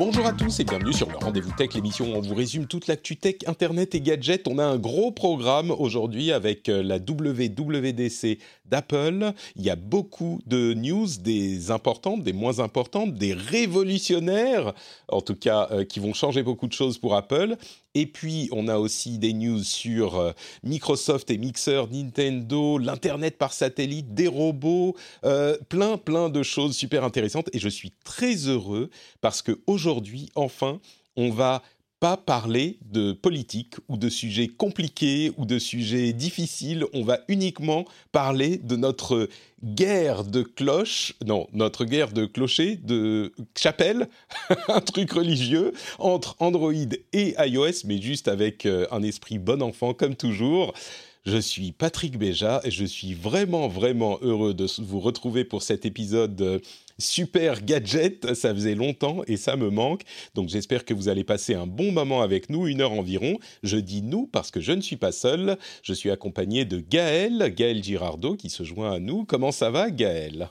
Bonjour 0.00 0.24
à 0.24 0.32
tous 0.32 0.60
et 0.60 0.64
bienvenue 0.64 0.94
sur 0.94 1.10
le 1.10 1.18
Rendez-vous 1.18 1.52
Tech, 1.58 1.74
l'émission 1.74 2.10
où 2.10 2.16
on 2.16 2.22
vous 2.22 2.34
résume 2.34 2.66
toute 2.66 2.86
l'actu 2.86 3.18
tech, 3.18 3.34
internet 3.46 3.94
et 3.94 4.00
gadgets. 4.00 4.48
On 4.48 4.56
a 4.56 4.64
un 4.64 4.78
gros 4.78 5.12
programme 5.12 5.70
aujourd'hui 5.72 6.32
avec 6.32 6.70
euh, 6.70 6.82
la 6.82 6.96
WWDC 6.96 8.38
d'Apple. 8.70 9.32
Il 9.56 9.62
y 9.62 9.70
a 9.70 9.76
beaucoup 9.76 10.40
de 10.46 10.74
news, 10.74 11.08
des 11.20 11.70
importantes, 11.70 12.22
des 12.22 12.32
moins 12.32 12.60
importantes, 12.60 13.14
des 13.14 13.34
révolutionnaires, 13.34 14.72
en 15.08 15.20
tout 15.20 15.34
cas, 15.34 15.68
euh, 15.70 15.84
qui 15.84 16.00
vont 16.00 16.14
changer 16.14 16.42
beaucoup 16.42 16.66
de 16.66 16.72
choses 16.72 16.98
pour 16.98 17.14
Apple. 17.14 17.56
Et 17.94 18.06
puis, 18.06 18.48
on 18.52 18.68
a 18.68 18.78
aussi 18.78 19.18
des 19.18 19.32
news 19.32 19.64
sur 19.64 20.16
euh, 20.16 20.32
Microsoft 20.62 21.30
et 21.30 21.38
Mixer, 21.38 21.82
Nintendo, 21.90 22.78
l'Internet 22.78 23.36
par 23.36 23.52
satellite, 23.52 24.14
des 24.14 24.28
robots, 24.28 24.94
euh, 25.24 25.56
plein, 25.68 25.98
plein 25.98 26.28
de 26.28 26.42
choses 26.42 26.76
super 26.76 27.02
intéressantes. 27.02 27.50
Et 27.52 27.58
je 27.58 27.68
suis 27.68 27.92
très 28.04 28.34
heureux 28.46 28.90
parce 29.20 29.42
qu'aujourd'hui, 29.42 30.30
enfin, 30.36 30.80
on 31.16 31.30
va 31.30 31.62
pas 32.00 32.16
parler 32.16 32.78
de 32.90 33.12
politique 33.12 33.74
ou 33.88 33.98
de 33.98 34.08
sujets 34.08 34.48
compliqués 34.48 35.32
ou 35.36 35.44
de 35.44 35.58
sujets 35.58 36.14
difficiles. 36.14 36.86
On 36.94 37.04
va 37.04 37.20
uniquement 37.28 37.84
parler 38.10 38.56
de 38.56 38.74
notre 38.74 39.28
guerre 39.62 40.24
de 40.24 40.42
cloches, 40.42 41.12
non, 41.24 41.46
notre 41.52 41.84
guerre 41.84 42.12
de 42.12 42.24
clochers, 42.24 42.76
de 42.76 43.32
chapelle, 43.56 44.08
un 44.68 44.80
truc 44.80 45.12
religieux 45.12 45.72
entre 45.98 46.36
Android 46.40 46.72
et 47.12 47.34
iOS, 47.38 47.84
mais 47.84 48.00
juste 48.00 48.28
avec 48.28 48.64
euh, 48.64 48.86
un 48.90 49.02
esprit 49.02 49.38
bon 49.38 49.62
enfant 49.62 49.92
comme 49.92 50.16
toujours. 50.16 50.72
Je 51.26 51.36
suis 51.36 51.72
Patrick 51.72 52.18
Béja 52.18 52.62
et 52.64 52.70
je 52.70 52.86
suis 52.86 53.12
vraiment, 53.12 53.68
vraiment 53.68 54.18
heureux 54.22 54.54
de 54.54 54.66
vous 54.78 55.00
retrouver 55.00 55.44
pour 55.44 55.62
cet 55.62 55.84
épisode 55.84 56.40
euh, 56.40 56.58
super 57.00 57.62
gadget. 57.62 58.34
Ça 58.34 58.54
faisait 58.54 58.74
longtemps 58.74 59.22
et 59.26 59.36
ça 59.36 59.56
me 59.56 59.70
manque. 59.70 60.02
Donc 60.34 60.48
j'espère 60.48 60.84
que 60.84 60.94
vous 60.94 61.08
allez 61.08 61.24
passer 61.24 61.54
un 61.54 61.66
bon 61.66 61.92
moment 61.92 62.22
avec 62.22 62.50
nous, 62.50 62.66
une 62.66 62.80
heure 62.80 62.92
environ. 62.92 63.38
Je 63.62 63.76
dis 63.76 64.02
nous 64.02 64.26
parce 64.26 64.50
que 64.50 64.60
je 64.60 64.72
ne 64.72 64.80
suis 64.80 64.96
pas 64.96 65.12
seul. 65.12 65.56
Je 65.82 65.92
suis 65.92 66.10
accompagné 66.10 66.64
de 66.64 66.80
Gaël, 66.80 67.52
Gaël 67.54 67.82
Girardot 67.82 68.36
qui 68.36 68.50
se 68.50 68.62
joint 68.62 68.92
à 68.92 68.98
nous. 68.98 69.24
Comment 69.24 69.52
ça 69.52 69.70
va 69.70 69.90
Gaël? 69.90 70.50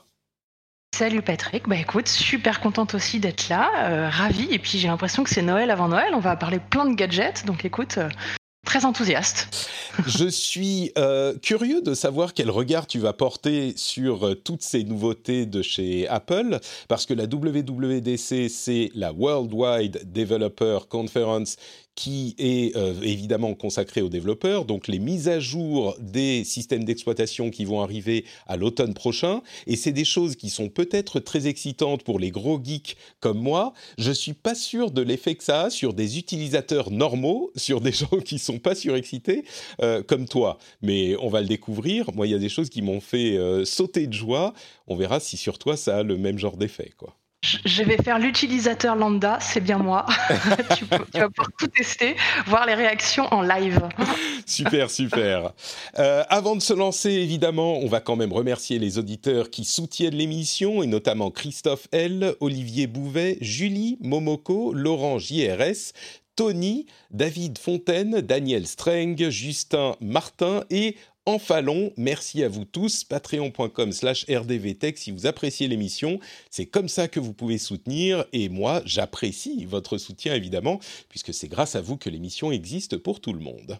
Salut 0.94 1.22
Patrick, 1.22 1.66
bah 1.66 1.76
super 2.04 2.60
contente 2.60 2.94
aussi 2.94 3.20
d'être 3.20 3.48
là, 3.48 3.70
euh, 3.88 4.08
ravie, 4.10 4.48
et 4.50 4.58
puis 4.58 4.78
j'ai 4.78 4.88
l'impression 4.88 5.22
que 5.24 5.30
c'est 5.30 5.40
Noël 5.40 5.70
avant 5.70 5.88
Noël, 5.88 6.12
on 6.14 6.18
va 6.18 6.36
parler 6.36 6.58
plein 6.58 6.84
de 6.84 6.94
gadgets, 6.94 7.46
donc 7.46 7.64
écoute, 7.64 7.96
euh, 7.96 8.08
très 8.64 8.84
enthousiaste. 8.84 9.70
Je 10.06 10.28
suis 10.28 10.92
euh, 10.98 11.34
curieux 11.42 11.82
de 11.82 11.94
savoir 11.94 12.34
quel 12.34 12.50
regard 12.50 12.86
tu 12.86 12.98
vas 12.98 13.12
porter 13.12 13.72
sur 13.76 14.26
euh, 14.26 14.34
toutes 14.34 14.62
ces 14.62 14.84
nouveautés 14.84 15.46
de 15.46 15.62
chez 15.62 16.06
Apple, 16.08 16.60
parce 16.88 17.06
que 17.06 17.14
la 17.14 17.24
WWDC, 17.24 18.48
c'est 18.48 18.90
la 18.94 19.12
Worldwide 19.12 20.12
Developer 20.12 20.80
Conference 20.88 21.56
qui 22.00 22.34
est 22.38 22.74
euh, 22.76 22.94
évidemment 23.02 23.52
consacrée 23.52 24.00
aux 24.00 24.08
développeurs, 24.08 24.64
donc 24.64 24.88
les 24.88 24.98
mises 24.98 25.28
à 25.28 25.38
jour 25.38 25.94
des 26.00 26.44
systèmes 26.44 26.84
d'exploitation 26.84 27.50
qui 27.50 27.66
vont 27.66 27.82
arriver 27.82 28.24
à 28.46 28.56
l'automne 28.56 28.94
prochain, 28.94 29.42
et 29.66 29.76
c'est 29.76 29.92
des 29.92 30.06
choses 30.06 30.34
qui 30.34 30.48
sont 30.48 30.70
peut-être 30.70 31.20
très 31.20 31.46
excitantes 31.46 32.02
pour 32.02 32.18
les 32.18 32.30
gros 32.30 32.58
geeks 32.58 32.96
comme 33.20 33.38
moi. 33.38 33.74
Je 33.98 34.12
suis 34.12 34.32
pas 34.32 34.54
sûr 34.54 34.92
de 34.92 35.02
l'effet 35.02 35.34
que 35.34 35.44
ça 35.44 35.64
a 35.64 35.70
sur 35.70 35.92
des 35.92 36.16
utilisateurs 36.16 36.90
normaux, 36.90 37.52
sur 37.54 37.82
des 37.82 37.92
gens 38.00 38.18
qui 38.24 38.38
sont 38.38 38.58
pas 38.58 38.74
surexcités 38.74 39.44
euh, 39.82 40.02
comme 40.02 40.26
toi. 40.26 40.56
Mais 40.80 41.16
on 41.20 41.28
va 41.28 41.42
le 41.42 41.48
découvrir. 41.48 42.14
Moi, 42.14 42.26
il 42.26 42.30
y 42.30 42.34
a 42.34 42.38
des 42.38 42.48
choses 42.48 42.70
qui 42.70 42.80
m'ont 42.80 43.02
fait 43.02 43.36
euh, 43.36 43.66
sauter 43.66 44.06
de 44.06 44.14
joie. 44.14 44.54
On 44.86 44.96
verra 44.96 45.20
si 45.20 45.36
sur 45.36 45.58
toi 45.58 45.76
ça 45.76 45.98
a 45.98 46.02
le 46.02 46.16
même 46.16 46.38
genre 46.38 46.56
d'effet, 46.56 46.92
quoi. 46.96 47.19
Je 47.42 47.82
vais 47.82 47.96
faire 47.96 48.18
l'utilisateur 48.18 48.96
lambda, 48.96 49.38
c'est 49.40 49.62
bien 49.62 49.78
moi. 49.78 50.04
tu, 50.76 50.84
peux- 50.84 50.98
tu 51.12 51.18
vas 51.20 51.30
pouvoir 51.30 51.50
tout 51.58 51.68
tester, 51.68 52.14
voir 52.46 52.66
les 52.66 52.74
réactions 52.74 53.24
en 53.32 53.40
live. 53.40 53.80
Super, 54.44 54.90
super. 54.90 55.52
Euh, 55.98 56.22
avant 56.28 56.54
de 56.54 56.60
se 56.60 56.74
lancer, 56.74 57.10
évidemment, 57.10 57.78
on 57.78 57.86
va 57.86 58.00
quand 58.00 58.16
même 58.16 58.32
remercier 58.34 58.78
les 58.78 58.98
auditeurs 58.98 59.48
qui 59.48 59.64
soutiennent 59.64 60.14
l'émission, 60.16 60.82
et 60.82 60.86
notamment 60.86 61.30
Christophe 61.30 61.88
L, 61.92 62.34
Olivier 62.40 62.86
Bouvet, 62.86 63.38
Julie 63.40 63.96
Momoko, 64.02 64.74
Laurent 64.74 65.18
JRS, 65.18 65.92
Tony, 66.36 66.86
David 67.10 67.58
Fontaine, 67.58 68.20
Daniel 68.20 68.66
Streng, 68.66 69.16
Justin 69.30 69.96
Martin 70.00 70.64
et 70.70 70.96
Enfalon. 71.26 71.92
Merci 71.96 72.42
à 72.42 72.48
vous 72.48 72.64
tous. 72.64 73.04
Patreon.com 73.04 73.92
slash 73.92 74.24
rdvtech 74.28 74.98
si 74.98 75.10
vous 75.10 75.26
appréciez 75.26 75.68
l'émission. 75.68 76.18
C'est 76.50 76.66
comme 76.66 76.88
ça 76.88 77.08
que 77.08 77.20
vous 77.20 77.32
pouvez 77.32 77.58
soutenir. 77.58 78.24
Et 78.32 78.48
moi, 78.48 78.82
j'apprécie 78.84 79.64
votre 79.64 79.98
soutien, 79.98 80.34
évidemment, 80.34 80.80
puisque 81.08 81.34
c'est 81.34 81.48
grâce 81.48 81.76
à 81.76 81.80
vous 81.80 81.96
que 81.96 82.10
l'émission 82.10 82.52
existe 82.52 82.96
pour 82.96 83.20
tout 83.20 83.32
le 83.32 83.40
monde. 83.40 83.78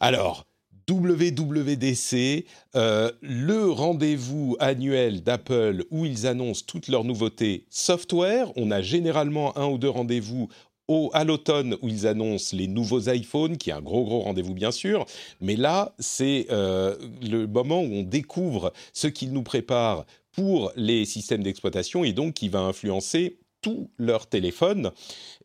Alors, 0.00 0.46
WWDC, 0.88 2.46
euh, 2.74 3.12
le 3.20 3.70
rendez-vous 3.70 4.56
annuel 4.58 5.22
d'Apple 5.22 5.84
où 5.90 6.04
ils 6.04 6.26
annoncent 6.26 6.64
toutes 6.66 6.88
leurs 6.88 7.04
nouveautés 7.04 7.66
software. 7.70 8.50
On 8.56 8.70
a 8.70 8.82
généralement 8.82 9.56
un 9.56 9.66
ou 9.66 9.78
deux 9.78 9.88
rendez-vous 9.88 10.48
au, 10.88 11.10
à 11.12 11.24
l'automne 11.24 11.76
où 11.82 11.88
ils 11.88 12.06
annoncent 12.06 12.56
les 12.56 12.66
nouveaux 12.66 13.08
iPhones, 13.08 13.56
qui 13.56 13.70
est 13.70 13.74
un 13.74 13.80
gros 13.80 14.04
gros 14.04 14.20
rendez-vous 14.20 14.54
bien 14.54 14.70
sûr. 14.70 15.06
Mais 15.40 15.56
là, 15.56 15.94
c'est 15.98 16.46
euh, 16.50 16.96
le 17.22 17.46
moment 17.46 17.80
où 17.80 17.92
on 17.92 18.02
découvre 18.02 18.72
ce 18.92 19.06
qu'ils 19.06 19.32
nous 19.32 19.42
préparent 19.42 20.04
pour 20.32 20.72
les 20.76 21.04
systèmes 21.04 21.42
d'exploitation 21.42 22.04
et 22.04 22.12
donc 22.12 22.34
qui 22.34 22.48
va 22.48 22.60
influencer 22.60 23.38
tous 23.62 23.90
leurs 23.96 24.26
téléphones, 24.26 24.90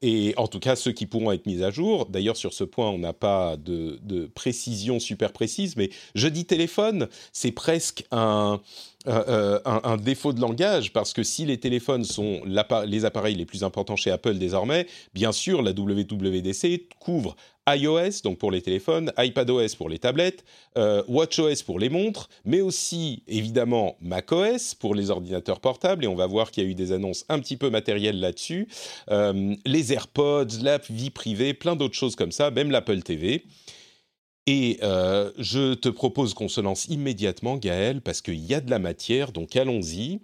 et 0.02 0.34
en 0.38 0.48
tout 0.48 0.60
cas 0.60 0.76
ceux 0.76 0.92
qui 0.92 1.06
pourront 1.06 1.32
être 1.32 1.46
mis 1.46 1.64
à 1.64 1.70
jour. 1.70 2.08
D'ailleurs, 2.08 2.36
sur 2.36 2.52
ce 2.52 2.64
point, 2.64 2.90
on 2.90 2.98
n'a 2.98 3.14
pas 3.14 3.58
de, 3.58 4.00
de 4.02 4.26
précision 4.26 5.00
super 5.00 5.32
précise, 5.32 5.78
mais 5.78 5.92
je 6.16 6.28
dis 6.28 6.46
téléphone, 6.46 7.08
c'est 7.32 7.52
presque 7.52 8.06
un, 8.10 8.60
euh, 9.08 9.60
euh, 9.66 9.80
un, 9.84 9.96
défaut 9.96 10.34
de 10.34 10.42
langage, 10.42 10.92
parce 10.92 11.14
que 11.14 11.24
si 11.24 11.46
les 11.46 11.58
téléphones 11.58 12.04
sont 12.04 12.42
les 12.86 13.06
appareils 13.06 13.36
les 13.36 13.46
plus 13.46 13.64
importants 13.64 13.96
chez 13.96 14.12
Apple 14.12 14.36
désormais, 14.36 14.86
bien 15.14 15.32
sûr, 15.32 15.62
la 15.62 15.72
WWDC 15.72 16.90
couvre 17.00 17.36
iOS, 17.70 18.22
donc 18.24 18.38
pour 18.38 18.52
les 18.52 18.62
téléphones, 18.62 19.14
iPadOS 19.18 19.76
pour 19.78 19.88
les 19.88 19.98
tablettes, 19.98 20.44
euh, 20.78 21.04
WatchOS 21.08 21.64
pour 21.66 21.80
les 21.80 21.90
montres, 21.90 22.28
mais 22.44 22.60
aussi 22.60 23.24
évidemment 23.28 23.96
macOS 24.02 24.76
pour 24.76 24.94
les 24.94 25.10
ordinateurs 25.10 25.62
portables, 25.62 26.04
et 26.04 26.08
on 26.08 26.16
va 26.16 26.28
voir 26.28 26.52
qu'il 26.52 26.64
y 26.64 26.68
a 26.68 26.70
eu 26.70 26.76
des 26.76 26.92
annonces 26.92 27.26
un 27.30 27.40
petit 27.40 27.56
peu 27.56 27.70
matérielles 27.70 28.20
là-dessus, 28.20 28.68
les 29.66 29.94
AirPods, 29.94 30.62
la 30.62 30.80
vie 30.90 31.12
privée, 31.12 31.54
plein 31.54 31.78
d'autres 31.78 31.96
choses 31.96 32.16
comme 32.18 32.32
ça, 32.32 32.52
même 32.52 32.72
l'Apple 32.72 33.02
TV. 33.02 33.46
Et 34.48 34.80
euh, 34.82 35.32
je 35.38 35.74
te 35.74 35.90
propose 35.90 36.34
qu'on 36.34 36.48
se 36.48 36.62
lance 36.62 36.86
immédiatement, 36.86 37.58
Gaël, 37.58 38.02
parce 38.02 38.22
qu'il 38.22 38.40
y 38.40 38.54
a 38.54 38.62
de 38.62 38.70
la 38.72 38.80
matière, 38.80 39.34
donc 39.34 39.56
allons-y. 39.56 40.22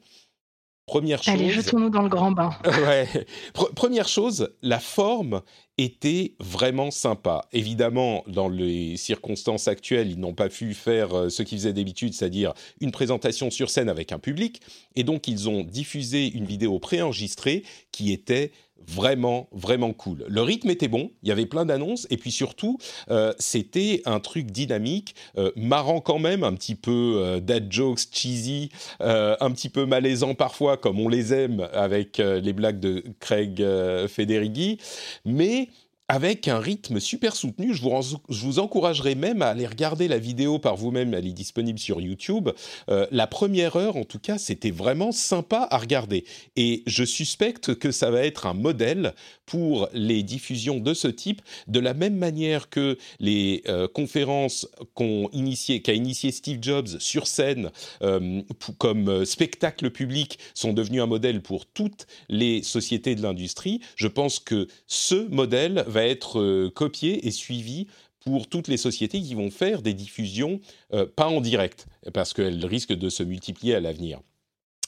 Première 0.85 1.23
chose. 1.23 1.33
Allez, 1.33 1.49
jetons-nous 1.49 1.89
dans 1.89 2.01
le 2.01 2.09
grand 2.09 2.31
bain. 2.31 2.51
Ouais. 2.65 3.07
Pre- 3.53 3.73
première 3.73 4.07
chose, 4.07 4.49
la 4.61 4.79
forme 4.79 5.41
était 5.77 6.35
vraiment 6.39 6.91
sympa. 6.91 7.45
Évidemment, 7.53 8.23
dans 8.27 8.49
les 8.49 8.97
circonstances 8.97 9.69
actuelles, 9.69 10.11
ils 10.11 10.19
n'ont 10.19 10.33
pas 10.33 10.49
pu 10.49 10.73
faire 10.73 11.13
euh, 11.13 11.29
ce 11.29 11.41
qu'ils 11.43 11.57
faisaient 11.59 11.73
d'habitude, 11.73 12.13
c'est-à-dire 12.13 12.53
une 12.81 12.91
présentation 12.91 13.49
sur 13.49 13.69
scène 13.69 13.87
avec 13.89 14.11
un 14.11 14.19
public. 14.19 14.61
Et 14.95 15.03
donc, 15.03 15.27
ils 15.29 15.47
ont 15.49 15.63
diffusé 15.63 16.27
une 16.27 16.45
vidéo 16.45 16.79
préenregistrée 16.79 17.63
qui 17.93 18.11
était 18.11 18.51
vraiment, 18.87 19.47
vraiment 19.51 19.93
cool. 19.93 20.25
Le 20.27 20.41
rythme 20.41 20.69
était 20.69 20.87
bon, 20.87 21.11
il 21.23 21.29
y 21.29 21.31
avait 21.31 21.45
plein 21.45 21.65
d'annonces, 21.65 22.07
et 22.09 22.17
puis 22.17 22.31
surtout, 22.31 22.77
euh, 23.09 23.33
c'était 23.39 24.01
un 24.05 24.19
truc 24.19 24.51
dynamique, 24.51 25.15
euh, 25.37 25.51
marrant 25.55 26.01
quand 26.01 26.19
même, 26.19 26.43
un 26.43 26.53
petit 26.53 26.75
peu 26.75 27.15
euh, 27.17 27.39
dad 27.39 27.71
jokes, 27.71 27.99
cheesy, 28.11 28.69
un 28.99 29.51
petit 29.51 29.69
peu 29.69 29.85
malaisant 29.85 30.35
parfois, 30.35 30.77
comme 30.77 30.99
on 30.99 31.09
les 31.09 31.33
aime 31.33 31.67
avec 31.73 32.17
les 32.17 32.53
blagues 32.53 32.79
de 32.79 33.03
Craig 33.19 33.63
Federighi, 34.07 34.77
mais 35.25 35.69
avec 36.13 36.47
un 36.47 36.59
rythme 36.59 36.99
super 36.99 37.35
soutenu. 37.35 37.73
Je 37.73 37.81
vous, 37.81 38.19
je 38.29 38.59
encouragerai 38.59 39.15
même 39.15 39.41
à 39.41 39.47
aller 39.47 39.65
regarder 39.65 40.07
la 40.07 40.19
vidéo 40.19 40.59
par 40.59 40.75
vous-même, 40.75 41.15
elle 41.15 41.25
est 41.25 41.33
disponible 41.33 41.79
sur 41.79 41.99
YouTube. 41.99 42.49
Euh, 42.91 43.07
la 43.09 43.25
première 43.25 43.77
heure, 43.77 43.97
en 43.97 44.03
tout 44.03 44.19
cas, 44.19 44.37
c'était 44.37 44.69
vraiment 44.69 45.11
sympa 45.11 45.67
à 45.71 45.77
regarder. 45.79 46.23
Et 46.55 46.83
je 46.85 47.03
suspecte 47.03 47.73
que 47.73 47.89
ça 47.91 48.11
va 48.11 48.23
être 48.27 48.45
un 48.45 48.53
modèle 48.53 49.15
pour 49.47 49.89
les 49.91 50.21
diffusions 50.21 50.77
de 50.77 50.93
ce 50.93 51.07
type, 51.07 51.41
de 51.67 51.79
la 51.79 51.95
même 51.95 52.15
manière 52.15 52.69
que 52.69 52.99
les 53.19 53.63
euh, 53.67 53.87
conférences 53.87 54.67
qu'a 54.95 55.93
initié, 55.93 56.31
Steve 56.31 56.59
Jobs 56.61 56.99
sur 56.99 57.25
scène 57.25 57.71
euh, 58.03 58.43
comme 58.77 59.25
spectacle 59.25 59.89
public 59.89 60.37
sont 60.53 60.73
devenus 60.73 61.01
un 61.01 61.07
modèle 61.07 61.41
pour 61.41 61.65
toutes 61.65 62.05
les 62.29 62.61
sociétés 62.61 63.15
de 63.15 63.23
l'industrie. 63.23 63.81
Je 63.95 64.07
pense 64.07 64.37
que 64.37 64.67
ce 64.85 65.27
modèle 65.29 65.83
va 65.87 66.02
être 66.07 66.39
euh, 66.39 66.71
copié 66.73 67.27
et 67.27 67.31
suivi 67.31 67.87
pour 68.19 68.47
toutes 68.47 68.67
les 68.67 68.77
sociétés 68.77 69.21
qui 69.21 69.35
vont 69.35 69.51
faire 69.51 69.81
des 69.81 69.93
diffusions 69.93 70.59
euh, 70.93 71.05
pas 71.05 71.27
en 71.27 71.41
direct, 71.41 71.87
parce 72.13 72.33
qu'elles 72.33 72.65
risquent 72.65 72.93
de 72.93 73.09
se 73.09 73.23
multiplier 73.23 73.75
à 73.75 73.79
l'avenir. 73.79 74.21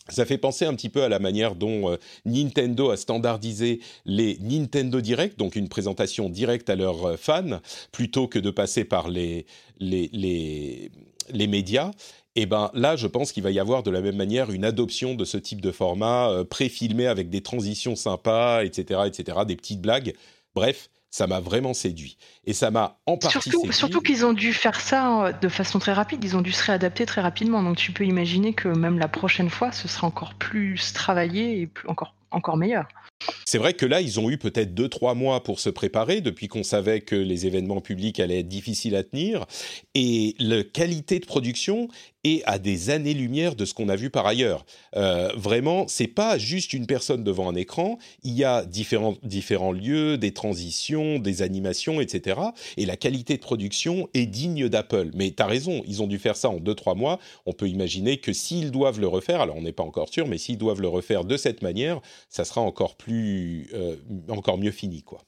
Ça 0.07 0.25
fait 0.25 0.37
penser 0.37 0.65
un 0.65 0.75
petit 0.75 0.89
peu 0.89 1.03
à 1.03 1.09
la 1.09 1.17
manière 1.19 1.55
dont 1.55 1.91
euh, 1.91 1.97
Nintendo 2.25 2.91
a 2.91 2.97
standardisé 2.97 3.79
les 4.05 4.37
Nintendo 4.39 5.01
Direct, 5.01 5.37
donc 5.37 5.55
une 5.55 5.67
présentation 5.67 6.29
directe 6.29 6.69
à 6.69 6.75
leurs 6.75 7.19
fans, 7.19 7.59
plutôt 7.91 8.27
que 8.27 8.39
de 8.39 8.51
passer 8.51 8.85
par 8.85 9.09
les, 9.09 9.45
les, 9.79 10.09
les, 10.13 10.91
les 11.31 11.47
médias. 11.47 11.91
Et 12.37 12.41
eh 12.41 12.45
ben 12.45 12.69
là, 12.73 12.97
je 12.97 13.07
pense 13.07 13.31
qu'il 13.31 13.43
va 13.43 13.51
y 13.51 13.59
avoir 13.59 13.81
de 13.81 13.89
la 13.89 14.01
même 14.01 14.17
manière 14.17 14.51
une 14.51 14.65
adoption 14.65 15.15
de 15.15 15.23
ce 15.23 15.37
type 15.37 15.61
de 15.61 15.71
format 15.71 16.43
pré-filmé 16.49 17.07
avec 17.07 17.29
des 17.29 17.39
transitions 17.39 17.95
sympas, 17.95 18.65
etc., 18.65 19.03
etc., 19.07 19.37
des 19.47 19.55
petites 19.55 19.79
blagues. 19.79 20.13
Bref, 20.53 20.89
ça 21.15 21.27
m'a 21.27 21.39
vraiment 21.39 21.73
séduit. 21.73 22.17
Et 22.45 22.51
ça 22.51 22.71
m'a 22.71 22.97
en 23.05 23.15
partie 23.15 23.39
surtout, 23.39 23.61
séduit. 23.61 23.73
Surtout 23.73 24.01
qu'ils 24.01 24.25
ont 24.25 24.33
dû 24.33 24.51
faire 24.51 24.81
ça 24.81 25.27
euh, 25.27 25.31
de 25.31 25.47
façon 25.47 25.79
très 25.79 25.93
rapide, 25.93 26.21
ils 26.25 26.35
ont 26.35 26.41
dû 26.41 26.51
se 26.51 26.61
réadapter 26.61 27.05
très 27.05 27.21
rapidement. 27.21 27.63
Donc 27.63 27.77
tu 27.77 27.93
peux 27.93 28.03
imaginer 28.03 28.51
que 28.51 28.67
même 28.67 28.99
la 28.99 29.07
prochaine 29.07 29.49
fois, 29.49 29.71
ce 29.71 29.87
sera 29.87 30.07
encore 30.07 30.33
plus 30.33 30.91
travaillé 30.91 31.61
et 31.61 31.67
plus, 31.67 31.87
encore, 31.87 32.13
encore 32.31 32.57
meilleur. 32.57 32.85
C'est 33.45 33.57
vrai 33.57 33.73
que 33.73 33.85
là, 33.85 34.01
ils 34.01 34.19
ont 34.19 34.29
eu 34.29 34.37
peut-être 34.37 34.73
deux, 34.73 34.89
trois 34.89 35.15
mois 35.15 35.41
pour 35.41 35.61
se 35.61 35.69
préparer 35.69 36.19
depuis 36.19 36.49
qu'on 36.49 36.63
savait 36.63 36.99
que 36.99 37.15
les 37.15 37.47
événements 37.47 37.79
publics 37.79 38.19
allaient 38.19 38.39
être 38.39 38.49
difficiles 38.49 38.95
à 38.97 39.03
tenir. 39.03 39.45
Et 39.93 40.35
la 40.37 40.63
qualité 40.63 41.19
de 41.19 41.25
production 41.25 41.87
est 42.25 42.43
à 42.45 42.59
des 42.59 42.89
années-lumière 42.89 43.55
de 43.55 43.65
ce 43.65 43.73
qu'on 43.73 43.89
a 43.89 43.95
vu 43.95 44.09
par 44.09 44.25
ailleurs. 44.25 44.65
Euh, 44.95 45.31
vraiment, 45.35 45.85
c'est 45.87 46.07
pas 46.07 46.37
juste 46.37 46.73
une 46.73 46.87
personne 46.87 47.23
devant 47.23 47.49
un 47.49 47.55
écran. 47.55 47.97
Il 48.23 48.33
y 48.33 48.43
a 48.43 48.65
différents, 48.65 49.15
différents 49.23 49.71
lieux, 49.71 50.17
des 50.17 50.33
transitions, 50.33 51.19
des 51.19 51.41
animations, 51.41 52.01
etc. 52.01 52.39
Et 52.77 52.85
la 52.85 52.97
qualité 52.97 53.35
de 53.35 53.41
production 53.41 54.09
est 54.13 54.25
digne 54.25 54.67
d'Apple. 54.69 55.11
Mais 55.13 55.31
tu 55.31 55.41
as 55.41 55.47
raison, 55.47 55.83
ils 55.87 56.01
ont 56.01 56.07
dû 56.07 56.19
faire 56.19 56.35
ça 56.35 56.49
en 56.49 56.57
deux, 56.57 56.75
trois 56.75 56.95
mois. 56.95 57.19
On 57.45 57.53
peut 57.53 57.67
imaginer 57.67 58.17
que 58.17 58.33
s'ils 58.33 58.71
doivent 58.71 58.99
le 58.99 59.07
refaire, 59.07 59.41
alors 59.41 59.57
on 59.57 59.61
n'est 59.61 59.71
pas 59.71 59.83
encore 59.83 60.09
sûr, 60.09 60.27
mais 60.27 60.37
s'ils 60.37 60.57
doivent 60.57 60.81
le 60.81 60.87
refaire 60.87 61.25
de 61.25 61.37
cette 61.37 61.61
manière, 61.61 62.01
ça 62.29 62.45
sera 62.45 62.61
encore 62.61 62.95
plus, 62.95 63.69
euh, 63.73 63.95
encore 64.29 64.57
mieux 64.57 64.71
fini, 64.71 65.03
quoi. 65.03 65.19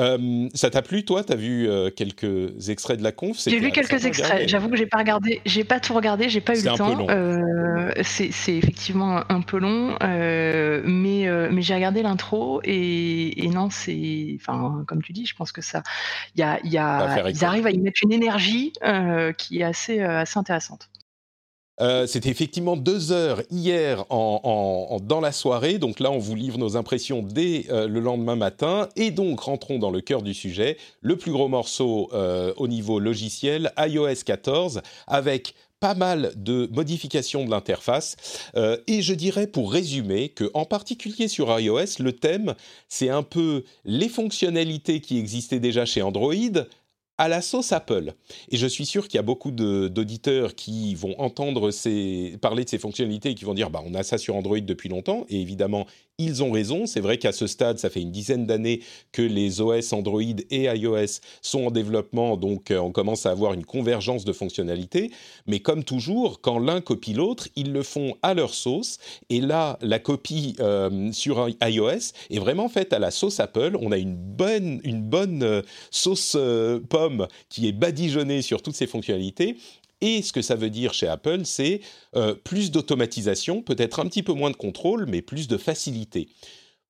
Euh, 0.00 0.48
ça 0.54 0.70
t'a 0.70 0.82
plu, 0.82 1.04
toi? 1.04 1.24
T'as 1.24 1.34
vu 1.34 1.68
euh, 1.68 1.90
quelques 1.90 2.68
extraits 2.68 2.98
de 2.98 3.02
la 3.02 3.12
conf? 3.12 3.38
J'ai 3.46 3.58
vu 3.58 3.70
quelques 3.70 4.04
extraits. 4.04 4.48
J'avoue 4.48 4.68
que 4.68 4.76
j'ai 4.76 4.86
pas 4.86 4.98
regardé, 4.98 5.40
j'ai 5.44 5.64
pas 5.64 5.80
tout 5.80 5.94
regardé, 5.94 6.28
j'ai 6.28 6.40
pas 6.40 6.56
eu 6.56 6.62
le 6.62 6.76
temps. 6.76 7.06
Euh, 7.08 7.92
c'est 8.02 8.56
effectivement 8.56 9.22
un 9.28 9.40
peu 9.40 9.58
long, 9.58 9.96
mais 10.00 11.28
mais 11.50 11.62
j'ai 11.62 11.74
regardé 11.74 12.02
l'intro 12.02 12.60
et, 12.64 13.44
et, 13.44 13.48
non, 13.48 13.70
c'est, 13.70 14.36
enfin, 14.40 14.84
comme 14.86 15.02
tu 15.02 15.12
dis, 15.12 15.26
je 15.26 15.34
pense 15.34 15.52
que 15.52 15.62
ça, 15.62 15.82
il 16.36 16.40
y 16.40 16.42
a, 16.42 16.60
y 16.64 16.78
a 16.78 17.28
ils 17.28 17.44
arrivent 17.44 17.66
à 17.66 17.70
y 17.70 17.78
mettre 17.78 18.00
une 18.02 18.12
énergie 18.12 18.72
qui 19.36 19.60
est 19.60 19.64
assez 19.64 20.00
assez 20.00 20.38
intéressante. 20.38 20.88
Euh, 21.80 22.06
c'était 22.06 22.30
effectivement 22.30 22.76
deux 22.76 23.12
heures 23.12 23.42
hier 23.50 24.04
dans 24.08 25.20
la 25.22 25.32
soirée. 25.32 25.78
Donc 25.78 26.00
là, 26.00 26.10
on 26.10 26.18
vous 26.18 26.34
livre 26.34 26.58
nos 26.58 26.76
impressions 26.76 27.22
dès 27.22 27.66
euh, 27.70 27.86
le 27.86 28.00
lendemain 28.00 28.36
matin. 28.36 28.88
Et 28.96 29.10
donc, 29.10 29.40
rentrons 29.40 29.78
dans 29.78 29.90
le 29.90 30.00
cœur 30.00 30.22
du 30.22 30.34
sujet. 30.34 30.76
Le 31.00 31.16
plus 31.16 31.32
gros 31.32 31.48
morceau 31.48 32.10
euh, 32.12 32.52
au 32.56 32.68
niveau 32.68 32.98
logiciel, 32.98 33.72
iOS 33.78 34.22
14, 34.24 34.82
avec 35.06 35.54
pas 35.80 35.94
mal 35.94 36.32
de 36.34 36.68
modifications 36.72 37.44
de 37.44 37.50
l'interface. 37.50 38.16
et 38.88 39.00
je 39.00 39.14
dirais, 39.14 39.46
pour 39.46 39.72
résumer, 39.72 40.28
que 40.28 40.50
en 40.52 40.64
particulier 40.64 41.28
sur 41.28 41.56
iOS, 41.56 42.00
le 42.00 42.10
thème, 42.10 42.56
c'est 42.88 43.10
un 43.10 43.22
peu 43.22 43.62
les 43.84 44.08
fonctionnalités 44.08 45.00
qui 45.00 45.18
existaient 45.18 45.60
déjà 45.60 45.86
chez 45.86 46.02
Android 46.02 46.34
à 47.18 47.28
la 47.28 47.42
sauce 47.42 47.72
Apple. 47.72 48.14
Et 48.50 48.56
je 48.56 48.66
suis 48.66 48.86
sûr 48.86 49.08
qu'il 49.08 49.16
y 49.16 49.20
a 49.20 49.22
beaucoup 49.22 49.50
d'auditeurs 49.50 50.54
qui 50.54 50.94
vont 50.94 51.18
entendre 51.20 51.70
parler 52.38 52.64
de 52.64 52.68
ces 52.68 52.78
fonctionnalités 52.78 53.30
et 53.30 53.34
qui 53.34 53.44
vont 53.44 53.54
dire 53.54 53.70
bah, 53.70 53.82
on 53.84 53.94
a 53.94 54.02
ça 54.04 54.18
sur 54.18 54.36
Android 54.36 54.60
depuis 54.60 54.88
longtemps. 54.88 55.26
Et 55.28 55.40
évidemment, 55.40 55.86
ils 56.18 56.42
ont 56.42 56.50
raison. 56.50 56.86
C'est 56.86 57.00
vrai 57.00 57.18
qu'à 57.18 57.32
ce 57.32 57.46
stade, 57.46 57.78
ça 57.78 57.90
fait 57.90 58.00
une 58.02 58.10
dizaine 58.10 58.44
d'années 58.44 58.80
que 59.12 59.22
les 59.22 59.60
OS 59.60 59.92
Android 59.92 60.20
et 60.20 60.64
iOS 60.64 61.20
sont 61.42 61.66
en 61.66 61.70
développement, 61.70 62.36
donc 62.36 62.70
euh, 62.70 62.78
on 62.78 62.90
commence 62.90 63.24
à 63.24 63.30
avoir 63.30 63.54
une 63.54 63.64
convergence 63.64 64.24
de 64.24 64.32
fonctionnalités. 64.32 65.12
Mais 65.46 65.60
comme 65.60 65.84
toujours, 65.84 66.40
quand 66.40 66.58
l'un 66.58 66.80
copie 66.80 67.12
l'autre, 67.12 67.48
ils 67.54 67.72
le 67.72 67.84
font 67.84 68.16
à 68.22 68.34
leur 68.34 68.52
sauce. 68.52 68.98
Et 69.30 69.40
là, 69.40 69.78
la 69.80 70.00
copie 70.00 70.56
euh, 70.58 71.12
sur 71.12 71.48
iOS 71.62 72.12
est 72.30 72.38
vraiment 72.38 72.68
faite 72.68 72.92
à 72.92 72.98
la 72.98 73.12
sauce 73.12 73.38
Apple. 73.38 73.76
On 73.80 73.92
a 73.92 73.98
une 73.98 74.16
bonne, 74.16 74.80
une 74.82 75.02
bonne 75.02 75.42
euh, 75.44 75.62
sauce 75.90 76.36
pomme 76.88 77.28
qui 77.48 77.68
est 77.68 77.72
badigeonnée 77.72 78.42
sur 78.42 78.60
toutes 78.62 78.74
ces 78.74 78.86
fonctionnalités. 78.86 79.56
Et 80.00 80.22
ce 80.22 80.32
que 80.32 80.42
ça 80.42 80.54
veut 80.54 80.70
dire 80.70 80.94
chez 80.94 81.08
Apple, 81.08 81.44
c'est 81.44 81.80
euh, 82.14 82.34
plus 82.34 82.70
d'automatisation, 82.70 83.62
peut-être 83.62 84.00
un 84.00 84.06
petit 84.06 84.22
peu 84.22 84.32
moins 84.32 84.50
de 84.50 84.56
contrôle, 84.56 85.06
mais 85.06 85.22
plus 85.22 85.48
de 85.48 85.56
facilité 85.56 86.28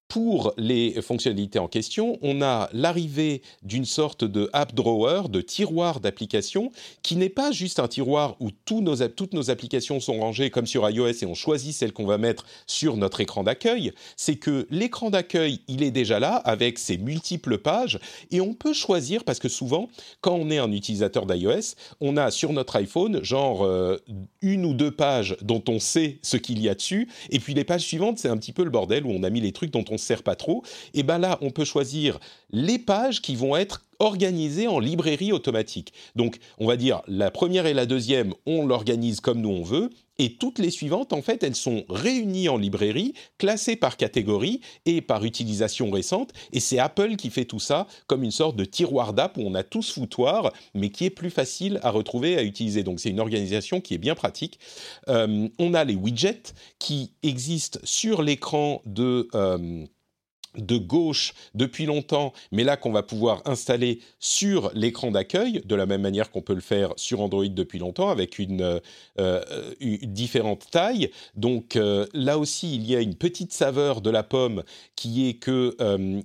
pour 0.08 0.54
les 0.56 1.00
fonctionnalités 1.02 1.58
en 1.58 1.68
question, 1.68 2.18
on 2.22 2.40
a 2.40 2.70
l'arrivée 2.72 3.42
d'une 3.62 3.84
sorte 3.84 4.24
de 4.24 4.48
app 4.54 4.74
drawer, 4.74 5.28
de 5.28 5.42
tiroir 5.42 6.00
d'applications, 6.00 6.72
qui 7.02 7.16
n'est 7.16 7.28
pas 7.28 7.52
juste 7.52 7.78
un 7.78 7.88
tiroir 7.88 8.36
où 8.40 8.50
toutes 8.50 9.32
nos 9.34 9.50
applications 9.50 10.00
sont 10.00 10.18
rangées 10.18 10.48
comme 10.48 10.66
sur 10.66 10.88
iOS 10.88 11.22
et 11.22 11.26
on 11.26 11.34
choisit 11.34 11.74
celle 11.74 11.92
qu'on 11.92 12.06
va 12.06 12.16
mettre 12.16 12.46
sur 12.66 12.96
notre 12.96 13.20
écran 13.20 13.44
d'accueil. 13.44 13.92
C'est 14.16 14.36
que 14.36 14.66
l'écran 14.70 15.10
d'accueil, 15.10 15.60
il 15.68 15.82
est 15.82 15.90
déjà 15.90 16.18
là 16.18 16.36
avec 16.36 16.78
ses 16.78 16.96
multiples 16.96 17.58
pages 17.58 17.98
et 18.30 18.40
on 18.40 18.54
peut 18.54 18.72
choisir 18.72 19.24
parce 19.24 19.38
que 19.38 19.48
souvent, 19.48 19.90
quand 20.22 20.34
on 20.34 20.48
est 20.50 20.58
un 20.58 20.72
utilisateur 20.72 21.26
d'iOS, 21.26 21.74
on 22.00 22.16
a 22.16 22.30
sur 22.30 22.54
notre 22.54 22.76
iPhone 22.76 23.22
genre 23.22 23.62
euh, 23.62 23.98
une 24.40 24.64
ou 24.64 24.72
deux 24.72 24.90
pages 24.90 25.36
dont 25.42 25.62
on 25.68 25.78
sait 25.78 26.18
ce 26.22 26.38
qu'il 26.38 26.62
y 26.62 26.70
a 26.70 26.74
dessus 26.74 27.08
et 27.28 27.40
puis 27.40 27.52
les 27.52 27.64
pages 27.64 27.82
suivantes, 27.82 28.18
c'est 28.18 28.28
un 28.28 28.38
petit 28.38 28.52
peu 28.52 28.64
le 28.64 28.70
bordel 28.70 29.04
où 29.04 29.10
on 29.10 29.22
a 29.22 29.28
mis 29.28 29.42
les 29.42 29.52
trucs 29.52 29.70
dont 29.70 29.84
on 29.90 29.97
sert 29.98 30.22
pas 30.22 30.36
trop, 30.36 30.62
et 30.94 31.02
ben 31.02 31.18
là, 31.18 31.38
on 31.40 31.50
peut 31.50 31.64
choisir 31.64 32.18
les 32.50 32.78
pages 32.78 33.22
qui 33.22 33.36
vont 33.36 33.56
être 33.56 33.82
organisées 33.98 34.68
en 34.68 34.78
librairie 34.78 35.32
automatique. 35.32 35.92
Donc, 36.14 36.38
on 36.58 36.66
va 36.66 36.76
dire 36.76 37.02
la 37.08 37.30
première 37.30 37.66
et 37.66 37.74
la 37.74 37.86
deuxième, 37.86 38.32
on 38.46 38.66
l'organise 38.66 39.20
comme 39.20 39.40
nous 39.40 39.48
on 39.50 39.62
veut, 39.62 39.90
et 40.20 40.34
toutes 40.34 40.58
les 40.58 40.70
suivantes, 40.70 41.12
en 41.12 41.22
fait, 41.22 41.44
elles 41.44 41.54
sont 41.54 41.84
réunies 41.88 42.48
en 42.48 42.56
librairie, 42.56 43.14
classées 43.38 43.76
par 43.76 43.96
catégorie 43.96 44.60
et 44.84 45.00
par 45.00 45.24
utilisation 45.24 45.90
récente. 45.90 46.32
Et 46.52 46.58
c'est 46.58 46.80
Apple 46.80 47.14
qui 47.14 47.30
fait 47.30 47.44
tout 47.44 47.60
ça 47.60 47.86
comme 48.08 48.24
une 48.24 48.32
sorte 48.32 48.56
de 48.56 48.64
tiroir 48.64 49.12
d'app 49.12 49.36
où 49.36 49.42
on 49.42 49.54
a 49.54 49.62
tous 49.62 49.92
foutoir, 49.92 50.52
mais 50.74 50.90
qui 50.90 51.04
est 51.04 51.10
plus 51.10 51.30
facile 51.30 51.78
à 51.82 51.90
retrouver 51.90 52.32
et 52.32 52.38
à 52.38 52.42
utiliser. 52.42 52.82
Donc 52.82 52.98
c'est 52.98 53.10
une 53.10 53.20
organisation 53.20 53.80
qui 53.80 53.94
est 53.94 53.98
bien 53.98 54.16
pratique. 54.16 54.58
Euh, 55.08 55.48
on 55.58 55.72
a 55.74 55.84
les 55.84 55.94
widgets 55.94 56.52
qui 56.80 57.12
existent 57.22 57.78
sur 57.84 58.22
l'écran 58.22 58.82
de... 58.86 59.28
Euh, 59.34 59.86
de 60.58 60.76
gauche 60.76 61.34
depuis 61.54 61.86
longtemps, 61.86 62.32
mais 62.52 62.64
là 62.64 62.76
qu'on 62.76 62.92
va 62.92 63.02
pouvoir 63.02 63.42
installer 63.46 64.00
sur 64.20 64.70
l'écran 64.74 65.10
d'accueil, 65.10 65.62
de 65.64 65.74
la 65.74 65.86
même 65.86 66.02
manière 66.02 66.30
qu'on 66.30 66.42
peut 66.42 66.54
le 66.54 66.60
faire 66.60 66.92
sur 66.96 67.20
Android 67.20 67.46
depuis 67.48 67.78
longtemps, 67.78 68.10
avec 68.10 68.38
une, 68.38 68.62
euh, 68.62 68.80
euh, 69.18 69.42
différente 70.02 70.70
taille. 70.70 71.10
Donc 71.34 71.76
euh, 71.76 72.06
là 72.12 72.38
aussi, 72.38 72.74
il 72.74 72.88
y 72.88 72.96
a 72.96 73.00
une 73.00 73.14
petite 73.14 73.52
saveur 73.52 74.00
de 74.00 74.10
la 74.10 74.22
pomme 74.22 74.62
qui 74.96 75.28
est 75.28 75.34
que 75.34 75.76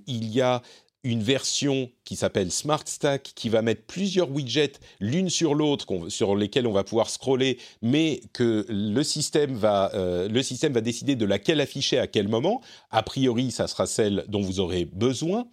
y 0.06 0.40
a 0.40 0.62
une 1.04 1.22
version 1.22 1.90
qui 2.04 2.16
s'appelle 2.16 2.50
Smart 2.50 2.82
Stack, 2.84 3.32
qui 3.34 3.48
va 3.48 3.62
mettre 3.62 3.82
plusieurs 3.86 4.30
widgets 4.30 4.78
l'une 5.00 5.30
sur 5.30 5.54
l'autre, 5.54 5.86
sur 6.08 6.36
lesquels 6.36 6.66
on 6.66 6.72
va 6.72 6.84
pouvoir 6.84 7.10
scroller, 7.10 7.58
mais 7.82 8.20
que 8.32 8.66
le 8.68 9.02
système 9.02 9.54
va, 9.54 9.90
euh, 9.94 10.28
le 10.28 10.42
système 10.42 10.72
va 10.72 10.80
décider 10.80 11.16
de 11.16 11.24
laquelle 11.24 11.60
afficher 11.60 11.98
à 11.98 12.06
quel 12.06 12.28
moment. 12.28 12.60
A 12.90 13.02
priori, 13.02 13.50
ça 13.50 13.66
sera 13.66 13.86
celle 13.86 14.24
dont 14.28 14.40
vous 14.40 14.60
aurez 14.60 14.84
besoin. 14.84 15.46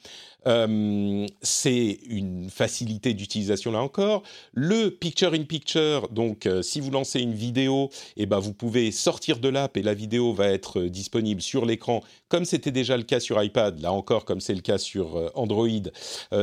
Euh, 0.47 1.27
c'est 1.43 1.99
une 2.07 2.49
facilité 2.49 3.13
d'utilisation 3.13 3.71
là 3.71 3.79
encore. 3.79 4.23
Le 4.53 4.89
picture 4.89 5.33
in 5.33 5.43
picture, 5.43 6.09
donc 6.09 6.47
euh, 6.47 6.63
si 6.63 6.79
vous 6.79 6.89
lancez 6.89 7.19
une 7.19 7.35
vidéo, 7.35 7.91
eh 8.17 8.25
ben 8.25 8.39
vous 8.39 8.53
pouvez 8.53 8.91
sortir 8.91 9.37
de 9.37 9.49
l'app 9.49 9.77
et 9.77 9.83
la 9.83 9.93
vidéo 9.93 10.33
va 10.33 10.47
être 10.47 10.81
disponible 10.81 11.41
sur 11.41 11.63
l'écran, 11.63 12.01
comme 12.27 12.45
c'était 12.45 12.71
déjà 12.71 12.97
le 12.97 13.03
cas 13.03 13.19
sur 13.19 13.41
iPad. 13.41 13.79
Là 13.81 13.93
encore, 13.93 14.25
comme 14.25 14.41
c'est 14.41 14.55
le 14.55 14.61
cas 14.61 14.79
sur 14.79 15.31
Android. 15.35 15.67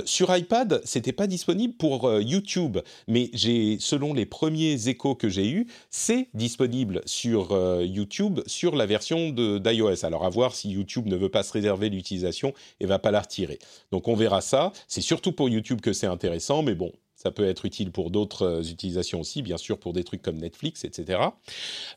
Sur 0.05 0.35
iPad, 0.37 0.81
c'était 0.85 1.13
pas 1.13 1.27
disponible 1.27 1.75
pour 1.75 2.13
YouTube, 2.21 2.79
mais 3.07 3.31
selon 3.79 4.15
les 4.15 4.27
premiers 4.27 4.89
échos 4.89 5.15
que 5.15 5.29
j'ai 5.29 5.49
eus, 5.49 5.67
c'est 5.91 6.29
disponible 6.35 7.03
sur 7.07 7.57
YouTube 7.83 8.41
sur 8.47 8.77
la 8.77 8.87
version 8.87 9.31
d'iOS. 9.31 10.05
Alors 10.05 10.25
à 10.25 10.29
voir 10.29 10.55
si 10.55 10.71
YouTube 10.71 11.07
ne 11.07 11.17
veut 11.17 11.29
pas 11.29 11.43
se 11.43 11.53
réserver 11.53 11.89
l'utilisation 11.89 12.53
et 12.81 12.87
va 12.87 12.99
pas 12.99 13.11
la 13.11 13.21
retirer. 13.21 13.59
Donc 13.93 14.09
on 14.09 14.15
verra 14.15 14.41
ça. 14.41 14.73
C'est 14.87 15.01
surtout 15.01 15.33
pour 15.33 15.49
YouTube 15.49 15.81
que 15.81 15.93
c'est 15.93 16.07
intéressant, 16.07 16.63
mais 16.63 16.75
bon, 16.75 16.93
ça 17.19 17.33
peut 17.33 17.45
être 17.45 17.65
utile 17.65 17.91
pour 17.91 18.11
d'autres 18.11 18.43
euh, 18.43 18.63
utilisations 18.63 19.21
aussi, 19.21 19.43
bien 19.43 19.57
sûr 19.57 19.79
pour 19.79 19.93
des 19.93 20.05
trucs 20.05 20.23
comme 20.23 20.39
Netflix, 20.39 20.85
etc. 20.85 21.21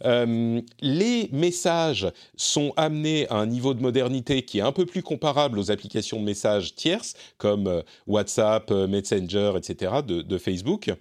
Euh, 0.04 0.60
les 0.82 1.30
messages 1.32 2.12
sont 2.36 2.74
amenés 2.76 3.30
à 3.30 3.36
un 3.36 3.46
niveau 3.46 3.76
de 3.76 3.82
modernité 3.82 4.42
qui 4.44 4.58
est 4.58 4.64
un 4.64 4.72
peu 4.72 4.88
plus 4.88 5.04
comparable 5.04 5.60
aux 5.60 5.70
applications 5.70 6.20
de 6.20 6.26
messages 6.26 6.74
tierces, 6.74 7.14
comme 7.38 7.68
euh, 7.68 7.82
WhatsApp, 8.08 8.72
Messenger, 8.72 9.54
etc. 9.58 10.02
de 10.04 10.38
Facebook 10.40 10.92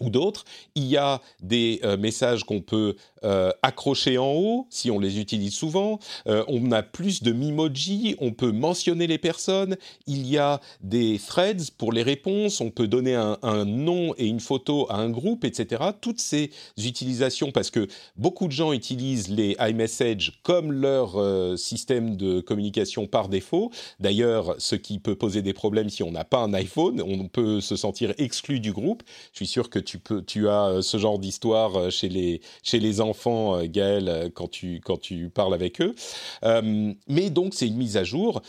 ou 0.00 0.10
d'autres. 0.10 0.44
Il 0.74 0.86
y 0.86 0.96
a 0.96 1.20
des 1.40 1.80
messages 1.98 2.44
qu'on 2.44 2.60
peut 2.60 2.96
euh, 3.24 3.50
accrochés 3.62 4.18
en 4.18 4.32
haut, 4.34 4.66
si 4.68 4.90
on 4.90 4.98
les 4.98 5.18
utilise 5.18 5.54
souvent. 5.54 5.98
Euh, 6.26 6.44
on 6.46 6.72
a 6.72 6.82
plus 6.82 7.22
de 7.22 7.32
Mimoji, 7.32 8.16
on 8.20 8.32
peut 8.32 8.52
mentionner 8.52 9.06
les 9.06 9.16
personnes. 9.16 9.76
Il 10.06 10.26
y 10.26 10.36
a 10.36 10.60
des 10.82 11.18
threads 11.26 11.70
pour 11.78 11.90
les 11.90 12.02
réponses, 12.02 12.60
on 12.60 12.70
peut 12.70 12.86
donner 12.86 13.14
un, 13.14 13.64
nom 13.64 14.14
et 14.18 14.26
une 14.26 14.40
photo 14.40 14.86
à 14.90 14.96
un 14.96 15.08
groupe, 15.08 15.44
etc. 15.44 15.82
Toutes 16.02 16.20
ces 16.20 16.50
utilisations, 16.76 17.50
parce 17.50 17.70
que 17.70 17.88
beaucoup 18.16 18.46
de 18.46 18.52
gens 18.52 18.74
utilisent 18.74 19.30
les 19.30 19.56
iMessage 19.58 20.40
comme 20.42 20.70
leur 20.70 21.16
euh, 21.16 21.56
système 21.56 22.16
de 22.16 22.40
communication 22.40 23.06
par 23.06 23.30
défaut. 23.30 23.70
D'ailleurs, 24.00 24.54
ce 24.58 24.76
qui 24.76 24.98
peut 24.98 25.16
poser 25.16 25.40
des 25.40 25.54
problèmes 25.54 25.88
si 25.88 26.02
on 26.02 26.10
n'a 26.10 26.24
pas 26.24 26.40
un 26.40 26.52
iPhone, 26.52 27.00
on 27.00 27.26
peut 27.28 27.62
se 27.62 27.76
sentir 27.76 28.12
exclu 28.18 28.60
du 28.60 28.72
groupe. 28.72 29.02
Je 29.32 29.38
suis 29.38 29.46
sûr 29.46 29.70
que 29.70 29.78
tu, 29.84 29.98
peux, 29.98 30.22
tu 30.22 30.48
as 30.48 30.82
ce 30.82 30.96
genre 30.96 31.18
d'histoire 31.18 31.90
chez 31.90 32.08
les, 32.08 32.40
chez 32.62 32.80
les 32.80 33.00
enfants 33.00 33.56
euh, 33.56 33.66
Gaël, 33.66 34.08
euh, 34.08 34.28
quand 34.32 34.48
tu, 34.48 34.80
quand 34.84 35.00
tu 35.00 35.30
parles 35.30 35.54
avec 35.54 35.80
eux. 35.80 35.94
Euh, 36.44 36.92
mais 37.08 37.30
donc, 37.30 37.54
c'est 37.54 37.66
une 37.66 37.76
mise 37.76 37.96
à 37.96 38.04
jour. 38.04 38.42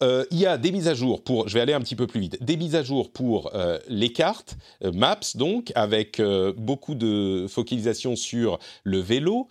il 0.00 0.38
y 0.38 0.46
a 0.46 0.58
des 0.58 0.70
mises 0.70 0.86
à 0.86 0.94
jour 0.94 1.22
pour, 1.24 1.48
je 1.48 1.54
vais 1.54 1.60
aller 1.60 1.72
un 1.72 1.80
petit 1.80 1.96
peu 1.96 2.06
plus 2.06 2.20
vite, 2.20 2.42
des 2.42 2.56
mises 2.56 2.76
à 2.76 2.84
jour 2.84 3.10
pour 3.10 3.50
les 3.88 4.12
cartes, 4.12 4.56
Maps 4.94 5.34
donc, 5.34 5.72
avec 5.74 6.22
beaucoup 6.56 6.94
de 6.94 7.46
focalisation 7.48 8.14
sur 8.14 8.60
le 8.84 9.00
vélo 9.00 9.48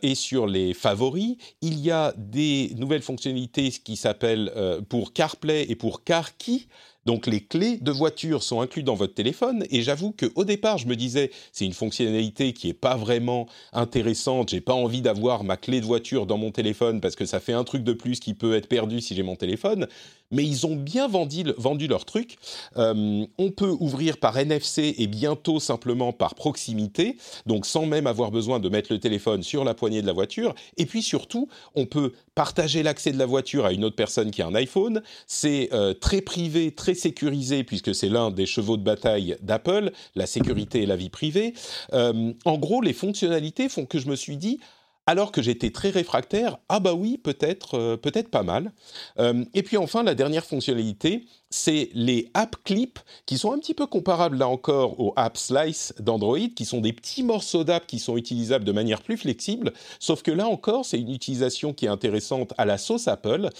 et 0.00 0.14
sur 0.14 0.46
les 0.46 0.72
favoris. 0.72 1.36
Il 1.60 1.78
y 1.78 1.90
a 1.90 2.14
des 2.16 2.72
nouvelles 2.78 3.02
fonctionnalités 3.02 3.70
qui 3.70 3.96
s'appellent 3.96 4.50
pour 4.88 5.12
CarPlay 5.12 5.66
et 5.68 5.76
pour 5.76 6.04
CarKey. 6.04 6.68
Donc 7.04 7.26
les 7.26 7.40
clés 7.40 7.78
de 7.78 7.90
voiture 7.90 8.42
sont 8.42 8.60
incluses 8.60 8.84
dans 8.84 8.94
votre 8.94 9.14
téléphone 9.14 9.64
et 9.70 9.82
j'avoue 9.82 10.12
qu'au 10.12 10.44
départ 10.44 10.78
je 10.78 10.86
me 10.86 10.94
disais 10.94 11.30
c'est 11.50 11.64
une 11.64 11.72
fonctionnalité 11.72 12.52
qui 12.52 12.68
est 12.68 12.74
pas 12.74 12.96
vraiment 12.96 13.48
intéressante, 13.72 14.50
j'ai 14.50 14.60
pas 14.60 14.74
envie 14.74 15.02
d'avoir 15.02 15.42
ma 15.42 15.56
clé 15.56 15.80
de 15.80 15.86
voiture 15.86 16.26
dans 16.26 16.38
mon 16.38 16.52
téléphone 16.52 17.00
parce 17.00 17.16
que 17.16 17.24
ça 17.24 17.40
fait 17.40 17.52
un 17.52 17.64
truc 17.64 17.82
de 17.82 17.92
plus 17.92 18.20
qui 18.20 18.34
peut 18.34 18.54
être 18.54 18.68
perdu 18.68 19.00
si 19.00 19.14
j'ai 19.16 19.22
mon 19.22 19.36
téléphone 19.36 19.88
mais 20.32 20.44
ils 20.44 20.66
ont 20.66 20.74
bien 20.74 21.06
vendu, 21.06 21.44
leur 21.86 22.04
truc. 22.04 22.36
Euh, 22.76 23.24
on 23.38 23.50
peut 23.50 23.74
ouvrir 23.78 24.16
par 24.16 24.36
NFC 24.36 24.94
et 24.98 25.06
bientôt 25.06 25.60
simplement 25.60 26.12
par 26.12 26.34
proximité, 26.34 27.16
donc 27.46 27.66
sans 27.66 27.86
même 27.86 28.06
avoir 28.06 28.30
besoin 28.30 28.58
de 28.58 28.68
mettre 28.68 28.92
le 28.92 28.98
téléphone 28.98 29.42
sur 29.42 29.64
la 29.64 29.74
poignée 29.74 30.02
de 30.02 30.06
la 30.06 30.12
voiture. 30.12 30.54
Et 30.76 30.86
puis 30.86 31.02
surtout, 31.02 31.48
on 31.74 31.86
peut 31.86 32.12
partager 32.34 32.82
l'accès 32.82 33.12
de 33.12 33.18
la 33.18 33.26
voiture 33.26 33.66
à 33.66 33.72
une 33.72 33.84
autre 33.84 33.96
personne 33.96 34.30
qui 34.30 34.42
a 34.42 34.46
un 34.46 34.54
iPhone. 34.54 35.02
C'est 35.26 35.68
euh, 35.72 35.92
très 35.94 36.22
privé, 36.22 36.72
très 36.72 36.94
sécurisé, 36.94 37.64
puisque 37.64 37.94
c'est 37.94 38.08
l'un 38.08 38.30
des 38.30 38.46
chevaux 38.46 38.76
de 38.76 38.82
bataille 38.82 39.36
d'Apple, 39.42 39.92
la 40.14 40.26
sécurité 40.26 40.82
et 40.82 40.86
la 40.86 40.96
vie 40.96 41.10
privée. 41.10 41.54
Euh, 41.92 42.32
en 42.44 42.58
gros, 42.58 42.80
les 42.80 42.92
fonctionnalités 42.92 43.68
font 43.68 43.86
que 43.86 43.98
je 43.98 44.08
me 44.08 44.16
suis 44.16 44.36
dit, 44.36 44.60
alors 45.06 45.32
que 45.32 45.42
j'étais 45.42 45.70
très 45.70 45.90
réfractaire, 45.90 46.58
ah 46.68 46.78
bah 46.78 46.94
oui, 46.94 47.18
peut-être, 47.18 47.76
euh, 47.76 47.96
peut-être 47.96 48.30
pas 48.30 48.42
mal. 48.42 48.72
Euh, 49.18 49.44
et 49.52 49.62
puis 49.62 49.76
enfin, 49.76 50.02
la 50.02 50.14
dernière 50.14 50.44
fonctionnalité, 50.44 51.26
c'est 51.50 51.90
les 51.92 52.30
app 52.34 52.56
clips 52.64 53.00
qui 53.26 53.36
sont 53.36 53.52
un 53.52 53.58
petit 53.58 53.74
peu 53.74 53.86
comparables 53.86 54.36
là 54.36 54.48
encore 54.48 55.00
aux 55.00 55.12
app 55.16 55.36
slice 55.36 55.92
d'Android, 55.98 56.38
qui 56.54 56.64
sont 56.64 56.80
des 56.80 56.92
petits 56.92 57.22
morceaux 57.22 57.64
d'app 57.64 57.86
qui 57.86 57.98
sont 57.98 58.16
utilisables 58.16 58.64
de 58.64 58.72
manière 58.72 59.02
plus 59.02 59.16
flexible, 59.16 59.72
sauf 59.98 60.22
que 60.22 60.30
là 60.30 60.46
encore, 60.46 60.84
c'est 60.84 60.98
une 60.98 61.12
utilisation 61.12 61.72
qui 61.72 61.86
est 61.86 61.90
intéressante 61.90 62.54
à 62.56 62.64
la 62.64 62.78
sauce 62.78 63.08
Apple. 63.08 63.50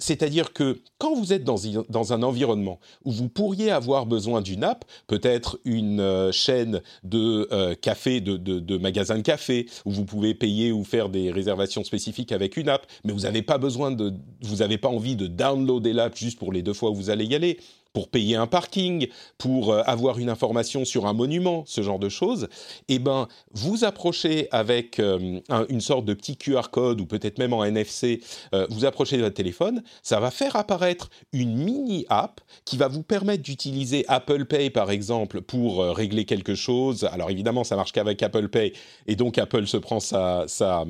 C'est-à-dire 0.00 0.52
que 0.52 0.80
quand 0.98 1.14
vous 1.14 1.32
êtes 1.32 1.44
dans, 1.44 2.12
un 2.12 2.22
environnement 2.22 2.80
où 3.04 3.12
vous 3.12 3.28
pourriez 3.28 3.70
avoir 3.70 4.06
besoin 4.06 4.40
d'une 4.40 4.64
app, 4.64 4.84
peut-être 5.06 5.60
une 5.64 6.00
euh, 6.00 6.32
chaîne 6.32 6.80
de 7.04 7.46
euh, 7.52 7.74
café, 7.74 8.20
de, 8.20 8.36
de, 8.36 8.78
magasins 8.78 9.16
de 9.16 9.22
café, 9.22 9.66
où 9.84 9.90
vous 9.90 10.04
pouvez 10.04 10.34
payer 10.34 10.72
ou 10.72 10.84
faire 10.84 11.08
des 11.08 11.30
réservations 11.30 11.84
spécifiques 11.84 12.32
avec 12.32 12.56
une 12.56 12.68
app, 12.68 12.86
mais 13.04 13.12
vous 13.12 13.20
n'avez 13.20 13.42
pas 13.42 13.58
besoin 13.58 13.90
de, 13.90 14.12
vous 14.42 14.56
n'avez 14.56 14.78
pas 14.78 14.88
envie 14.88 15.16
de 15.16 15.26
downloader 15.26 15.92
l'app 15.92 16.16
juste 16.16 16.38
pour 16.38 16.52
les 16.52 16.62
deux 16.62 16.72
fois 16.72 16.90
où 16.90 16.94
vous 16.94 17.10
allez 17.10 17.26
y 17.26 17.34
aller 17.34 17.58
pour 17.92 18.08
payer 18.08 18.36
un 18.36 18.46
parking, 18.46 19.08
pour 19.38 19.72
euh, 19.72 19.82
avoir 19.86 20.18
une 20.18 20.30
information 20.30 20.84
sur 20.84 21.06
un 21.06 21.12
monument, 21.12 21.64
ce 21.66 21.82
genre 21.82 21.98
de 21.98 22.08
choses, 22.08 22.48
eh 22.88 22.98
ben, 22.98 23.28
vous 23.52 23.84
approchez 23.84 24.48
avec 24.52 25.00
euh, 25.00 25.40
une 25.68 25.80
sorte 25.80 26.04
de 26.04 26.14
petit 26.14 26.36
QR 26.36 26.70
code 26.70 27.00
ou 27.00 27.06
peut-être 27.06 27.38
même 27.38 27.52
en 27.52 27.64
NFC, 27.64 28.20
euh, 28.54 28.66
vous 28.70 28.84
approchez 28.84 29.16
de 29.16 29.22
votre 29.22 29.34
téléphone, 29.34 29.82
ça 30.02 30.20
va 30.20 30.30
faire 30.30 30.56
apparaître 30.56 31.10
une 31.32 31.56
mini 31.56 32.06
app 32.08 32.40
qui 32.64 32.76
va 32.76 32.88
vous 32.88 33.02
permettre 33.02 33.42
d'utiliser 33.42 34.04
Apple 34.08 34.44
Pay 34.44 34.70
par 34.70 34.90
exemple 34.90 35.40
pour 35.40 35.84
régler 35.94 36.24
quelque 36.24 36.54
chose. 36.54 37.04
Alors 37.12 37.30
évidemment, 37.30 37.64
ça 37.64 37.76
marche 37.76 37.92
qu'avec 37.92 38.22
Apple 38.22 38.48
Pay 38.48 38.72
et 39.06 39.16
donc 39.16 39.38
Apple 39.38 39.66
se 39.66 39.76
prend 39.76 40.00
sa, 40.00 40.44
sa 40.46 40.84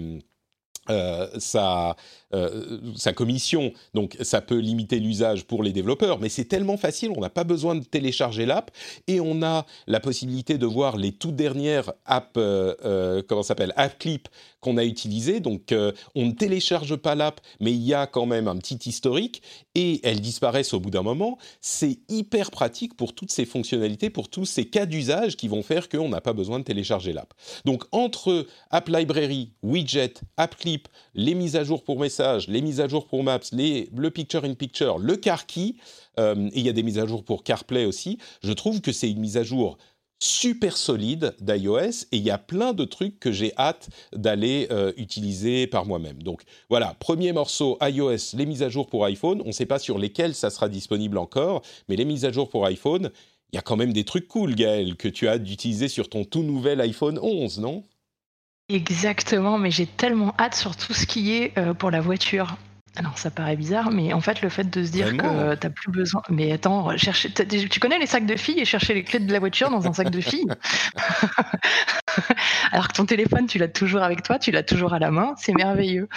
sa, 1.38 1.96
euh, 2.32 2.78
sa 2.96 3.12
commission, 3.12 3.72
donc 3.94 4.16
ça 4.20 4.40
peut 4.40 4.58
limiter 4.58 5.00
l'usage 5.00 5.44
pour 5.44 5.62
les 5.62 5.72
développeurs, 5.72 6.20
mais 6.20 6.28
c'est 6.28 6.44
tellement 6.44 6.76
facile, 6.76 7.10
on 7.16 7.20
n'a 7.20 7.30
pas 7.30 7.44
besoin 7.44 7.74
de 7.74 7.84
télécharger 7.84 8.46
l'app 8.46 8.70
et 9.08 9.20
on 9.20 9.42
a 9.42 9.66
la 9.86 10.00
possibilité 10.00 10.56
de 10.56 10.66
voir 10.66 10.96
les 10.96 11.12
toutes 11.12 11.34
dernières 11.34 11.92
apps, 12.06 12.30
euh, 12.36 12.74
euh, 12.84 13.22
comment 13.26 13.42
s'appelle, 13.42 13.72
app 13.76 13.98
clip 13.98 14.28
qu'on 14.60 14.76
a 14.76 14.84
utilisées. 14.84 15.40
Donc 15.40 15.74
on 16.14 16.26
ne 16.26 16.32
télécharge 16.32 16.96
pas 16.96 17.14
l'app, 17.14 17.40
mais 17.60 17.72
il 17.72 17.82
y 17.82 17.94
a 17.94 18.06
quand 18.06 18.26
même 18.26 18.46
un 18.46 18.56
petit 18.56 18.78
historique 18.88 19.42
et 19.74 20.00
elles 20.04 20.20
disparaissent 20.20 20.74
au 20.74 20.80
bout 20.80 20.90
d'un 20.90 21.02
moment. 21.02 21.38
C'est 21.62 21.98
hyper 22.08 22.50
pratique 22.50 22.94
pour 22.94 23.14
toutes 23.14 23.30
ces 23.30 23.46
fonctionnalités, 23.46 24.10
pour 24.10 24.28
tous 24.28 24.44
ces 24.44 24.66
cas 24.66 24.86
d'usage 24.86 25.36
qui 25.36 25.48
vont 25.48 25.62
faire 25.62 25.88
qu'on 25.88 26.10
n'a 26.10 26.20
pas 26.20 26.34
besoin 26.34 26.58
de 26.58 26.64
télécharger 26.64 27.12
l'app. 27.12 27.32
Donc 27.64 27.84
entre 27.92 28.46
App 28.70 28.88
Library, 28.88 29.52
Widget, 29.62 30.14
App 30.36 30.56
Clip, 30.56 30.88
les 31.14 31.34
mises 31.34 31.56
à 31.56 31.64
jour 31.64 31.82
pour 31.82 31.98
messages, 31.98 32.19
les 32.48 32.60
mises 32.62 32.80
à 32.80 32.88
jour 32.88 33.06
pour 33.06 33.22
Maps, 33.22 33.40
les, 33.52 33.88
le 33.96 34.10
Picture 34.10 34.44
in 34.44 34.54
Picture, 34.54 34.98
le 34.98 35.16
Car 35.16 35.46
Key, 35.46 35.74
euh, 36.18 36.48
et 36.52 36.60
il 36.60 36.66
y 36.66 36.68
a 36.68 36.72
des 36.72 36.82
mises 36.82 36.98
à 36.98 37.06
jour 37.06 37.24
pour 37.24 37.44
CarPlay 37.44 37.84
aussi. 37.84 38.18
Je 38.42 38.52
trouve 38.52 38.80
que 38.80 38.92
c'est 38.92 39.10
une 39.10 39.20
mise 39.20 39.36
à 39.36 39.42
jour 39.42 39.78
super 40.22 40.76
solide 40.76 41.34
d'iOS 41.40 42.04
et 42.12 42.18
il 42.18 42.22
y 42.22 42.30
a 42.30 42.36
plein 42.36 42.74
de 42.74 42.84
trucs 42.84 43.18
que 43.18 43.32
j'ai 43.32 43.52
hâte 43.56 43.88
d'aller 44.12 44.68
euh, 44.70 44.92
utiliser 44.98 45.66
par 45.66 45.86
moi-même. 45.86 46.22
Donc 46.22 46.42
voilà, 46.68 46.94
premier 47.00 47.32
morceau 47.32 47.78
iOS, 47.80 48.36
les 48.36 48.44
mises 48.44 48.62
à 48.62 48.68
jour 48.68 48.86
pour 48.86 49.04
iPhone. 49.06 49.40
On 49.44 49.48
ne 49.48 49.52
sait 49.52 49.66
pas 49.66 49.78
sur 49.78 49.98
lesquelles 49.98 50.34
ça 50.34 50.50
sera 50.50 50.68
disponible 50.68 51.16
encore, 51.16 51.62
mais 51.88 51.96
les 51.96 52.04
mises 52.04 52.26
à 52.26 52.32
jour 52.32 52.50
pour 52.50 52.66
iPhone, 52.66 53.10
il 53.52 53.56
y 53.56 53.58
a 53.58 53.62
quand 53.62 53.76
même 53.76 53.94
des 53.94 54.04
trucs 54.04 54.28
cool, 54.28 54.54
Gaël, 54.54 54.96
que 54.96 55.08
tu 55.08 55.26
as 55.26 55.38
d'utiliser 55.38 55.88
sur 55.88 56.08
ton 56.08 56.24
tout 56.24 56.42
nouvel 56.42 56.80
iPhone 56.82 57.18
11, 57.20 57.58
non? 57.60 57.84
Exactement, 58.70 59.58
mais 59.58 59.72
j'ai 59.72 59.86
tellement 59.86 60.32
hâte 60.38 60.54
sur 60.54 60.76
tout 60.76 60.92
ce 60.92 61.04
qui 61.04 61.34
est 61.34 61.58
euh, 61.58 61.74
pour 61.74 61.90
la 61.90 62.00
voiture. 62.00 62.56
Alors 62.96 63.18
ça 63.18 63.30
paraît 63.30 63.56
bizarre, 63.56 63.90
mais 63.90 64.12
en 64.12 64.20
fait 64.20 64.42
le 64.42 64.48
fait 64.48 64.68
de 64.68 64.84
se 64.84 64.90
dire 64.90 65.16
que 65.16 65.54
t'as 65.54 65.70
plus 65.70 65.90
besoin. 65.90 66.22
Mais 66.28 66.52
attends, 66.52 66.96
chercher, 66.96 67.32
tu 67.32 67.80
connais 67.80 67.98
les 67.98 68.06
sacs 68.06 68.26
de 68.26 68.36
filles 68.36 68.60
et 68.60 68.64
chercher 68.64 68.94
les 68.94 69.04
clés 69.04 69.20
de 69.20 69.32
la 69.32 69.38
voiture 69.38 69.70
dans 69.70 69.86
un 69.86 69.92
sac 69.92 70.10
de 70.10 70.20
filles? 70.20 70.46
Alors 72.72 72.88
que 72.88 72.92
ton 72.94 73.06
téléphone, 73.06 73.46
tu 73.46 73.58
l'as 73.58 73.68
toujours 73.68 74.02
avec 74.02 74.22
toi, 74.22 74.38
tu 74.38 74.50
l'as 74.50 74.64
toujours 74.64 74.92
à 74.92 74.98
la 74.98 75.10
main, 75.12 75.34
c'est 75.36 75.54
merveilleux. 75.54 76.08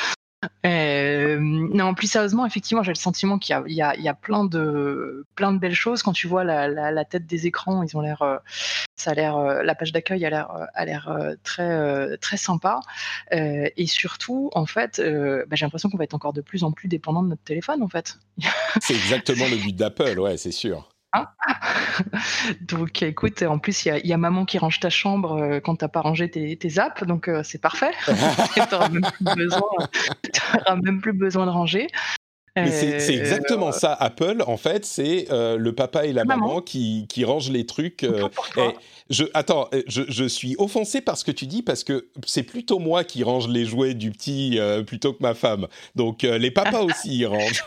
Euh, 0.65 1.37
non, 1.39 1.93
plus 1.93 2.07
sérieusement, 2.07 2.45
effectivement, 2.45 2.83
j'ai 2.83 2.91
le 2.91 2.97
sentiment 2.97 3.37
qu'il 3.37 3.55
y, 3.67 3.73
y, 3.75 3.81
a, 3.81 4.13
plein 4.13 4.45
de 4.45 5.25
belles 5.35 5.73
choses. 5.73 6.03
Quand 6.03 6.13
tu 6.13 6.27
vois 6.27 6.43
la, 6.43 7.05
tête 7.05 7.25
des 7.25 7.47
écrans, 7.47 7.83
ils 7.83 7.95
ont 7.97 8.01
l'air, 8.01 8.21
euh, 8.21 8.37
ça 8.95 9.11
a 9.11 9.13
l'air, 9.13 9.37
euh, 9.37 9.63
la 9.63 9.75
page 9.75 9.91
d'accueil 9.91 10.25
a 10.25 10.29
l'air, 10.29 10.67
l'air 10.85 11.35
très 11.43 12.17
très 12.17 12.37
sympa. 12.37 12.79
et 13.31 13.87
surtout, 13.87 14.49
en 14.53 14.65
fait, 14.65 14.99
bah, 14.99 15.55
j'ai 15.55 15.65
l'impression 15.65 15.89
qu'on 15.89 15.97
va 15.97 16.03
être 16.05 16.13
encore 16.13 16.33
de 16.33 16.41
plus 16.41 16.63
en 16.63 16.71
plus 16.71 16.87
dépendant 16.87 17.23
de 17.23 17.29
notre 17.29 17.43
téléphone, 17.43 17.81
en 17.83 17.89
fait. 17.89 18.17
c'est 18.81 18.95
exactement 18.95 19.45
le 19.47 19.57
but 19.57 19.75
d'Apple, 19.75 20.19
ouais, 20.19 20.37
c'est 20.37 20.51
sûr. 20.51 20.92
Hein 21.13 21.27
donc 22.61 23.03
écoute, 23.03 23.43
en 23.43 23.59
plus 23.59 23.85
il 23.85 24.05
y, 24.05 24.13
a 24.13 24.17
maman 24.17 24.45
qui 24.45 24.57
range 24.57 24.79
ta 24.79 24.89
chambre 24.89 25.33
euh, 25.33 25.59
quand 25.59 25.75
t'as 25.77 25.87
pas 25.87 26.01
rangé 26.01 26.29
tes, 26.29 26.79
apps, 26.79 27.03
donc 27.03 27.27
euh, 27.27 27.41
c'est 27.43 27.61
parfait. 27.61 27.91
t'auras 28.69 28.89
même, 28.89 29.05
même 30.81 31.01
plus 31.01 31.13
besoin 31.13 31.45
de 31.45 31.51
ranger. 31.51 31.87
Mais 32.55 32.99
c'est 32.99 33.15
exactement 33.15 33.69
euh, 33.69 33.71
ça, 33.71 33.93
Apple, 33.93 34.43
en 34.45 34.57
fait, 34.57 34.85
c'est 34.85 35.25
euh, 35.31 35.57
le 35.57 35.73
papa 35.73 36.05
et 36.05 36.13
la 36.13 36.23
maman, 36.23 36.61
qui, 36.61 37.07
qui, 37.09 37.25
rangent 37.25 37.49
les 37.49 37.65
trucs. 37.65 38.03
Euh, 38.03 38.27
je, 39.09 39.23
attends, 39.33 39.69
je, 39.87 40.03
je, 40.07 40.25
suis 40.25 40.55
offensé 40.59 41.01
par 41.01 41.17
ce 41.17 41.23
que 41.23 41.31
tu 41.31 41.47
dis, 41.47 41.63
parce 41.63 41.83
que 41.83 42.07
c'est 42.27 42.43
plutôt 42.43 42.77
moi 42.77 43.03
qui 43.03 43.23
range 43.23 43.47
les 43.47 43.65
jouets 43.65 43.95
du 43.95 44.11
petit 44.11 44.59
plutôt 44.85 45.13
que 45.13 45.21
ma 45.21 45.33
femme. 45.33 45.67
Donc 45.95 46.21
les 46.21 46.51
papas 46.51 46.81
aussi 46.83 47.17
y 47.17 47.25
rangent. 47.25 47.63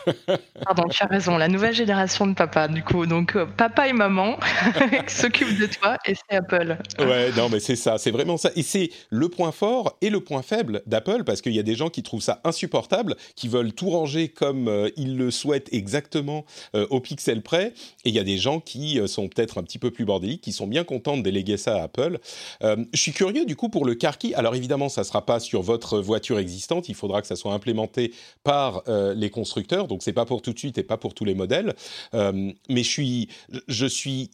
Pardon, 0.63 0.87
tu 0.89 1.03
as 1.03 1.07
raison, 1.07 1.37
la 1.37 1.49
nouvelle 1.49 1.75
génération 1.75 2.25
de 2.25 2.33
papa, 2.33 2.69
du 2.69 2.81
coup. 2.81 3.05
Donc 3.05 3.37
papa 3.57 3.89
et 3.89 3.93
maman 3.93 4.37
s'occupent 5.07 5.59
de 5.59 5.65
toi 5.65 5.97
et 6.05 6.13
c'est 6.15 6.37
Apple. 6.37 6.77
Ouais, 6.99 7.31
non, 7.35 7.49
mais 7.49 7.59
c'est 7.59 7.75
ça, 7.75 7.97
c'est 7.97 8.11
vraiment 8.11 8.37
ça. 8.37 8.51
Et 8.55 8.63
c'est 8.63 8.89
le 9.09 9.27
point 9.27 9.51
fort 9.51 9.97
et 10.01 10.09
le 10.09 10.21
point 10.21 10.41
faible 10.41 10.81
d'Apple, 10.85 11.23
parce 11.25 11.41
qu'il 11.41 11.53
y 11.53 11.59
a 11.59 11.63
des 11.63 11.75
gens 11.75 11.89
qui 11.89 12.03
trouvent 12.03 12.21
ça 12.21 12.39
insupportable, 12.45 13.15
qui 13.35 13.49
veulent 13.49 13.73
tout 13.73 13.89
ranger 13.89 14.29
comme 14.29 14.76
euh, 14.77 14.89
ils 14.95 15.17
le 15.17 15.31
souhaitent 15.31 15.69
exactement 15.71 16.45
euh, 16.75 16.87
au 16.89 16.99
pixel 16.99 17.41
près. 17.41 17.73
Et 18.05 18.09
il 18.09 18.13
y 18.13 18.19
a 18.19 18.23
des 18.23 18.37
gens 18.37 18.59
qui 18.59 18.99
euh, 18.99 19.07
sont 19.07 19.27
peut-être 19.27 19.57
un 19.57 19.63
petit 19.63 19.79
peu 19.79 19.91
plus 19.91 20.05
bordéliques, 20.05 20.41
qui 20.41 20.51
sont 20.51 20.67
bien 20.67 20.83
contents 20.83 21.17
de 21.17 21.21
déléguer 21.21 21.57
ça 21.57 21.77
à 21.77 21.83
Apple. 21.83 22.19
je 22.61 22.99
suis 22.99 23.11
curieux 23.11 23.45
du 23.45 23.55
coup 23.55 23.69
pour 23.69 23.85
le 23.85 23.95
car 23.95 24.17
key. 24.17 24.33
Alors 24.33 24.55
évidemment, 24.55 24.89
ça 24.89 25.01
ne 25.01 25.05
sera 25.05 25.25
pas 25.25 25.39
sur 25.39 25.61
votre 25.61 25.99
voiture 25.99 26.39
existante. 26.39 26.89
Il 26.89 26.95
faudra 26.95 27.21
que 27.21 27.27
ça 27.27 27.35
soit 27.35 27.53
implémenté 27.53 28.13
par 28.43 28.83
les 29.15 29.29
constructeurs. 29.29 29.87
Donc 29.87 30.03
c'est 30.03 30.13
pas 30.13 30.25
pour 30.25 30.41
tout 30.41 30.53
de 30.53 30.59
suite 30.59 30.77
et 30.77 30.83
pas 30.83 30.97
pour 30.97 31.13
tous 31.13 31.25
les 31.25 31.35
modèles. 31.35 31.73
mais 32.13 32.53
je 32.69 32.89
suis, 32.89 33.29
je 33.67 33.85
suis 33.85 34.31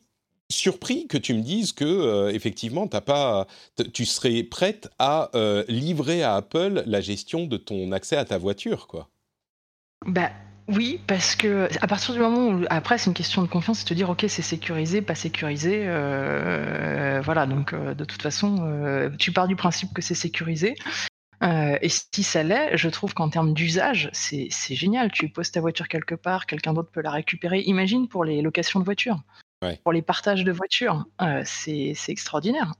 surpris 0.49 1.07
que 1.07 1.17
tu 1.17 1.33
me 1.33 1.41
dises 1.41 1.71
que 1.71 2.31
effectivement 2.33 2.87
t'as 2.87 3.01
pas, 3.01 3.47
tu 3.93 4.05
serais 4.05 4.43
prête 4.43 4.89
à 4.99 5.31
livrer 5.67 6.23
à 6.23 6.35
Apple 6.35 6.83
la 6.85 7.01
gestion 7.01 7.45
de 7.45 7.57
ton 7.57 7.91
accès 7.91 8.17
à 8.17 8.25
ta 8.25 8.37
voiture, 8.37 8.87
quoi. 8.87 9.09
Bah 10.05 10.31
oui, 10.67 10.99
parce 11.07 11.35
que 11.35 11.67
à 11.81 11.87
partir 11.87 12.13
du 12.13 12.21
moment 12.21 12.47
où 12.47 12.65
après 12.69 12.97
c'est 12.97 13.09
une 13.09 13.13
question 13.13 13.41
de 13.41 13.47
confiance, 13.47 13.79
c'est 13.79 13.85
de 13.85 13.89
te 13.89 13.93
dire 13.93 14.09
ok 14.09 14.25
c'est 14.27 14.41
sécurisé, 14.41 15.01
pas 15.01 15.15
sécurisé, 15.15 15.83
euh, 15.85 17.21
voilà 17.23 17.45
donc 17.45 17.73
euh, 17.73 17.93
de 17.93 18.05
toute 18.05 18.21
façon 18.21 18.57
euh, 18.61 19.09
tu 19.17 19.31
pars 19.33 19.47
du 19.47 19.55
principe 19.55 19.93
que 19.93 20.01
c'est 20.01 20.15
sécurisé. 20.15 20.75
et 21.41 21.89
si 21.89 22.23
ça 22.23 22.43
l'est, 22.43 22.77
je 22.77 22.87
trouve 22.87 23.13
qu'en 23.13 23.29
termes 23.29 23.53
d'usage, 23.53 24.09
c'est 24.13 24.49
génial. 24.75 25.11
Tu 25.11 25.27
poses 25.27 25.51
ta 25.51 25.59
voiture 25.59 25.89
quelque 25.89 26.15
part, 26.15 26.45
quelqu'un 26.45 26.73
d'autre 26.73 26.91
peut 26.91 27.01
la 27.01 27.11
récupérer. 27.11 27.61
Imagine 27.65 28.07
pour 28.07 28.23
les 28.23 28.41
locations 28.41 28.79
de 28.79 28.85
voitures, 28.85 29.21
pour 29.83 29.91
les 29.91 30.01
partages 30.01 30.45
de 30.45 30.51
voitures, 30.53 31.05
c'est 31.43 31.93
extraordinaire. 32.07 32.73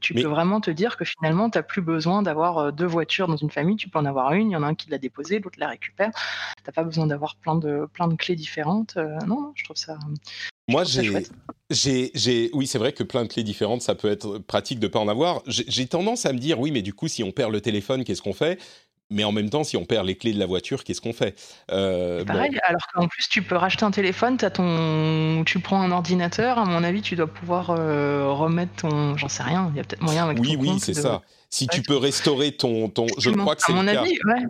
Tu 0.00 0.14
peux 0.14 0.26
vraiment 0.26 0.60
te 0.60 0.70
dire 0.70 0.96
que 0.96 1.04
finalement, 1.04 1.50
tu 1.50 1.58
n'as 1.58 1.62
plus 1.62 1.82
besoin 1.82 2.22
d'avoir 2.22 2.72
deux 2.72 2.86
voitures 2.86 3.28
dans 3.28 3.36
une 3.36 3.50
famille. 3.50 3.76
Tu 3.76 3.88
peux 3.88 3.98
en 3.98 4.04
avoir 4.04 4.32
une, 4.32 4.50
il 4.50 4.54
y 4.54 4.56
en 4.56 4.62
a 4.62 4.66
un 4.66 4.74
qui 4.74 4.90
l'a 4.90 4.98
déposée, 4.98 5.38
l'autre 5.40 5.58
la 5.58 5.68
récupère. 5.68 6.10
Tu 6.56 6.62
n'as 6.66 6.72
pas 6.72 6.84
besoin 6.84 7.06
d'avoir 7.06 7.36
plein 7.36 7.56
de, 7.56 7.88
plein 7.92 8.08
de 8.08 8.14
clés 8.14 8.36
différentes. 8.36 8.96
non, 9.26 9.52
je 9.54 9.64
trouve 9.64 9.76
ça. 9.76 9.98
Moi, 10.68 10.84
j'ai, 10.84 12.10
j'ai, 12.14 12.50
oui, 12.52 12.66
c'est 12.66 12.78
vrai 12.78 12.92
que 12.92 13.02
plein 13.02 13.22
de 13.22 13.28
clés 13.28 13.42
différentes, 13.42 13.80
ça 13.80 13.94
peut 13.94 14.10
être 14.10 14.38
pratique 14.38 14.78
de 14.78 14.86
pas 14.86 14.98
en 14.98 15.08
avoir. 15.08 15.42
J'ai 15.46 15.86
tendance 15.86 16.26
à 16.26 16.32
me 16.34 16.38
dire, 16.38 16.60
oui, 16.60 16.70
mais 16.70 16.82
du 16.82 16.92
coup, 16.92 17.08
si 17.08 17.24
on 17.24 17.32
perd 17.32 17.52
le 17.52 17.62
téléphone, 17.62 18.04
qu'est-ce 18.04 18.20
qu'on 18.20 18.34
fait? 18.34 18.60
Mais 19.10 19.24
en 19.24 19.32
même 19.32 19.48
temps, 19.48 19.64
si 19.64 19.76
on 19.76 19.84
perd 19.84 20.06
les 20.06 20.16
clés 20.16 20.32
de 20.32 20.38
la 20.38 20.46
voiture, 20.46 20.84
qu'est-ce 20.84 21.00
qu'on 21.00 21.12
fait? 21.12 21.38
Euh, 21.70 22.24
Pareil, 22.24 22.58
alors 22.64 22.86
qu'en 22.92 23.08
plus, 23.08 23.28
tu 23.28 23.42
peux 23.42 23.56
racheter 23.56 23.84
un 23.84 23.90
téléphone, 23.90 24.36
as 24.42 24.50
ton... 24.50 25.44
tu 25.44 25.60
prends 25.60 25.80
un 25.80 25.90
ordinateur, 25.90 26.58
à 26.58 26.64
mon 26.64 26.84
avis, 26.84 27.00
tu 27.00 27.16
dois 27.16 27.26
pouvoir 27.26 27.70
euh, 27.70 28.30
remettre 28.30 28.74
ton. 28.76 29.16
J'en 29.16 29.28
sais 29.28 29.42
rien, 29.42 29.70
il 29.72 29.76
y 29.76 29.80
a 29.80 29.84
peut-être 29.84 30.02
moyen 30.02 30.24
avec 30.24 30.38
Oui, 30.38 30.56
oui, 30.58 30.78
c'est 30.78 30.94
ça. 30.94 31.22
Si 31.50 31.66
tu 31.66 31.82
peux 31.82 31.96
restaurer 31.96 32.52
ton. 32.52 32.90
ton... 32.90 33.06
Je 33.18 33.30
crois 33.30 33.56
que 33.56 33.62
c'est. 33.62 33.72
À 33.72 33.76
mon 33.76 33.88
avis, 33.88 34.18
ouais. 34.26 34.44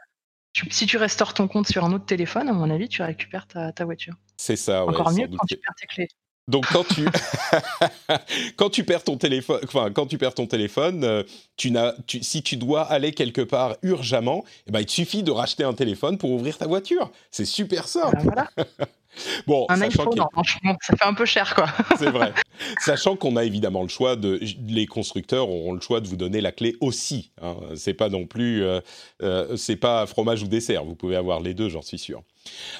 si 0.71 0.87
tu 0.87 0.97
restaures 0.97 1.35
ton 1.35 1.47
compte 1.47 1.69
sur 1.69 1.85
un 1.85 1.93
autre 1.93 2.07
téléphone, 2.07 2.49
à 2.49 2.53
mon 2.53 2.69
avis, 2.71 2.88
tu 2.88 3.03
récupères 3.03 3.47
ta, 3.47 3.73
ta 3.73 3.85
voiture. 3.85 4.15
C'est 4.37 4.57
ça, 4.57 4.85
ouais, 4.85 4.91
Encore 4.91 5.12
mieux 5.12 5.29
quand 5.29 5.47
tu 5.47 5.57
perds 5.57 5.75
tes 5.81 5.87
clés. 5.87 6.09
Donc 6.49 6.67
quand 6.73 6.85
tu 6.85 7.07
quand 8.57 8.71
tu 8.71 8.85
perds 8.85 9.05
ton 9.05 9.17
téléphone, 9.17 9.61
enfin 9.65 9.91
quand 9.93 10.06
tu 10.06 10.19
perds 10.19 10.34
ton 10.34 10.47
téléphone, 10.47 11.04
euh, 11.04 11.23
tu 11.56 11.71
n'as, 11.71 11.95
si 12.23 12.43
tu 12.43 12.56
dois 12.56 12.82
aller 12.82 13.13
quelque 13.13 13.43
part 13.43 13.76
urgemment, 13.82 14.45
eh 14.67 14.73
ben, 14.73 14.80
il 14.80 14.87
te 14.87 14.93
suffit 14.93 15.23
de 15.23 15.30
racheter 15.30 15.65
un 15.65 15.75
téléphone 15.75 16.19
pour 16.19 16.30
ouvrir 16.30 16.58
ta 16.58 16.67
voiture. 16.67 17.11
C'est 17.30 17.45
super 17.45 17.87
simple. 17.87 18.17
Ben 18.17 18.23
voilà. 18.25 18.50
bon, 19.47 19.67
un 19.69 19.80
iPhone, 19.80 20.08
franchement, 20.32 20.76
ça 20.80 20.97
fait 20.97 21.04
un 21.04 21.15
peu 21.15 21.25
cher, 21.25 21.54
quoi. 21.54 21.67
c'est 21.99 22.11
vrai. 22.11 22.32
Sachant 22.80 23.17
qu'on 23.17 23.37
a 23.37 23.45
évidemment 23.45 23.82
le 23.82 23.89
choix 23.89 24.17
de, 24.17 24.41
les 24.67 24.87
constructeurs 24.87 25.49
auront 25.49 25.73
le 25.73 25.80
choix 25.80 26.00
de 26.00 26.08
vous 26.08 26.17
donner 26.17 26.41
la 26.41 26.52
clé 26.52 26.76
aussi. 26.80 27.30
Hein. 27.43 27.56
C'est 27.75 27.95
pas 27.95 28.08
non 28.08 28.26
plus, 28.26 28.63
euh, 28.63 28.80
euh, 29.23 29.56
c'est 29.56 29.76
pas 29.76 30.06
fromage 30.06 30.43
ou 30.43 30.49
dessert. 30.49 30.84
Vous 30.84 30.95
pouvez 30.95 31.17
avoir 31.17 31.41
les 31.41 31.54
deux, 31.54 31.69
j'en 31.69 31.82
suis 31.82 31.99
sûr. 31.99 32.23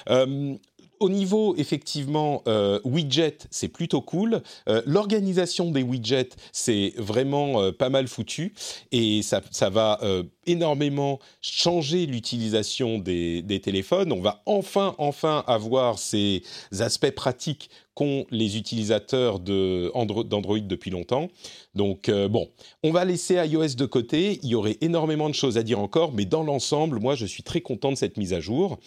Euh, 0.09 0.55
au 0.99 1.09
niveau 1.09 1.55
effectivement 1.55 2.43
euh, 2.47 2.79
widget, 2.83 3.37
c'est 3.49 3.67
plutôt 3.67 4.01
cool. 4.01 4.41
Euh, 4.67 4.81
l'organisation 4.85 5.71
des 5.71 5.83
widgets, 5.83 6.29
c'est 6.51 6.93
vraiment 6.97 7.61
euh, 7.61 7.71
pas 7.71 7.89
mal 7.89 8.07
foutu 8.07 8.53
et 8.91 9.21
ça, 9.21 9.41
va 9.69 9.99
énormément 10.45 11.19
changer 11.41 12.05
l'utilisation 12.05 12.97
des, 12.97 13.61
téléphones. 13.63 14.11
On 14.11 14.21
va 14.21 14.41
enfin, 14.45 14.95
enfin 14.97 15.43
avoir 15.47 15.99
ces 15.99 16.43
aspects 16.79 17.11
pratiques 17.11 17.69
qu'ont 17.93 18.25
les 18.31 18.57
utilisateurs 18.57 19.39
d'Android 19.39 20.59
depuis 20.59 20.89
longtemps. 20.89 21.27
Donc 21.75 22.09
bon, 22.09 22.49
on 22.83 22.91
va 22.91 23.05
laisser 23.05 23.35
iOS 23.35 23.75
de 23.75 23.85
côté. 23.85 24.39
Il 24.41 24.49
y 24.49 24.55
aurait 24.55 24.77
énormément 24.81 25.29
de 25.29 25.35
choses 25.35 25.57
à 25.57 25.63
dire 25.63 25.79
encore, 25.79 26.13
mais 26.13 26.25
dans 26.25 26.43
l'ensemble, 26.43 26.99
moi, 26.99 27.15
je 27.15 27.25
suis 27.25 27.43
très 27.43 27.61
content 27.61 27.91
de 27.91 27.97
cette 27.97 28.17
mise 28.17 28.33
à 28.33 28.39
jour. 28.39 28.79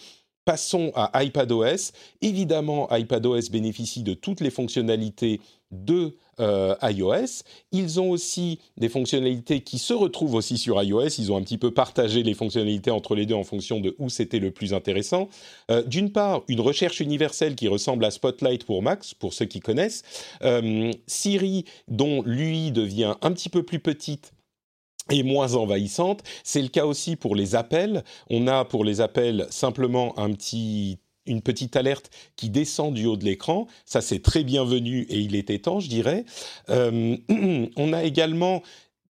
Passons 0.44 0.90
à 0.94 1.22
iPadOS. 1.22 1.92
Évidemment, 2.20 2.88
iPadOS 2.90 3.50
bénéficie 3.50 4.02
de 4.02 4.14
toutes 4.14 4.40
les 4.40 4.50
fonctionnalités 4.50 5.40
de 5.70 6.16
euh, 6.40 6.74
iOS. 6.83 7.42
Ils 7.72 8.00
ont 8.00 8.11
aussi 8.11 8.59
des 8.76 8.88
fonctionnalités 8.88 9.61
qui 9.61 9.78
se 9.78 9.92
retrouvent 9.92 10.35
aussi 10.35 10.59
sur 10.59 10.83
iOS. 10.83 11.09
Ils 11.18 11.31
ont 11.31 11.37
un 11.37 11.42
petit 11.42 11.59
peu 11.59 11.70
partagé 11.70 12.22
les 12.22 12.35
fonctionnalités 12.35 12.90
entre 12.90 13.14
les 13.14 13.26
deux 13.26 13.35
en 13.35 13.44
fonction 13.44 13.81
de 13.81 13.94
où 13.98 14.09
c'était 14.09 14.38
le 14.38 14.50
plus 14.50 14.74
intéressant. 14.74 15.28
Euh, 15.70 15.83
d'une 15.83 16.11
part, 16.11 16.42
une 16.48 16.61
recherche 16.61 17.00
universelle 17.00 17.55
qui 17.55 17.68
ressemble 17.68 18.05
à 18.05 18.11
Spotlight 18.11 18.64
pour 18.64 18.83
Max, 18.83 19.14
pour 19.14 19.35
ceux 19.35 19.46
qui 19.46 19.61
connaissent. 19.61 20.02
Euh, 20.42 20.90
Siri, 21.07 21.64
dont 21.88 22.22
l'UI 22.22 22.72
devient 22.72 23.14
un 23.22 23.33
petit 23.33 23.48
peu 23.48 23.62
plus 23.62 23.78
petite 23.78 24.33
et 25.11 25.23
moins 25.23 25.55
envahissante. 25.55 26.23
C'est 26.45 26.62
le 26.62 26.69
cas 26.69 26.87
aussi 26.87 27.17
pour 27.17 27.35
les 27.35 27.55
appels. 27.55 28.05
On 28.31 28.47
a 28.47 28.65
pour 28.65 28.85
les 28.85 29.01
appels 29.01 29.47
simplement 29.51 30.15
une 31.27 31.43
petite 31.43 31.77
alerte 31.77 32.11
qui 32.37 32.51
descend 32.51 32.95
du 32.95 33.07
haut 33.07 33.17
de 33.17 33.25
l'écran. 33.25 33.67
Ça, 33.85 34.01
c'est 34.01 34.23
très 34.23 34.45
bienvenu 34.45 35.03
et 35.09 35.19
il 35.19 35.35
était 35.35 35.59
temps, 35.59 35.81
je 35.81 35.88
dirais. 35.88 36.25
Euh, 36.71 37.17
on 37.77 37.93
a 37.93 38.05
également 38.05 38.62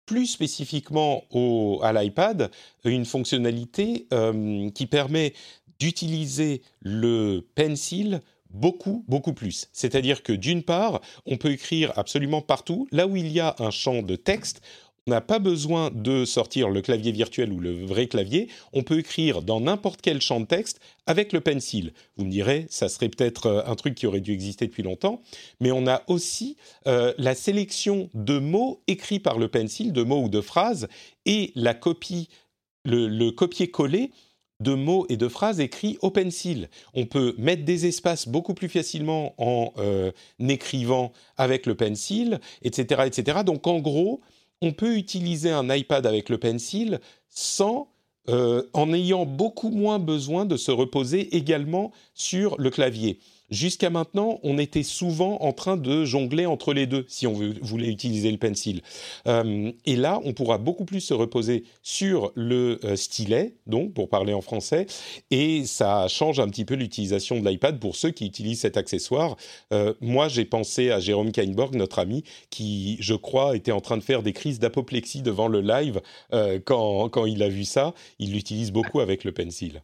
plus 0.06 0.28
spécifiquement 0.28 1.23
au, 1.32 1.80
à 1.84 1.91
l'iPad, 1.91 2.50
une 2.86 3.06
fonctionnalité 3.06 4.08
euh, 4.13 4.69
qui 4.69 4.86
permet 4.86 5.34
d'utiliser 5.80 6.62
le 6.80 7.45
pencil 7.56 8.21
beaucoup, 8.50 9.04
beaucoup 9.08 9.34
plus. 9.34 9.67
C'est-à-dire 9.73 10.23
que 10.23 10.34
d'une 10.34 10.63
part, 10.63 11.02
on 11.26 11.38
peut 11.38 11.52
écrire 11.52 11.91
absolument 11.97 12.41
partout. 12.41 12.88
Là 12.91 13.06
où 13.06 13.15
il 13.15 13.28
y 13.28 13.39
a 13.39 13.56
un 13.60 13.69
champ 13.69 14.02
de 14.02 14.15
texte, 14.15 14.62
n'a 15.08 15.22
pas 15.22 15.39
besoin 15.39 15.89
de 15.93 16.26
sortir 16.26 16.70
le 16.70 16.82
clavier 16.82 17.12
virtuel 17.12 17.52
ou 17.52 17.60
le 17.60 17.86
vrai 17.86 18.08
clavier. 18.08 18.50
On 18.74 18.84
peut 18.84 19.00
écrire 19.00 19.41
dans 19.41 19.62
n'importe 19.62 20.02
quel 20.02 20.22
champ 20.22 20.39
de 20.39 20.46
texte 20.46 20.80
avec 21.06 21.34
le 21.34 21.41
pencil. 21.41 21.93
Vous 22.17 22.26
me 22.26 22.30
direz, 22.30 22.67
ça 22.70 22.89
serait 22.89 23.10
peut-être 23.10 23.48
euh, 23.48 23.62
un 23.65 23.76
truc 23.76 23.96
qui 23.96 24.06
aurait 24.06 24.22
dû 24.22 24.34
exister 24.34 24.67
depuis 24.67 24.84
longtemps, 24.84 25.22
mais 25.60 25.72
on 25.72 25.88
a 25.88 26.04
aussi 26.08 26.58
euh, 26.88 27.13
la 27.17 27.36
sélection 27.36 28.10
de 28.13 28.39
mots 28.39 28.82
écrits 28.88 29.20
par 29.20 29.38
le 29.39 29.48
pencil, 29.48 29.93
de 29.93 30.04
mots 30.04 30.24
ou 30.24 30.30
de 30.30 30.41
phrases, 30.41 30.88
et 31.26 31.52
la 31.56 31.74
copie, 31.74 32.30
le, 32.86 33.30
copier-coller 33.32 34.12
de 34.60 34.74
mots 34.74 35.06
et 35.10 35.17
de 35.17 35.28
phrases 35.28 35.60
écrits 35.60 35.98
au 36.02 36.10
pencil. 36.10 36.70
On 36.96 37.06
peut 37.06 37.36
mettre 37.38 37.63
des 37.63 37.86
espaces 37.86 38.28
beaucoup 38.28 38.56
plus 38.56 38.70
facilement 38.70 39.36
en 39.38 39.72
euh, 39.78 40.12
écrivant 40.39 41.12
avec 41.38 41.65
le 41.67 41.76
pencil, 41.76 42.39
etc., 42.63 43.04
etc. 43.06 43.39
Donc 43.46 43.67
en 43.67 43.80
gros, 43.80 44.22
on 44.62 44.74
peut 44.74 44.98
utiliser 44.98 45.52
un 45.52 45.74
iPad 45.74 46.06
avec 46.06 46.30
le 46.30 46.38
pencil 46.38 47.00
sans 47.30 47.89
en 48.74 48.91
ayant 48.91 49.26
beaucoup 49.26 49.70
moins 49.70 50.00
besoin 50.00 50.43
de 50.46 50.58
se 50.58 50.70
reposer 50.70 51.38
également 51.38 51.93
sur 52.13 52.60
le 52.60 52.70
clavier. 52.70 53.20
Jusqu'à 53.49 53.89
maintenant, 53.89 54.39
on 54.43 54.57
était 54.57 54.83
souvent 54.83 55.38
en 55.41 55.53
train 55.53 55.77
de 55.77 56.03
jongler 56.03 56.45
entre 56.45 56.73
les 56.73 56.86
deux 56.86 57.05
si 57.07 57.27
on 57.27 57.33
voulait 57.62 57.88
utiliser 57.88 58.29
le 58.29 58.38
pencil. 58.38 58.81
Euh, 59.27 59.71
et 59.86 59.95
là, 59.95 60.19
on 60.25 60.33
pourra 60.33 60.57
beaucoup 60.57 60.83
plus 60.83 60.99
se 60.99 61.13
reposer 61.13 61.63
sur 61.81 62.33
le 62.36 62.79
euh, 62.83 62.97
stylet, 62.97 63.55
donc 63.65 63.93
pour 63.93 64.10
parler 64.10 64.33
en 64.33 64.41
français, 64.41 64.86
et 65.31 65.65
ça 65.65 66.07
change 66.10 66.41
un 66.41 66.49
petit 66.49 66.65
peu 66.65 66.73
l'utilisation 66.73 67.39
de 67.39 67.47
l'iPad 67.47 67.79
pour 67.79 67.95
ceux 67.95 68.12
qui 68.12 68.25
utilisent 68.25 68.62
cet 68.62 68.75
accessoire. 68.75 69.38
Euh, 69.71 69.93
moi, 70.01 70.27
j'ai 70.27 70.43
pensé 70.43 70.91
à 70.91 70.99
Jérôme 70.99 71.31
Kainborg, 71.31 71.73
notre 71.75 71.99
ami, 71.99 72.23
qui, 72.49 72.97
je 72.99 73.13
crois, 73.13 73.55
était 73.55 73.71
en 73.71 73.79
train 73.79 73.97
de 73.97 74.03
faire 74.03 74.23
des 74.23 74.33
crises 74.33 74.60
d'apoplexie 74.60 75.21
devant 75.21 75.47
le 75.47 75.62
live 75.62 76.01
quand, 76.65 77.10
quand 77.10 77.25
il 77.25 77.41
a 77.43 77.49
vu 77.49 77.63
ça. 77.63 77.93
Il 78.19 78.33
l'utilise 78.33 78.71
beaucoup 78.71 78.99
avec 78.99 79.23
le 79.23 79.31
pencil. 79.31 79.81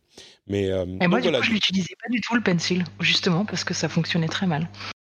Mais, 0.47 0.69
euh, 0.69 0.85
Et 1.01 1.07
moi, 1.07 1.21
du 1.21 1.31
coup, 1.31 1.41
je 1.41 1.51
n'utilisais 1.51 1.95
pas 2.01 2.09
du 2.09 2.21
tout 2.21 2.35
le 2.35 2.41
pencil, 2.41 2.83
justement, 2.99 3.45
parce 3.45 3.63
que 3.63 3.73
ça 3.73 3.89
fonctionnait 3.89 4.27
très 4.27 4.45
mal. 4.45 4.69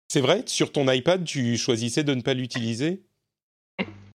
C'est 0.08 0.20
vrai 0.20 0.42
Sur 0.46 0.72
ton 0.72 0.90
iPad, 0.90 1.24
tu 1.24 1.56
choisissais 1.56 2.04
de 2.04 2.14
ne 2.14 2.20
pas 2.20 2.34
l'utiliser? 2.34 3.02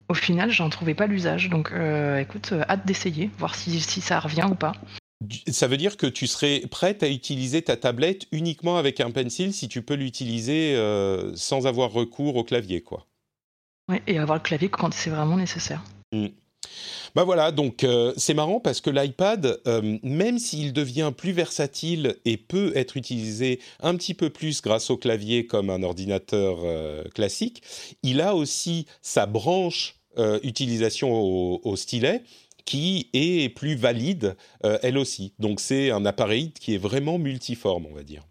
Au 0.10 0.15
final, 0.15 0.52
j'en 0.52 0.69
trouvais 0.69 0.96
pas 0.96 1.08
l'usage. 1.08 1.50
Donc, 1.50 1.72
euh, 1.72 2.19
écoute, 2.19 2.52
euh, 2.52 2.63
hâte 2.67 2.86
d'essayer, 2.86 3.30
voir 3.38 3.56
si, 3.56 3.80
si 3.80 4.02
ça 4.02 4.19
revient 4.19 4.48
ou 4.50 4.56
pas. 4.56 4.74
Ça 5.48 5.67
veut 5.67 5.78
dire 5.78 5.96
que 5.96 6.08
tu 6.08 6.28
serais 6.28 6.63
prête 6.69 7.04
à 7.04 7.10
utiliser 7.10 7.62
ta 7.62 7.78
tablette 7.78 8.28
uniquement 8.32 8.78
avec 8.78 9.00
un 9.00 9.12
pencil 9.12 9.54
si 9.54 9.69
tu 9.69 9.82
peux 9.82 9.93
l'utiliser 9.93 10.76
sans 11.36 11.65
avoir 11.65 11.91
recours 11.91 12.36
au 12.36 12.43
clavier, 12.43 12.82
quoi? 12.82 13.08
Oui, 13.88 14.02
et 14.08 14.17
avoir 14.17 14.38
le 14.38 14.43
clavier 14.43 14.67
quand 14.67 14.93
c'est 14.93 15.10
vraiment 15.10 15.38
nécessaire. 15.38 15.82
Mmh. 16.12 16.28
Bah 17.15 17.23
voilà, 17.23 17.52
donc 17.52 17.84
euh, 17.84 18.13
c'est 18.17 18.34
marrant 18.34 18.60
parce 18.60 18.82
que 18.82 18.89
l'iPad, 18.89 19.60
euh, 19.67 19.97
même 20.02 20.39
s'il 20.39 20.73
devient 20.73 21.12
plus 21.15 21.32
versatile 21.32 22.15
et 22.26 22.38
peut 22.38 22.71
être 22.76 22.97
utilisé 22.97 23.60
un 23.82 23.95
petit 23.95 24.15
peu 24.15 24.30
plus 24.32 24.62
grâce 24.62 24.89
au 24.89 24.97
clavier 24.97 25.45
comme 25.45 25.69
un 25.69 25.84
ordinateur 25.84 26.60
euh, 26.63 27.04
classique, 27.13 27.62
il 28.02 28.19
a 28.21 28.36
aussi 28.36 28.88
sa 29.02 29.26
branche 29.26 29.95
utilisation 30.43 31.12
au, 31.12 31.76
stylet 31.76 32.21
qui 32.65 33.10
est 33.13 33.49
plus 33.49 33.73
valide 33.73 34.36
elle 34.62 34.99
aussi. 34.99 35.34
Donc 35.39 35.60
c'est 35.60 35.89
un 35.89 36.06
appareil 36.06 36.52
qui 36.52 36.76
est 36.76 36.78
vraiment 36.78 37.17
multiforme, 37.17 37.88
on 37.89 37.95
va 37.95 38.04
dire. 38.04 38.21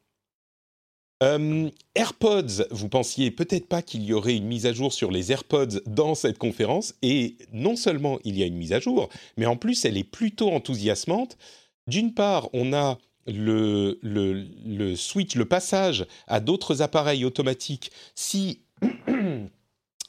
Euh, 1.22 1.70
AirPods, 1.94 2.66
vous 2.72 2.88
pensiez 2.88 3.30
peut-être 3.30 3.68
pas 3.68 3.80
qu'il 3.80 4.02
y 4.02 4.12
aurait 4.12 4.36
une 4.36 4.46
mise 4.46 4.66
à 4.66 4.72
jour 4.72 4.92
sur 4.92 5.12
les 5.12 5.30
AirPods 5.30 5.80
dans 5.86 6.16
cette 6.16 6.36
conférence, 6.36 6.94
et 7.00 7.36
non 7.52 7.76
seulement 7.76 8.18
il 8.24 8.36
y 8.36 8.42
a 8.42 8.46
une 8.46 8.56
mise 8.56 8.72
à 8.72 8.80
jour, 8.80 9.08
mais 9.36 9.46
en 9.46 9.56
plus 9.56 9.84
elle 9.84 9.96
est 9.96 10.04
plutôt 10.04 10.50
enthousiasmante. 10.50 11.38
D'une 11.86 12.12
part, 12.12 12.48
on 12.52 12.72
a 12.72 12.98
le, 13.28 14.00
le, 14.02 14.46
le 14.66 14.96
switch, 14.96 15.36
le 15.36 15.44
passage 15.44 16.06
à 16.26 16.40
d'autres 16.40 16.82
appareils 16.82 17.24
automatiques 17.24 17.92
si 18.16 18.62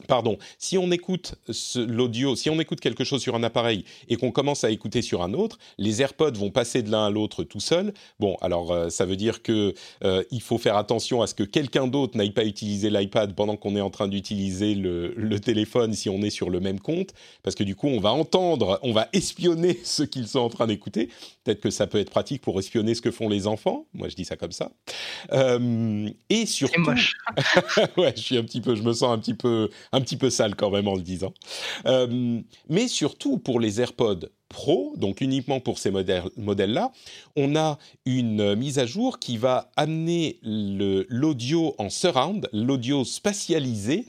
Pardon, 0.08 0.38
si 0.58 0.78
on 0.78 0.92
écoute 0.92 1.36
l'audio, 1.76 2.36
si 2.36 2.50
on 2.50 2.60
écoute 2.60 2.80
quelque 2.80 3.04
chose 3.04 3.22
sur 3.22 3.36
un 3.36 3.44
appareil 3.44 3.86
et 4.10 4.16
qu'on 4.16 4.32
commence 4.32 4.64
à 4.64 4.72
écouter 4.72 5.04
sur 5.04 5.22
un 5.22 5.34
autre, 5.34 5.60
les 5.78 6.02
AirPods 6.02 6.34
vont 6.34 6.50
passer 6.50 6.82
de 6.82 6.90
l'un 6.90 7.06
à 7.06 7.10
l'autre 7.12 7.44
tout 7.44 7.60
seul. 7.60 7.94
Bon, 8.20 8.36
alors 8.42 8.72
euh, 8.72 8.90
ça 8.90 9.06
veut 9.06 9.16
dire 9.16 9.44
que 9.44 9.76
euh, 10.04 10.24
il 10.32 10.42
faut 10.42 10.58
faire 10.58 10.78
attention 10.78 11.22
à 11.22 11.28
ce 11.28 11.36
que 11.36 11.44
quelqu'un 11.44 11.88
d'autre 11.88 12.18
n'aille 12.18 12.32
pas 12.32 12.44
utiliser 12.44 12.90
l'iPad 12.90 13.36
pendant 13.36 13.56
qu'on 13.56 13.76
est 13.76 13.82
en 13.82 13.92
train 13.92 14.08
d'utiliser 14.08 14.74
le, 14.74 15.14
le, 15.16 15.40
téléphone 15.40 15.94
si 15.94 16.10
on 16.10 16.22
est 16.22 16.32
sur 16.32 16.50
le 16.50 16.60
même 16.60 16.80
compte, 16.80 17.14
parce 17.44 17.56
que 17.56 17.64
du 17.64 17.76
coup 17.76 17.88
on 17.88 18.00
va 18.00 18.12
entendre, 18.12 18.80
on 18.82 18.94
va 18.94 19.10
espionner 19.14 19.80
ce 19.84 20.04
qu'ils 20.04 20.28
sont 20.28 20.40
en 20.40 20.50
train 20.50 20.68
d'écouter. 20.68 21.10
Peut-être 21.44 21.62
que 21.62 21.70
ça 21.70 21.86
peut 21.86 22.00
être 22.00 22.10
pratique 22.10 22.42
pour 22.42 22.58
espionner 22.58 22.96
ce 22.96 23.02
que 23.02 23.12
font 23.12 23.30
les 23.30 23.46
enfants. 23.46 23.86
Moi 23.94 24.10
je 24.10 24.16
dis 24.16 24.26
ça 24.26 24.38
comme 24.38 24.52
ça. 24.52 24.72
Euh, 25.34 26.10
et 26.30 26.46
surtout, 26.48 26.82
moche. 26.82 27.14
ouais, 27.98 28.14
je 28.16 28.22
suis 28.22 28.38
un 28.38 28.44
petit 28.44 28.62
peu, 28.62 28.76
je 28.76 28.82
me 28.82 28.94
sens 28.94 29.14
un 29.14 29.20
petit 29.20 29.36
peu 29.36 29.70
un 29.98 30.02
petit 30.02 30.18
peu 30.18 30.30
sale 30.30 30.56
quand 30.56 30.72
même 30.72 30.88
en 30.88 30.96
le 30.96 31.02
disant. 31.02 31.34
Euh, 31.86 32.42
mais 32.68 32.88
surtout 32.88 33.38
pour 33.38 33.60
les 33.60 33.80
AirPods 33.80 34.28
Pro, 34.50 34.94
donc 34.98 35.22
uniquement 35.22 35.60
pour 35.60 35.80
ces 35.80 35.92
modèles-là, 35.92 36.92
on 37.36 37.56
a 37.56 37.80
une 38.06 38.56
mise 38.56 38.78
à 38.78 38.86
jour 38.86 39.20
qui 39.20 39.38
va 39.38 39.72
amener 39.76 40.40
l'audio 40.44 41.74
en 41.80 41.90
surround, 41.90 42.50
l'audio 42.54 43.04
spatialisé, 43.04 44.06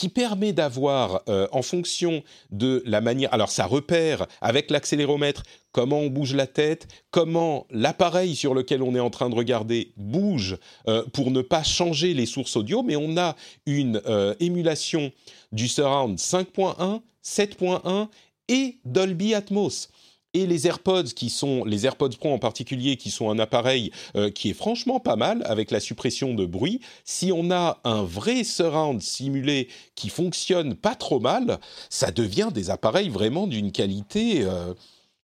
qui 0.00 0.08
permet 0.08 0.54
d'avoir, 0.54 1.20
euh, 1.28 1.46
en 1.52 1.60
fonction 1.60 2.22
de 2.50 2.82
la 2.86 3.02
manière, 3.02 3.34
alors 3.34 3.50
ça 3.50 3.66
repère 3.66 4.26
avec 4.40 4.70
l'accéléromètre 4.70 5.42
comment 5.72 5.98
on 5.98 6.06
bouge 6.06 6.34
la 6.34 6.46
tête, 6.46 6.88
comment 7.10 7.66
l'appareil 7.70 8.34
sur 8.34 8.54
lequel 8.54 8.82
on 8.82 8.94
est 8.94 9.00
en 9.00 9.10
train 9.10 9.28
de 9.28 9.34
regarder 9.34 9.92
bouge 9.98 10.56
euh, 10.88 11.04
pour 11.12 11.30
ne 11.30 11.42
pas 11.42 11.62
changer 11.62 12.14
les 12.14 12.24
sources 12.24 12.56
audio, 12.56 12.82
mais 12.82 12.96
on 12.96 13.18
a 13.18 13.36
une 13.66 14.00
euh, 14.06 14.34
émulation 14.40 15.12
du 15.52 15.68
surround 15.68 16.16
5.1, 16.16 17.02
7.1 17.22 18.08
et 18.48 18.78
Dolby 18.86 19.34
Atmos 19.34 19.90
et 20.34 20.46
les 20.46 20.66
AirPods 20.66 21.12
qui 21.14 21.30
sont 21.30 21.64
les 21.64 21.86
AirPods 21.86 22.10
Pro 22.18 22.32
en 22.32 22.38
particulier 22.38 22.96
qui 22.96 23.10
sont 23.10 23.30
un 23.30 23.38
appareil 23.38 23.90
euh, 24.16 24.30
qui 24.30 24.50
est 24.50 24.54
franchement 24.54 25.00
pas 25.00 25.16
mal 25.16 25.42
avec 25.46 25.70
la 25.70 25.80
suppression 25.80 26.34
de 26.34 26.46
bruit 26.46 26.80
si 27.04 27.32
on 27.32 27.50
a 27.50 27.80
un 27.84 28.02
vrai 28.02 28.44
surround 28.44 29.00
simulé 29.00 29.68
qui 29.94 30.08
fonctionne 30.08 30.74
pas 30.74 30.94
trop 30.94 31.20
mal 31.20 31.58
ça 31.88 32.10
devient 32.10 32.50
des 32.52 32.70
appareils 32.70 33.08
vraiment 33.08 33.46
d'une 33.46 33.72
qualité 33.72 34.42
euh, 34.42 34.74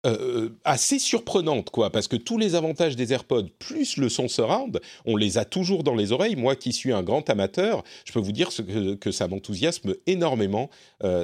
euh, 0.05 0.49
assez 0.65 0.99
surprenante, 0.99 1.71
quoi, 1.71 1.89
parce 1.89 2.07
que 2.07 2.15
tous 2.15 2.37
les 2.37 2.53
avantages 2.53 2.95
des 2.95 3.11
AirPods, 3.11 3.47
plus 3.57 3.97
le 3.97 4.07
son 4.07 4.27
surround, 4.27 4.79
on 5.05 5.15
les 5.15 5.39
a 5.39 5.45
toujours 5.45 5.83
dans 5.83 5.95
les 5.95 6.11
oreilles. 6.11 6.35
Moi 6.35 6.55
qui 6.55 6.73
suis 6.73 6.93
un 6.93 7.01
grand 7.01 7.27
amateur, 7.27 7.83
je 8.05 8.13
peux 8.13 8.19
vous 8.19 8.31
dire 8.31 8.49
que, 8.49 8.93
que 8.93 9.11
ça 9.11 9.27
m'enthousiasme 9.27 9.95
énormément, 10.05 10.69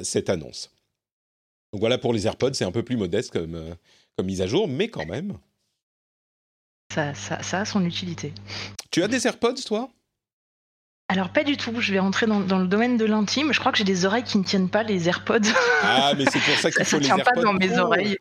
cette 0.01 0.31
annonce. 0.31 0.71
Donc 1.71 1.79
voilà 1.79 1.97
pour 1.97 2.13
les 2.13 2.27
AirPods, 2.27 2.53
c'est 2.53 2.65
un 2.65 2.71
peu 2.71 2.84
plus 2.84 2.97
modeste 2.97 3.31
comme, 3.31 3.55
euh, 3.55 3.73
comme 4.17 4.25
mise 4.25 4.41
à 4.41 4.47
jour, 4.47 4.67
mais 4.67 4.89
quand 4.89 5.05
même. 5.05 5.38
Ça, 6.93 7.13
ça, 7.13 7.41
ça 7.41 7.62
a 7.62 7.65
son 7.65 7.86
utilité. 7.86 8.34
Tu 8.91 9.01
as 9.03 9.07
des 9.07 9.25
AirPods, 9.25 9.55
toi? 9.65 9.89
Alors 11.07 11.29
pas 11.29 11.43
du 11.43 11.57
tout, 11.57 11.73
je 11.79 11.91
vais 11.91 11.99
rentrer 11.99 12.25
dans, 12.25 12.39
le 12.39 12.67
domaine 12.67 12.95
de 12.95 13.03
l'intime. 13.03 13.51
Je 13.51 13.60
crois 13.60 13.73
que 13.73 13.77
j'ai 13.77 13.84
des 13.84 14.05
oreilles 14.05 14.23
qui 14.23 14.38
ne 14.38 14.43
tiennent 14.43 14.69
pas 14.69 14.84
les 14.84 15.10
AirPods. 15.10 15.39
Ah, 15.84 16.13
mais 16.17 16.23
c'est 16.31 16.39
pour 16.39 16.55
ça 16.55 16.71
qu'il 16.71 16.86
faut 16.86 16.99
les 16.99 17.07
AirPods. 17.07 17.23
Ça 17.23 17.31
tient 17.31 17.34
pas 17.34 17.41
dans 17.41 17.53
mes 17.53 17.77
oreilles. 17.77 18.17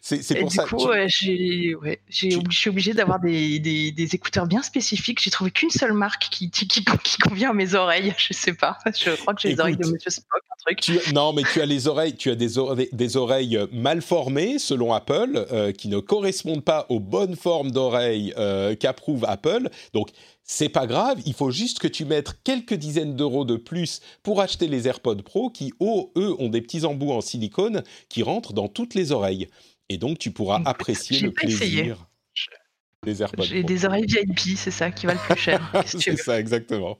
C'est 0.00 0.40
pour 0.40 0.48
du 0.48 0.56
ça. 0.56 0.64
Du 0.64 0.70
coup, 0.70 0.88
j'ai, 1.06 1.74
ouais, 1.74 2.00
je 2.08 2.40
suis 2.50 2.70
obligée 2.70 2.92
d'avoir 2.94 3.20
des, 3.20 3.58
des, 3.58 3.90
des, 3.90 4.14
écouteurs 4.14 4.46
bien 4.46 4.62
spécifiques. 4.62 5.20
J'ai 5.22 5.30
trouvé 5.30 5.50
qu'une 5.50 5.70
seule 5.70 5.92
marque 5.92 6.28
qui, 6.30 6.50
qui, 6.50 6.66
qui, 6.66 6.84
convient 7.22 7.50
à 7.50 7.54
mes 7.54 7.74
oreilles. 7.74 8.14
Je 8.18 8.32
sais 8.32 8.54
pas. 8.54 8.78
Je 8.86 9.10
crois 9.16 9.34
que 9.34 9.40
j'ai 9.40 9.50
les 9.50 9.60
oreilles 9.60 9.76
de 9.76 9.86
Monsieur 9.86 10.10
Spock, 10.10 10.42
un 10.50 10.56
truc. 10.64 10.80
Tu, 10.80 10.98
non, 11.12 11.32
mais 11.32 11.42
tu 11.42 11.60
as 11.60 11.66
les 11.66 11.88
oreilles, 11.88 12.16
tu 12.16 12.30
as 12.30 12.34
des, 12.34 12.58
oreilles, 12.58 12.88
des 12.92 13.16
oreilles 13.16 13.58
mal 13.72 14.02
formées 14.02 14.58
selon 14.58 14.92
Apple, 14.92 15.46
euh, 15.52 15.72
qui 15.72 15.88
ne 15.88 15.98
correspondent 15.98 16.64
pas 16.64 16.86
aux 16.88 17.00
bonnes 17.00 17.36
formes 17.36 17.70
d'oreilles 17.70 18.34
euh, 18.38 18.74
qu'approuve 18.74 19.24
Apple. 19.26 19.68
Donc 19.92 20.10
c'est 20.50 20.70
pas 20.70 20.86
grave, 20.86 21.20
il 21.26 21.34
faut 21.34 21.50
juste 21.50 21.78
que 21.78 21.86
tu 21.86 22.06
mettes 22.06 22.38
quelques 22.42 22.72
dizaines 22.72 23.14
d'euros 23.14 23.44
de 23.44 23.56
plus 23.56 24.00
pour 24.22 24.40
acheter 24.40 24.66
les 24.66 24.88
AirPods 24.88 25.22
Pro 25.22 25.50
qui, 25.50 25.74
oh, 25.78 26.10
eux, 26.16 26.34
ont 26.38 26.48
des 26.48 26.62
petits 26.62 26.86
embouts 26.86 27.12
en 27.12 27.20
silicone 27.20 27.82
qui 28.08 28.22
rentrent 28.22 28.54
dans 28.54 28.66
toutes 28.66 28.94
les 28.94 29.12
oreilles. 29.12 29.48
Et 29.88 29.98
donc, 29.98 30.18
tu 30.18 30.30
pourras 30.30 30.60
apprécier 30.64 31.20
le 31.20 31.32
plaisir 31.32 32.08
des 33.04 33.22
AirPods 33.22 33.44
J'ai 33.44 33.62
des 33.62 33.84
oreilles 33.84 34.06
VIP, 34.06 34.56
c'est 34.56 34.70
ça 34.70 34.90
qui 34.90 35.06
va 35.06 35.14
le 35.14 35.20
plus 35.20 35.40
cher. 35.40 35.72
c'est 35.86 36.16
ça, 36.16 36.38
exactement. 36.38 36.98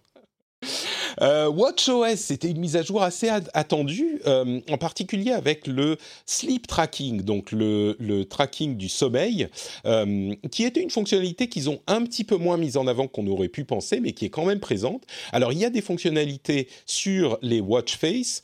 Euh, 1.20 1.48
WatchOS, 1.48 2.16
c'était 2.16 2.50
une 2.50 2.59
mise 2.59 2.76
à 2.76 2.83
jour 2.83 3.02
assez 3.02 3.28
attendue, 3.54 4.20
euh, 4.26 4.61
en 4.70 4.78
particulier 4.78 5.33
avec 5.33 5.66
le 5.66 5.96
sleep 6.26 6.66
tracking, 6.66 7.22
donc 7.22 7.52
le, 7.52 7.96
tracking 8.24 8.76
du 8.76 8.88
sommeil, 8.88 9.48
euh, 9.87 10.35
qui 10.50 10.64
était 10.64 10.83
une 10.83 10.90
fonctionnalité 10.90 11.48
qu'ils 11.48 11.70
ont 11.70 11.81
un 11.87 12.02
petit 12.02 12.24
peu 12.24 12.37
moins 12.37 12.57
mise 12.57 12.76
en 12.76 12.87
avant 12.87 13.07
qu'on 13.09 13.26
aurait 13.26 13.48
pu 13.48 13.64
penser, 13.64 14.00
mais 14.00 14.12
qui 14.12 14.26
est 14.26 14.31
quand 14.31 14.44
même 14.44 14.61
présente. 14.61 15.04
Alors, 15.33 15.52
il 15.52 15.59
y 15.59 15.64
a 15.64 15.70
des 15.70 15.83
fonctionnalités 15.83 16.68
sur 16.87 17.38
les 17.42 17.61
watch 17.61 17.96
face, 17.96 18.42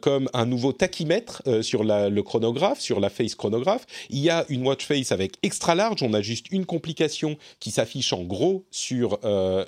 comme 0.00 0.28
un 0.32 0.46
nouveau 0.46 0.72
tachymètre 0.72 1.42
sur 1.62 1.84
le 1.84 2.20
chronographe, 2.20 2.80
sur 2.80 3.00
la 3.00 3.10
face 3.10 3.34
chronographe. 3.34 3.86
Il 4.10 4.18
y 4.18 4.30
a 4.30 4.44
une 4.48 4.66
watch 4.66 4.84
face 4.84 5.12
avec 5.12 5.34
extra 5.42 5.74
large, 5.74 6.02
on 6.02 6.12
a 6.12 6.22
juste 6.22 6.46
une 6.50 6.66
complication 6.66 7.36
qui 7.60 7.70
s'affiche 7.70 8.12
en 8.12 8.22
gros 8.22 8.64
sur 8.70 9.18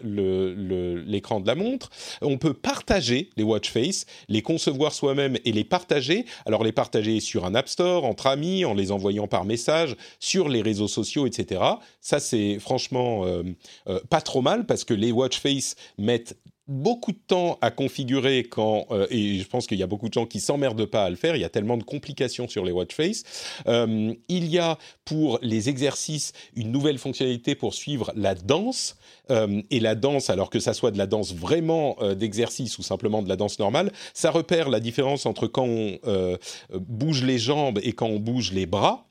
l'écran 0.04 1.40
de 1.40 1.46
la 1.46 1.54
montre. 1.54 1.90
On 2.22 2.38
peut 2.38 2.55
partager 2.55 3.31
les 3.37 3.44
watch 3.44 3.70
face, 3.70 4.07
les 4.29 4.42
concevoir 4.42 4.92
soi-même 4.92 5.38
et 5.44 5.53
les 5.53 5.64
partager. 5.64 6.24
Alors 6.46 6.64
les 6.64 6.72
partager 6.72 7.20
sur 7.20 7.44
un 7.44 7.55
App 7.55 7.68
Store, 7.68 8.05
entre 8.05 8.27
amis, 8.27 8.64
en 8.64 8.74
les 8.74 8.92
envoyant 8.92 9.27
par 9.27 9.44
message, 9.44 9.96
sur 10.20 10.48
les 10.48 10.62
réseaux 10.62 10.88
sociaux, 10.88 11.27
etc. 11.27 11.62
Ça 12.01 12.20
c'est 12.20 12.59
franchement 12.59 13.24
euh, 13.24 13.42
euh, 13.88 14.01
pas 14.09 14.20
trop 14.20 14.42
mal 14.42 14.66
parce 14.66 14.85
que 14.85 14.94
les 14.94 15.12
watch 15.12 15.38
face 15.38 15.74
mettent 15.98 16.37
beaucoup 16.68 17.12
de 17.12 17.18
temps 17.26 17.59
à 17.62 17.70
configurer 17.70 18.44
quand 18.44 18.87
euh, 18.90 19.07
et 19.11 19.38
je 19.38 19.48
pense 19.48 19.66
qu'il 19.66 19.78
y 19.78 19.83
a 19.83 19.87
beaucoup 19.87 20.09
de 20.09 20.12
gens 20.12 20.26
qui 20.26 20.38
s'emmerdent 20.38 20.85
pas 20.85 21.04
à 21.04 21.11
le 21.11 21.16
faire. 21.16 21.35
Il 21.35 21.40
y 21.40 21.44
a 21.44 21.48
tellement 21.48 21.78
de 21.78 21.83
complications 21.83 22.46
sur 22.46 22.64
les 22.64 22.72
watch 22.72 22.94
face. 22.94 23.24
Euh, 23.66 24.14
il 24.28 24.46
y 24.46 24.59
a 24.59 24.78
pour 25.04 25.38
les 25.42 25.68
exercices 25.70 26.33
une 26.54 26.70
nouvelle 26.70 26.98
fonctionnalité 26.98 27.54
pour 27.54 27.74
suivre 27.74 28.12
la 28.14 28.35
danse 28.35 28.96
euh, 29.31 29.62
et 29.70 29.81
la 29.81 29.94
danse, 29.94 30.28
alors 30.28 30.50
que 30.50 30.61
ça 30.61 30.74
soit 30.74 30.90
de 30.90 30.98
la 30.98 31.07
danse 31.07 31.35
vraiment 31.35 31.96
d'exercice 32.16 32.78
ou 32.78 32.83
simplement 32.83 33.22
de 33.22 33.28
la 33.28 33.37
danse 33.37 33.59
normale, 33.59 33.92
ça 34.12 34.31
repère 34.31 34.68
la 34.68 34.81
différence 34.81 35.26
entre 35.26 35.46
quand 35.46 35.66
on 35.66 35.98
bouge 36.74 37.24
les 37.24 37.38
jambes 37.38 37.81
et 37.83 37.92
quand 37.92 38.07
on 38.07 38.18
bouge 38.18 38.52
les 38.52 38.66
bras 38.66 39.08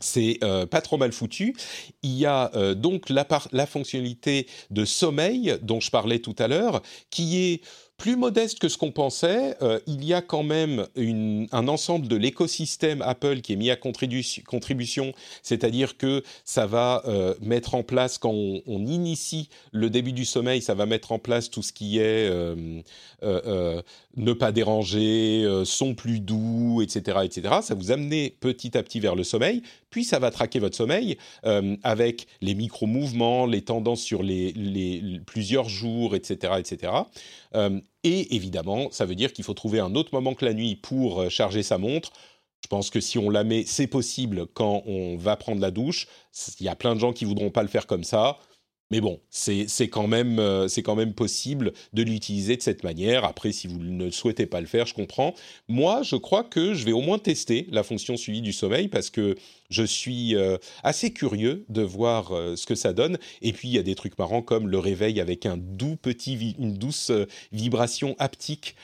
c'est 0.00 0.38
euh, 0.42 0.66
pas 0.66 0.80
trop 0.80 0.96
mal 0.96 1.12
foutu. 1.12 1.56
Il 2.02 2.12
y 2.12 2.26
a 2.26 2.50
euh, 2.54 2.74
donc 2.74 3.08
la, 3.10 3.26
la, 3.52 3.66
fonctionnalité 3.66 4.46
de 4.70 4.84
sommeil 4.84 5.58
dont 5.62 5.80
je 5.80 5.90
parlais 5.90 6.18
tout 6.18 6.36
à 6.38 6.48
l'heure, 6.48 6.82
qui 7.10 7.38
est 7.38 7.60
plus 7.98 8.14
modeste 8.14 8.60
que 8.60 8.68
ce 8.68 8.78
qu'on 8.78 8.92
pensait. 8.92 9.56
Euh, 9.60 9.80
il 9.88 10.04
y 10.04 10.14
a 10.14 10.22
quand 10.22 10.44
même 10.44 10.86
un 10.96 11.68
ensemble 11.68 12.06
de 12.06 12.14
l'écosystème 12.14 13.02
Apple 13.02 13.40
qui 13.40 13.52
est 13.52 13.56
mis 13.56 13.70
à 13.70 13.76
contribution, 13.76 15.12
c'est-à-dire 15.42 15.98
que 15.98 16.22
ça 16.44 16.66
va 16.66 17.02
euh, 17.06 17.34
mettre 17.42 17.74
en 17.74 17.82
place, 17.82 18.16
quand 18.16 18.32
on, 18.32 18.78
initie 18.78 19.48
le 19.72 19.90
début 19.90 20.12
du 20.12 20.24
sommeil, 20.24 20.62
ça 20.62 20.74
va 20.74 20.86
mettre 20.86 21.10
en 21.10 21.18
place 21.18 21.50
tout 21.50 21.62
ce 21.62 21.72
qui 21.72 21.98
est 21.98 22.30
euh, 22.30 23.82
ne 24.16 24.32
pas 24.32 24.52
déranger, 24.52 25.44
son 25.64 25.94
plus 25.94 26.20
doux, 26.20 26.80
etc., 26.80 27.18
etc. 27.24 27.56
Ça 27.62 27.74
vous 27.74 27.90
amène 27.90 28.30
petit 28.40 28.78
à 28.78 28.82
petit 28.84 29.00
vers 29.00 29.16
le 29.16 29.24
sommeil, 29.24 29.62
puis 29.90 30.04
ça 30.04 30.20
va 30.20 30.30
traquer 30.30 30.60
votre 30.60 30.76
sommeil 30.76 31.18
avec 31.82 32.28
les 32.40 32.54
micro-mouvements, 32.54 33.46
les 33.46 33.62
tendances 33.62 34.00
sur 34.00 34.22
les, 34.22 34.52
les, 34.52 35.20
plusieurs 35.26 35.68
jours, 35.68 36.14
etc., 36.14 36.54
etc. 36.58 36.92
Euh, 37.54 37.80
et 38.04 38.34
évidemment, 38.36 38.90
ça 38.90 39.06
veut 39.06 39.14
dire 39.14 39.32
qu'il 39.32 39.44
faut 39.44 39.54
trouver 39.54 39.80
un 39.80 39.94
autre 39.94 40.10
moment 40.12 40.34
que 40.34 40.44
la 40.44 40.54
nuit 40.54 40.76
pour 40.76 41.22
euh, 41.22 41.28
charger 41.28 41.62
sa 41.62 41.78
montre. 41.78 42.12
Je 42.62 42.68
pense 42.68 42.90
que 42.90 43.00
si 43.00 43.18
on 43.18 43.30
la 43.30 43.44
met, 43.44 43.64
c'est 43.66 43.86
possible 43.86 44.46
quand 44.54 44.82
on 44.86 45.16
va 45.16 45.36
prendre 45.36 45.60
la 45.60 45.70
douche. 45.70 46.06
Il 46.60 46.66
y 46.66 46.68
a 46.68 46.76
plein 46.76 46.94
de 46.94 47.00
gens 47.00 47.12
qui 47.12 47.24
voudront 47.24 47.50
pas 47.50 47.62
le 47.62 47.68
faire 47.68 47.86
comme 47.86 48.04
ça. 48.04 48.38
Mais 48.90 49.00
bon, 49.02 49.20
c'est 49.28 49.66
quand, 49.88 50.06
même, 50.06 50.38
euh, 50.38 50.66
quand 50.82 50.96
même 50.96 51.12
possible 51.12 51.72
de 51.92 52.02
l'utiliser 52.02 52.56
de 52.56 52.62
cette 52.62 52.84
manière. 52.84 53.24
Après, 53.24 53.52
si 53.52 53.66
vous 53.66 53.78
ne 53.78 54.10
souhaitez 54.10 54.46
pas 54.46 54.62
le 54.62 54.66
faire, 54.66 54.86
je 54.86 54.94
comprends. 54.94 55.34
Moi, 55.68 56.02
je 56.02 56.16
crois 56.16 56.42
que 56.42 56.72
je 56.72 56.84
vais 56.86 56.92
au 56.92 57.02
moins 57.02 57.18
tester 57.18 57.66
la 57.70 57.82
fonction 57.82 58.16
suivi 58.16 58.40
du 58.40 58.52
sommeil 58.52 58.88
parce 58.88 59.10
que 59.10 59.36
je 59.70 59.82
suis 59.82 60.34
euh, 60.34 60.58
assez 60.82 61.12
curieux 61.12 61.64
de 61.68 61.82
voir 61.82 62.32
euh, 62.32 62.56
ce 62.56 62.66
que 62.66 62.74
ça 62.74 62.92
donne. 62.92 63.18
Et 63.42 63.52
puis, 63.52 63.68
il 63.68 63.74
y 63.74 63.78
a 63.78 63.82
des 63.82 63.94
trucs 63.94 64.18
marrants 64.18 64.42
comme 64.42 64.68
le 64.68 64.78
réveil 64.78 65.20
avec 65.20 65.46
une 65.46 65.58
douce 65.58 67.10
vibration 67.52 68.16
haptique 68.18 68.76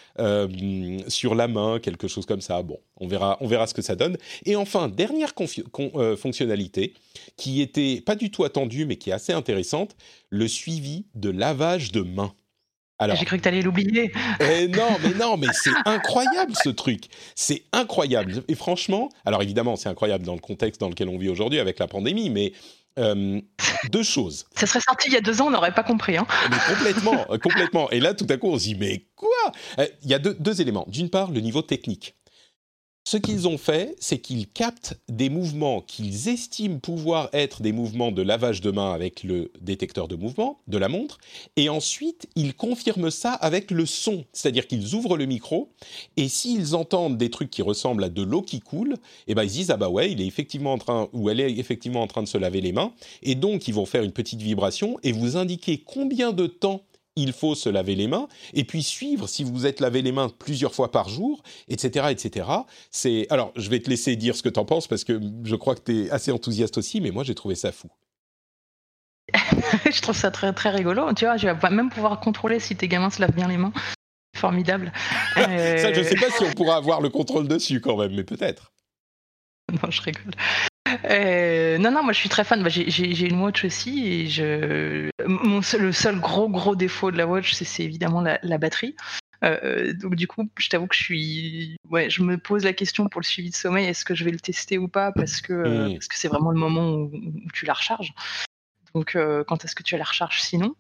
sur 1.08 1.34
la 1.34 1.48
main, 1.48 1.78
quelque 1.78 2.08
chose 2.08 2.26
comme 2.26 2.40
ça. 2.40 2.62
Bon, 2.62 2.78
on 2.98 3.06
verra, 3.06 3.36
on 3.40 3.46
verra 3.46 3.66
ce 3.66 3.74
que 3.74 3.82
ça 3.82 3.96
donne. 3.96 4.16
Et 4.44 4.56
enfin, 4.56 4.88
dernière 4.88 5.32
fonctionnalité 6.16 6.94
qui 7.36 7.60
était 7.60 8.00
pas 8.00 8.16
du 8.16 8.30
tout 8.30 8.44
attendue, 8.44 8.86
mais 8.86 8.96
qui 8.96 9.10
est 9.10 9.14
assez 9.14 9.32
intéressante, 9.32 9.96
le 10.30 10.48
suivi 10.48 11.06
de 11.14 11.30
lavage 11.30 11.92
de 11.92 12.02
mains. 12.02 12.34
Alors, 12.98 13.16
J'ai 13.16 13.24
cru 13.24 13.38
que 13.38 13.42
tu 13.42 13.48
allais 13.48 13.62
l'oublier. 13.62 14.12
Eh 14.40 14.68
non, 14.68 14.96
mais 15.02 15.14
non, 15.14 15.36
mais 15.36 15.48
c'est 15.52 15.72
incroyable 15.84 16.52
ce 16.62 16.68
truc. 16.68 17.06
C'est 17.34 17.64
incroyable. 17.72 18.44
Et 18.46 18.54
franchement, 18.54 19.08
alors 19.24 19.42
évidemment, 19.42 19.74
c'est 19.76 19.88
incroyable 19.88 20.24
dans 20.24 20.34
le 20.34 20.40
contexte 20.40 20.80
dans 20.80 20.88
lequel 20.88 21.08
on 21.08 21.18
vit 21.18 21.28
aujourd'hui 21.28 21.58
avec 21.58 21.80
la 21.80 21.88
pandémie, 21.88 22.30
mais 22.30 22.52
euh, 23.00 23.40
deux 23.90 24.04
choses. 24.04 24.46
Ça 24.54 24.66
serait 24.66 24.80
sorti 24.80 25.08
il 25.08 25.14
y 25.14 25.16
a 25.16 25.20
deux 25.20 25.40
ans, 25.42 25.48
on 25.48 25.50
n'aurait 25.50 25.74
pas 25.74 25.82
compris. 25.82 26.16
Hein. 26.16 26.26
Mais 26.50 26.56
complètement, 26.72 27.24
complètement. 27.42 27.90
Et 27.90 27.98
là, 27.98 28.14
tout 28.14 28.26
à 28.30 28.36
coup, 28.36 28.48
on 28.48 28.58
se 28.58 28.64
dit, 28.64 28.76
mais 28.76 29.06
quoi? 29.16 29.28
Euh, 29.80 29.86
Il 30.04 30.10
y 30.10 30.14
a 30.14 30.20
deux 30.20 30.60
éléments. 30.60 30.86
D'une 30.88 31.10
part, 31.10 31.32
le 31.32 31.40
niveau 31.40 31.62
technique. 31.62 32.14
Ce 33.06 33.18
qu'ils 33.18 33.46
ont 33.46 33.58
fait, 33.58 33.94
c'est 34.00 34.18
qu'ils 34.18 34.48
captent 34.48 34.98
des 35.10 35.28
mouvements 35.28 35.82
qu'ils 35.82 36.28
estiment 36.30 36.78
pouvoir 36.78 37.28
être 37.34 37.60
des 37.60 37.72
mouvements 37.72 38.12
de 38.12 38.22
lavage 38.22 38.62
de 38.62 38.70
main 38.70 38.94
avec 38.94 39.22
le 39.22 39.52
détecteur 39.60 40.08
de 40.08 40.16
mouvement 40.16 40.58
de 40.68 40.78
la 40.78 40.88
montre, 40.88 41.18
et 41.56 41.68
ensuite 41.68 42.26
ils 42.34 42.54
confirment 42.54 43.10
ça 43.10 43.34
avec 43.34 43.70
le 43.70 43.84
son, 43.84 44.24
c'est-à-dire 44.32 44.66
qu'ils 44.66 44.94
ouvrent 44.94 45.18
le 45.18 45.26
micro, 45.26 45.68
et 46.16 46.30
s'ils 46.30 46.74
entendent 46.74 47.18
des 47.18 47.28
trucs 47.28 47.50
qui 47.50 47.60
ressemblent 47.60 48.04
à 48.04 48.08
de 48.08 48.22
l'eau 48.22 48.40
qui 48.40 48.60
coule, 48.60 48.96
eh 49.28 49.34
ben 49.34 49.44
ils 49.44 49.50
disent 49.50 49.70
ah 49.70 49.76
bah 49.76 49.90
ouais, 49.90 50.10
il 50.10 50.22
est 50.22 50.26
effectivement 50.26 50.72
en 50.72 50.78
train 50.78 51.10
ou 51.12 51.28
elle 51.28 51.40
est 51.40 51.58
effectivement 51.58 52.00
en 52.00 52.06
train 52.06 52.22
de 52.22 52.28
se 52.28 52.38
laver 52.38 52.62
les 52.62 52.72
mains, 52.72 52.94
et 53.22 53.34
donc 53.34 53.68
ils 53.68 53.74
vont 53.74 53.84
faire 53.84 54.02
une 54.02 54.12
petite 54.12 54.40
vibration 54.40 54.96
et 55.02 55.12
vous 55.12 55.36
indiquer 55.36 55.76
combien 55.76 56.32
de 56.32 56.46
temps 56.46 56.80
il 57.16 57.32
faut 57.32 57.54
se 57.54 57.68
laver 57.68 57.94
les 57.94 58.08
mains, 58.08 58.28
et 58.52 58.64
puis 58.64 58.82
suivre 58.82 59.28
si 59.28 59.44
vous 59.44 59.66
êtes 59.66 59.80
lavé 59.80 60.02
les 60.02 60.12
mains 60.12 60.28
plusieurs 60.28 60.74
fois 60.74 60.90
par 60.90 61.08
jour, 61.08 61.42
etc., 61.68 62.08
etc. 62.10 62.48
C'est 62.90 63.26
alors, 63.30 63.52
je 63.56 63.68
vais 63.70 63.80
te 63.80 63.88
laisser 63.88 64.16
dire 64.16 64.36
ce 64.36 64.42
que 64.42 64.48
tu 64.48 64.58
en 64.58 64.64
penses 64.64 64.88
parce 64.88 65.04
que 65.04 65.20
je 65.44 65.56
crois 65.56 65.74
que 65.74 65.82
tu 65.84 66.04
es 66.04 66.10
assez 66.10 66.32
enthousiaste 66.32 66.78
aussi, 66.78 67.00
mais 67.00 67.10
moi 67.10 67.24
j'ai 67.24 67.34
trouvé 67.34 67.54
ça 67.54 67.72
fou. 67.72 67.88
je 69.90 70.00
trouve 70.02 70.16
ça 70.16 70.30
très 70.30 70.52
très 70.52 70.70
rigolo. 70.70 71.12
Tu 71.14 71.24
vois, 71.24 71.36
je 71.36 71.48
vais 71.48 71.70
même 71.70 71.90
pouvoir 71.90 72.20
contrôler 72.20 72.60
si 72.60 72.76
tes 72.76 72.88
gamins 72.88 73.10
se 73.10 73.20
lavent 73.20 73.34
bien 73.34 73.48
les 73.48 73.56
mains. 73.56 73.72
Formidable. 74.36 74.92
ça, 75.34 75.92
je 75.92 76.02
sais 76.02 76.16
pas 76.16 76.30
si 76.30 76.42
on 76.42 76.52
pourra 76.52 76.76
avoir 76.76 77.00
le 77.00 77.08
contrôle 77.08 77.48
dessus 77.48 77.80
quand 77.80 77.96
même, 77.96 78.14
mais 78.14 78.24
peut-être. 78.24 78.72
Non, 79.72 79.90
je 79.90 80.02
rigole. 80.02 80.32
Euh, 81.04 81.78
non, 81.78 81.90
non, 81.90 82.02
moi 82.02 82.12
je 82.12 82.18
suis 82.18 82.28
très 82.28 82.44
fan. 82.44 82.62
Bah, 82.62 82.68
j'ai 82.68 83.26
une 83.26 83.40
watch 83.40 83.64
aussi 83.64 84.06
et 84.06 84.26
je, 84.26 85.10
mon 85.26 85.60
le 85.78 85.92
seul 85.92 86.20
gros 86.20 86.48
gros 86.48 86.76
défaut 86.76 87.10
de 87.10 87.18
la 87.18 87.26
watch, 87.26 87.54
c'est 87.54 87.82
évidemment 87.82 88.20
la, 88.20 88.58
batterie. 88.58 88.96
Euh, 89.42 89.92
donc 89.92 90.14
du 90.14 90.26
coup, 90.26 90.48
je 90.58 90.68
t'avoue 90.68 90.86
que 90.86 90.96
je 90.96 91.02
suis, 91.02 91.76
ouais, 91.90 92.08
je 92.08 92.22
me 92.22 92.38
pose 92.38 92.64
la 92.64 92.72
question 92.72 93.08
pour 93.08 93.20
le 93.20 93.26
suivi 93.26 93.50
de 93.50 93.56
sommeil, 93.56 93.86
est-ce 93.86 94.04
que 94.04 94.14
je 94.14 94.24
vais 94.24 94.30
le 94.30 94.40
tester 94.40 94.78
ou 94.78 94.88
pas? 94.88 95.12
Parce 95.12 95.40
que 95.40 95.52
euh, 95.52 95.92
parce 95.92 96.08
que 96.08 96.16
c'est 96.16 96.28
vraiment 96.28 96.50
le 96.50 96.58
moment 96.58 96.92
où, 96.92 97.12
tu 97.52 97.66
la 97.66 97.74
recharges. 97.74 98.14
Donc 98.94 99.18
quand 99.46 99.64
est-ce 99.64 99.74
que 99.74 99.82
tu 99.82 99.96
la 99.96 100.04
recharges 100.04 100.40
sinon? 100.40 100.74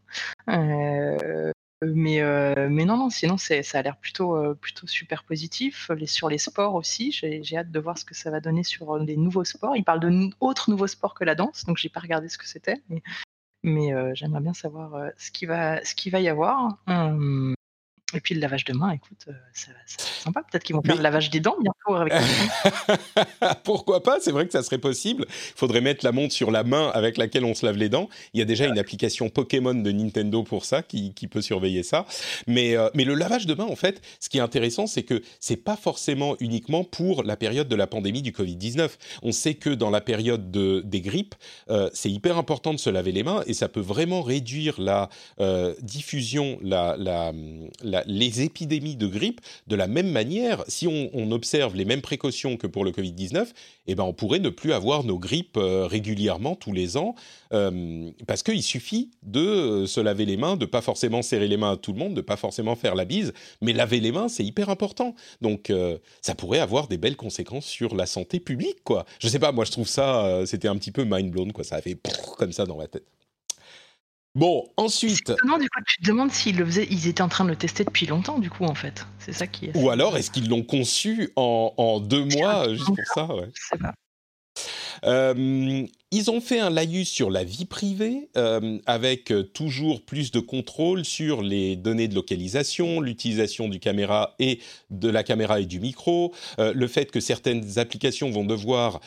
Mais, 1.94 2.20
euh, 2.20 2.68
mais 2.70 2.84
non, 2.84 2.96
non, 2.96 3.10
sinon 3.10 3.36
ça 3.36 3.54
a 3.72 3.82
l'air 3.82 3.96
plutôt, 3.96 4.36
euh, 4.36 4.54
plutôt 4.54 4.86
super 4.86 5.24
positif. 5.24 5.90
Sur 6.06 6.28
les 6.28 6.38
sports 6.38 6.74
aussi, 6.74 7.12
j'ai 7.12 7.56
hâte 7.56 7.70
de 7.70 7.80
voir 7.80 7.98
ce 7.98 8.04
que 8.04 8.14
ça 8.14 8.30
va 8.30 8.40
donner 8.40 8.62
sur 8.62 8.98
les 8.98 9.16
nouveaux 9.16 9.44
sports. 9.44 9.76
Il 9.76 9.84
parle 9.84 10.00
de 10.00 10.30
autres 10.40 10.70
nouveaux 10.70 10.86
sports 10.86 11.14
que 11.14 11.24
la 11.24 11.34
danse, 11.34 11.64
donc 11.64 11.76
j'ai 11.76 11.88
pas 11.88 12.00
regardé 12.00 12.28
ce 12.28 12.38
que 12.38 12.46
c'était, 12.46 12.82
mais, 13.62 13.94
euh, 13.94 14.12
j'aimerais 14.14 14.40
bien 14.40 14.54
savoir 14.54 15.10
ce 15.16 15.30
qu'il 15.30 15.48
va, 15.48 15.80
va 15.80 16.20
y 16.20 16.28
avoir. 16.28 16.78
Hum, 16.86 17.54
et 18.14 18.20
puis 18.20 18.34
le 18.34 18.40
lavage 18.40 18.64
de 18.64 18.72
main, 18.72 18.92
écoute, 18.92 19.26
ça, 19.52 19.70
ça 19.86 20.04
sympa. 20.24 20.42
Peut-être 20.50 20.62
qu'ils 20.62 20.76
vont 20.76 20.82
faire 20.82 20.96
le 20.96 21.02
lavage 21.02 21.30
des 21.30 21.40
dents 21.40 21.56
bientôt 21.60 21.94
avec 21.94 22.12
Pourquoi 23.64 24.02
pas? 24.02 24.18
C'est 24.20 24.32
vrai 24.32 24.46
que 24.46 24.52
ça 24.52 24.62
serait 24.62 24.78
possible. 24.78 25.26
Il 25.28 25.56
faudrait 25.56 25.80
mettre 25.80 26.04
la 26.04 26.12
montre 26.12 26.32
sur 26.32 26.50
la 26.50 26.64
main 26.64 26.90
avec 26.94 27.16
laquelle 27.16 27.44
on 27.44 27.54
se 27.54 27.64
lave 27.66 27.76
les 27.76 27.88
dents. 27.88 28.08
Il 28.32 28.38
y 28.38 28.42
a 28.42 28.44
déjà 28.44 28.66
une 28.66 28.78
application 28.78 29.28
Pokémon 29.28 29.74
de 29.74 29.90
Nintendo 29.90 30.42
pour 30.42 30.64
ça 30.64 30.82
qui, 30.82 31.12
peut 31.30 31.40
surveiller 31.40 31.82
ça. 31.82 32.06
Mais, 32.46 32.76
euh, 32.76 32.90
mais 32.94 33.04
le 33.04 33.14
lavage 33.14 33.46
de 33.46 33.54
main, 33.54 33.64
en 33.64 33.76
fait, 33.76 34.02
ce 34.20 34.28
qui 34.28 34.38
est 34.38 34.42
intéressant, 34.42 34.86
c'est 34.86 35.02
que 35.02 35.22
c'est 35.40 35.56
pas 35.56 35.76
forcément 35.76 36.36
uniquement 36.38 36.84
pour 36.84 37.24
la 37.24 37.36
période 37.36 37.68
de 37.68 37.76
la 37.76 37.86
pandémie 37.86 38.22
du 38.22 38.30
Covid-19. 38.30 38.90
On 39.22 39.32
sait 39.32 39.54
que 39.54 39.70
dans 39.70 39.90
la 39.90 40.00
période 40.00 40.50
de, 40.50 40.82
des 40.84 41.00
grippes, 41.00 41.34
euh, 41.70 41.88
c'est 41.94 42.10
hyper 42.10 42.36
important 42.38 42.72
de 42.74 42.78
se 42.78 42.90
laver 42.90 43.12
les 43.12 43.22
mains 43.22 43.42
et 43.46 43.54
ça 43.54 43.68
peut 43.68 43.80
vraiment 43.80 44.22
réduire 44.22 44.80
la 44.80 45.08
euh, 45.40 45.74
diffusion, 45.80 46.58
la, 46.62 46.96
la, 46.98 47.32
les 48.06 48.42
épidémies 48.42 48.96
de 48.96 49.06
grippe 49.06 49.40
de 49.66 49.76
la 49.76 49.86
même 49.86 50.10
manière, 50.10 50.64
si 50.68 50.86
on, 50.86 51.30
observe 51.30 51.74
les 51.74 51.84
mêmes 51.84 52.02
précautions 52.02 52.56
que 52.56 52.66
pour 52.66 52.84
le 52.84 52.90
Covid-19, 52.90 53.48
eh 53.86 53.94
ben 53.94 54.04
on 54.04 54.12
pourrait 54.12 54.38
ne 54.38 54.50
plus 54.50 54.72
avoir 54.72 55.04
nos 55.04 55.18
grippes 55.18 55.56
euh, 55.56 55.86
régulièrement 55.86 56.54
tous 56.54 56.72
les 56.72 56.96
ans, 56.96 57.14
euh, 57.52 58.10
parce 58.26 58.42
qu'il 58.42 58.62
suffit 58.62 59.10
de 59.22 59.40
euh, 59.40 59.86
se 59.86 60.00
laver 60.00 60.26
les 60.26 60.36
mains, 60.36 60.56
de 60.56 60.66
pas 60.66 60.82
forcément 60.82 61.22
serrer 61.22 61.48
les 61.48 61.56
mains 61.56 61.72
à 61.72 61.76
tout 61.76 61.92
le 61.92 61.98
monde, 61.98 62.14
de 62.14 62.20
pas 62.20 62.36
forcément 62.36 62.76
faire 62.76 62.94
la 62.94 63.04
bise, 63.04 63.32
mais 63.62 63.72
laver 63.72 64.00
les 64.00 64.12
mains, 64.12 64.28
c'est 64.28 64.44
hyper 64.44 64.68
important. 64.68 65.14
Donc 65.40 65.72
ça 66.20 66.34
pourrait 66.34 66.58
avoir 66.58 66.88
des 66.88 66.98
belles 66.98 67.16
conséquences 67.16 67.66
sur 67.66 67.94
la 67.94 68.06
santé 68.06 68.40
publique, 68.40 68.84
quoi. 68.84 69.06
Je 69.18 69.28
sais 69.28 69.38
pas, 69.38 69.52
moi 69.52 69.64
je 69.64 69.72
trouve 69.72 69.88
ça, 69.88 70.42
c'était 70.46 70.68
un 70.68 70.76
petit 70.76 70.92
peu 70.92 71.04
mind 71.04 71.30
blown, 71.30 71.52
quoi. 71.52 71.64
Ça 71.64 71.76
a 71.76 71.80
fait 71.80 71.96
comme 72.36 72.52
ça 72.52 72.66
dans 72.66 72.76
ma 72.76 72.86
tête. 72.86 73.13
Bon, 74.34 74.64
ensuite. 74.76 75.32
Non, 75.46 75.58
du 75.58 75.68
coup, 75.68 75.80
tu 75.86 76.02
te 76.02 76.06
demandes 76.08 76.32
s'ils 76.32 76.56
le 76.56 76.64
faisaient, 76.64 76.88
ils 76.90 77.06
étaient 77.06 77.22
en 77.22 77.28
train 77.28 77.44
de 77.44 77.50
le 77.50 77.56
tester 77.56 77.84
depuis 77.84 78.06
longtemps, 78.06 78.38
du 78.38 78.50
coup, 78.50 78.64
en 78.64 78.74
fait. 78.74 79.06
C'est 79.18 79.32
ça 79.32 79.46
qui 79.46 79.66
est. 79.66 79.76
Ou 79.76 79.90
alors, 79.90 80.16
est-ce 80.16 80.30
qu'ils 80.30 80.48
l'ont 80.48 80.64
conçu 80.64 81.30
en, 81.36 82.00
deux 82.00 82.24
mois, 82.24 82.68
juste 82.74 82.86
pour 82.86 83.14
ça 83.14 83.34
ouais. 83.34 83.50
sais 83.54 83.78
pas. 83.78 83.94
Euh, 85.04 85.86
ils 86.10 86.30
ont 86.30 86.40
fait 86.40 86.60
un 86.60 86.70
laïus 86.70 87.08
sur 87.08 87.30
la 87.30 87.44
vie 87.44 87.64
privée, 87.64 88.28
euh, 88.36 88.78
avec 88.86 89.32
toujours 89.52 90.04
plus 90.04 90.30
de 90.30 90.38
contrôle 90.38 91.04
sur 91.04 91.42
les 91.42 91.76
données 91.76 92.08
de 92.08 92.14
localisation, 92.14 93.00
l'utilisation 93.00 93.68
du 93.68 93.80
caméra 93.80 94.34
et 94.38 94.60
de 94.90 95.08
la 95.08 95.24
caméra 95.24 95.60
et 95.60 95.66
du 95.66 95.80
micro, 95.80 96.32
euh, 96.58 96.72
le 96.74 96.86
fait 96.86 97.10
que 97.10 97.20
certaines 97.20 97.78
applications 97.78 98.30
vont 98.30 98.44
devoir 98.44 99.00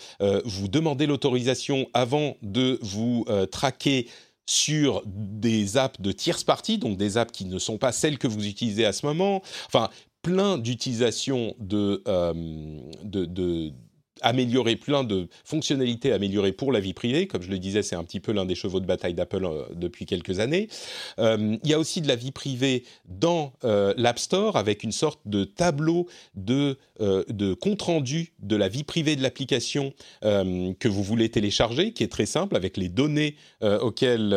vous 0.46 0.68
demander 0.68 1.06
l'autorisation 1.06 1.88
avant 1.94 2.36
de 2.42 2.80
vous 2.82 3.26
traquer 3.52 4.08
sur 4.48 5.04
des 5.06 5.78
apps 5.78 6.02
de 6.02 6.12
tierce 6.12 6.44
partie, 6.44 6.78
donc 6.80 6.98
des 6.98 7.18
apps 7.18 7.32
qui 7.32 7.46
ne 7.46 7.60
sont 7.60 7.78
pas 7.78 7.92
celles 7.92 8.18
que 8.18 8.28
vous 8.28 8.48
utilisez 8.48 8.86
à 8.86 8.94
ce 8.94 9.06
moment. 9.06 9.44
Enfin, 9.68 9.90
plein 10.24 10.58
d'utilisations 10.58 11.54
de, 11.60 12.02
de, 13.04 13.26
de 13.26 13.74
améliorer, 14.22 14.76
plein 14.76 15.04
de 15.04 15.28
fonctionnalités 15.44 16.12
améliorées 16.12 16.52
pour 16.52 16.72
la 16.72 16.80
vie 16.80 16.94
privée. 16.94 17.28
Comme 17.28 17.42
je 17.42 17.50
le 17.50 17.60
disais, 17.60 17.84
c'est 17.84 17.96
un 17.96 18.04
petit 18.04 18.20
peu 18.20 18.32
l'un 18.32 18.46
des 18.46 18.56
chevaux 18.56 18.80
de 18.80 18.86
bataille 18.86 19.14
d'Apple 19.14 19.46
euh, 19.46 19.64
depuis 19.76 20.06
quelques 20.06 20.40
années. 20.40 20.68
Euh, 21.20 21.58
il 21.64 21.70
y 21.70 21.74
a 21.74 21.80
aussi 21.80 22.02
de 22.02 22.08
la 22.08 22.16
vie 22.16 22.32
privée 22.32 22.84
dans 23.08 23.54
euh, 23.64 23.94
l'App 23.98 24.20
Store 24.20 24.56
avec 24.56 24.84
une 24.84 24.92
sorte 24.92 25.20
de 25.26 25.44
tableau 25.44 26.08
de, 26.36 26.78
de 27.00 27.54
compte-rendu 27.54 28.34
de 28.40 28.56
la 28.56 28.70
vie 28.70 28.84
privée 28.84 29.16
de 29.16 29.22
l'application 29.22 29.94
que 30.22 30.88
vous 30.88 31.04
voulez 31.04 31.30
télécharger, 31.30 31.94
qui 31.94 32.04
est 32.04 32.12
très 32.12 32.26
simple, 32.26 32.56
avec 32.56 32.78
les 32.78 32.90
données 32.90 33.36
auxquelles 33.62 34.36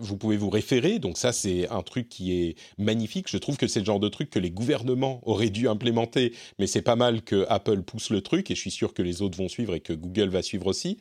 vous 0.00 0.16
pouvez 0.16 0.36
vous 0.36 0.50
référer. 0.50 0.98
Donc 0.98 1.18
ça, 1.18 1.32
c'est 1.32 1.68
un 1.68 1.82
truc 1.82 2.08
qui 2.08 2.32
est 2.32 2.56
magnifique. 2.78 3.28
Je 3.30 3.38
trouve 3.38 3.56
que 3.56 3.66
c'est 3.66 3.80
le 3.80 3.86
genre 3.86 4.00
de 4.00 4.08
truc 4.08 4.30
que 4.30 4.38
les 4.38 4.50
gouvernements 4.50 5.20
auraient 5.24 5.50
dû 5.50 5.68
implémenter, 5.68 6.32
mais 6.58 6.66
c'est 6.66 6.82
pas 6.82 6.96
mal 6.96 7.22
que 7.22 7.46
Apple 7.48 7.82
pousse 7.82 8.10
le 8.10 8.20
truc, 8.20 8.50
et 8.50 8.54
je 8.54 8.60
suis 8.60 8.70
sûr 8.70 8.94
que 8.94 9.02
les 9.02 9.13
les 9.14 9.22
autres 9.22 9.38
vont 9.38 9.48
suivre 9.48 9.74
et 9.74 9.80
que 9.80 9.92
Google 9.92 10.28
va 10.28 10.42
suivre 10.42 10.66
aussi. 10.66 10.98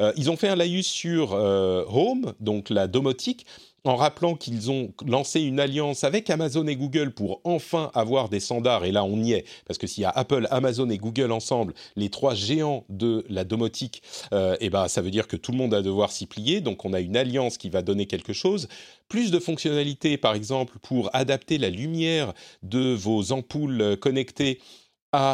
Euh, 0.00 0.12
ils 0.16 0.30
ont 0.30 0.36
fait 0.36 0.48
un 0.48 0.56
laïus 0.56 0.86
sur 0.86 1.32
euh, 1.32 1.84
Home, 1.88 2.32
donc 2.40 2.70
la 2.70 2.86
domotique, 2.86 3.46
en 3.84 3.94
rappelant 3.94 4.34
qu'ils 4.34 4.70
ont 4.70 4.92
lancé 5.06 5.40
une 5.40 5.60
alliance 5.60 6.02
avec 6.02 6.28
Amazon 6.28 6.66
et 6.66 6.74
Google 6.74 7.12
pour 7.12 7.40
enfin 7.44 7.92
avoir 7.94 8.28
des 8.28 8.40
standards. 8.40 8.84
Et 8.84 8.90
là, 8.90 9.04
on 9.04 9.22
y 9.22 9.32
est, 9.32 9.44
parce 9.66 9.78
que 9.78 9.86
s'il 9.86 10.02
y 10.02 10.04
a 10.04 10.10
Apple, 10.10 10.48
Amazon 10.50 10.90
et 10.90 10.98
Google 10.98 11.30
ensemble, 11.30 11.72
les 11.94 12.08
trois 12.08 12.34
géants 12.34 12.84
de 12.88 13.24
la 13.28 13.44
domotique, 13.44 14.02
euh, 14.32 14.56
eh 14.60 14.70
ben, 14.70 14.88
ça 14.88 15.02
veut 15.02 15.12
dire 15.12 15.28
que 15.28 15.36
tout 15.36 15.52
le 15.52 15.58
monde 15.58 15.70
va 15.70 15.82
devoir 15.82 16.10
s'y 16.10 16.26
plier. 16.26 16.60
Donc, 16.60 16.84
on 16.84 16.92
a 16.92 17.00
une 17.00 17.16
alliance 17.16 17.58
qui 17.58 17.70
va 17.70 17.82
donner 17.82 18.06
quelque 18.06 18.32
chose. 18.32 18.68
Plus 19.08 19.30
de 19.30 19.38
fonctionnalités, 19.38 20.16
par 20.16 20.34
exemple, 20.34 20.78
pour 20.82 21.10
adapter 21.12 21.58
la 21.58 21.70
lumière 21.70 22.32
de 22.64 22.92
vos 22.92 23.30
ampoules 23.30 23.96
connectées 24.00 24.58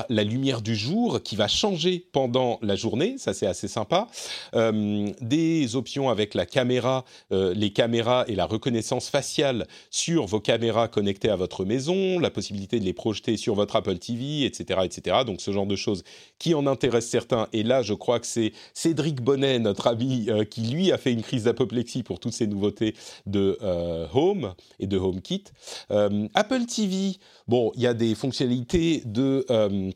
la 0.09 0.25
lumière 0.25 0.63
du 0.63 0.77
jour 0.77 1.23
qui 1.23 1.37
va 1.37 1.49
changer 1.49 2.05
pendant 2.13 2.59
la 2.63 2.77
journée, 2.77 3.17
ça 3.19 3.35
c'est 3.35 3.47
assez 3.47 3.69
sympa. 3.69 4.09
Euh, 4.55 5.11
des 5.21 5.77
options 5.77 6.09
avec 6.09 6.35
la 6.35 6.47
caméra, 6.47 7.05
euh, 7.33 7.55
les 7.55 7.71
caméras 7.71 8.25
et 8.29 8.35
la 8.35 8.47
reconnaissance 8.47 9.09
faciale 9.09 9.67
sur 9.91 10.27
vos 10.27 10.41
caméras 10.41 10.89
connectées 10.89 11.31
à 11.31 11.37
votre 11.37 11.65
maison, 11.65 12.19
la 12.19 12.31
possibilité 12.31 12.79
de 12.81 12.85
les 12.85 12.93
projeter 12.93 13.37
sur 13.37 13.55
votre 13.55 13.77
Apple 13.77 13.99
TV, 13.99 14.45
etc., 14.45 14.81
etc. 14.85 15.19
Donc 15.27 15.41
ce 15.41 15.51
genre 15.51 15.67
de 15.67 15.77
choses 15.77 16.05
qui 16.39 16.55
en 16.55 16.67
intéressent 16.67 17.11
certains. 17.11 17.49
Et 17.53 17.63
là, 17.63 17.83
je 17.83 17.95
crois 17.95 18.21
que 18.21 18.27
c'est 18.27 18.53
Cédric 18.75 19.21
Bonnet, 19.21 19.59
notre 19.59 19.87
ami, 19.87 20.27
euh, 20.29 20.45
qui 20.45 20.63
lui 20.63 20.93
a 20.93 20.99
fait 20.99 21.13
une 21.13 21.23
crise 21.23 21.45
d'apoplexie 21.45 22.03
pour 22.03 22.21
toutes 22.21 22.33
ces 22.33 22.47
nouveautés 22.47 22.95
de 23.27 23.59
Home 24.15 24.55
et 24.81 24.87
de 24.87 24.99
HomeKit. 24.99 25.45
Apple 25.91 26.67
TV, 26.67 27.17
bon, 27.49 27.73
il 27.77 27.83
y 27.83 27.87
a 27.87 27.95
des 27.95 28.15
fonctionnalités 28.15 29.03
de 29.05 29.45
euh, 29.73 29.93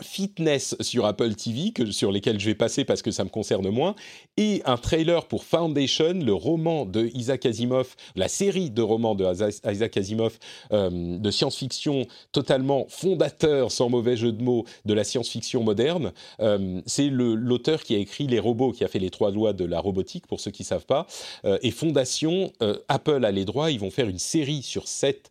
fitness 0.00 0.76
sur 0.80 1.06
Apple 1.06 1.34
TV, 1.34 1.72
que, 1.72 1.90
sur 1.90 2.12
lesquels 2.12 2.38
je 2.40 2.46
vais 2.46 2.54
passer 2.54 2.84
parce 2.84 3.02
que 3.02 3.10
ça 3.10 3.24
me 3.24 3.28
concerne 3.28 3.68
moins, 3.70 3.94
et 4.36 4.62
un 4.64 4.76
trailer 4.76 5.26
pour 5.26 5.44
Foundation, 5.44 6.14
le 6.14 6.34
roman 6.34 6.86
de 6.86 7.10
Isaac 7.14 7.46
Asimov, 7.46 7.94
la 8.14 8.28
série 8.28 8.70
de 8.70 8.82
romans 8.82 9.14
de 9.14 9.24
Isaac 9.70 9.96
Asimov 9.96 10.38
euh, 10.72 11.18
de 11.18 11.30
science-fiction 11.30 12.06
totalement 12.32 12.86
fondateur, 12.88 13.72
sans 13.72 13.88
mauvais 13.88 14.16
jeu 14.16 14.32
de 14.32 14.42
mots, 14.42 14.64
de 14.84 14.94
la 14.94 15.04
science-fiction 15.04 15.62
moderne. 15.62 16.12
Euh, 16.40 16.80
c'est 16.86 17.08
l'auteur 17.08 17.82
qui 17.82 17.94
a 17.94 17.98
écrit 17.98 18.26
Les 18.26 18.38
robots, 18.38 18.72
qui 18.72 18.84
a 18.84 18.88
fait 18.88 18.98
les 18.98 19.10
trois 19.10 19.30
lois 19.30 19.52
de 19.52 19.64
la 19.64 19.80
robotique, 19.80 20.26
pour 20.26 20.40
ceux 20.40 20.50
qui 20.50 20.62
ne 20.62 20.66
savent 20.66 20.86
pas. 20.86 21.06
Euh, 21.44 21.58
et 21.62 21.70
Fondation, 21.70 22.52
Apple 22.88 23.24
a 23.24 23.30
les 23.30 23.44
droits, 23.44 23.70
ils 23.70 23.80
vont 23.80 23.90
faire 23.90 24.08
une 24.08 24.18
série 24.18 24.62
sur 24.62 24.88
cette 24.88 25.30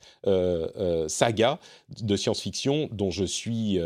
saga 1.07 1.59
de 2.01 2.15
science-fiction 2.15 2.89
dont 2.91 3.11
je 3.11 3.25
suis... 3.25 3.79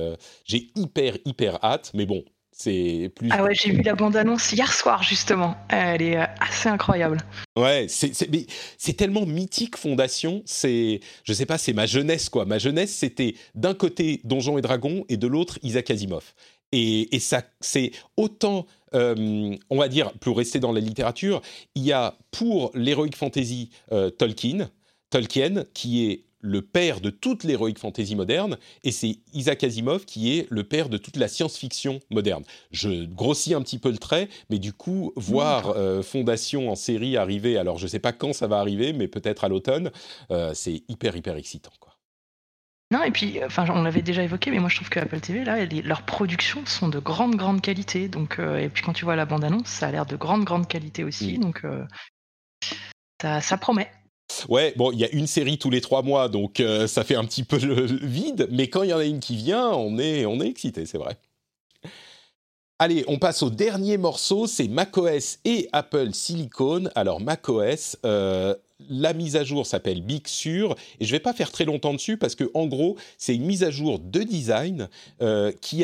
j'ai 0.46 0.69
hyper, 0.76 1.18
hyper 1.26 1.64
hâte, 1.64 1.92
mais 1.94 2.06
bon, 2.06 2.24
c'est 2.52 3.12
plus. 3.16 3.30
Ah 3.32 3.44
ouais, 3.44 3.56
j'ai 3.56 3.72
vu 3.72 3.82
la 3.84 3.96
bande-annonce 3.96 4.52
hier 4.52 4.74
soir, 4.74 5.02
justement. 5.02 5.56
Elle 5.70 6.02
est 6.02 6.18
euh, 6.18 6.26
assez 6.42 6.68
incroyable. 6.68 7.18
Ouais, 7.58 7.88
c'est 7.88 8.98
tellement 8.98 9.26
mythique, 9.26 9.78
Fondation. 9.78 10.42
C'est, 10.46 11.00
je 11.24 11.34
sais 11.34 11.46
pas, 11.46 11.58
c'est 11.58 11.74
ma 11.74 11.86
jeunesse, 11.86 12.28
quoi. 12.28 12.46
Ma 12.46 12.58
jeunesse, 12.58 12.94
c'était 12.94 13.36
d'un 13.56 13.74
côté 13.74 14.20
Donjons 14.26 14.58
et 14.58 14.62
Dragons 14.62 15.06
et 15.08 15.16
de 15.16 15.28
l'autre 15.28 15.58
Isaac 15.64 15.90
Asimov. 15.90 16.34
Et, 16.72 17.16
et 17.16 17.20
ça, 17.20 17.44
c'est 17.62 17.92
autant, 18.18 18.68
euh, 18.94 19.56
on 19.70 19.78
va 19.78 19.88
dire, 19.88 20.12
pour 20.20 20.38
rester 20.38 20.60
dans 20.60 20.72
la 20.72 20.82
littérature, 20.82 21.42
il 21.76 21.84
y 21.84 21.94
a 21.94 22.18
pour 22.32 22.72
l'heroic 22.74 23.16
fantasy 23.16 23.70
euh, 23.92 24.10
Tolkien, 24.10 24.70
Tolkien, 25.10 25.64
qui 25.74 26.08
est 26.08 26.26
le 26.42 26.62
père 26.62 27.02
de 27.02 27.10
toute 27.10 27.44
l'héroïque 27.44 27.80
fantasy 27.80 28.16
moderne, 28.16 28.58
et 28.84 28.92
c'est 28.92 29.18
Isaac 29.34 29.64
Asimov 29.64 30.06
qui 30.06 30.38
est 30.38 30.48
le 30.50 30.64
père 30.64 30.90
de 30.90 30.98
toute 30.98 31.18
la 31.18 31.28
science-fiction 31.28 32.00
moderne. 32.10 32.44
Je 32.72 33.06
grossis 33.06 33.54
un 33.54 33.62
petit 33.62 33.80
peu 33.80 33.92
le 33.92 33.98
trait, 33.98 34.30
mais 34.50 34.60
du 34.60 34.74
coup, 34.74 35.14
voir 35.16 35.70
euh, 35.76 36.02
Fondation 36.02 36.72
en 36.72 36.76
série 36.76 37.18
arriver, 37.18 37.58
alors 37.58 37.78
je 37.78 37.84
ne 37.84 37.90
sais 37.90 38.00
pas 38.00 38.14
quand 38.14 38.34
ça 38.34 38.48
va 38.48 38.60
arriver, 38.60 38.94
mais 38.94 39.08
peut-être 39.08 39.44
à 39.44 39.50
l'automne, 39.50 39.92
euh, 40.32 40.52
c'est 40.54 40.84
hyper, 40.88 41.16
hyper 41.16 41.36
excitant. 41.36 41.72
Quoi. 41.80 41.96
Non, 42.92 43.04
et 43.04 43.12
puis, 43.12 43.44
enfin, 43.44 43.66
on 43.70 43.84
l'avait 43.84 44.02
déjà 44.02 44.24
évoqué, 44.24 44.50
mais 44.50 44.60
moi 44.60 44.70
je 44.70 44.78
trouve 44.78 44.90
que 44.90 45.00
Apple 45.00 45.20
TV, 45.20 45.44
là, 45.44 45.64
leurs 45.66 46.04
productions 46.04 46.66
sont 46.66 46.88
de 46.88 47.00
grande, 47.00 47.36
grande 47.36 47.62
qualité. 47.62 48.08
Donc, 48.08 48.40
euh, 48.40 48.58
et 48.58 48.70
puis 48.70 48.82
quand 48.82 48.94
tu 48.94 49.06
vois 49.06 49.16
la 49.16 49.26
bande-annonce, 49.26 49.68
ça 49.68 49.88
a 49.88 49.92
l'air 49.92 50.06
de 50.06 50.16
grande, 50.16 50.44
grande 50.44 50.68
qualité 50.68 51.04
aussi. 51.04 51.38
Mm. 51.38 51.42
Donc, 51.42 51.64
ça 53.22 53.58
promet. 53.58 53.92
Ouais, 54.48 54.74
bon, 54.78 54.92
il 54.92 55.00
y 55.00 55.06
a 55.06 55.10
une 55.12 55.28
série 55.28 55.58
tous 55.58 55.70
les 55.70 55.82
trois 55.82 56.02
mois, 56.02 56.30
donc 56.30 56.60
euh, 56.60 56.88
ça 56.88 57.04
fait 57.04 57.16
un 57.16 57.26
petit 57.26 57.44
peu 57.44 57.58
le 57.58 57.86
vide, 57.86 58.48
mais 58.52 58.68
quand 58.68 58.84
il 58.84 58.90
y 58.90 58.94
en 58.94 59.00
a 59.00 59.06
une 59.06 59.20
qui 59.20 59.36
vient, 59.36 59.70
on 59.70 59.98
est, 59.98 60.26
on 60.26 60.40
est 60.42 60.48
excité, 60.48 60.86
c'est 60.86 60.98
vrai. 60.98 61.18
Allez, 62.82 63.04
on 63.08 63.20
passe 63.20 63.44
au 63.44 63.50
dernier 63.50 63.98
morceau, 63.98 64.48
c'est 64.48 64.70
macOS 64.70 65.40
et 65.44 65.68
Apple 65.74 66.14
Silicon. 66.14 66.90
Alors 66.96 67.20
macOS, 67.20 67.98
euh, 68.06 68.56
la 68.90 69.14
mise 69.14 69.36
à 69.36 69.44
jour 69.44 69.66
s'appelle 69.66 70.02
Big 70.02 70.28
Sur, 70.28 70.78
et 71.00 71.06
je 71.06 71.08
ne 71.08 71.12
vais 71.12 71.20
pas 71.20 71.34
faire 71.34 71.52
très 71.52 71.66
longtemps 71.66 71.94
dessus 71.94 72.16
parce 72.16 72.36
que 72.36 72.50
en 72.54 72.68
gros, 72.68 72.96
c'est 73.18 73.36
une 73.36 73.46
mise 73.46 73.64
à 73.64 73.72
jour 73.72 74.00
de 74.00 74.24
design 74.24 74.88
euh, 75.22 75.52
qui 75.60 75.84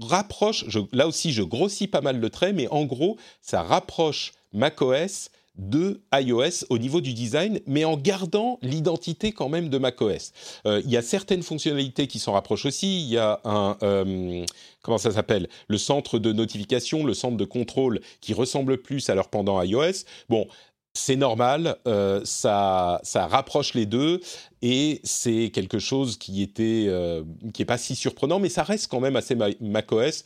rapproche. 0.00 0.64
là 0.92 1.08
aussi, 1.08 1.32
je 1.32 1.42
grossis 1.42 1.88
pas 1.88 2.00
mal 2.00 2.20
le 2.20 2.30
trait, 2.30 2.52
mais 2.52 2.68
en 2.68 2.84
gros, 2.84 3.16
ça 3.40 3.62
rapproche 3.62 4.32
macOS 4.52 5.30
de 5.58 6.00
iOS 6.12 6.66
au 6.70 6.78
niveau 6.78 7.00
du 7.00 7.12
design, 7.12 7.60
mais 7.66 7.84
en 7.84 7.96
gardant 7.96 8.58
l'identité 8.62 9.32
quand 9.32 9.48
même 9.48 9.68
de 9.68 9.78
macOS. 9.78 10.32
Euh, 10.66 10.82
il 10.84 10.90
y 10.90 10.96
a 10.96 11.02
certaines 11.02 11.42
fonctionnalités 11.42 12.06
qui 12.06 12.18
s'en 12.18 12.32
rapprochent 12.32 12.66
aussi. 12.66 13.00
Il 13.00 13.08
y 13.08 13.18
a 13.18 13.40
un 13.44 13.76
euh, 13.82 14.44
comment 14.82 14.98
ça 14.98 15.10
s'appelle? 15.10 15.48
Le 15.68 15.78
centre 15.78 16.18
de 16.18 16.32
notification, 16.32 17.04
le 17.04 17.14
centre 17.14 17.36
de 17.36 17.44
contrôle 17.44 18.00
qui 18.20 18.34
ressemble 18.34 18.78
plus 18.78 19.08
à 19.10 19.14
leur 19.14 19.28
pendant 19.28 19.62
iOS. 19.62 20.04
Bon. 20.28 20.46
C'est 20.98 21.16
normal, 21.16 21.76
euh, 21.86 22.22
ça, 22.24 23.00
ça 23.02 23.26
rapproche 23.26 23.74
les 23.74 23.84
deux 23.84 24.22
et 24.62 25.02
c'est 25.04 25.50
quelque 25.52 25.78
chose 25.78 26.16
qui 26.16 26.40
était 26.40 26.90
qui 27.52 27.60
est 27.60 27.66
pas 27.66 27.76
si 27.76 27.94
surprenant, 27.94 28.38
mais 28.38 28.48
ça 28.48 28.62
reste 28.62 28.90
quand 28.90 29.00
même 29.00 29.14
assez 29.14 29.36
macOS 29.60 30.24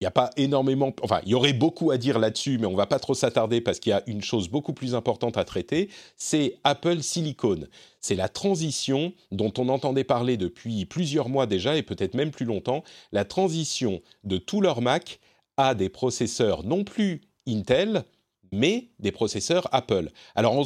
il 0.00 0.04
n'y 0.04 0.08
a 0.08 0.12
pas 0.12 0.30
énormément, 0.38 0.94
enfin, 1.02 1.20
il 1.24 1.30
y 1.30 1.34
aurait 1.34 1.52
beaucoup 1.52 1.90
à 1.90 1.98
dire 1.98 2.18
là-dessus, 2.18 2.56
mais 2.56 2.66
on 2.66 2.74
va 2.74 2.86
pas 2.86 2.98
trop 2.98 3.12
s'attarder 3.12 3.60
parce 3.60 3.80
qu'il 3.80 3.90
y 3.90 3.92
a 3.92 4.02
une 4.06 4.22
chose 4.22 4.48
beaucoup 4.48 4.72
plus 4.72 4.94
importante 4.94 5.36
à 5.36 5.44
traiter, 5.44 5.90
c'est 6.16 6.56
Apple 6.64 7.02
Silicon. 7.02 7.66
C'est 8.00 8.14
la 8.14 8.30
transition 8.30 9.12
dont 9.30 9.52
on 9.58 9.68
entendait 9.68 10.04
parler 10.04 10.38
depuis 10.38 10.86
plusieurs 10.86 11.28
mois 11.28 11.46
déjà 11.46 11.76
et 11.76 11.82
peut-être 11.82 12.14
même 12.14 12.30
plus 12.30 12.46
longtemps, 12.46 12.82
la 13.12 13.26
transition 13.26 14.00
de 14.24 14.38
tous 14.38 14.62
leurs 14.62 14.80
Mac 14.80 15.20
à 15.58 15.74
des 15.74 15.90
processeurs 15.90 16.64
non 16.64 16.82
plus 16.82 17.20
Intel, 17.46 18.04
mais 18.52 18.88
des 18.98 19.12
processeurs 19.12 19.68
Apple. 19.72 20.10
Alors, 20.34 20.64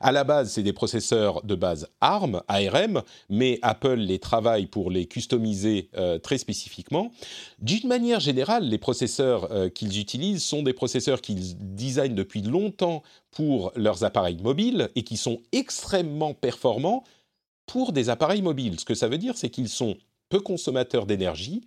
à 0.00 0.12
la 0.12 0.24
base, 0.24 0.52
c'est 0.52 0.62
des 0.62 0.72
processeurs 0.72 1.42
de 1.42 1.54
base 1.54 1.88
ARM, 2.00 2.42
ARM, 2.48 3.02
mais 3.28 3.58
Apple 3.62 3.94
les 3.94 4.18
travaille 4.18 4.66
pour 4.66 4.90
les 4.90 5.06
customiser 5.06 5.88
euh, 5.96 6.18
très 6.18 6.38
spécifiquement. 6.38 7.10
D'une 7.58 7.88
manière 7.88 8.20
générale, 8.20 8.64
les 8.64 8.78
processeurs 8.78 9.50
euh, 9.50 9.68
qu'ils 9.68 9.98
utilisent 9.98 10.44
sont 10.44 10.62
des 10.62 10.72
processeurs 10.72 11.20
qu'ils 11.20 11.56
designent 11.74 12.14
depuis 12.14 12.42
longtemps 12.42 13.02
pour 13.30 13.72
leurs 13.76 14.04
appareils 14.04 14.38
mobiles 14.42 14.90
et 14.94 15.02
qui 15.02 15.16
sont 15.16 15.40
extrêmement 15.52 16.34
performants 16.34 17.04
pour 17.66 17.92
des 17.92 18.08
appareils 18.08 18.42
mobiles. 18.42 18.80
Ce 18.80 18.84
que 18.84 18.94
ça 18.94 19.08
veut 19.08 19.18
dire, 19.18 19.36
c'est 19.36 19.50
qu'ils 19.50 19.68
sont 19.68 19.96
peu 20.28 20.40
consommateurs 20.40 21.06
d'énergie 21.06 21.62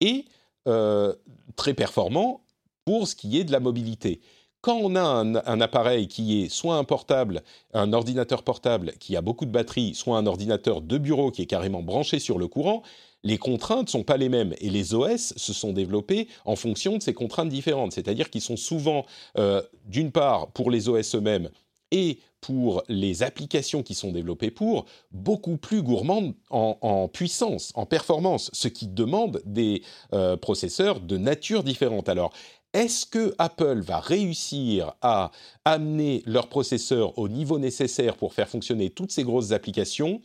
et 0.00 0.24
euh, 0.66 1.14
très 1.56 1.74
performants 1.74 2.43
pour 2.84 3.08
ce 3.08 3.14
qui 3.14 3.38
est 3.38 3.44
de 3.44 3.52
la 3.52 3.60
mobilité. 3.60 4.20
Quand 4.64 4.78
on 4.78 4.96
a 4.96 5.02
un, 5.02 5.60
appareil 5.60 6.08
qui 6.08 6.42
est 6.42 6.48
soit 6.48 6.76
un 6.76 6.84
portable, 6.84 7.42
un 7.74 7.92
ordinateur 7.92 8.42
portable 8.42 8.92
qui 8.98 9.14
a 9.14 9.20
beaucoup 9.20 9.44
de 9.44 9.50
batterie, 9.50 9.94
soit 9.94 10.16
un 10.16 10.26
ordinateur 10.26 10.80
de 10.80 10.96
bureau 10.96 11.30
qui 11.30 11.42
est 11.42 11.46
carrément 11.46 11.82
branché 11.82 12.18
sur 12.18 12.38
le 12.38 12.48
courant, 12.48 12.82
les 13.24 13.36
contraintes 13.36 13.90
sont 13.90 14.04
pas 14.04 14.16
les 14.16 14.30
mêmes 14.30 14.54
et 14.62 14.70
les 14.70 14.94
OS 14.94 15.34
se 15.36 15.52
sont 15.52 15.74
développés 15.74 16.28
en 16.46 16.56
fonction 16.56 16.96
de 16.96 17.02
ces 17.02 17.12
contraintes 17.12 17.50
différentes. 17.50 17.92
C'est-à-dire 17.92 18.30
qu'ils 18.30 18.40
sont 18.40 18.56
souvent, 18.56 19.04
euh, 19.36 19.60
d'une 19.84 20.12
part, 20.12 20.50
pour 20.52 20.70
les 20.70 20.88
OS 20.88 21.14
eux-mêmes 21.14 21.50
et 21.90 22.18
pour 22.40 22.82
les 22.88 23.22
applications 23.22 23.82
qui 23.82 23.94
sont 23.94 24.12
développées 24.12 24.50
pour, 24.50 24.86
beaucoup 25.10 25.58
plus 25.58 25.82
gourmandes 25.82 26.34
en, 26.50 27.08
puissance, 27.08 27.70
en 27.74 27.84
performance, 27.84 28.50
ce 28.54 28.68
qui 28.68 28.86
demande 28.86 29.42
des 29.44 29.82
euh, 30.14 30.36
processeurs 30.36 31.00
de 31.00 31.16
nature 31.16 31.64
différente. 31.64 32.08
Alors, 32.08 32.32
est-ce 32.74 33.06
que 33.06 33.34
Apple 33.38 33.80
va 33.80 34.00
réussir 34.00 34.94
à 35.00 35.30
amener 35.64 36.22
leurs 36.26 36.48
processeurs 36.48 37.16
au 37.18 37.28
niveau 37.28 37.58
nécessaire 37.58 38.16
pour 38.16 38.34
faire 38.34 38.48
fonctionner 38.48 38.90
toutes 38.90 39.12
ces 39.12 39.22
grosses 39.22 39.52
applications? 39.52 40.20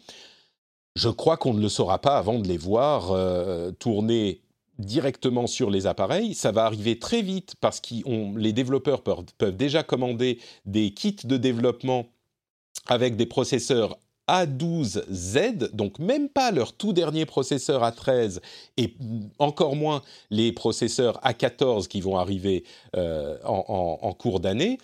Je 0.95 1.09
crois 1.09 1.37
qu'on 1.37 1.53
ne 1.53 1.61
le 1.61 1.69
saura 1.69 2.01
pas 2.01 2.17
avant 2.17 2.39
de 2.39 2.47
les 2.47 2.57
voir 2.57 3.11
euh, 3.11 3.71
tourner 3.71 4.41
directement 4.79 5.45
sur 5.45 5.69
les 5.69 5.85
appareils. 5.85 6.33
Ça 6.33 6.51
va 6.51 6.65
arriver 6.65 6.97
très 6.97 7.21
vite 7.21 7.53
parce 7.61 7.79
que 7.79 8.37
les 8.37 8.53
développeurs 8.53 9.03
peuvent, 9.03 9.55
déjà 9.55 9.83
commander 9.83 10.39
des 10.65 10.91
kits 10.93 11.15
de 11.23 11.37
développement 11.37 12.07
avec 12.87 13.15
des 13.15 13.27
processeurs 13.27 13.97
A12Z, 14.29 15.71
donc 15.73 15.97
même 15.97 16.29
pas 16.29 16.51
leur 16.51 16.73
tout 16.73 16.93
dernier 16.93 17.25
processeur 17.25 17.81
A13 17.83 18.39
et 18.77 18.95
encore 19.39 19.75
moins 19.75 20.03
les 20.29 20.51
processeurs 20.51 21.19
A14 21.23 21.87
qui 21.87 21.99
vont 22.01 22.17
arriver 22.17 22.63
euh, 22.95 23.37
en, 23.43 24.13
cours 24.13 24.39
d'année. 24.39 24.77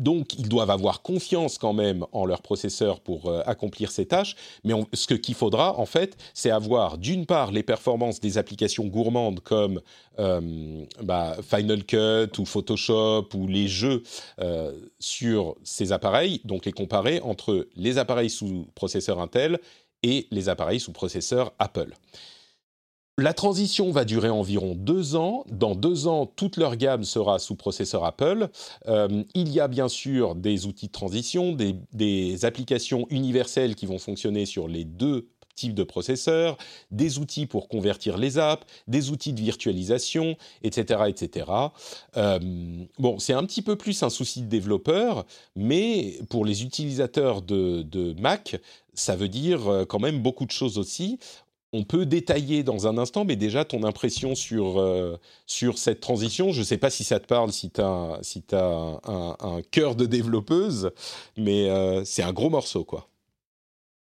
Donc, 0.00 0.38
ils 0.38 0.48
doivent 0.48 0.70
avoir 0.70 1.02
confiance 1.02 1.58
quand 1.58 1.74
même 1.74 2.06
en 2.12 2.24
leur 2.24 2.40
processeur 2.40 3.00
pour 3.00 3.26
euh, 3.26 3.42
accomplir 3.44 3.90
ces 3.90 4.06
tâches. 4.06 4.34
Mais 4.64 4.72
ce 4.94 5.12
qu'il 5.12 5.34
faudra, 5.34 5.78
en 5.78 5.84
fait, 5.84 6.16
c'est 6.32 6.50
avoir 6.50 6.96
d'une 6.96 7.26
part 7.26 7.52
les 7.52 7.62
performances 7.62 8.18
des 8.18 8.38
applications 8.38 8.86
gourmandes 8.86 9.40
comme 9.40 9.82
euh, 10.18 10.84
bah, 11.02 11.36
Final 11.42 11.84
Cut 11.84 12.38
ou 12.38 12.46
Photoshop 12.46 13.28
ou 13.34 13.46
les 13.46 13.68
jeux 13.68 14.02
euh, 14.40 14.72
sur 14.98 15.56
ces 15.64 15.92
appareils, 15.92 16.40
donc 16.44 16.64
les 16.64 16.72
comparer 16.72 17.20
entre 17.20 17.68
les 17.76 17.98
appareils 17.98 18.30
sous 18.30 18.66
processeur 18.74 19.20
Intel 19.20 19.58
et 20.02 20.26
les 20.30 20.48
appareils 20.48 20.80
sous 20.80 20.92
processeur 20.92 21.52
Apple. 21.58 21.92
La 23.20 23.34
transition 23.34 23.90
va 23.90 24.06
durer 24.06 24.30
environ 24.30 24.74
deux 24.74 25.14
ans. 25.14 25.44
Dans 25.50 25.74
deux 25.74 26.06
ans, 26.06 26.24
toute 26.24 26.56
leur 26.56 26.76
gamme 26.76 27.04
sera 27.04 27.38
sous 27.38 27.54
processeur 27.54 28.02
Apple. 28.06 28.48
Euh, 28.88 29.24
il 29.34 29.52
y 29.52 29.60
a 29.60 29.68
bien 29.68 29.88
sûr 29.88 30.34
des 30.34 30.64
outils 30.64 30.86
de 30.86 30.92
transition, 30.92 31.52
des, 31.52 32.44
applications 32.46 33.06
universelles 33.10 33.74
qui 33.74 33.84
vont 33.84 33.98
fonctionner 33.98 34.46
sur 34.46 34.68
les 34.68 34.84
deux 34.86 35.28
types 35.54 35.74
de 35.74 35.82
processeurs, 35.82 36.56
des 36.90 37.18
outils 37.18 37.44
pour 37.44 37.68
convertir 37.68 38.16
les 38.16 38.38
apps, 38.38 38.66
des 38.88 39.10
outils 39.10 39.34
de 39.34 39.40
virtualisation, 39.42 40.36
etc. 40.62 41.02
etc. 41.08 41.50
Euh, 42.16 42.38
bon, 42.98 43.18
c'est 43.18 43.34
un 43.34 43.44
petit 43.44 43.60
peu 43.60 43.76
plus 43.76 44.02
un 44.02 44.08
souci 44.08 44.40
de 44.40 44.46
développeur, 44.46 45.26
mais 45.56 46.20
pour 46.30 46.46
les 46.46 46.62
utilisateurs 46.62 47.42
de, 47.42 48.14
Mac, 48.18 48.58
ça 48.94 49.14
veut 49.14 49.28
dire 49.28 49.68
euh, 49.68 49.84
quand 49.84 49.98
même 49.98 50.22
beaucoup 50.22 50.46
de 50.46 50.50
choses 50.50 50.78
aussi 50.78 51.18
on 51.72 51.84
peut 51.84 52.06
détailler 52.06 52.62
dans 52.62 52.86
un 52.86 52.98
instant, 52.98 53.24
mais 53.24 53.36
déjà 53.36 53.64
ton 53.64 53.84
impression 53.84 54.34
sur, 54.34 54.80
euh, 54.80 55.18
sur 55.46 55.78
cette 55.78 56.00
transition. 56.00 56.52
Je 56.52 56.60
ne 56.60 56.64
sais 56.64 56.78
pas 56.78 56.90
si 56.90 57.04
ça 57.04 57.20
te 57.20 57.26
parle, 57.26 57.52
si 57.52 57.70
tu 57.70 57.80
as, 57.80 58.18
si 58.22 58.42
as 58.52 59.00
un, 59.06 59.62
cœur 59.70 59.94
de 59.94 60.06
développeuse, 60.06 60.90
mais 61.36 61.68
euh, 61.70 62.04
c'est 62.04 62.22
un 62.22 62.32
gros 62.32 62.50
morceau, 62.50 62.84
quoi. 62.84 63.06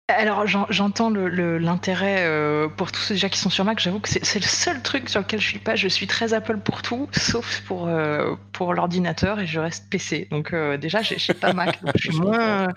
Alors 0.10 0.46
j'entends 0.46 1.10
l'intérêt 1.10 2.26
euh, 2.26 2.68
pour 2.68 2.92
tous 2.92 3.00
ceux 3.00 3.14
déjà 3.14 3.30
qui 3.30 3.40
sont 3.40 3.50
sur 3.50 3.64
Mac. 3.64 3.80
J'avoue 3.80 4.02
que 4.02 4.10
c'est 4.10 4.40
le 4.40 4.46
seul 4.46 4.82
truc 4.84 5.08
sur 5.08 5.22
lequel 5.22 5.40
je 5.40 5.48
suis 5.48 5.60
pas. 5.60 5.76
Je 5.76 5.88
suis 5.88 6.08
très 6.08 6.34
Apple 6.34 6.58
pour 6.58 6.82
tout, 6.82 7.08
sauf 7.14 7.62
pour 7.62 7.90
pour 8.52 8.74
l'ordinateur 8.74 9.40
et 9.40 9.48
je 9.48 9.62
reste 9.62 9.90
PC. 9.90 10.28
Donc 10.30 10.54
déjà 10.78 11.02
j'ai 11.02 11.34
pas 11.34 11.54
Mac, 11.54 11.82
donc 11.82 11.94
je 11.96 12.12
suis 12.12 12.20
moins 12.22 12.68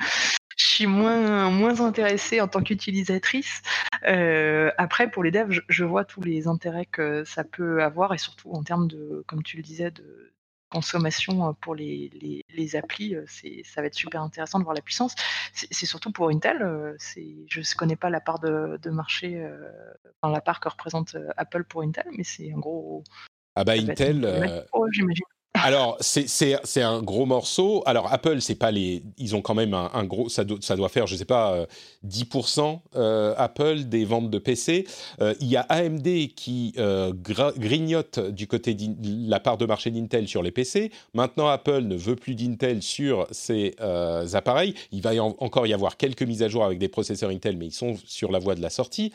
suis 0.77 0.87
moins, 0.87 1.51
moins 1.51 1.81
intéressée 1.81 2.41
en 2.41 2.49
tant 2.49 2.63
qu'utilisatrice. 2.63 3.63
Euh, 4.07 4.71
après, 4.79 5.11
pour 5.11 5.25
les 5.25 5.31
devs, 5.31 5.61
je, 5.69 5.85
vois 5.85 6.05
tous 6.05 6.21
les 6.21 6.47
intérêts 6.47 6.87
que 6.87 7.25
ça 7.25 7.45
peut 7.45 7.83
avoir 7.83 8.15
et 8.15 8.19
surtout 8.19 8.51
en 8.53 8.63
termes 8.63 8.89
de, 8.89 9.25
comme 9.27 9.43
tu 9.43 9.57
le 9.57 9.63
disais, 9.63 9.91
de 9.91 10.33
consommation 10.69 11.55
pour 11.61 11.75
les, 11.75 12.11
les, 12.21 12.45
les 12.51 12.77
applis, 12.77 13.15
euh, 13.15 13.25
ça 13.65 13.81
va 13.81 13.87
être 13.87 13.95
super 13.95 14.21
intéressant 14.21 14.59
de 14.59 14.65
voir 14.65 14.75
la 14.75 14.83
puissance. 14.83 15.15
C'est 15.53 15.87
surtout 15.87 16.13
pour 16.13 16.29
Intel. 16.29 16.63
Euh, 16.63 16.97
je 16.99 17.61
ne 17.61 17.77
connais 17.77 17.97
pas 17.97 18.11
la 18.11 18.21
part 18.21 18.41
de, 18.41 18.79
de 18.83 18.91
marché, 18.91 19.43
enfin, 20.21 20.33
la 20.33 20.41
part 20.41 20.61
que 20.61 20.69
représente 20.69 21.17
Apple 21.37 21.65
pour 21.65 21.83
Intel, 21.83 22.07
mais 22.17 22.25
c'est 22.25 22.53
un 22.53 22.59
gros. 22.59 23.03
Ah 23.55 23.65
bah 23.65 23.73
Intel, 23.73 24.67
j'imagine. 24.93 25.25
Alors, 25.67 25.97
c'est 26.01 26.83
un 26.83 27.03
gros 27.03 27.27
morceau. 27.27 27.83
Alors, 27.87 28.13
Apple, 28.13 28.41
c'est 28.41 28.55
pas 28.55 28.71
les. 28.71 29.03
Ils 29.19 29.35
ont 29.35 29.43
quand 29.43 29.55
même 29.55 29.75
un, 29.75 30.05
gros. 30.05 30.29
Ça, 30.29 30.45
doit 30.45 30.89
faire, 30.89 31.07
je 31.07 31.17
sais 31.17 31.25
pas, 31.25 31.67
10% 32.07 32.61
euh, 32.61 32.77
euh, 32.97 33.35
Apple 33.37 33.85
des 33.85 34.05
ventes 34.05 34.31
de 34.31 34.39
PC. 34.39 34.87
Euh, 35.21 35.35
il 35.41 35.49
y 35.49 35.57
a 35.57 35.63
AMD 35.63 36.07
qui 36.37 36.75
grignote 36.77 38.21
du 38.21 38.47
côté 38.47 38.75
de 38.75 39.29
la 39.29 39.41
part 39.41 39.57
de 39.57 39.67
marché 39.67 39.91
d'Intel 39.91 40.29
sur 40.29 40.43
les 40.43 40.51
PC. 40.51 40.93
Maintenant, 41.15 41.49
Apple 41.49 41.83
ne 41.83 41.97
veut 41.97 42.17
plus 42.17 42.35
d'Intel 42.35 42.83
sur 42.83 43.27
ses 43.31 43.75
appareils. 44.35 44.75
Il 44.93 45.03
va 45.03 45.21
encore 45.23 45.67
y 45.67 45.73
avoir 45.73 45.97
quelques 45.97 46.23
mises 46.23 46.43
à 46.43 46.49
jour 46.49 46.65
avec 46.65 46.79
des 46.79 46.89
processeurs 46.89 47.31
Intel, 47.31 47.57
mais 47.57 47.67
ils 47.67 47.75
sont 47.75 47.97
sur 48.05 48.31
la 48.31 48.39
voie 48.39 48.55
de 48.55 48.63
la 48.63 48.71
sortie. 48.71 49.13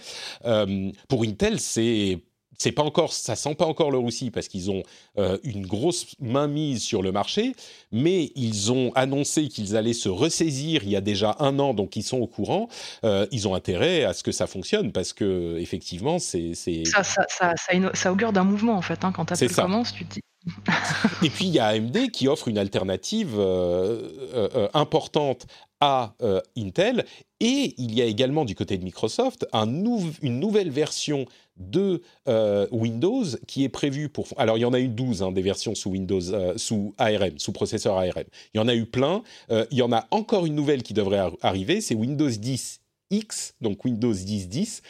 pour 1.07 1.23
Intel, 1.23 1.59
c'est 1.59 2.19
c'est 2.61 2.71
pas 2.71 2.83
encore, 2.83 3.11
ça 3.11 3.35
sent 3.35 3.55
pas 3.55 3.65
encore 3.65 3.89
le 3.89 3.97
roussi 3.97 4.29
parce 4.29 4.47
qu'ils 4.47 4.69
ont 4.69 4.83
euh, 5.17 5.39
une 5.43 5.65
grosse 5.65 6.05
mainmise 6.19 6.83
sur 6.83 7.01
le 7.01 7.11
marché, 7.11 7.55
mais 7.91 8.31
ils 8.35 8.71
ont 8.71 8.91
annoncé 8.93 9.47
qu'ils 9.47 9.75
allaient 9.75 9.93
se 9.93 10.09
ressaisir 10.09 10.83
il 10.83 10.91
y 10.91 10.95
a 10.95 11.01
déjà 11.01 11.35
un 11.39 11.57
an, 11.57 11.73
donc 11.73 11.95
ils 11.95 12.03
sont 12.03 12.19
au 12.19 12.27
courant. 12.27 12.69
Euh, 13.03 13.25
ils 13.31 13.47
ont 13.47 13.55
intérêt 13.55 14.03
à 14.03 14.13
ce 14.13 14.21
que 14.21 14.31
ça 14.31 14.45
fonctionne 14.45 14.91
parce 14.91 15.11
que 15.11 15.57
effectivement, 15.57 16.19
c'est 16.19 16.53
ça, 16.53 17.03
ça, 17.03 17.25
ça, 17.27 17.55
ça, 17.93 18.11
augure 18.11 18.31
d'un 18.31 18.43
mouvement 18.43 18.75
en 18.75 18.83
fait. 18.83 19.03
Hein, 19.03 19.11
quand 19.11 19.31
Apple 19.31 19.53
commence, 19.55 19.91
tu 19.93 20.05
te 20.05 20.13
dis 20.13 20.21
et 21.23 21.29
puis 21.29 21.45
il 21.45 21.53
y 21.53 21.59
a 21.59 21.67
AMD 21.67 22.11
qui 22.11 22.27
offre 22.27 22.47
une 22.47 22.57
alternative 22.57 23.35
euh, 23.37 24.67
importante 24.75 25.47
à 25.79 26.13
Intel. 26.55 27.05
Et 27.39 27.73
il 27.79 27.95
y 27.95 28.03
a 28.03 28.05
également 28.05 28.45
du 28.45 28.53
côté 28.53 28.77
de 28.77 28.83
Microsoft 28.83 29.47
un 29.51 29.67
une 29.67 30.39
nouvelle 30.39 30.69
version 30.69 31.25
de 31.57 32.01
euh, 32.27 32.67
Windows 32.71 33.23
qui 33.47 33.63
est 33.63 33.69
prévu 33.69 34.09
pour... 34.09 34.27
Alors, 34.37 34.57
il 34.57 34.61
y 34.61 34.65
en 34.65 34.73
a 34.73 34.79
eu 34.79 34.87
12 34.87 35.23
hein, 35.23 35.31
des 35.31 35.41
versions 35.41 35.75
sous 35.75 35.91
Windows, 35.91 36.33
euh, 36.33 36.53
sous 36.57 36.93
ARM, 36.97 37.37
sous 37.37 37.51
processeur 37.51 37.97
ARM. 37.97 38.23
Il 38.53 38.57
y 38.57 38.59
en 38.59 38.67
a 38.67 38.75
eu 38.75 38.85
plein. 38.85 39.23
Euh, 39.51 39.65
il 39.71 39.77
y 39.77 39.81
en 39.81 39.91
a 39.91 40.07
encore 40.11 40.45
une 40.45 40.55
nouvelle 40.55 40.83
qui 40.83 40.93
devrait 40.93 41.31
arriver, 41.41 41.81
c'est 41.81 41.95
Windows 41.95 42.29
10 42.29 42.81
X, 43.11 43.55
donc 43.59 43.83
Windows 43.83 44.13
10 44.13 44.47
10, 44.47 44.81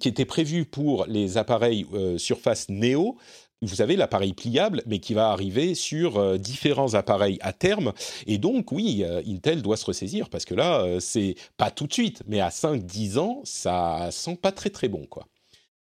qui 0.00 0.08
était 0.08 0.24
prévu 0.24 0.64
pour 0.64 1.06
les 1.06 1.38
appareils 1.38 1.86
Surface 2.16 2.68
Neo. 2.68 3.16
Vous 3.62 3.76
savez, 3.76 3.94
l'appareil 3.94 4.32
pliable, 4.32 4.82
mais 4.86 4.98
qui 4.98 5.14
va 5.14 5.30
arriver 5.30 5.76
sur 5.76 6.36
différents 6.36 6.94
appareils 6.94 7.38
à 7.42 7.52
terme. 7.52 7.92
Et 8.26 8.38
donc, 8.38 8.72
oui, 8.72 9.04
Intel 9.28 9.62
doit 9.62 9.76
se 9.76 9.86
ressaisir 9.86 10.30
parce 10.30 10.44
que 10.44 10.54
là, 10.56 10.98
c'est 10.98 11.36
pas 11.56 11.70
tout 11.70 11.86
de 11.86 11.92
suite, 11.92 12.24
mais 12.26 12.40
à 12.40 12.48
5-10 12.48 13.18
ans, 13.18 13.40
ça 13.44 14.08
sent 14.10 14.36
pas 14.42 14.50
très 14.50 14.70
très 14.70 14.88
bon, 14.88 15.06
quoi. 15.06 15.28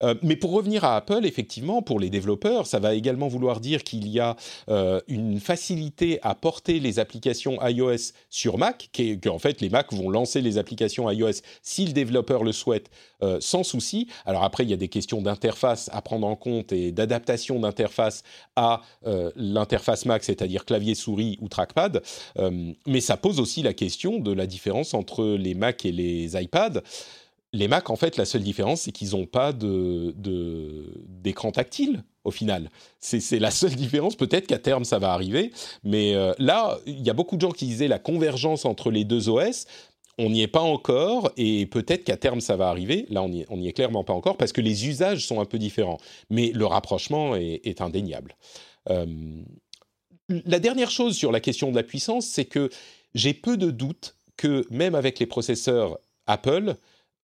Euh, 0.03 0.15
mais 0.21 0.35
pour 0.35 0.51
revenir 0.51 0.83
à 0.83 0.95
Apple, 0.95 1.25
effectivement, 1.25 1.81
pour 1.81 1.99
les 1.99 2.09
développeurs, 2.09 2.67
ça 2.67 2.79
va 2.79 2.93
également 2.93 3.27
vouloir 3.27 3.59
dire 3.59 3.83
qu'il 3.83 4.07
y 4.07 4.19
a 4.19 4.35
euh, 4.69 5.01
une 5.07 5.39
facilité 5.39 6.19
à 6.21 6.35
porter 6.35 6.79
les 6.79 6.99
applications 6.99 7.57
iOS 7.65 8.13
sur 8.29 8.57
Mac, 8.57 8.89
qu'en 9.23 9.39
fait 9.39 9.61
les 9.61 9.69
Mac 9.69 9.91
vont 9.93 10.09
lancer 10.09 10.41
les 10.41 10.57
applications 10.57 11.09
iOS 11.09 11.41
si 11.61 11.85
le 11.85 11.93
développeur 11.93 12.43
le 12.43 12.51
souhaite 12.51 12.89
euh, 13.21 13.37
sans 13.41 13.63
souci. 13.63 14.07
Alors 14.25 14.43
après, 14.43 14.63
il 14.63 14.69
y 14.69 14.73
a 14.73 14.77
des 14.77 14.87
questions 14.87 15.21
d'interface 15.21 15.89
à 15.91 16.01
prendre 16.01 16.27
en 16.27 16.35
compte 16.35 16.71
et 16.71 16.91
d'adaptation 16.91 17.59
d'interface 17.59 18.23
à 18.55 18.81
l'interface 19.35 20.05
Mac, 20.05 20.23
c'est-à-dire 20.23 20.65
clavier 20.65 20.95
souris 20.95 21.37
ou 21.41 21.47
trackpad. 21.47 22.01
mais 22.85 23.01
ça 23.01 23.17
pose 23.17 23.39
aussi 23.39 23.61
la 23.61 23.73
question 23.73 24.19
de 24.19 24.31
la 24.31 24.45
différence 24.47 24.93
entre 24.93 25.23
les 25.23 25.55
Mac 25.55 25.85
et 25.85 25.91
les 25.91 26.41
iPads 26.41 26.81
les 27.53 27.67
Mac, 27.67 27.89
en 27.89 27.95
fait, 27.95 28.17
la 28.17 28.25
seule 28.25 28.43
différence, 28.43 28.81
c'est 28.81 28.91
qu'ils 28.91 29.11
n'ont 29.11 29.25
pas 29.25 29.53
de, 29.53 30.13
d'écran 31.07 31.51
tactile 31.51 32.03
au 32.23 32.31
final. 32.31 32.69
C'est, 32.99 33.39
la 33.39 33.51
seule 33.51 33.75
différence. 33.75 34.15
Peut-être 34.15 34.47
qu'à 34.47 34.59
terme, 34.59 34.83
ça 34.83 34.99
va 34.99 35.11
arriver. 35.13 35.51
Mais 35.83 36.13
euh, 36.13 36.33
là, 36.37 36.77
il 36.85 37.01
y 37.01 37.09
a 37.09 37.13
beaucoup 37.13 37.35
de 37.35 37.41
gens 37.41 37.51
qui 37.51 37.65
disaient 37.65 37.87
la 37.87 37.99
convergence 37.99 38.65
entre 38.65 38.91
les 38.91 39.03
deux 39.03 39.29
OS. 39.29 39.65
On 40.19 40.29
n'y 40.29 40.41
est 40.41 40.47
pas 40.47 40.61
encore 40.61 41.31
et 41.37 41.65
peut-être 41.65 42.03
qu'à 42.03 42.17
terme, 42.17 42.41
ça 42.41 42.57
va 42.57 42.67
arriver. 42.67 43.05
Là, 43.09 43.23
on 43.23 43.29
n'y 43.29 43.67
est 43.67 43.73
clairement 43.73 44.03
pas 44.03 44.13
encore 44.13 44.35
parce 44.35 44.51
que 44.51 44.59
les 44.59 44.87
usages 44.87 45.25
sont 45.25 45.39
un 45.39 45.45
peu 45.45 45.57
différents. 45.57 45.97
Mais 46.29 46.51
le 46.53 46.65
rapprochement 46.65 47.35
est, 47.37 47.81
indéniable. 47.81 48.35
Euh, 48.89 49.05
la 50.27 50.59
dernière 50.59 50.91
chose 50.91 51.15
sur 51.15 51.31
la 51.31 51.39
question 51.39 51.71
de 51.71 51.75
la 51.77 51.83
puissance, 51.83 52.25
c'est 52.25 52.45
que 52.45 52.69
j'ai 53.15 53.33
peu 53.33 53.55
de 53.55 53.71
doutes 53.71 54.17
que 54.35 54.65
même 54.69 54.93
avec 54.93 55.19
les 55.19 55.25
processeurs 55.25 55.97
Apple, 56.27 56.75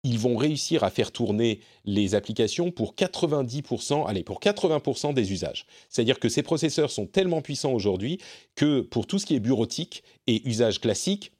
ils 0.03 0.17
vont 0.17 0.35
réussir 0.35 0.83
à 0.83 0.89
faire 0.89 1.11
tourner 1.11 1.59
les 1.85 2.15
applications 2.15 2.71
pour 2.71 2.95
90%, 2.95 4.07
allez, 4.07 4.23
pour 4.23 4.39
80% 4.39 5.13
des 5.13 5.31
usages. 5.31 5.65
C'est-à-dire 5.89 6.19
que 6.19 6.29
ces 6.29 6.43
processeurs 6.43 6.89
sont 6.89 7.05
tellement 7.05 7.41
puissants 7.41 7.73
aujourd'hui 7.73 8.19
que 8.55 8.81
pour 8.81 9.05
tout 9.05 9.19
ce 9.19 9.25
qui 9.25 9.35
est 9.35 9.39
bureautique 9.39 10.03
et 10.27 10.47
usage 10.47 10.79
classique, 10.81 11.31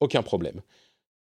aucun 0.00 0.22
problème. 0.22 0.60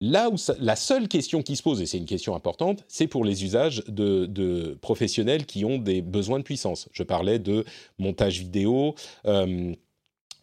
Là 0.02 0.28
où 0.28 0.36
la 0.60 0.76
seule 0.76 1.08
question 1.08 1.42
qui 1.42 1.56
se 1.56 1.62
pose, 1.62 1.80
et 1.80 1.86
c'est 1.86 1.96
une 1.96 2.04
question 2.04 2.34
importante, 2.34 2.84
c'est 2.86 3.06
pour 3.06 3.24
les 3.24 3.44
usages 3.44 3.82
de, 3.88 4.76
professionnels 4.82 5.46
qui 5.46 5.64
ont 5.64 5.78
des 5.78 6.02
besoins 6.02 6.38
de 6.38 6.44
puissance. 6.44 6.90
Je 6.92 7.02
parlais 7.02 7.38
de 7.38 7.64
montage 7.98 8.40
vidéo, 8.40 8.94
euh, 9.24 9.72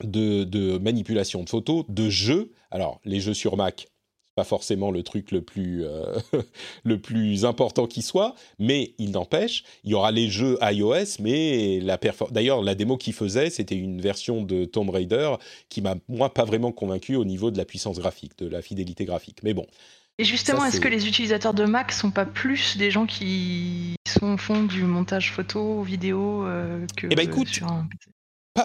de, 0.03 0.43
de, 0.43 0.79
manipulation 0.79 1.43
de 1.43 1.49
photos, 1.49 1.85
de 1.87 2.09
jeux. 2.09 2.51
Alors, 2.71 2.99
les 3.05 3.19
jeux 3.19 3.35
sur 3.35 3.55
Mac, 3.55 3.87
pas 4.35 4.43
forcément 4.43 4.91
le 4.91 5.03
truc 5.03 5.31
le 5.31 5.41
plus, 5.41 5.83
euh, 5.85 6.17
le 6.83 6.99
plus 6.99 7.45
important 7.45 7.87
qui 7.87 8.01
soit, 8.01 8.35
mais 8.59 8.93
il 8.97 9.11
n'empêche, 9.11 9.63
il 9.83 9.91
y 9.91 9.93
aura 9.93 10.11
les 10.11 10.29
jeux 10.29 10.57
iOS, 10.61 11.19
mais 11.19 11.79
la 11.79 11.99
d'ailleurs 12.31 12.61
la 12.61 12.75
démo 12.75 12.97
qu'il 12.97 13.13
faisait, 13.13 13.49
c'était 13.49 13.75
une 13.75 14.01
version 14.01 14.41
de 14.41 14.65
Tomb 14.65 14.89
Raider 14.89 15.35
qui 15.69 15.81
m'a 15.81 15.95
moi 16.07 16.33
pas 16.33 16.45
vraiment 16.45 16.71
convaincu 16.71 17.15
au 17.15 17.25
niveau 17.25 17.51
de 17.51 17.57
la 17.57 17.65
puissance 17.65 17.99
graphique, 17.99 18.37
de 18.37 18.47
la 18.47 18.61
fidélité 18.61 19.05
graphique. 19.05 19.39
Mais 19.43 19.53
bon. 19.53 19.67
Et 20.19 20.25
justement, 20.25 20.63
est-ce 20.65 20.79
que 20.79 20.87
les 20.87 21.07
utilisateurs 21.07 21.55
de 21.55 21.65
Mac 21.65 21.91
sont 21.91 22.11
pas 22.11 22.25
plus 22.25 22.77
des 22.77 22.91
gens 22.91 23.07
qui 23.07 23.95
sont 24.07 24.33
au 24.33 24.37
fond 24.37 24.63
du 24.63 24.83
montage 24.83 25.31
photo, 25.31 25.81
vidéo 25.81 26.45
euh, 26.45 26.85
que 26.95 27.07
eh 27.09 27.15
ben, 27.15 27.27
écoute, 27.27 27.47
sur 27.47 27.67
un 27.67 27.87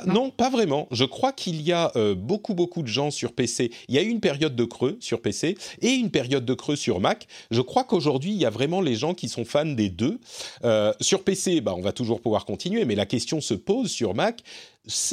non. 0.06 0.30
pas 0.30 0.50
vraiment. 0.50 0.86
Je 0.90 1.04
crois 1.04 1.32
qu'il 1.32 1.62
y 1.62 1.72
a 1.72 1.92
euh, 1.96 2.14
beaucoup, 2.14 2.54
beaucoup 2.54 2.82
de 2.82 2.88
gens 2.88 3.10
sur 3.10 3.32
PC. 3.32 3.70
Il 3.88 3.94
y 3.94 3.98
a 3.98 4.02
eu 4.02 4.08
une 4.08 4.20
période 4.20 4.54
de 4.54 4.64
creux 4.64 4.96
sur 5.00 5.20
PC 5.22 5.56
et 5.80 5.90
une 5.90 6.10
période 6.10 6.44
de 6.44 6.54
creux 6.54 6.76
sur 6.76 7.00
Mac. 7.00 7.26
Je 7.50 7.60
crois 7.60 7.84
qu'aujourd'hui, 7.84 8.32
il 8.32 8.38
y 8.38 8.44
a 8.44 8.50
vraiment 8.50 8.80
les 8.80 8.96
gens 8.96 9.14
qui 9.14 9.28
sont 9.28 9.44
fans 9.44 9.64
des 9.64 9.88
deux. 9.88 10.20
Euh, 10.64 10.92
sur 11.00 11.24
PC, 11.24 11.60
bah, 11.60 11.74
on 11.76 11.80
va 11.80 11.92
toujours 11.92 12.20
pouvoir 12.20 12.44
continuer, 12.44 12.84
mais 12.84 12.94
la 12.94 13.06
question 13.06 13.40
se 13.40 13.54
pose 13.54 13.90
sur 13.90 14.14
Mac. 14.14 14.42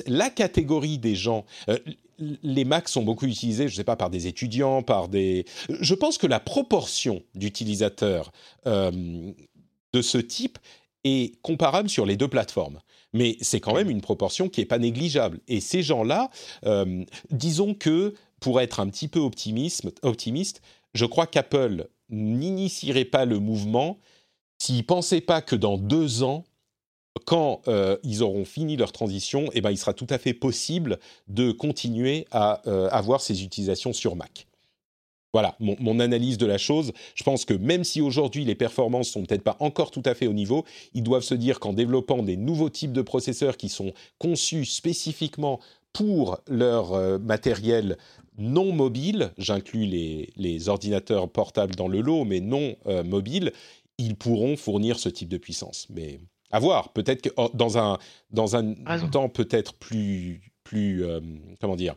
La 0.08 0.30
catégorie 0.30 0.98
des 0.98 1.16
gens... 1.16 1.46
Euh, 1.70 1.78
les 2.44 2.64
Macs 2.64 2.88
sont 2.88 3.04
beaucoup 3.04 3.26
utilisés, 3.26 3.68
je 3.68 3.74
ne 3.74 3.76
sais 3.76 3.84
pas, 3.84 3.98
par 3.98 4.10
des 4.10 4.28
étudiants, 4.28 4.84
par 4.84 5.10
des... 5.10 5.46
Je 5.68 5.94
pense 5.94 6.18
que 6.18 6.28
la 6.28 6.40
proportion 6.40 7.22
d'utilisateurs 7.34 8.32
de 8.66 10.02
ce 10.02 10.18
type 10.18 10.58
est 11.04 11.36
comparable 11.42 11.90
sur 11.90 12.06
les 12.06 12.16
deux 12.16 12.30
plateformes 12.30 12.80
mais 13.16 13.38
c'est 13.40 13.62
quand 13.62 13.74
même 13.74 13.90
une 13.90 14.02
proportion 14.02 14.50
qui 14.50 14.60
n'est 14.60 14.66
pas 14.66 14.78
négligeable. 14.78 15.40
Et 15.48 15.62
ces 15.62 15.82
gens-là, 15.82 16.30
euh, 16.66 17.06
disons 17.32 17.74
que 17.74 18.14
pour 18.42 18.60
être 18.60 18.82
un 18.82 18.90
petit 18.90 19.08
peu 19.08 19.20
optimiste, 19.20 20.62
je 20.94 21.06
crois 21.06 21.26
qu'Apple 21.26 21.88
n'initierait 22.10 23.06
pas 23.06 23.24
le 23.24 23.40
mouvement 23.40 23.98
s'ils 24.60 24.78
ne 24.78 24.82
pensaient 24.82 25.22
pas 25.22 25.42
que 25.42 25.56
dans 25.56 25.78
deux 25.78 26.24
ans, 26.24 26.44
quand 27.26 27.62
euh, 27.70 27.98
ils 28.04 28.22
auront 28.22 28.44
fini 28.44 28.76
leur 28.76 28.92
transition, 28.92 29.50
eh 29.54 29.62
ben, 29.62 29.72
il 29.72 29.78
sera 29.78 29.94
tout 29.94 30.08
à 30.10 30.18
fait 30.18 30.34
possible 30.34 31.00
de 31.30 31.54
continuer 31.54 32.28
à 32.32 32.62
euh, 32.68 32.90
avoir 32.92 33.22
ces 33.22 33.44
utilisations 33.44 33.94
sur 33.94 34.18
Mac. 34.18 34.48
Voilà 35.36 35.58
mon, 35.60 36.00
analyse 36.00 36.38
de 36.38 36.46
la 36.46 36.58
chose. 36.58 36.94
Je 37.14 37.24
pense 37.24 37.44
que 37.44 37.54
même 37.54 37.84
si 37.84 38.00
aujourd'hui 38.00 38.46
les 38.46 38.56
performances 38.56 39.10
sont 39.10 39.26
peut-être 39.26 39.44
pas 39.44 39.58
encore 39.60 39.92
tout 39.92 40.02
à 40.06 40.14
fait 40.14 40.28
au 40.28 40.32
niveau, 40.32 40.64
ils 40.94 41.04
doivent 41.04 41.24
se 41.24 41.36
dire 41.36 41.60
qu'en 41.60 41.74
développant 41.74 42.24
des 42.24 42.38
nouveaux 42.38 42.70
types 42.70 42.94
de 42.94 43.02
processeurs 43.02 43.58
qui 43.58 43.68
sont 43.68 43.92
conçus 44.18 44.64
spécifiquement 44.64 45.60
pour 45.92 46.40
leur 46.48 46.94
euh, 46.94 47.18
matériel 47.20 47.98
non 48.38 48.72
mobile, 48.72 49.34
j'inclus 49.38 49.86
les, 49.86 50.70
ordinateurs 50.70 51.30
portables 51.30 51.76
dans 51.76 51.90
le 51.90 52.00
lot, 52.00 52.24
mais 52.24 52.40
non 52.40 52.78
euh, 52.88 53.04
mobiles, 53.04 53.52
ils 53.98 54.16
pourront 54.16 54.56
fournir 54.56 54.98
ce 54.98 55.10
type 55.10 55.28
de 55.28 55.38
puissance. 55.38 55.88
Mais 55.90 56.22
à 56.50 56.60
voir, 56.60 56.94
peut-être 56.94 57.24
que 57.24 57.30
oh, 57.36 57.50
dans 57.54 57.78
un, 57.78 57.98
dans 58.32 58.56
un 58.56 58.74
temps 59.12 59.28
peut-être 59.28 59.74
plus, 59.74 60.54
plus 60.64 61.04
euh, 61.04 61.20
comment 61.60 61.76
dire, 61.76 61.96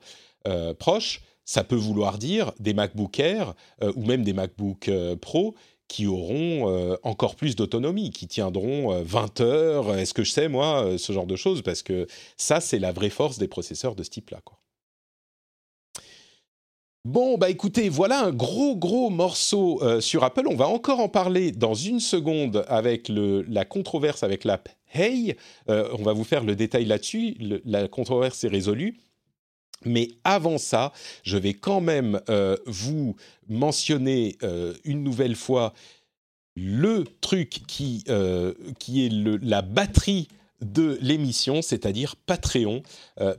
proche, 0.80 1.20
ça 1.49 1.65
peut 1.65 1.77
vouloir 1.77 2.19
dire 2.19 2.53
des 2.61 2.75
MacBook 2.75 3.19
Air 3.19 3.55
euh, 3.83 3.91
ou 3.97 4.05
même 4.05 4.23
des 4.23 4.35
MacBook 4.35 4.89
euh, 4.89 5.17
Pro 5.17 5.55
qui 5.89 6.07
auront 6.07 6.69
euh, 6.71 6.97
encore 7.05 7.37
plus 7.37 7.57
d'autonomie, 7.57 8.11
qui 8.11 8.29
tiendront 8.29 9.03
20 9.03 9.41
heures, 9.41 9.97
est-ce 9.97 10.13
que 10.13 10.25
je 10.25 10.31
sais 10.31 10.49
moi, 10.49 10.99
ce 10.99 11.15
genre 11.15 11.27
de 11.27 11.37
choses, 11.37 11.63
parce 11.63 11.83
que 11.83 12.07
ça, 12.37 12.61
c'est 12.61 12.79
la 12.79 12.93
vraie 12.93 13.09
force 13.09 13.39
des 13.39 13.49
processeurs 13.49 13.95
de 13.95 14.03
ce 14.03 14.11
type-là. 14.11 14.41
Bon, 17.07 17.39
bah 17.39 17.49
écoutez, 17.49 17.89
voilà 17.89 18.27
un 18.27 18.33
gros 18.33 18.77
gros 18.77 19.09
morceau 19.09 19.81
sur 20.03 20.25
Apple. 20.25 20.47
On 20.47 20.57
va 20.57 20.69
encore 20.69 21.01
en 21.01 21.09
parler 21.09 21.53
dans 21.53 21.73
une 21.73 22.01
seconde 22.01 22.67
avec 22.69 23.09
la 23.09 23.65
controverse 23.65 24.23
avec 24.23 24.45
l'app 24.45 24.69
Hey. 24.93 25.37
on 25.69 26.03
va 26.03 26.13
vous 26.13 26.25
faire 26.25 26.45
le 26.45 26.55
détail 26.55 26.85
là-dessus. 26.85 27.35
la 27.65 27.89
controverse 27.89 28.45
est 28.45 28.49
résolue. 28.49 28.99
Mais 29.85 30.11
avant 30.24 30.59
ça, 30.59 30.93
je 31.22 31.37
vais 31.37 31.55
quand 31.55 31.81
même 31.81 32.20
euh, 32.29 32.57
vous 32.66 33.16
mentionner 33.49 34.37
euh, 34.43 34.74
une 34.85 35.03
nouvelle 35.03 35.37
fois 35.37 35.72
le 36.57 37.05
truc 37.20 37.51
qui, 37.68 38.03
euh, 38.09 38.55
est 38.89 39.12
la 39.43 39.62
batterie 39.62 40.29
de 40.61 40.99
l'émission, 41.01 41.62
c'est-à-dire 41.62 42.16
Patreon. 42.16 42.83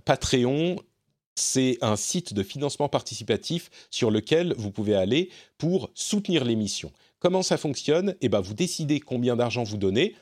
Patreon, 0.06 0.78
c'est 1.36 1.78
un 1.82 1.98
site 1.98 2.34
de 2.34 2.44
financement 2.44 2.88
participatif 2.88 3.70
sur 3.92 4.10
lequel 4.10 4.56
vous 4.58 4.72
pouvez 4.72 4.96
aller 4.96 5.30
pour 5.58 5.90
soutenir 5.96 6.46
l'émission. 6.46 6.94
Comment 7.20 7.44
ça 7.44 7.58
fonctionne? 7.58 8.16
Eh 8.22 8.30
ben, 8.30 8.40
vous 8.40 8.54
décidez 8.54 9.02
combien 9.02 9.36
d'argent 9.36 9.64
vous 9.64 9.76
donnez 9.76 10.16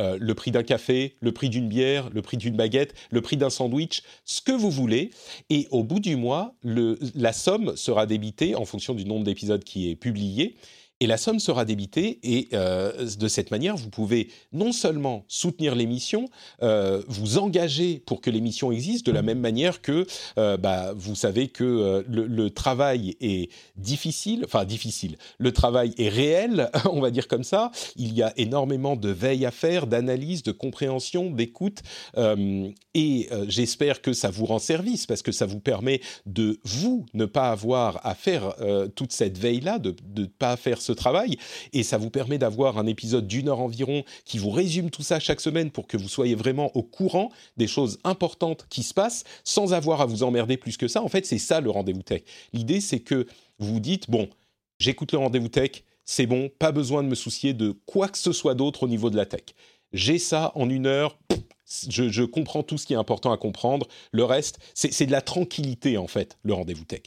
euh, 0.00 0.18
le 0.20 0.34
prix 0.34 0.50
d'un 0.50 0.62
café, 0.62 1.14
le 1.20 1.32
prix 1.32 1.48
d'une 1.48 1.68
bière, 1.68 2.10
le 2.10 2.22
prix 2.22 2.36
d'une 2.36 2.56
baguette, 2.56 2.94
le 3.10 3.20
prix 3.20 3.36
d'un 3.36 3.50
sandwich, 3.50 4.02
ce 4.24 4.40
que 4.40 4.52
vous 4.52 4.70
voulez. 4.70 5.10
Et 5.50 5.68
au 5.70 5.84
bout 5.84 6.00
du 6.00 6.16
mois, 6.16 6.54
la 6.62 7.32
somme 7.32 7.76
sera 7.76 8.06
débitée 8.06 8.54
en 8.54 8.64
fonction 8.64 8.94
du 8.94 9.04
nombre 9.04 9.24
d'épisodes 9.24 9.62
qui 9.62 9.90
est 9.90 9.96
publié 9.96 10.56
et 11.00 11.06
la 11.06 11.16
somme 11.16 11.40
sera 11.40 11.64
débitée 11.64 12.20
et 12.22 12.48
euh, 12.52 13.08
de 13.18 13.28
cette 13.28 13.50
manière, 13.50 13.76
vous 13.76 13.90
pouvez 13.90 14.28
non 14.52 14.70
seulement 14.70 15.24
soutenir 15.26 15.74
l'émission, 15.74 16.28
euh, 16.62 17.02
vous 17.08 17.38
engager 17.38 18.00
pour 18.06 18.20
que 18.20 18.30
l'émission 18.30 18.70
existe 18.70 19.04
de 19.06 19.12
la 19.12 19.22
même 19.22 19.40
manière 19.40 19.82
que 19.82 20.06
euh, 20.38 20.56
bah, 20.56 20.92
vous 20.94 21.16
savez 21.16 21.48
que 21.48 22.04
le, 22.08 22.50
travail 22.50 23.16
est 23.20 23.50
difficile, 23.76 24.42
enfin 24.44 24.64
difficile, 24.64 25.16
le 25.38 25.50
travail 25.50 25.94
est 25.98 26.08
réel, 26.08 26.70
on 26.90 27.00
va 27.00 27.10
dire 27.10 27.26
comme 27.26 27.42
ça, 27.42 27.72
il 27.96 28.14
y 28.14 28.22
a 28.22 28.32
énormément 28.36 28.94
de 28.94 29.08
veille 29.08 29.44
à 29.46 29.50
faire, 29.50 29.88
d'analyse, 29.88 30.42
de 30.44 30.52
compréhension, 30.52 31.30
d'écoute 31.30 31.80
et 32.94 33.28
j'espère 33.48 34.00
que 34.02 34.12
ça 34.12 34.30
vous 34.30 34.46
rend 34.46 34.60
service 34.60 35.06
parce 35.06 35.22
que 35.22 35.32
ça 35.32 35.46
vous 35.46 35.60
permet 35.60 36.00
de 36.26 36.60
vous 36.64 37.04
ne 37.14 37.24
pas 37.24 37.50
avoir 37.50 38.06
à 38.06 38.14
faire 38.14 38.54
toute 38.94 39.12
cette 39.12 39.38
veille-là, 39.38 39.78
de 39.78 39.96
ne 40.16 40.26
pas 40.26 40.56
faire 40.56 40.80
ce 40.84 40.92
travail 40.92 41.36
et 41.72 41.82
ça 41.82 41.98
vous 41.98 42.10
permet 42.10 42.38
d'avoir 42.38 42.78
un 42.78 42.86
épisode 42.86 43.26
d'une 43.26 43.48
heure 43.48 43.60
environ 43.60 44.04
qui 44.24 44.38
vous 44.38 44.50
résume 44.50 44.90
tout 44.90 45.02
ça 45.02 45.18
chaque 45.18 45.40
semaine 45.40 45.70
pour 45.70 45.86
que 45.86 45.96
vous 45.96 46.08
soyez 46.08 46.34
vraiment 46.34 46.70
au 46.76 46.82
courant 46.82 47.30
des 47.56 47.66
choses 47.66 47.98
importantes 48.04 48.66
qui 48.70 48.82
se 48.82 48.94
passent 48.94 49.24
sans 49.42 49.74
avoir 49.74 50.00
à 50.00 50.06
vous 50.06 50.22
emmerder 50.22 50.56
plus 50.56 50.76
que 50.76 50.88
ça. 50.88 51.02
En 51.02 51.08
fait, 51.08 51.26
c'est 51.26 51.38
ça 51.38 51.60
le 51.60 51.70
rendez-vous 51.70 52.02
tech. 52.02 52.22
L'idée, 52.52 52.80
c'est 52.80 53.00
que 53.00 53.26
vous 53.58 53.74
vous 53.74 53.80
dites, 53.80 54.10
bon, 54.10 54.28
j'écoute 54.78 55.12
le 55.12 55.18
rendez-vous 55.18 55.48
tech, 55.48 55.84
c'est 56.04 56.26
bon, 56.26 56.50
pas 56.58 56.72
besoin 56.72 57.02
de 57.02 57.08
me 57.08 57.14
soucier 57.14 57.54
de 57.54 57.74
quoi 57.86 58.08
que 58.08 58.18
ce 58.18 58.32
soit 58.32 58.54
d'autre 58.54 58.82
au 58.82 58.88
niveau 58.88 59.10
de 59.10 59.16
la 59.16 59.26
tech. 59.26 59.44
J'ai 59.92 60.18
ça 60.18 60.52
en 60.54 60.68
une 60.68 60.86
heure, 60.86 61.16
je, 61.88 62.24
comprends 62.24 62.62
tout 62.62 62.78
ce 62.78 62.86
qui 62.86 62.92
est 62.92 62.96
important 62.96 63.32
à 63.32 63.36
comprendre. 63.36 63.86
Le 64.12 64.24
reste, 64.24 64.58
c'est 64.74 65.06
de 65.06 65.12
la 65.12 65.22
tranquillité, 65.22 65.96
en 65.96 66.06
fait, 66.06 66.38
le 66.42 66.52
rendez-vous 66.52 66.84
tech. 66.84 67.02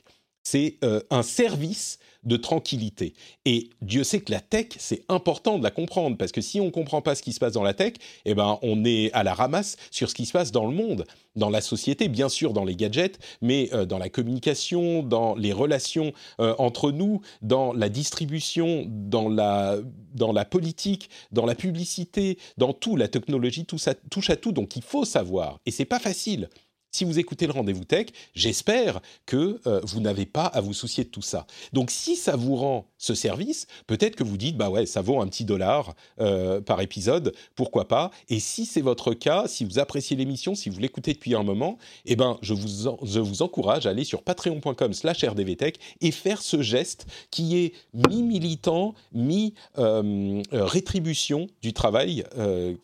C'est 0.49 0.77
euh, 0.85 1.01
un 1.09 1.23
service 1.23 1.99
de 2.23 2.37
tranquillité. 2.37 3.13
Et 3.43 3.69
Dieu 3.81 4.05
sait 4.05 4.21
que 4.21 4.31
la 4.31 4.39
tech, 4.39 4.67
c'est 4.77 5.03
important 5.09 5.57
de 5.57 5.63
la 5.63 5.71
comprendre, 5.71 6.15
parce 6.15 6.31
que 6.31 6.39
si 6.39 6.61
on 6.61 6.65
ne 6.67 6.69
comprend 6.69 7.01
pas 7.01 7.15
ce 7.15 7.21
qui 7.21 7.33
se 7.33 7.39
passe 7.39 7.51
dans 7.51 7.63
la 7.63 7.73
tech, 7.73 7.95
eh 8.23 8.33
ben, 8.33 8.57
on 8.61 8.85
est 8.85 9.11
à 9.11 9.23
la 9.23 9.33
ramasse 9.33 9.75
sur 9.91 10.09
ce 10.09 10.15
qui 10.15 10.25
se 10.25 10.31
passe 10.31 10.53
dans 10.53 10.65
le 10.65 10.73
monde, 10.73 11.05
dans 11.35 11.49
la 11.49 11.59
société, 11.59 12.07
bien 12.07 12.29
sûr 12.29 12.53
dans 12.53 12.63
les 12.63 12.77
gadgets, 12.77 13.19
mais 13.41 13.69
euh, 13.73 13.85
dans 13.85 13.97
la 13.97 14.07
communication, 14.07 15.03
dans 15.03 15.35
les 15.35 15.51
relations 15.51 16.13
euh, 16.39 16.55
entre 16.59 16.91
nous, 16.91 17.19
dans 17.41 17.73
la 17.73 17.89
distribution, 17.89 18.85
dans 18.87 19.27
la, 19.27 19.75
dans 20.15 20.31
la 20.31 20.45
politique, 20.45 21.09
dans 21.33 21.45
la 21.45 21.55
publicité, 21.55 22.37
dans 22.57 22.71
tout, 22.71 22.95
la 22.95 23.09
technologie, 23.09 23.65
tout 23.65 23.77
ça 23.77 23.95
touche 23.95 24.29
à 24.29 24.37
tout, 24.37 24.53
donc 24.53 24.77
il 24.77 24.81
faut 24.81 25.03
savoir. 25.03 25.59
Et 25.65 25.71
c'est 25.71 25.83
pas 25.83 25.99
facile 25.99 26.47
si 26.91 27.03
vous 27.03 27.19
écoutez 27.19 27.47
le 27.47 27.53
rendez-vous 27.53 27.83
tech, 27.83 28.07
j'espère 28.33 29.01
que 29.25 29.59
euh, 29.67 29.81
vous 29.83 29.99
n'avez 29.99 30.25
pas 30.25 30.45
à 30.45 30.61
vous 30.61 30.73
soucier 30.73 31.03
de 31.03 31.09
tout 31.09 31.21
ça. 31.21 31.45
Donc 31.73 31.91
si 31.91 32.15
ça 32.15 32.35
vous 32.35 32.55
rend 32.55 32.87
ce 32.97 33.13
service, 33.13 33.67
peut-être 33.85 34.15
que 34.15 34.23
vous 34.23 34.37
dites 34.37 34.57
bah 34.57 34.69
ouais, 34.69 34.85
ça 34.85 35.01
vaut 35.01 35.21
un 35.21 35.27
petit 35.27 35.45
dollar 35.45 35.93
euh, 36.19 36.61
par 36.61 36.81
épisode, 36.81 37.33
pourquoi 37.55 37.87
pas 37.87 38.11
Et 38.29 38.39
si 38.39 38.65
c'est 38.65 38.81
votre 38.81 39.13
cas, 39.13 39.47
si 39.47 39.65
vous 39.65 39.79
appréciez 39.79 40.15
l'émission, 40.15 40.55
si 40.55 40.69
vous 40.69 40.79
l'écoutez 40.79 41.13
depuis 41.13 41.35
un 41.35 41.43
moment, 41.43 41.77
eh 42.05 42.15
ben 42.15 42.37
je 42.41 42.53
vous 42.53 42.89
je 43.03 43.19
vous 43.19 43.41
encourage 43.41 43.85
à 43.85 43.91
aller 43.91 44.03
sur 44.03 44.23
patreon.com/rdvtech 44.23 45.79
et 46.01 46.11
faire 46.11 46.41
ce 46.41 46.61
geste 46.61 47.05
qui 47.31 47.57
est 47.57 47.73
mi 47.93 48.23
militant, 48.23 48.93
mi 49.13 49.53
euh, 49.77 50.41
du 51.61 51.73
travail 51.73 52.23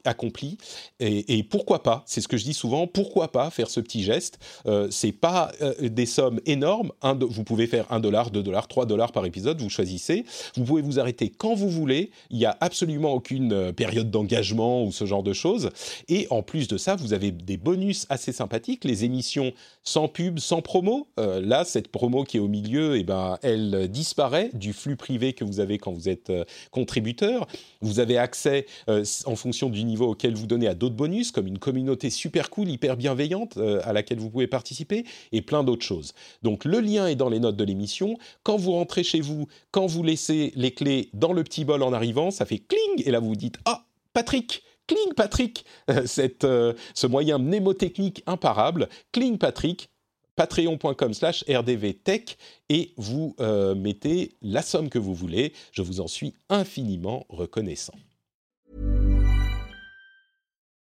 accompli. 0.04 0.58
Et 1.00 1.44
pourquoi 1.44 1.84
pas 1.84 2.04
C'est 2.06 2.22
ce 2.22 2.28
que 2.28 2.38
je 2.38 2.44
dis 2.44 2.54
souvent. 2.54 2.88
Pourquoi 2.88 3.32
pas 3.32 3.50
faire 3.50 3.70
ce 3.70 3.80
petit 3.80 3.93
geste. 4.02 4.40
Euh, 4.66 4.88
c'est 4.90 5.12
pas 5.12 5.52
euh, 5.62 5.74
des 5.90 6.06
sommes 6.06 6.40
énormes. 6.46 6.92
vous 7.04 7.44
pouvez 7.44 7.68
faire 7.68 7.86
1 7.92 8.00
dollar, 8.00 8.32
2 8.32 8.42
dollars, 8.42 8.68
3 8.68 8.86
dollars 8.86 9.12
par 9.12 9.26
épisode, 9.26 9.62
vous 9.62 9.70
choisissez. 9.70 10.26
Vous 10.56 10.64
pouvez 10.64 10.82
vous 10.82 11.00
arrêter 11.00 11.30
quand 11.30 11.54
vous 11.54 11.70
voulez. 11.70 12.12
Il 12.30 12.38
n'y 12.38 12.46
a 12.46 12.58
absolument 12.62 13.14
aucune 13.14 13.54
euh, 13.54 13.72
période 13.72 14.10
d'engagement 14.10 14.84
ou 14.84 14.92
ce 14.92 15.06
genre 15.06 15.24
de 15.24 15.34
choses. 15.34 15.70
Et 16.08 16.28
en 16.30 16.42
plus 16.42 16.68
de 16.68 16.78
ça, 16.78 16.96
vous 16.96 17.14
avez 17.14 17.32
des 17.32 17.58
bonus 17.58 18.06
assez 18.10 18.32
sympathiques. 18.32 18.86
Les 18.86 19.06
émissions 19.06 19.54
sans 19.84 20.08
pub, 20.08 20.40
sans 20.40 20.62
promo. 20.62 21.08
là, 21.18 21.66
cette 21.66 21.90
promo 21.90 22.24
qui 22.24 22.38
est 22.38 22.40
au 22.40 22.48
milieu, 22.48 22.98
eh 22.98 23.04
ben, 23.04 23.38
elle 23.42 23.90
disparaît 23.90 24.50
du 24.54 24.72
flux 24.72 24.96
privé 24.96 25.34
que 25.34 25.44
vous 25.44 25.60
avez 25.60 25.78
quand 25.78 25.92
vous 25.92 26.08
êtes 26.08 26.32
contributeur. 26.72 27.48
Vous 27.82 28.00
avez 28.00 28.18
accès, 28.18 28.66
en 28.88 29.36
fonction 29.36 29.70
du 29.70 29.84
niveau 29.84 30.12
auquel 30.12 30.36
vous 30.36 30.48
donnez, 30.48 30.68
à 30.68 30.74
d'autres 30.74 30.96
bonus, 30.96 31.32
comme 31.32 31.48
une 31.48 31.60
communauté 31.60 32.10
super 32.10 32.50
cool, 32.50 32.70
hyper 32.70 32.96
bienveillante, 32.96 33.58
à 33.84 33.94
laquelle 33.94 34.20
vous 34.20 34.30
pouvez 34.30 34.48
participer 34.48 35.06
et 35.32 35.42
plein 35.42 35.64
d'autres 35.64 35.86
choses. 35.86 36.14
Donc 36.42 36.66
le 36.66 36.80
lien 36.80 37.08
est 37.08 37.16
dans 37.16 37.30
les 37.30 37.40
notes 37.40 37.58
de 37.58 37.64
l'émission. 37.64 38.18
Quand 38.44 38.58
vous 38.58 38.72
rentrez 38.72 39.04
chez 39.04 39.22
vous, 39.22 39.48
quand 39.72 39.86
vous 39.86 40.04
laissez 40.04 40.52
les 40.56 40.72
clés 40.72 41.10
dans 41.14 41.34
le 41.34 41.44
petit 41.44 41.66
bol 41.66 41.84
en 41.84 41.94
arrivant, 41.94 42.32
ça 42.32 42.46
fait 42.46 42.60
cling 42.60 43.04
et 43.06 43.12
là 43.12 43.20
vous 43.20 43.30
vous 43.30 43.36
dites 43.36 43.58
ah 43.66 43.86
Patrick 44.14 44.64
Cling 44.88 45.14
Patrick, 45.16 45.66
cette, 46.06 46.44
euh, 46.44 46.74
ce 46.94 47.08
moyen 47.08 47.38
mnémotechnique 47.38 48.22
imparable, 48.26 48.90
Cling 49.12 49.38
Patrick, 49.38 49.90
patreon.com 50.36 51.14
slash 51.14 51.44
rdvtech 51.48 52.38
et 52.70 52.94
vous 52.98 53.36
euh, 53.40 53.76
mettez 53.76 54.36
la 54.42 54.62
somme 54.62 54.90
que 54.90 55.00
vous 55.00 55.14
voulez. 55.14 55.54
Je 55.72 55.82
vous 55.82 56.02
en 56.02 56.08
suis 56.08 56.34
infiniment 56.50 57.26
reconnaissant. 57.30 57.94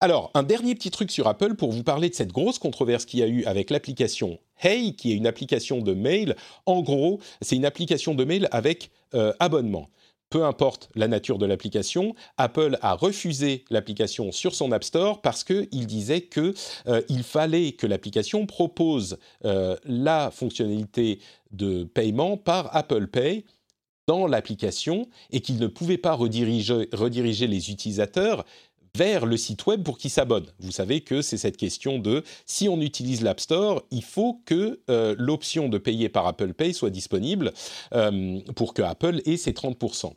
Alors, 0.00 0.30
un 0.34 0.42
dernier 0.42 0.74
petit 0.74 0.90
truc 0.90 1.10
sur 1.10 1.26
Apple 1.26 1.54
pour 1.54 1.72
vous 1.72 1.82
parler 1.82 2.10
de 2.10 2.14
cette 2.14 2.32
grosse 2.32 2.58
controverse 2.58 3.06
qu'il 3.06 3.20
y 3.20 3.22
a 3.22 3.28
eu 3.28 3.44
avec 3.44 3.70
l'application 3.70 4.38
Hey, 4.58 4.94
qui 4.94 5.12
est 5.12 5.14
une 5.14 5.26
application 5.26 5.80
de 5.80 5.94
mail. 5.94 6.36
En 6.66 6.82
gros, 6.82 7.18
c'est 7.40 7.56
une 7.56 7.64
application 7.64 8.14
de 8.14 8.24
mail 8.24 8.46
avec 8.52 8.90
euh, 9.14 9.32
abonnement. 9.40 9.88
Peu 10.28 10.44
importe 10.44 10.90
la 10.96 11.08
nature 11.08 11.38
de 11.38 11.46
l'application, 11.46 12.14
Apple 12.36 12.78
a 12.82 12.92
refusé 12.92 13.64
l'application 13.70 14.32
sur 14.32 14.54
son 14.54 14.70
App 14.72 14.84
Store 14.84 15.22
parce 15.22 15.44
qu'il 15.44 15.86
disait 15.86 16.22
qu'il 16.22 16.52
euh, 16.88 17.22
fallait 17.22 17.72
que 17.72 17.86
l'application 17.86 18.44
propose 18.44 19.18
euh, 19.46 19.76
la 19.84 20.30
fonctionnalité 20.30 21.20
de 21.52 21.84
paiement 21.84 22.36
par 22.36 22.74
Apple 22.76 23.06
Pay 23.06 23.44
dans 24.06 24.26
l'application 24.26 25.08
et 25.30 25.40
qu'il 25.40 25.58
ne 25.58 25.66
pouvait 25.66 25.98
pas 25.98 26.12
rediriger, 26.12 26.88
rediriger 26.92 27.46
les 27.46 27.70
utilisateurs 27.70 28.44
vers 28.96 29.26
le 29.26 29.36
site 29.36 29.66
web 29.66 29.82
pour 29.82 29.98
qu'ils 29.98 30.10
s'abonnent. 30.10 30.50
Vous 30.58 30.72
savez 30.72 31.02
que 31.02 31.20
c'est 31.20 31.36
cette 31.36 31.58
question 31.58 31.98
de 31.98 32.24
si 32.46 32.68
on 32.68 32.80
utilise 32.80 33.22
l'App 33.22 33.40
Store, 33.40 33.82
il 33.90 34.02
faut 34.02 34.40
que 34.46 34.80
euh, 34.88 35.14
l'option 35.18 35.68
de 35.68 35.76
payer 35.76 36.08
par 36.08 36.26
Apple 36.26 36.54
Pay 36.54 36.72
soit 36.72 36.88
disponible 36.88 37.52
euh, 37.92 38.40
pour 38.54 38.72
que 38.72 38.80
Apple 38.80 39.20
ait 39.26 39.36
ses 39.36 39.52
30%. 39.52 40.12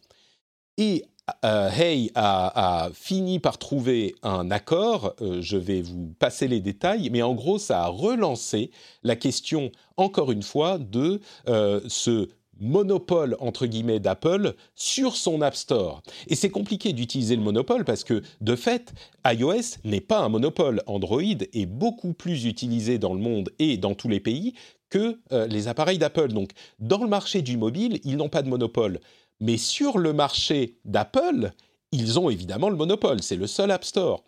Et 0.78 1.04
euh, 1.44 1.70
Hey 1.70 2.10
a, 2.16 2.90
fini 2.94 3.40
par 3.40 3.58
trouver 3.58 4.16
un 4.24 4.50
accord, 4.50 5.14
je 5.20 5.58
vais 5.58 5.82
vous 5.82 6.16
passer 6.18 6.48
les 6.48 6.62
détails, 6.62 7.10
mais 7.12 7.22
en 7.22 7.36
gros 7.36 7.60
ça 7.60 7.84
a 7.84 7.88
relancé 7.88 8.72
la 9.04 9.18
question, 9.18 9.72
encore 9.98 10.32
une 10.32 10.42
fois, 10.42 10.78
de 10.80 11.20
ce 11.46 12.30
monopole 12.60 13.36
entre 13.40 13.66
guillemets 13.66 14.00
d'Apple 14.00 14.56
sur 14.76 15.16
son 15.16 15.42
App 15.42 15.56
Store. 15.56 16.02
Et 16.28 16.36
c'est 16.36 16.50
compliqué 16.50 16.94
d'utiliser 16.94 17.36
le 17.36 17.42
monopole 17.42 17.86
parce 17.86 18.04
que 18.04 18.22
de 18.42 18.56
fait, 18.56 18.94
iOS 19.26 19.78
n'est 19.84 20.02
pas 20.02 20.20
un 20.20 20.30
monopole. 20.30 20.82
Android 20.88 21.22
est 21.22 21.66
beaucoup 21.66 22.14
plus 22.14 22.46
utilisé 22.46 22.98
dans 22.98 23.14
le 23.14 23.20
monde 23.20 23.52
et 23.60 23.78
dans 23.78 23.96
tous 23.96 24.10
les 24.10 24.20
pays 24.20 24.54
que 24.90 25.20
euh, 25.32 25.48
les 25.48 25.68
appareils 25.68 26.00
d'Apple. 26.00 26.30
Donc 26.30 26.52
dans 26.80 27.04
le 27.04 27.10
marché 27.10 27.42
du 27.42 27.58
mobile, 27.58 28.00
ils 28.04 28.18
n'ont 28.18 28.30
pas 28.30 28.42
de 28.42 28.50
monopole. 28.50 29.00
Mais 29.40 29.58
sur 29.58 29.98
le 29.98 30.14
marché 30.14 30.78
d'Apple, 30.86 31.52
ils 31.92 32.20
ont 32.20 32.30
évidemment 32.30 32.70
le 32.70 32.76
monopole. 32.76 33.22
C'est 33.24 33.36
le 33.36 33.48
seul 33.48 33.72
App 33.72 33.86
Store. 33.86 34.24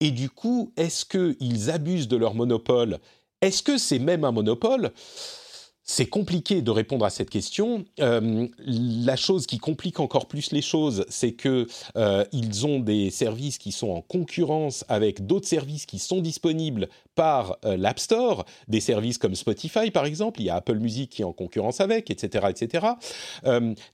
Et 0.00 0.10
du 0.10 0.30
coup, 0.30 0.72
est-ce 0.76 1.04
qu'ils 1.04 1.70
abusent 1.70 2.08
de 2.08 2.16
leur 2.16 2.34
monopole? 2.34 2.98
Est-ce 3.42 3.62
que 3.62 3.78
c'est 3.78 3.98
même 3.98 4.24
un 4.24 4.32
monopole? 4.32 4.92
C'est 5.90 6.06
compliqué 6.06 6.62
de 6.62 6.70
répondre 6.70 7.04
à 7.04 7.10
cette 7.10 7.30
question. 7.30 7.84
Euh, 7.98 8.46
la 8.64 9.16
chose 9.16 9.46
qui 9.48 9.58
complique 9.58 9.98
encore 9.98 10.28
plus 10.28 10.52
les 10.52 10.62
choses, 10.62 11.04
c'est 11.08 11.32
que 11.32 11.66
euh, 11.96 12.24
ils 12.30 12.64
ont 12.64 12.78
des 12.78 13.10
services 13.10 13.58
qui 13.58 13.72
sont 13.72 13.90
en 13.90 14.00
concurrence 14.00 14.84
avec 14.88 15.26
d'autres 15.26 15.48
services 15.48 15.86
qui 15.86 15.98
sont 15.98 16.20
disponibles 16.20 16.88
par 17.16 17.58
euh, 17.64 17.76
l'App 17.76 17.98
Store, 17.98 18.44
des 18.68 18.78
services 18.78 19.18
comme 19.18 19.34
Spotify 19.34 19.90
par 19.90 20.04
exemple. 20.04 20.40
Il 20.40 20.44
y 20.44 20.50
a 20.50 20.54
Apple 20.54 20.78
Music 20.78 21.10
qui 21.10 21.22
est 21.22 21.24
en 21.24 21.32
concurrence 21.32 21.80
avec, 21.80 22.08
etc., 22.08 22.46
etc. 22.48 22.86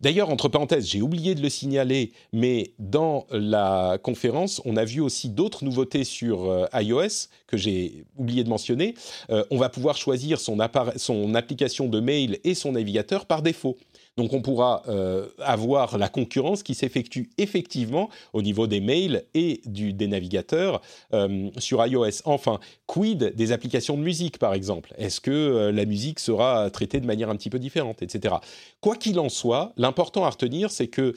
D'ailleurs, 0.03 0.29
entre 0.29 0.49
parenthèses, 0.49 0.87
j'ai 0.87 1.01
oublié 1.01 1.35
de 1.35 1.41
le 1.41 1.49
signaler, 1.49 2.13
mais 2.33 2.73
dans 2.79 3.27
la 3.31 3.97
conférence, 4.03 4.61
on 4.67 4.77
a 4.77 4.85
vu 4.85 5.01
aussi 5.01 5.31
d'autres 5.31 5.65
nouveautés 5.65 6.05
sur 6.05 6.69
iOS 6.75 7.29
que 7.47 7.57
j'ai 7.57 8.05
oublié 8.17 8.45
de 8.45 8.49
mentionner. 8.49 8.95
on 9.29 9.59
va 9.59 9.69
pouvoir 9.69 9.97
choisir 9.97 10.41
son, 10.41 10.59
son 10.97 11.35
application 11.35 11.89
de 11.89 12.01
mail 12.01 12.39
et 12.45 12.55
son 12.55 12.73
navigateur 12.73 13.27
par 13.27 13.43
défaut. 13.43 13.77
Donc 14.17 14.33
on 14.33 14.41
pourra 14.41 14.83
euh, 14.89 15.29
avoir 15.41 15.99
la 15.99 16.09
concurrence 16.09 16.63
qui 16.63 16.75
s'effectue 16.75 17.29
effectivement 17.37 18.09
au 18.33 18.41
niveau 18.41 18.67
des 18.67 18.81
mails 18.81 19.25
et 19.35 19.61
du, 19.67 19.93
des 19.93 20.07
navigateurs 20.07 20.81
euh, 21.13 21.51
sur 21.59 21.85
iOS. 21.87 22.23
Enfin, 22.25 22.59
quid 22.87 23.35
des 23.37 23.53
applications 23.53 23.97
de 23.97 24.03
musique 24.03 24.39
par 24.39 24.55
exemple? 24.55 24.95
Est-ce 24.97 25.21
que 25.21 25.31
euh, 25.31 25.73
la 25.73 25.85
musique 25.85 26.19
sera 26.19 26.71
traitée 26.71 27.01
de 27.01 27.07
manière 27.07 27.29
un 27.29 27.37
petit 27.37 27.51
peu 27.51 27.59
différente, 27.59 28.03
etc. 28.03 28.37
Quoi 28.81 28.97
qu'il 28.97 29.19
en 29.21 29.29
soit, 29.29 29.75
l'important 29.77 30.25
à 30.25 30.31
retenir, 30.31 30.71
c'est 30.71 30.89
que 30.89 31.15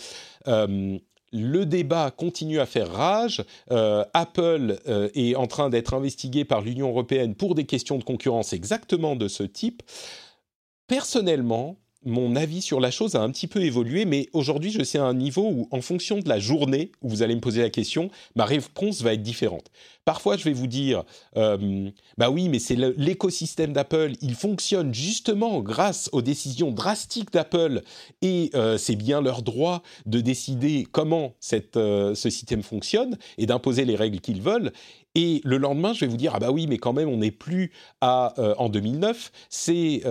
le 1.31 1.65
débat 1.65 2.11
continue 2.11 2.59
à 2.59 2.65
faire 2.65 2.91
rage. 2.91 3.43
Apple 3.69 4.79
est 5.13 5.35
en 5.35 5.47
train 5.47 5.69
d'être 5.69 5.93
investigué 5.93 6.45
par 6.45 6.61
l'Union 6.61 6.89
européenne 6.89 7.35
pour 7.35 7.55
des 7.55 7.65
questions 7.65 7.97
de 7.97 8.03
concurrence 8.03 8.53
exactement 8.53 9.15
de 9.15 9.27
ce 9.27 9.43
type 9.43 9.83
personnellement, 10.89 11.77
mon 12.05 12.35
avis 12.35 12.61
sur 12.61 12.79
la 12.79 12.91
chose 12.91 13.15
a 13.15 13.21
un 13.21 13.29
petit 13.29 13.47
peu 13.47 13.61
évolué, 13.61 14.05
mais 14.05 14.29
aujourd'hui, 14.33 14.71
je 14.71 14.81
suis 14.83 14.97
à 14.97 15.03
un 15.03 15.13
niveau 15.13 15.49
où, 15.49 15.67
en 15.71 15.81
fonction 15.81 16.19
de 16.19 16.29
la 16.29 16.39
journée 16.39 16.91
où 17.01 17.09
vous 17.09 17.23
allez 17.23 17.35
me 17.35 17.41
poser 17.41 17.61
la 17.61 17.69
question, 17.69 18.09
ma 18.35 18.45
réponse 18.45 19.01
va 19.01 19.13
être 19.13 19.21
différente. 19.21 19.69
Parfois, 20.05 20.37
je 20.37 20.45
vais 20.45 20.53
vous 20.53 20.67
dire, 20.67 21.03
euh, 21.37 21.89
bah 22.17 22.29
oui, 22.29 22.49
mais 22.49 22.59
c'est 22.59 22.75
l'écosystème 22.75 23.73
d'Apple, 23.73 24.13
il 24.21 24.33
fonctionne 24.33 24.93
justement 24.93 25.59
grâce 25.61 26.09
aux 26.13 26.21
décisions 26.21 26.71
drastiques 26.71 27.31
d'Apple, 27.31 27.81
et 28.21 28.49
euh, 28.55 28.77
c'est 28.77 28.95
bien 28.95 29.21
leur 29.21 29.41
droit 29.41 29.83
de 30.05 30.21
décider 30.21 30.87
comment 30.89 31.33
euh, 31.75 32.15
ce 32.15 32.29
système 32.29 32.63
fonctionne 32.63 33.17
et 33.37 33.45
d'imposer 33.45 33.85
les 33.85 33.95
règles 33.95 34.21
qu'ils 34.21 34.41
veulent. 34.41 34.71
Et 35.21 35.41
le 35.43 35.57
lendemain, 35.57 35.91
je 35.91 35.99
vais 35.99 36.07
vous 36.07 36.15
dire 36.15 36.31
ah 36.33 36.39
bah 36.39 36.49
oui, 36.49 36.65
mais 36.65 36.77
quand 36.77 36.93
même, 36.93 37.09
on 37.09 37.17
n'est 37.17 37.29
plus 37.29 37.73
à 37.99 38.33
en 38.57 38.69
2009. 38.69 39.33
Ces 39.49 40.01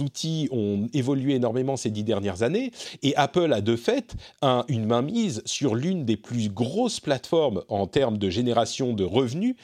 outils 0.00 0.48
ont 0.50 0.88
évolué 0.94 1.34
énormément 1.34 1.76
ces 1.76 1.90
dix 1.90 2.04
dernières 2.04 2.42
années, 2.42 2.70
et 3.02 3.14
Apple 3.16 3.52
a 3.52 3.60
de 3.60 3.76
fait 3.76 4.14
un, 4.40 4.64
une 4.68 4.86
mainmise 4.86 5.42
sur 5.44 5.74
l'une 5.74 6.06
des 6.06 6.16
plus 6.16 6.48
grosses 6.48 7.00
plateformes 7.00 7.64
en 7.68 7.86
termes 7.86 8.16
de 8.16 8.30
génération 8.30 8.94
de 8.94 9.04
revenus 9.04 9.56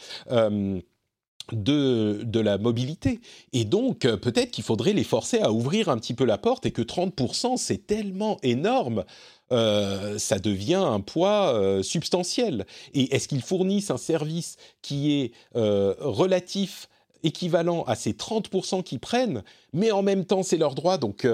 de, 1.51 2.21
de 2.25 2.41
la 2.41 2.59
mobilité. 2.59 3.21
Et 3.53 3.65
donc, 3.65 4.05
euh, 4.05 4.17
peut-être 4.17 4.51
qu'il 4.51 4.65
faudrait 4.65 4.93
les 4.93 5.05
forcer 5.05 5.41
à 5.41 5.53
ouvrir 5.53 5.89
un 5.89 5.99
petit 5.99 6.15
peu 6.15 6.25
la 6.25 6.39
porte 6.39 6.67
et 6.67 6.71
que 6.71 6.83
30%, 6.83 7.57
c'est 7.57 7.87
tellement 7.87 8.39
énorme. 8.43 9.05
Euh, 9.53 10.19
ça 10.19 10.39
devient 10.39 10.75
un 10.75 11.01
poids 11.01 11.55
euh, 11.55 11.83
substantiel. 11.83 12.67
Et 12.95 13.15
est-ce 13.15 13.29
qu'ils 13.29 13.43
fournissent 13.43 13.91
un 13.91 13.99
service 13.99 14.57
qui 14.83 15.13
est 15.21 15.33
relatif, 15.55 16.89
équivalent 17.23 17.85
à 17.85 17.95
ces 17.95 18.13
30% 18.13 18.83
qu'ils 18.83 18.99
prennent, 18.99 19.45
mais 19.73 19.93
en 19.93 20.03
même 20.03 20.25
temps 20.25 20.43
c'est 20.43 20.57
leur 20.57 20.75
droit? 20.75 20.99
Donc 20.99 21.27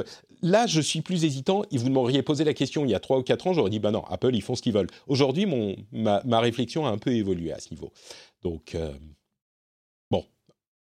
là, 0.42 0.66
je 0.66 0.80
suis 0.80 1.00
plus 1.00 1.24
hésitant. 1.24 1.62
Et 1.70 1.78
vous 1.78 1.90
m'auriez 1.90 2.22
posé 2.22 2.44
la 2.44 2.54
question 2.54 2.84
il 2.84 2.90
y 2.90 2.94
a 2.94 3.00
3 3.00 3.18
ou 3.18 3.22
4 3.22 3.46
ans, 3.46 3.52
j'aurais 3.54 3.70
dit, 3.70 3.78
bah 3.78 3.90
non, 3.90 4.04
Apple, 4.04 4.34
ils 4.34 4.42
font 4.42 4.54
ce 4.54 4.62
qu'ils 4.62 4.74
veulent. 4.74 4.90
Aujourd'hui, 5.06 5.46
ma, 5.92 6.22
ma, 6.24 6.40
réflexion 6.40 6.86
a 6.86 6.90
un 6.90 6.98
peu 6.98 7.12
évolué 7.12 7.52
à 7.52 7.58
ce 7.58 7.70
niveau. 7.70 7.92
Donc, 8.42 8.76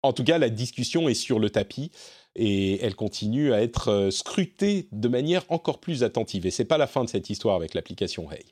en 0.06 0.12
tout 0.12 0.24
cas, 0.24 0.38
la 0.38 0.48
discussion 0.48 1.08
est 1.08 1.14
sur 1.14 1.38
le 1.38 1.50
tapis 1.50 1.90
et 2.36 2.84
elle 2.84 2.94
continue 2.94 3.52
à 3.52 3.62
être 3.62 3.90
euh, 3.90 4.10
scrutée 4.10 4.88
de 4.92 5.08
manière 5.08 5.42
encore 5.48 5.80
plus 5.80 6.04
attentive. 6.04 6.46
Et 6.46 6.50
c'est 6.50 6.64
pas 6.64 6.78
la 6.78 6.86
fin 6.86 7.02
de 7.02 7.08
cette 7.08 7.30
histoire 7.30 7.56
avec 7.56 7.74
l'application 7.74 8.30
Hey. 8.30 8.44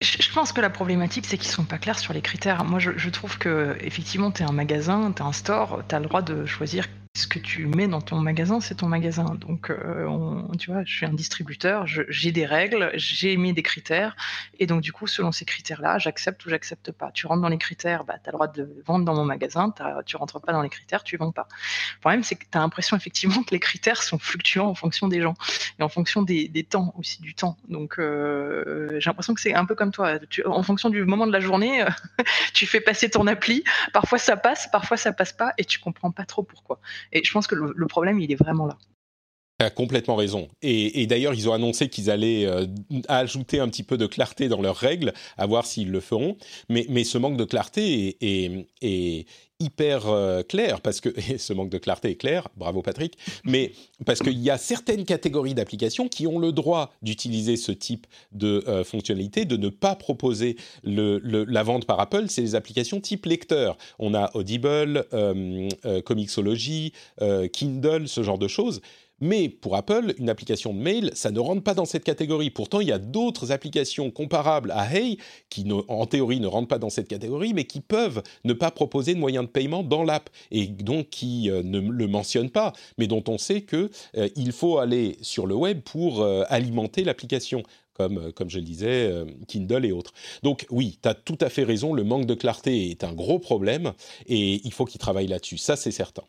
Je 0.00 0.32
pense 0.32 0.52
que 0.52 0.60
la 0.60 0.70
problématique, 0.70 1.24
c'est 1.24 1.38
qu'ils 1.38 1.50
sont 1.50 1.64
pas 1.64 1.78
clairs 1.78 1.98
sur 1.98 2.12
les 2.12 2.20
critères. 2.20 2.64
Moi, 2.64 2.78
je, 2.78 3.08
trouve 3.10 3.38
que 3.38 3.76
effectivement, 3.80 4.30
tu 4.30 4.42
es 4.42 4.46
un 4.46 4.52
magasin, 4.52 5.12
tu 5.12 5.22
es 5.22 5.24
un 5.24 5.32
store, 5.32 5.82
tu 5.88 5.94
as 5.94 6.00
le 6.00 6.06
droit 6.06 6.20
de 6.20 6.44
choisir 6.44 6.88
ce 7.16 7.28
que 7.28 7.38
tu 7.38 7.66
mets 7.66 7.86
dans 7.86 8.00
ton 8.00 8.18
magasin, 8.18 8.60
c'est 8.60 8.74
ton 8.74 8.88
magasin. 8.88 9.36
Donc, 9.36 9.70
euh, 9.70 10.42
tu 10.58 10.72
vois, 10.72 10.82
je 10.84 10.92
suis 10.92 11.06
un 11.06 11.12
distributeur, 11.12 11.86
j'ai 11.86 12.32
des 12.32 12.44
règles, 12.44 12.90
j'ai 12.94 13.36
mis 13.36 13.52
des 13.52 13.62
critères, 13.62 14.16
et 14.58 14.66
donc 14.66 14.80
du 14.80 14.92
coup, 14.92 15.06
selon 15.06 15.30
ces 15.30 15.44
critères-là, 15.44 15.98
j'accepte 15.98 16.44
ou 16.44 16.50
j'accepte 16.50 16.90
pas. 16.90 17.12
Tu 17.12 17.28
rentres 17.28 17.42
dans 17.42 17.48
les 17.48 17.58
critères, 17.58 18.02
bah, 18.02 18.14
tu 18.20 18.28
as 18.28 18.32
le 18.32 18.36
droit 18.36 18.48
de 18.48 18.82
vendre 18.84 19.04
dans 19.04 19.14
mon 19.14 19.24
magasin, 19.24 19.72
tu 20.04 20.16
rentres 20.16 20.40
pas 20.40 20.52
dans 20.52 20.62
les 20.62 20.68
critères, 20.68 21.04
tu 21.04 21.16
vends 21.16 21.30
pas. 21.30 21.46
Le 21.94 22.00
problème, 22.00 22.24
c'est 22.24 22.34
que 22.34 22.46
tu 22.50 22.58
as 22.58 22.60
l'impression 22.60 22.96
effectivement 22.96 23.44
que 23.44 23.52
les 23.52 23.60
critères 23.60 24.02
sont 24.02 24.18
fluctuants 24.18 24.66
en 24.66 24.74
fonction 24.74 25.06
des 25.06 25.20
gens, 25.20 25.34
et 25.78 25.84
en 25.84 25.88
fonction 25.88 26.22
des, 26.22 26.66
temps 26.68 26.94
aussi, 26.98 27.22
du 27.22 27.34
temps. 27.34 27.56
Donc, 27.68 28.00
euh, 28.00 28.98
j'ai 28.98 29.08
l'impression 29.08 29.34
que 29.34 29.40
c'est 29.40 29.54
un 29.54 29.66
peu 29.66 29.76
comme 29.76 29.92
toi. 29.92 30.18
en 30.46 30.62
fonction 30.64 30.90
du 30.90 31.04
moment 31.04 31.28
de 31.28 31.32
la 31.32 31.40
journée, 31.40 31.84
tu 32.54 32.66
fais 32.66 32.80
passer 32.80 33.08
ton 33.08 33.28
appli, 33.28 33.62
parfois 33.92 34.18
ça 34.18 34.36
passe, 34.36 34.68
parfois 34.72 34.96
ça 34.96 35.12
passe 35.12 35.32
pas, 35.32 35.52
et 35.58 35.64
tu 35.64 35.78
comprends 35.78 36.10
pas 36.10 36.24
trop 36.24 36.42
pourquoi. 36.42 36.80
Et 37.12 37.22
je 37.24 37.32
pense 37.32 37.46
que 37.46 37.54
le, 37.54 37.86
problème, 37.86 38.20
il 38.20 38.30
est 38.32 38.36
vraiment 38.36 38.66
là. 38.66 38.76
Tu 39.60 39.66
as 39.66 39.70
complètement 39.70 40.16
raison. 40.16 40.48
Et, 40.62 41.06
d'ailleurs, 41.06 41.34
ils 41.34 41.48
ont 41.48 41.52
annoncé 41.52 41.88
qu'ils 41.88 42.10
allaient 42.10 42.44
euh, 42.44 42.66
ajouter 43.08 43.60
un 43.60 43.68
petit 43.68 43.84
peu 43.84 43.96
de 43.96 44.06
clarté 44.06 44.48
dans 44.48 44.60
leurs 44.60 44.76
règles, 44.76 45.12
à 45.36 45.46
voir 45.46 45.64
s'ils 45.64 45.90
le 45.90 46.00
feront. 46.00 46.36
Mais, 46.68 47.04
ce 47.04 47.18
manque 47.18 47.36
de 47.36 47.44
clarté 47.44 48.16
est, 48.20 48.66
est, 48.82 49.26
hyper 49.64 50.06
euh, 50.06 50.42
clair, 50.42 50.80
parce 50.80 51.00
que 51.00 51.08
ce 51.38 51.52
manque 51.52 51.70
de 51.70 51.78
clarté 51.78 52.10
est 52.10 52.16
clair, 52.16 52.48
bravo 52.56 52.82
Patrick, 52.82 53.16
mais 53.44 53.72
parce 54.04 54.20
qu'il 54.20 54.38
y 54.38 54.50
a 54.50 54.58
certaines 54.58 55.04
catégories 55.04 55.54
d'applications 55.54 56.08
qui 56.08 56.26
ont 56.26 56.38
le 56.38 56.52
droit 56.52 56.92
d'utiliser 57.02 57.56
ce 57.56 57.72
type 57.72 58.06
de 58.32 58.62
euh, 58.68 58.84
fonctionnalité, 58.84 59.44
de 59.44 59.56
ne 59.56 59.68
pas 59.70 59.94
proposer 59.96 60.56
la 60.84 61.62
vente 61.62 61.86
par 61.86 61.98
Apple, 62.00 62.26
c'est 62.28 62.42
les 62.42 62.54
applications 62.54 63.00
type 63.00 63.26
lecteur. 63.26 63.78
On 63.98 64.14
a 64.14 64.30
Audible, 64.34 65.06
euh, 65.12 65.68
Comixology, 66.04 66.92
Kindle, 67.52 68.08
ce 68.08 68.22
genre 68.22 68.38
de 68.38 68.48
choses. 68.48 68.80
Mais 69.20 69.48
pour 69.48 69.76
Apple, 69.76 70.14
une 70.18 70.28
application 70.28 70.74
de 70.74 70.78
mail, 70.78 71.10
ça 71.14 71.30
ne 71.30 71.38
rentre 71.38 71.62
pas 71.62 71.74
dans 71.74 71.84
cette 71.84 72.04
catégorie. 72.04 72.50
Pourtant, 72.50 72.80
il 72.80 72.88
y 72.88 72.92
a 72.92 72.98
d'autres 72.98 73.52
applications 73.52 74.10
comparables 74.10 74.72
à 74.72 74.92
Hey 74.92 75.18
qui, 75.50 75.66
en 75.88 76.06
théorie, 76.06 76.40
ne 76.40 76.46
rentrent 76.46 76.68
pas 76.68 76.78
dans 76.78 76.90
cette 76.90 77.08
catégorie, 77.08 77.54
mais 77.54 77.64
qui 77.64 77.80
peuvent 77.80 78.22
ne 78.44 78.52
pas 78.52 78.70
proposer 78.70 79.14
de 79.14 79.20
moyens 79.20 79.46
de 79.46 79.50
paiement 79.50 79.82
dans 79.82 80.02
l'app 80.02 80.30
et 80.50 80.66
donc 80.66 81.10
qui 81.10 81.48
euh, 81.50 81.62
ne 81.62 81.78
le 81.78 82.06
mentionnent 82.08 82.50
pas, 82.50 82.72
mais 82.98 83.06
dont 83.06 83.22
on 83.28 83.38
sait 83.38 83.62
que 83.62 83.90
euh, 84.16 84.28
faut 84.52 84.78
aller 84.78 85.16
sur 85.20 85.46
le 85.46 85.54
web 85.54 85.80
pour 85.80 86.22
euh, 86.22 86.44
alimenter 86.48 87.04
l'application. 87.04 87.62
Comme, 87.94 88.32
comme, 88.32 88.50
je 88.50 88.58
le 88.58 88.64
disais, 88.64 89.24
Kindle 89.46 89.84
et 89.84 89.92
autres. 89.92 90.12
Donc 90.42 90.66
oui, 90.68 90.98
tu 91.00 91.08
as 91.08 91.14
tout 91.14 91.38
à 91.40 91.48
fait 91.48 91.62
raison, 91.62 91.92
le 91.92 92.02
manque 92.02 92.26
de 92.26 92.34
clarté 92.34 92.90
est 92.90 93.04
un 93.04 93.12
gros 93.12 93.38
problème 93.38 93.92
et 94.26 94.60
il 94.64 94.72
faut 94.72 94.84
qu'ils 94.84 94.98
travaillent 94.98 95.28
là-dessus, 95.28 95.58
ça 95.58 95.76
c'est 95.76 95.92
certain. 95.92 96.24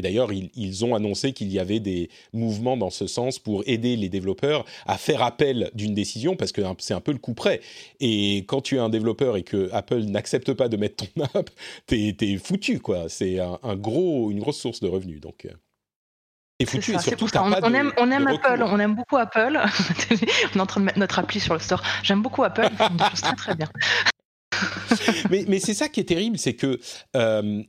Et 0.00 0.02
d'ailleurs, 0.02 0.30
ils, 0.32 0.84
ont 0.86 0.94
annoncé 0.94 1.34
qu'il 1.34 1.52
y 1.52 1.58
avait 1.58 1.78
des 1.78 2.08
mouvements 2.32 2.78
dans 2.78 2.88
ce 2.88 3.06
sens 3.06 3.38
pour 3.38 3.62
aider 3.66 3.96
les 3.96 4.08
développeurs 4.08 4.64
à 4.86 4.96
faire 4.96 5.22
appel 5.22 5.70
d'une 5.74 5.92
décision, 5.92 6.36
parce 6.36 6.52
que 6.52 6.62
c'est 6.78 6.94
un 6.94 7.02
peu 7.02 7.12
le 7.12 7.18
coup 7.18 7.34
près. 7.34 7.60
Et 8.00 8.38
quand 8.46 8.62
tu 8.62 8.76
es 8.76 8.78
un 8.78 8.88
développeur 8.88 9.36
et 9.36 9.42
que 9.42 9.68
Apple 9.74 10.04
n'accepte 10.04 10.54
pas 10.54 10.70
de 10.70 10.78
mettre 10.78 11.04
ton 11.04 11.24
app, 11.34 11.50
t'es 11.84 12.16
es 12.18 12.38
foutu, 12.38 12.80
quoi. 12.80 13.10
C'est 13.10 13.40
un, 13.40 13.76
gros, 13.76 14.30
une 14.30 14.40
grosse 14.40 14.58
source 14.58 14.80
de 14.80 14.88
revenus. 14.88 15.20
Donc. 15.20 15.46
Et 16.60 16.64
foutu, 16.64 16.94
et 16.94 16.98
surtout, 16.98 17.26
on, 17.34 17.52
on, 17.62 17.74
aime, 17.74 17.92
on 17.98 18.10
aime 18.10 18.26
Apple, 18.26 18.62
on 18.62 18.80
aime 18.80 18.94
beaucoup 18.94 19.18
Apple. 19.18 19.60
on 20.54 20.58
est 20.58 20.60
en 20.60 20.66
train 20.66 20.80
de 20.80 20.86
mettre 20.86 20.98
notre 20.98 21.18
appli 21.18 21.40
sur 21.40 21.52
le 21.52 21.60
store. 21.60 21.82
J'aime 22.02 22.22
beaucoup 22.22 22.42
Apple, 22.42 22.70
ils 22.70 22.76
font 22.78 22.94
des 22.94 23.04
choses 23.04 23.20
très 23.20 23.36
très 23.36 23.54
bien. 23.54 23.68
mais, 25.30 25.44
mais 25.46 25.60
c'est 25.60 25.74
ça 25.74 25.90
qui 25.90 26.00
est 26.00 26.04
terrible, 26.04 26.38
c'est 26.38 26.54
que 26.54 26.80
euh, 27.16 27.62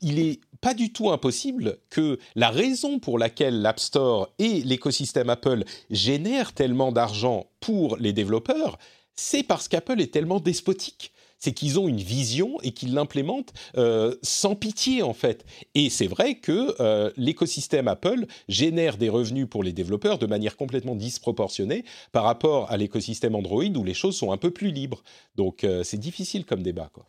il 0.00 0.18
est 0.18 0.40
pas 0.60 0.74
du 0.74 0.92
tout 0.92 1.10
impossible 1.10 1.78
que 1.90 2.18
la 2.34 2.50
raison 2.50 2.98
pour 2.98 3.18
laquelle 3.18 3.62
l'App 3.62 3.80
Store 3.80 4.28
et 4.38 4.62
l'écosystème 4.62 5.30
Apple 5.30 5.64
génèrent 5.90 6.52
tellement 6.52 6.92
d'argent 6.92 7.46
pour 7.60 7.96
les 7.96 8.12
développeurs, 8.12 8.78
c'est 9.14 9.42
parce 9.42 9.68
qu'Apple 9.68 10.00
est 10.00 10.12
tellement 10.12 10.40
despotique 10.40 11.12
c'est 11.38 11.52
qu'ils 11.52 11.78
ont 11.78 11.88
une 11.88 12.00
vision 12.00 12.58
et 12.62 12.72
qu'ils 12.72 12.94
l'implémentent 12.94 13.52
euh, 13.76 14.14
sans 14.22 14.54
pitié 14.54 15.02
en 15.02 15.12
fait. 15.12 15.44
Et 15.74 15.90
c'est 15.90 16.06
vrai 16.06 16.36
que 16.36 16.74
euh, 16.80 17.10
l'écosystème 17.16 17.88
Apple 17.88 18.26
génère 18.48 18.96
des 18.96 19.08
revenus 19.08 19.46
pour 19.48 19.62
les 19.62 19.72
développeurs 19.72 20.18
de 20.18 20.26
manière 20.26 20.56
complètement 20.56 20.94
disproportionnée 20.94 21.84
par 22.12 22.24
rapport 22.24 22.70
à 22.70 22.76
l'écosystème 22.76 23.34
Android 23.34 23.64
où 23.64 23.84
les 23.84 23.94
choses 23.94 24.16
sont 24.16 24.32
un 24.32 24.36
peu 24.36 24.50
plus 24.50 24.70
libres. 24.70 25.02
Donc 25.34 25.64
euh, 25.64 25.82
c'est 25.84 25.98
difficile 25.98 26.44
comme 26.44 26.62
débat 26.62 26.90
quoi. 26.92 27.06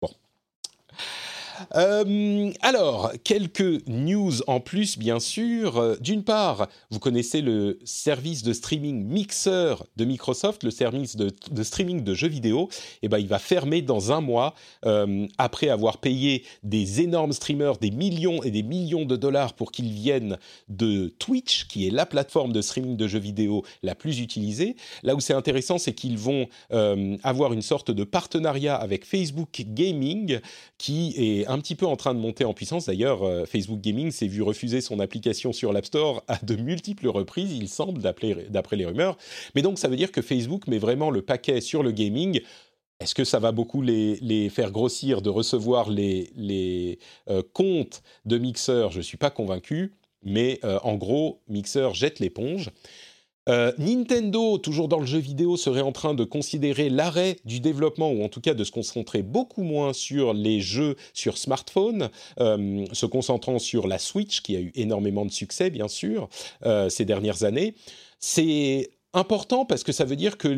Bon. 0.00 0.10
Euh, 1.76 2.52
alors, 2.60 3.12
quelques 3.22 3.86
news 3.86 4.32
en 4.46 4.60
plus, 4.60 4.98
bien 4.98 5.20
sûr. 5.20 5.78
Euh, 5.78 5.96
d'une 6.00 6.24
part, 6.24 6.68
vous 6.90 6.98
connaissez 6.98 7.40
le 7.40 7.78
service 7.84 8.42
de 8.42 8.52
streaming 8.52 9.04
Mixer 9.04 9.74
de 9.96 10.04
Microsoft, 10.04 10.62
le 10.64 10.70
service 10.70 11.16
de, 11.16 11.62
streaming 11.62 12.02
de 12.02 12.14
jeux 12.14 12.28
vidéo. 12.28 12.68
Eh 13.02 13.08
ben, 13.08 13.18
il 13.18 13.28
va 13.28 13.38
fermer 13.38 13.82
dans 13.82 14.12
un 14.12 14.20
mois 14.20 14.54
euh, 14.86 15.26
après 15.38 15.68
avoir 15.68 15.98
payé 15.98 16.44
des 16.62 17.00
énormes 17.00 17.32
streamers 17.32 17.78
des 17.78 17.90
millions 17.90 18.42
et 18.42 18.50
des 18.50 18.62
millions 18.62 19.04
de 19.04 19.16
dollars 19.16 19.54
pour 19.54 19.72
qu'ils 19.72 19.92
viennent 19.92 20.38
de 20.68 21.08
Twitch, 21.18 21.66
qui 21.68 21.86
est 21.86 21.90
la 21.90 22.06
plateforme 22.06 22.52
de 22.52 22.60
streaming 22.60 22.96
de 22.96 23.06
jeux 23.06 23.18
vidéo 23.18 23.64
la 23.82 23.94
plus 23.94 24.20
utilisée. 24.20 24.76
Là 25.02 25.14
où 25.14 25.20
c'est 25.20 25.34
intéressant, 25.34 25.78
c'est 25.78 25.94
qu'ils 25.94 26.18
vont 26.18 26.46
avoir 27.22 27.52
une 27.52 27.62
sorte 27.62 27.90
de 27.90 28.04
partenariat 28.04 28.74
avec 28.74 29.04
Facebook 29.04 29.64
Gaming, 29.66 30.40
qui 30.78 31.14
est 31.16 31.46
petit 31.58 31.74
peu 31.74 31.86
en 31.86 31.96
train 31.96 32.14
de 32.14 32.18
monter 32.18 32.44
en 32.44 32.54
puissance. 32.54 32.86
D'ailleurs, 32.86 33.22
euh, 33.22 33.44
Facebook 33.44 33.80
Gaming 33.80 34.10
s'est 34.10 34.26
vu 34.26 34.42
refuser 34.42 34.80
son 34.80 35.00
application 35.00 35.52
sur 35.52 35.72
l'App 35.72 35.86
Store 35.86 36.22
à 36.28 36.38
de 36.42 36.56
multiples 36.56 37.08
reprises, 37.08 37.52
il 37.52 37.68
semble, 37.68 38.00
d'après 38.00 38.76
les 38.76 38.86
rumeurs. 38.86 39.16
Mais 39.54 39.62
donc, 39.62 39.78
ça 39.78 39.88
veut 39.88 39.96
dire 39.96 40.12
que 40.12 40.22
Facebook 40.22 40.66
met 40.66 40.78
vraiment 40.78 41.10
le 41.10 41.22
paquet 41.22 41.60
sur 41.60 41.82
le 41.82 41.92
gaming. 41.92 42.40
Est-ce 43.00 43.14
que 43.14 43.24
ça 43.24 43.38
va 43.38 43.52
beaucoup 43.52 43.82
les, 43.82 44.48
faire 44.50 44.70
grossir 44.70 45.20
de 45.20 45.30
recevoir 45.30 45.90
les, 45.90 46.98
euh, 47.28 47.42
comptes 47.52 48.02
de 48.24 48.38
Mixer 48.38 48.88
Je 48.90 48.98
ne 48.98 49.02
suis 49.02 49.16
pas 49.16 49.30
convaincu, 49.30 49.92
mais 50.22 50.60
euh, 50.64 50.78
en 50.82 50.94
gros, 50.94 51.40
Mixer 51.48 51.92
jette 51.92 52.20
l'éponge. 52.20 52.70
Euh, 53.48 53.72
Nintendo, 53.78 54.58
toujours 54.58 54.88
dans 54.88 55.00
le 55.00 55.06
jeu 55.06 55.18
vidéo, 55.18 55.56
serait 55.56 55.82
en 55.82 55.92
train 55.92 56.14
de 56.14 56.24
considérer 56.24 56.88
l'arrêt 56.88 57.36
du 57.44 57.60
développement, 57.60 58.10
ou 58.10 58.24
en 58.24 58.28
tout 58.28 58.40
cas 58.40 58.54
de 58.54 58.64
se 58.64 58.72
concentrer 58.72 59.22
beaucoup 59.22 59.62
moins 59.62 59.92
sur 59.92 60.32
les 60.32 60.60
jeux 60.60 60.96
sur 61.12 61.36
smartphone, 61.36 62.08
euh, 62.40 62.86
se 62.92 63.06
concentrant 63.06 63.58
sur 63.58 63.86
la 63.86 63.98
Switch, 63.98 64.40
qui 64.40 64.56
a 64.56 64.60
eu 64.60 64.72
énormément 64.74 65.26
de 65.26 65.30
succès, 65.30 65.70
bien 65.70 65.88
sûr, 65.88 66.28
euh, 66.64 66.88
ces 66.88 67.04
dernières 67.04 67.44
années. 67.44 67.74
C'est 68.18 68.90
important 69.14 69.64
parce 69.64 69.84
que 69.84 69.92
ça 69.92 70.04
veut 70.04 70.16
dire 70.16 70.36
que 70.36 70.48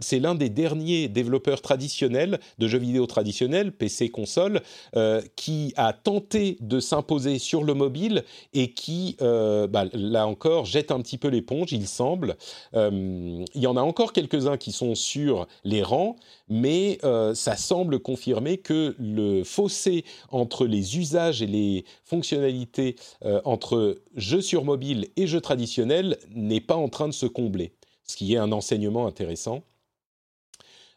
c'est 0.00 0.18
l'un 0.18 0.34
des 0.34 0.48
derniers 0.48 1.08
développeurs 1.08 1.62
traditionnels 1.62 2.38
de 2.58 2.68
jeux 2.68 2.78
vidéo 2.78 3.06
traditionnels, 3.06 3.72
PC, 3.72 4.10
console, 4.10 4.60
euh, 4.94 5.22
qui 5.34 5.72
a 5.76 5.92
tenté 5.92 6.58
de 6.60 6.78
s'imposer 6.78 7.38
sur 7.38 7.64
le 7.64 7.74
mobile 7.74 8.22
et 8.52 8.72
qui, 8.72 9.16
euh, 9.22 9.66
bah, 9.66 9.86
là 9.92 10.26
encore, 10.26 10.66
jette 10.66 10.90
un 10.90 11.00
petit 11.00 11.18
peu 11.18 11.28
l'éponge, 11.28 11.72
il 11.72 11.88
semble. 11.88 12.36
Euh, 12.74 13.44
il 13.54 13.62
y 13.62 13.66
en 13.66 13.76
a 13.76 13.82
encore 13.82 14.12
quelques-uns 14.12 14.58
qui 14.58 14.72
sont 14.72 14.94
sur 14.94 15.46
les 15.64 15.82
rangs, 15.82 16.16
mais 16.48 16.98
ça 17.34 17.56
semble 17.56 17.98
confirmer 17.98 18.58
que 18.58 18.94
le 18.98 19.42
fossé 19.42 20.04
entre 20.30 20.66
les 20.66 20.98
usages 20.98 21.42
et 21.42 21.46
les 21.46 21.84
fonctionnalités 22.04 22.96
entre 23.44 23.96
jeux 24.14 24.40
sur 24.40 24.64
mobile 24.64 25.08
et 25.16 25.26
jeux 25.26 25.40
traditionnels 25.40 26.18
n'est 26.34 26.60
pas 26.60 26.76
en 26.76 26.88
train 26.88 27.08
de 27.08 27.12
se 27.12 27.26
combler 27.26 27.72
ce 28.06 28.16
qui 28.16 28.34
est 28.34 28.38
un 28.38 28.52
enseignement 28.52 29.06
intéressant. 29.06 29.62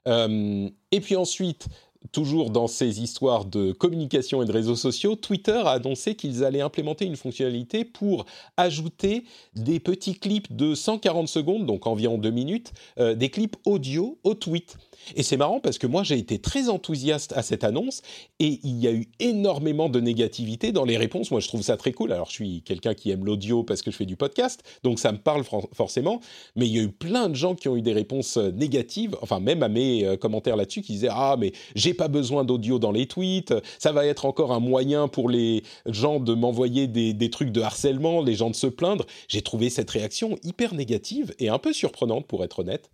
Euh, 0.07 0.69
et 0.91 1.01
puis 1.01 1.15
ensuite, 1.15 1.67
toujours 2.11 2.49
dans 2.49 2.67
ces 2.67 3.01
histoires 3.01 3.45
de 3.45 3.71
communication 3.71 4.41
et 4.41 4.45
de 4.45 4.51
réseaux 4.51 4.75
sociaux, 4.75 5.15
Twitter 5.15 5.61
a 5.65 5.71
annoncé 5.71 6.15
qu'ils 6.15 6.43
allaient 6.43 6.61
implémenter 6.61 7.05
une 7.05 7.15
fonctionnalité 7.15 7.83
pour 7.83 8.25
ajouter 8.57 9.25
des 9.55 9.79
petits 9.79 10.15
clips 10.17 10.55
de 10.55 10.75
140 10.75 11.27
secondes, 11.27 11.65
donc 11.65 11.87
environ 11.87 12.17
deux 12.17 12.31
minutes, 12.31 12.71
euh, 12.99 13.15
des 13.15 13.29
clips 13.29 13.57
audio 13.65 14.17
au 14.23 14.33
tweet. 14.33 14.77
Et 15.15 15.23
c'est 15.23 15.37
marrant 15.37 15.59
parce 15.59 15.77
que 15.77 15.87
moi 15.87 16.03
j'ai 16.03 16.17
été 16.17 16.39
très 16.39 16.69
enthousiaste 16.69 17.33
à 17.33 17.41
cette 17.41 17.63
annonce 17.63 18.01
et 18.39 18.59
il 18.63 18.79
y 18.79 18.87
a 18.87 18.91
eu 18.91 19.07
énormément 19.19 19.89
de 19.89 19.99
négativité 19.99 20.71
dans 20.71 20.85
les 20.85 20.97
réponses. 20.97 21.31
Moi 21.31 21.39
je 21.39 21.47
trouve 21.47 21.61
ça 21.61 21.77
très 21.77 21.91
cool. 21.91 22.11
Alors 22.11 22.27
je 22.27 22.33
suis 22.33 22.61
quelqu'un 22.61 22.93
qui 22.93 23.11
aime 23.11 23.25
l'audio 23.25 23.63
parce 23.63 23.81
que 23.81 23.91
je 23.91 23.95
fais 23.95 24.05
du 24.05 24.15
podcast, 24.15 24.63
donc 24.83 24.99
ça 24.99 25.11
me 25.11 25.17
parle 25.17 25.43
forcément. 25.73 26.21
Mais 26.55 26.67
il 26.67 26.75
y 26.75 26.79
a 26.79 26.83
eu 26.83 26.91
plein 26.91 27.29
de 27.29 27.35
gens 27.35 27.55
qui 27.55 27.67
ont 27.67 27.75
eu 27.75 27.81
des 27.81 27.93
réponses 27.93 28.37
euh, 28.37 28.51
négatives, 28.51 29.15
enfin 29.21 29.39
même 29.39 29.63
à 29.63 29.69
mes 29.69 30.05
euh, 30.05 30.17
commentaires 30.17 30.55
là-dessus 30.55 30.81
qui 30.81 30.93
disaient 30.93 31.09
ah 31.11 31.35
mais 31.37 31.51
j'ai 31.75 31.93
pas 31.93 32.07
besoin 32.07 32.43
d'audio 32.43 32.79
dans 32.79 32.91
les 32.91 33.07
tweets, 33.07 33.53
ça 33.77 33.91
va 33.91 34.05
être 34.05 34.25
encore 34.25 34.51
un 34.51 34.59
moyen 34.59 35.07
pour 35.07 35.29
les 35.29 35.63
gens 35.85 36.19
de 36.19 36.33
m'envoyer 36.33 36.87
des, 36.87 37.29
trucs 37.29 37.51
de 37.51 37.61
harcèlement, 37.61 38.21
les 38.21 38.35
gens 38.35 38.49
de 38.49 38.55
se 38.55 38.67
plaindre. 38.67 39.05
J'ai 39.27 39.41
trouvé 39.41 39.69
cette 39.69 39.89
réaction 39.89 40.37
hyper 40.43 40.73
négative 40.73 41.33
et 41.39 41.49
un 41.49 41.59
peu 41.59 41.73
surprenante 41.73 42.27
pour 42.27 42.43
être 42.43 42.59
honnête. 42.59 42.89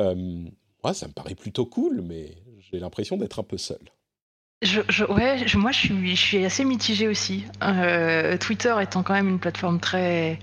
Euh, 0.00 0.44
ça 0.92 1.08
me 1.08 1.12
paraît 1.12 1.34
plutôt 1.34 1.64
cool, 1.64 2.02
mais 2.02 2.36
j'ai 2.58 2.78
l'impression 2.78 3.16
d'être 3.16 3.38
un 3.38 3.44
peu 3.44 3.56
seul. 3.56 3.78
Je, 4.62 5.04
ouais, 5.12 5.44
moi 5.56 5.72
je 5.72 5.78
suis, 5.78 6.16
je 6.16 6.20
suis 6.20 6.44
assez 6.44 6.64
mitigé 6.64 7.06
aussi. 7.06 7.44
Euh, 7.62 8.38
Twitter 8.38 8.74
étant 8.80 9.02
quand 9.02 9.12
même 9.12 9.28
une 9.28 9.38
plateforme 9.38 9.78
très, 9.78 10.38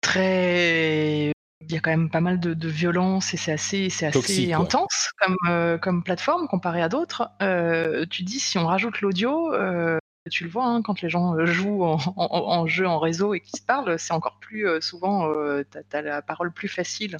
très, 0.00 1.30
il 1.60 1.72
y 1.72 1.76
a 1.76 1.80
quand 1.80 1.90
même 1.90 2.10
pas 2.10 2.20
mal 2.20 2.40
de, 2.40 2.68
violence 2.68 3.32
et 3.32 3.36
c'est 3.36 3.52
assez, 3.52 3.90
c'est 3.90 4.06
assez 4.06 4.52
intense 4.52 5.10
comme, 5.18 5.36
euh, 5.48 5.78
comme 5.78 6.02
plateforme 6.02 6.48
comparé 6.48 6.82
à 6.82 6.88
d'autres. 6.88 7.30
Euh, 7.42 8.06
tu 8.10 8.24
dis 8.24 8.40
si 8.40 8.58
on 8.58 8.66
rajoute 8.66 9.00
l'audio, 9.02 9.52
tu 10.30 10.44
le 10.44 10.50
vois 10.50 10.66
hein, 10.66 10.82
quand 10.82 11.00
les 11.00 11.08
gens 11.08 11.44
jouent 11.44 11.84
en, 11.84 12.66
jeu 12.66 12.88
en 12.88 12.98
réseau 12.98 13.34
et 13.34 13.40
qui 13.40 13.52
se 13.52 13.62
parlent, 13.62 13.98
c'est 14.00 14.14
encore 14.14 14.38
plus 14.40 14.66
souvent, 14.80 15.32
tu 15.70 15.96
as, 15.96 16.02
la 16.02 16.22
parole 16.22 16.52
plus 16.52 16.68
facile 16.68 17.18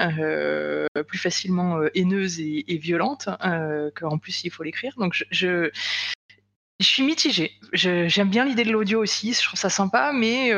euh, 0.00 0.86
plus 1.06 1.18
facilement 1.18 1.78
euh, 1.78 1.88
haineuse 1.94 2.40
et, 2.40 2.78
violente, 2.78 3.28
euh, 3.44 3.90
qu'en 3.94 4.18
plus 4.18 4.44
il 4.44 4.50
faut 4.50 4.62
l'écrire. 4.62 4.94
Donc 4.96 5.24
je, 5.30 5.70
suis 6.80 7.02
mitigée. 7.02 7.52
J'aime 7.74 8.30
bien 8.30 8.46
l'idée 8.46 8.64
de 8.64 8.70
l'audio 8.70 9.02
aussi, 9.02 9.34
je 9.34 9.42
trouve 9.42 9.60
ça 9.60 9.68
sympa, 9.68 10.12
mais, 10.14 10.50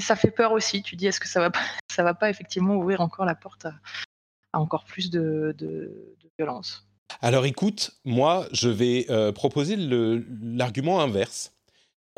ça 0.00 0.16
fait 0.16 0.30
peur 0.30 0.52
aussi. 0.52 0.82
Tu 0.82 0.96
dis, 0.96 1.06
est-ce 1.06 1.20
que 1.20 1.28
ça 1.28 1.40
va 1.40 1.50
pas, 1.50 1.60
va 1.98 2.14
pas 2.14 2.28
effectivement 2.28 2.76
ouvrir 2.76 3.00
encore 3.00 3.24
la 3.24 3.34
porte 3.34 3.64
à, 3.64 4.60
encore 4.60 4.84
plus 4.84 5.10
de, 5.10 5.54
de, 5.56 6.12
violence? 6.38 6.86
Alors 7.22 7.46
écoute, 7.46 7.92
moi 8.04 8.46
je 8.52 8.68
vais 8.68 9.06
proposer 9.32 9.76
l'argument 9.78 11.00
inverse. 11.00 11.52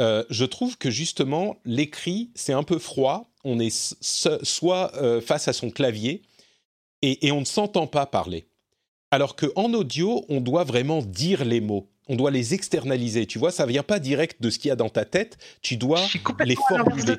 je 0.00 0.44
trouve 0.44 0.76
que 0.78 0.90
justement 0.90 1.60
l'écrit 1.64 2.30
c'est 2.34 2.52
un 2.52 2.64
peu 2.64 2.80
froid. 2.80 3.30
On 3.44 3.60
est 3.60 3.94
soit 4.02 4.92
face 5.20 5.46
à 5.46 5.52
son 5.52 5.70
clavier, 5.70 6.22
et, 7.02 7.32
on 7.32 7.40
ne 7.40 7.44
s'entend 7.44 7.86
pas 7.86 8.06
parler. 8.06 8.48
Alors 9.10 9.36
qu'en 9.36 9.72
audio, 9.72 10.24
on 10.28 10.40
doit 10.40 10.64
vraiment 10.64 11.02
dire 11.02 11.44
les 11.44 11.60
mots. 11.60 11.88
On 12.08 12.16
doit 12.16 12.30
les 12.30 12.54
externaliser. 12.54 13.26
Tu 13.26 13.38
vois, 13.38 13.50
ça 13.50 13.66
vient 13.66 13.82
pas 13.82 13.98
direct 13.98 14.40
de 14.40 14.50
ce 14.50 14.58
qu'il 14.58 14.68
y 14.68 14.72
a 14.72 14.76
dans 14.76 14.88
ta 14.88 15.04
tête. 15.04 15.38
Tu 15.62 15.76
dois 15.76 16.00
les 16.44 16.56
formuler. 16.68 17.16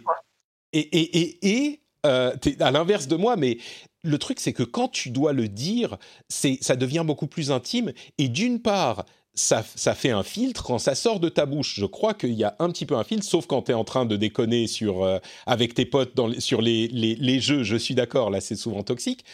Et, 0.73 0.79
et, 0.79 1.17
et, 1.19 1.47
et 1.47 1.81
euh, 2.05 2.35
à 2.59 2.71
l'inverse 2.71 3.07
de 3.07 3.15
moi, 3.15 3.35
mais 3.35 3.57
le 4.03 4.17
truc, 4.17 4.39
c'est 4.39 4.53
que 4.53 4.63
quand 4.63 4.87
tu 4.89 5.09
dois 5.09 5.33
le 5.33 5.47
dire, 5.47 5.97
ça 6.29 6.75
devient 6.75 7.03
beaucoup 7.05 7.27
plus 7.27 7.51
intime. 7.51 7.91
Et 8.17 8.29
d'une 8.29 8.61
part, 8.61 9.05
ça, 9.33 9.63
ça, 9.75 9.93
fait 9.93 10.09
un 10.09 10.23
filtre 10.23 10.63
quand 10.63 10.79
ça 10.79 10.95
sort 10.95 11.19
de 11.19 11.29
ta 11.29 11.45
bouche. 11.45 11.75
Je 11.75 11.85
crois 11.85 12.13
qu'il 12.13 12.33
y 12.33 12.43
a 12.43 12.55
un 12.59 12.69
petit 12.69 12.85
peu 12.85 12.95
un 12.95 13.03
filtre, 13.03 13.25
sauf 13.25 13.45
quand 13.45 13.63
tu 13.63 13.71
es 13.71 13.75
en 13.75 13.83
train 13.83 14.05
de 14.05 14.15
déconner 14.15 14.67
sur, 14.67 15.03
euh, 15.03 15.19
avec 15.45 15.73
tes 15.73 15.85
potes 15.85 16.15
dans, 16.15 16.31
sur 16.39 16.61
les, 16.61 16.87
les, 16.87 17.15
les 17.15 17.39
jeux. 17.39 17.63
Je 17.63 17.75
suis 17.75 17.93
d'accord, 17.93 18.29
là, 18.29 18.41
c'est 18.41 18.55
souvent 18.55 18.83
toxique 18.83 19.25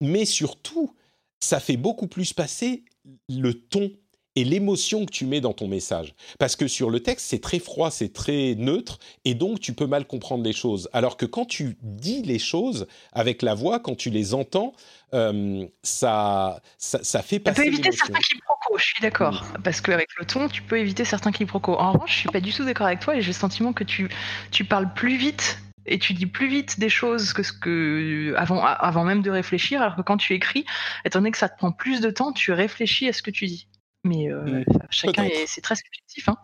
mais 0.00 0.24
surtout, 0.24 0.94
ça 1.40 1.60
fait 1.60 1.76
beaucoup 1.76 2.06
plus 2.06 2.32
passer 2.32 2.84
le 3.28 3.54
ton 3.54 3.90
et 4.36 4.44
l'émotion 4.44 5.04
que 5.06 5.10
tu 5.10 5.26
mets 5.26 5.40
dans 5.40 5.52
ton 5.52 5.66
message. 5.66 6.14
Parce 6.38 6.54
que 6.54 6.68
sur 6.68 6.90
le 6.90 7.00
texte, 7.00 7.26
c'est 7.28 7.40
très 7.40 7.58
froid, 7.58 7.90
c'est 7.90 8.12
très 8.12 8.54
neutre, 8.56 8.98
et 9.24 9.34
donc 9.34 9.60
tu 9.60 9.72
peux 9.72 9.86
mal 9.86 10.06
comprendre 10.06 10.44
les 10.44 10.52
choses. 10.52 10.88
Alors 10.92 11.16
que 11.16 11.26
quand 11.26 11.46
tu 11.46 11.76
dis 11.82 12.22
les 12.22 12.38
choses 12.38 12.86
avec 13.12 13.42
la 13.42 13.54
voix, 13.54 13.80
quand 13.80 13.96
tu 13.96 14.10
les 14.10 14.34
entends, 14.34 14.72
euh, 15.14 15.66
ça, 15.82 16.62
ça, 16.78 17.22
fait 17.22 17.40
passer. 17.40 17.62
Tu 17.62 17.68
peux 17.68 17.74
éviter 17.74 17.92
certains 17.92 18.20
quiproquos, 18.20 18.78
je 18.78 18.84
suis 18.84 19.02
d'accord. 19.02 19.44
Parce 19.64 19.80
qu'avec 19.80 20.08
le 20.18 20.24
ton, 20.24 20.48
tu 20.48 20.62
peux 20.62 20.78
éviter 20.78 21.04
certains 21.04 21.32
quiproquos. 21.32 21.74
En 21.74 21.92
revanche, 21.92 22.12
je 22.14 22.18
suis 22.20 22.28
pas 22.28 22.40
du 22.40 22.52
tout 22.52 22.64
d'accord 22.64 22.86
avec 22.86 23.00
toi 23.00 23.16
et 23.16 23.22
j'ai 23.22 23.28
le 23.28 23.32
sentiment 23.32 23.72
que 23.72 23.84
tu, 23.84 24.08
tu 24.52 24.64
parles 24.64 24.94
plus 24.94 25.16
vite 25.16 25.58
et 25.90 25.98
tu 25.98 26.14
dis 26.14 26.26
plus 26.26 26.48
vite 26.48 26.78
des 26.78 26.88
choses 26.88 27.32
que 27.32 27.42
ce 27.42 27.52
que 27.52 28.32
avant, 28.36 28.64
avant 28.64 29.04
même 29.04 29.22
de 29.22 29.30
réfléchir, 29.30 29.82
alors 29.82 29.96
que 29.96 30.02
quand 30.02 30.16
tu 30.16 30.32
écris, 30.32 30.64
étant 31.04 31.18
donné 31.18 31.32
que 31.32 31.38
ça 31.38 31.48
te 31.48 31.58
prend 31.58 31.72
plus 31.72 32.00
de 32.00 32.10
temps, 32.10 32.32
tu 32.32 32.52
réfléchis 32.52 33.08
à 33.08 33.12
ce 33.12 33.22
que 33.22 33.30
tu 33.30 33.46
dis. 33.46 33.66
Mais 34.02 34.30
euh, 34.30 34.40
mmh. 34.40 34.64
chacun, 34.88 35.28
c'est 35.46 35.60
très 35.60 35.74
subjectif. 35.74 36.26
Hein. 36.28 36.36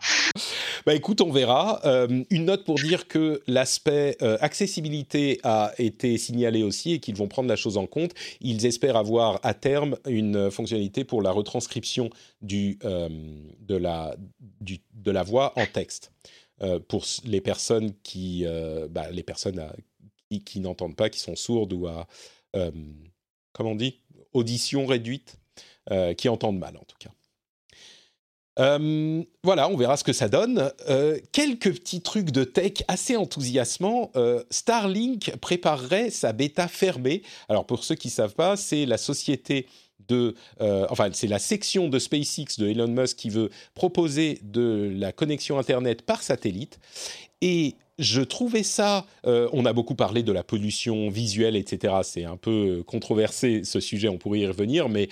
Bah 0.85 0.93
écoute, 0.93 1.21
on 1.21 1.31
verra. 1.31 1.81
Euh, 1.85 2.23
une 2.29 2.45
note 2.45 2.65
pour 2.65 2.75
dire 2.75 3.07
que 3.07 3.41
l'aspect 3.47 4.15
euh, 4.21 4.37
accessibilité 4.41 5.39
a 5.43 5.71
été 5.79 6.19
signalé 6.19 6.61
aussi 6.61 6.93
et 6.93 6.99
qu'ils 6.99 7.15
vont 7.15 7.27
prendre 7.27 7.49
la 7.49 7.55
chose 7.55 7.77
en 7.77 7.87
compte. 7.87 8.11
Ils 8.41 8.67
espèrent 8.67 8.95
avoir 8.95 9.39
à 9.41 9.55
terme 9.55 9.97
une 10.07 10.51
fonctionnalité 10.51 11.03
pour 11.03 11.23
la 11.23 11.31
retranscription 11.31 12.11
du, 12.43 12.77
de, 12.79 13.75
la, 13.75 14.15
du, 14.61 14.77
de 14.93 15.11
la 15.11 15.23
voix 15.23 15.53
en 15.55 15.65
texte. 15.65 16.11
Euh, 16.63 16.79
pour 16.79 17.05
les 17.23 17.39
personnes 17.39 17.93
qui, 18.01 18.43
euh, 18.45 18.87
bah, 18.89 19.11
les 19.11 19.21
personnes 19.21 19.63
qui, 20.43 20.59
n'entendent 20.59 20.95
pas, 20.95 21.09
qui 21.09 21.19
sont 21.19 21.35
sourdes 21.35 21.71
ou 21.73 21.85
à, 21.85 22.07
euh, 22.55 22.71
comment 23.53 23.71
on 23.71 23.75
dit, 23.75 23.99
audition 24.33 24.85
réduite, 24.85 25.37
qui 26.17 26.27
entendent 26.27 26.59
mal 26.59 26.75
en 26.75 26.83
tout 26.83 26.97
cas. 26.99 27.11
voilà, 29.43 29.69
on 29.69 29.77
verra 29.77 29.95
ce 29.95 30.03
que 30.03 30.11
ça 30.11 30.27
donne. 30.27 30.69
quelques 31.31 31.75
petits 31.75 32.01
trucs 32.01 32.31
de 32.31 32.43
tech 32.43 32.83
assez 32.89 33.15
enthousiasmants. 33.15 34.11
Starlink 34.49 35.37
préparerait 35.37 36.09
sa 36.09 36.33
bêta 36.33 36.67
fermée. 36.67 37.21
Alors 37.47 37.65
pour 37.65 37.85
ceux 37.85 37.95
qui 37.95 38.09
ne 38.09 38.11
savent 38.11 38.35
pas, 38.35 38.57
c'est 38.57 38.85
la 38.85 38.97
société 38.97 39.65
euh, 40.15 40.85
enfin, 40.89 41.09
c'est 41.13 41.27
la 41.27 41.39
section 41.39 41.89
de 41.89 41.99
SpaceX 41.99 42.59
de 42.59 42.67
Elon 42.67 42.87
Musk 42.87 43.17
qui 43.17 43.29
veut 43.29 43.49
proposer 43.73 44.39
de 44.43 44.91
la 44.95 45.11
connexion 45.11 45.57
Internet 45.57 46.01
par 46.01 46.23
satellite. 46.23 46.79
Et 47.41 47.75
je 47.99 48.21
trouvais 48.21 48.63
ça, 48.63 49.05
euh, 49.25 49.49
on 49.53 49.65
a 49.65 49.73
beaucoup 49.73 49.95
parlé 49.95 50.23
de 50.23 50.31
la 50.31 50.43
pollution 50.43 51.09
visuelle, 51.09 51.55
etc. 51.55 51.95
C'est 52.03 52.25
un 52.25 52.37
peu 52.37 52.83
controversé 52.85 53.63
ce 53.63 53.79
sujet, 53.79 54.07
on 54.07 54.17
pourrait 54.17 54.39
y 54.39 54.47
revenir, 54.47 54.89
mais 54.89 55.09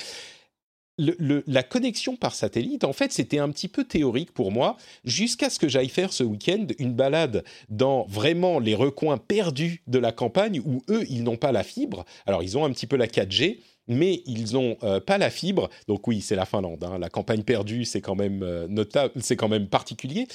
la 0.98 1.64
connexion 1.64 2.16
par 2.16 2.36
satellite, 2.36 2.84
en 2.84 2.94
fait, 2.94 3.12
c'était 3.12 3.40
un 3.40 3.50
petit 3.50 3.68
peu 3.68 3.84
théorique 3.84 4.34
pour 4.34 4.52
moi, 4.52 4.78
jusqu'à 5.04 5.50
ce 5.50 5.60
que 5.60 5.68
j'aille 5.68 5.90
faire 5.90 6.14
ce 6.14 6.24
week-end 6.24 6.68
une 6.80 6.94
balade 6.94 7.44
dans 7.70 8.06
vraiment 8.06 8.60
les 8.60 8.76
recoins 8.76 9.18
perdus 9.18 9.82
de 9.88 10.00
la 10.00 10.12
campagne 10.12 10.62
où 10.64 10.84
eux, 10.90 11.06
ils 11.10 11.24
n'ont 11.24 11.38
pas 11.38 11.52
la 11.52 11.64
fibre. 11.64 12.06
Alors, 12.26 12.44
ils 12.44 12.58
ont 12.58 12.64
un 12.64 12.72
petit 12.72 12.88
peu 12.88 12.96
la 12.96 13.08
4G, 13.08 13.60
mais 13.88 14.24
ils 14.26 14.54
n'ont 14.54 14.78
euh, 14.84 15.00
pas 15.00 15.18
la 15.18 15.30
fibre. 15.30 15.70
Donc 15.88 16.08
oui, 16.08 16.22
c'est 16.22 16.36
la 16.36 16.46
Finlande. 16.46 16.84
Hein. 16.84 16.98
La 16.98 17.10
campagne 17.10 17.44
perdue, 17.44 17.86
c'est 17.86 18.02
quand 18.02 18.16
même 18.16 18.44
euh, 18.44 18.68
notable, 18.68 19.14
c'est 19.22 19.36
quand 19.36 19.50
même 19.50 19.68
particulier. 19.68 20.28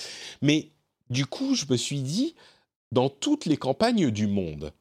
Mais 0.43 0.71
du 1.11 1.27
coup, 1.27 1.55
je 1.55 1.67
me 1.69 1.77
suis 1.77 2.01
dit, 2.01 2.35
dans 2.93 3.09
toutes 3.09 3.47
les 3.47 3.57
campagnes 3.57 4.11
du 4.11 4.27
monde, 4.27 4.73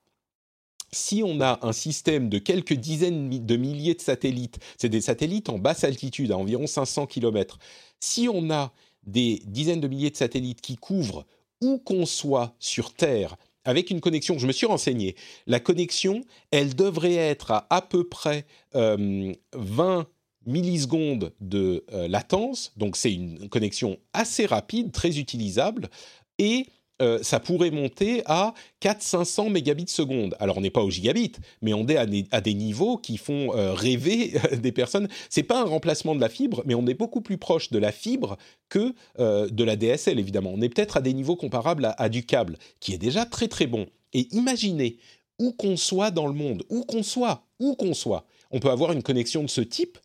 si 0.92 1.22
on 1.24 1.40
a 1.42 1.60
un 1.62 1.74
système 1.74 2.30
de 2.30 2.40
quelques 2.40 2.74
dizaines 2.74 3.46
de 3.46 3.56
milliers 3.56 3.94
de 3.94 4.02
satellites, 4.02 4.60
c'est 4.78 4.90
des 4.90 5.02
satellites 5.02 5.50
en 5.50 5.60
basse 5.60 5.84
altitude, 5.84 6.32
à 6.32 6.38
environ 6.38 6.68
500 6.68 7.06
km, 7.06 7.60
si 8.00 8.28
on 8.32 8.50
a 8.50 8.72
des 9.06 9.42
dizaines 9.46 9.82
de 9.82 9.88
milliers 9.88 10.10
de 10.10 10.18
satellites 10.18 10.62
qui 10.62 10.76
couvrent 10.76 11.26
où 11.62 11.78
qu'on 11.78 12.06
soit 12.06 12.56
sur 12.60 12.94
Terre 12.94 13.36
avec 13.66 13.90
une 13.90 14.02
connexion, 14.02 14.38
je 14.38 14.48
me 14.48 14.52
suis 14.52 14.66
renseigné, 14.66 15.16
la 15.48 15.60
connexion, 15.60 16.22
elle 16.52 16.76
devrait 16.76 17.16
être 17.16 17.52
à 17.52 17.68
à 17.70 17.82
peu 17.82 18.08
près 18.08 18.46
20 18.74 20.08
millisecondes 20.46 21.34
de 21.40 21.86
latence, 21.92 22.74
donc 22.78 22.96
c'est 22.96 23.14
une 23.14 23.50
connexion 23.50 23.98
assez 24.14 24.46
rapide, 24.46 24.92
très 24.92 25.20
utilisable, 25.20 25.90
et 26.38 26.68
euh, 27.02 27.20
ça 27.22 27.40
pourrait 27.40 27.72
monter 27.72 28.22
à 28.26 28.54
400-500 28.82 29.50
mégabits 29.50 29.88
seconde. 29.88 30.36
Alors 30.40 30.58
on 30.58 30.62
n'est 30.62 30.70
pas 30.70 30.84
au 30.84 30.90
gigabit, 30.90 31.34
mais 31.62 31.74
on 31.74 31.88
est 31.88 31.98
à 31.98 32.42
des, 32.42 32.54
niveaux 32.54 32.98
qui 32.98 33.18
font 33.18 33.56
euh, 33.56 33.74
rêver 33.74 34.34
des 34.62 34.72
personnes. 34.72 35.08
C'est 35.30 35.44
pas 35.44 35.62
un 35.62 35.66
remplacement 35.66 36.16
de 36.16 36.22
la 36.22 36.30
fibre, 36.30 36.62
mais 36.66 36.76
on 36.76 36.86
est 36.88 36.94
beaucoup 36.94 37.22
plus 37.22 37.38
proche 37.38 37.70
de 37.72 37.80
la 37.80 37.92
fibre 37.92 38.38
que 38.68 38.94
euh, 39.20 39.48
de 39.50 39.64
la 39.64 39.76
DSL 39.76 40.20
évidemment. 40.20 40.52
On 40.54 40.62
est 40.62 40.70
peut-être 40.70 40.98
à 40.98 41.02
des 41.02 41.14
niveaux 41.14 41.36
comparables 41.36 41.86
à, 41.86 41.92
à, 41.92 42.10
du 42.10 42.26
câble, 42.26 42.58
qui 42.80 42.94
est 42.94 42.98
déjà 42.98 43.26
très 43.26 43.48
très 43.48 43.68
bon. 43.68 43.88
Et 44.14 44.28
imaginez 44.36 44.98
où 45.40 45.54
qu'on 45.54 45.78
soit 45.78 46.12
dans 46.12 46.28
le 46.28 46.34
monde, 46.34 46.64
où 46.70 46.84
qu'on 46.84 47.04
soit, 47.04 47.46
où 47.60 47.76
qu'on 47.76 47.94
soit, 47.94 48.26
on 48.52 48.60
peut 48.60 48.72
avoir 48.72 48.92
une 48.92 49.04
connexion 49.04 49.44
de 49.44 49.50
ce 49.50 49.62
type. 49.62 49.98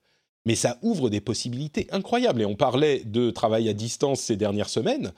Mais 0.46 0.54
ça 0.54 0.78
ouvre 0.82 1.08
des 1.08 1.22
possibilités 1.22 1.86
incroyables. 1.90 2.42
Et 2.42 2.44
on 2.44 2.54
parlait 2.54 3.02
de 3.04 3.30
travail 3.30 3.68
à 3.68 3.72
distance 3.72 4.20
ces 4.20 4.36
dernières 4.36 4.68
semaines. 4.68 5.12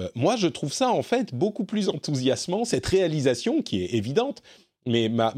Euh, 0.00 0.08
moi, 0.14 0.36
je 0.36 0.46
trouve 0.46 0.72
ça 0.72 0.90
en 0.90 1.02
fait 1.02 1.34
beaucoup 1.34 1.64
plus 1.64 1.88
enthousiasmant, 1.88 2.64
cette 2.64 2.86
réalisation 2.86 3.62
qui 3.62 3.82
est 3.84 3.94
évidente. 3.94 4.42
Mais 4.86 5.10
ma, 5.10 5.34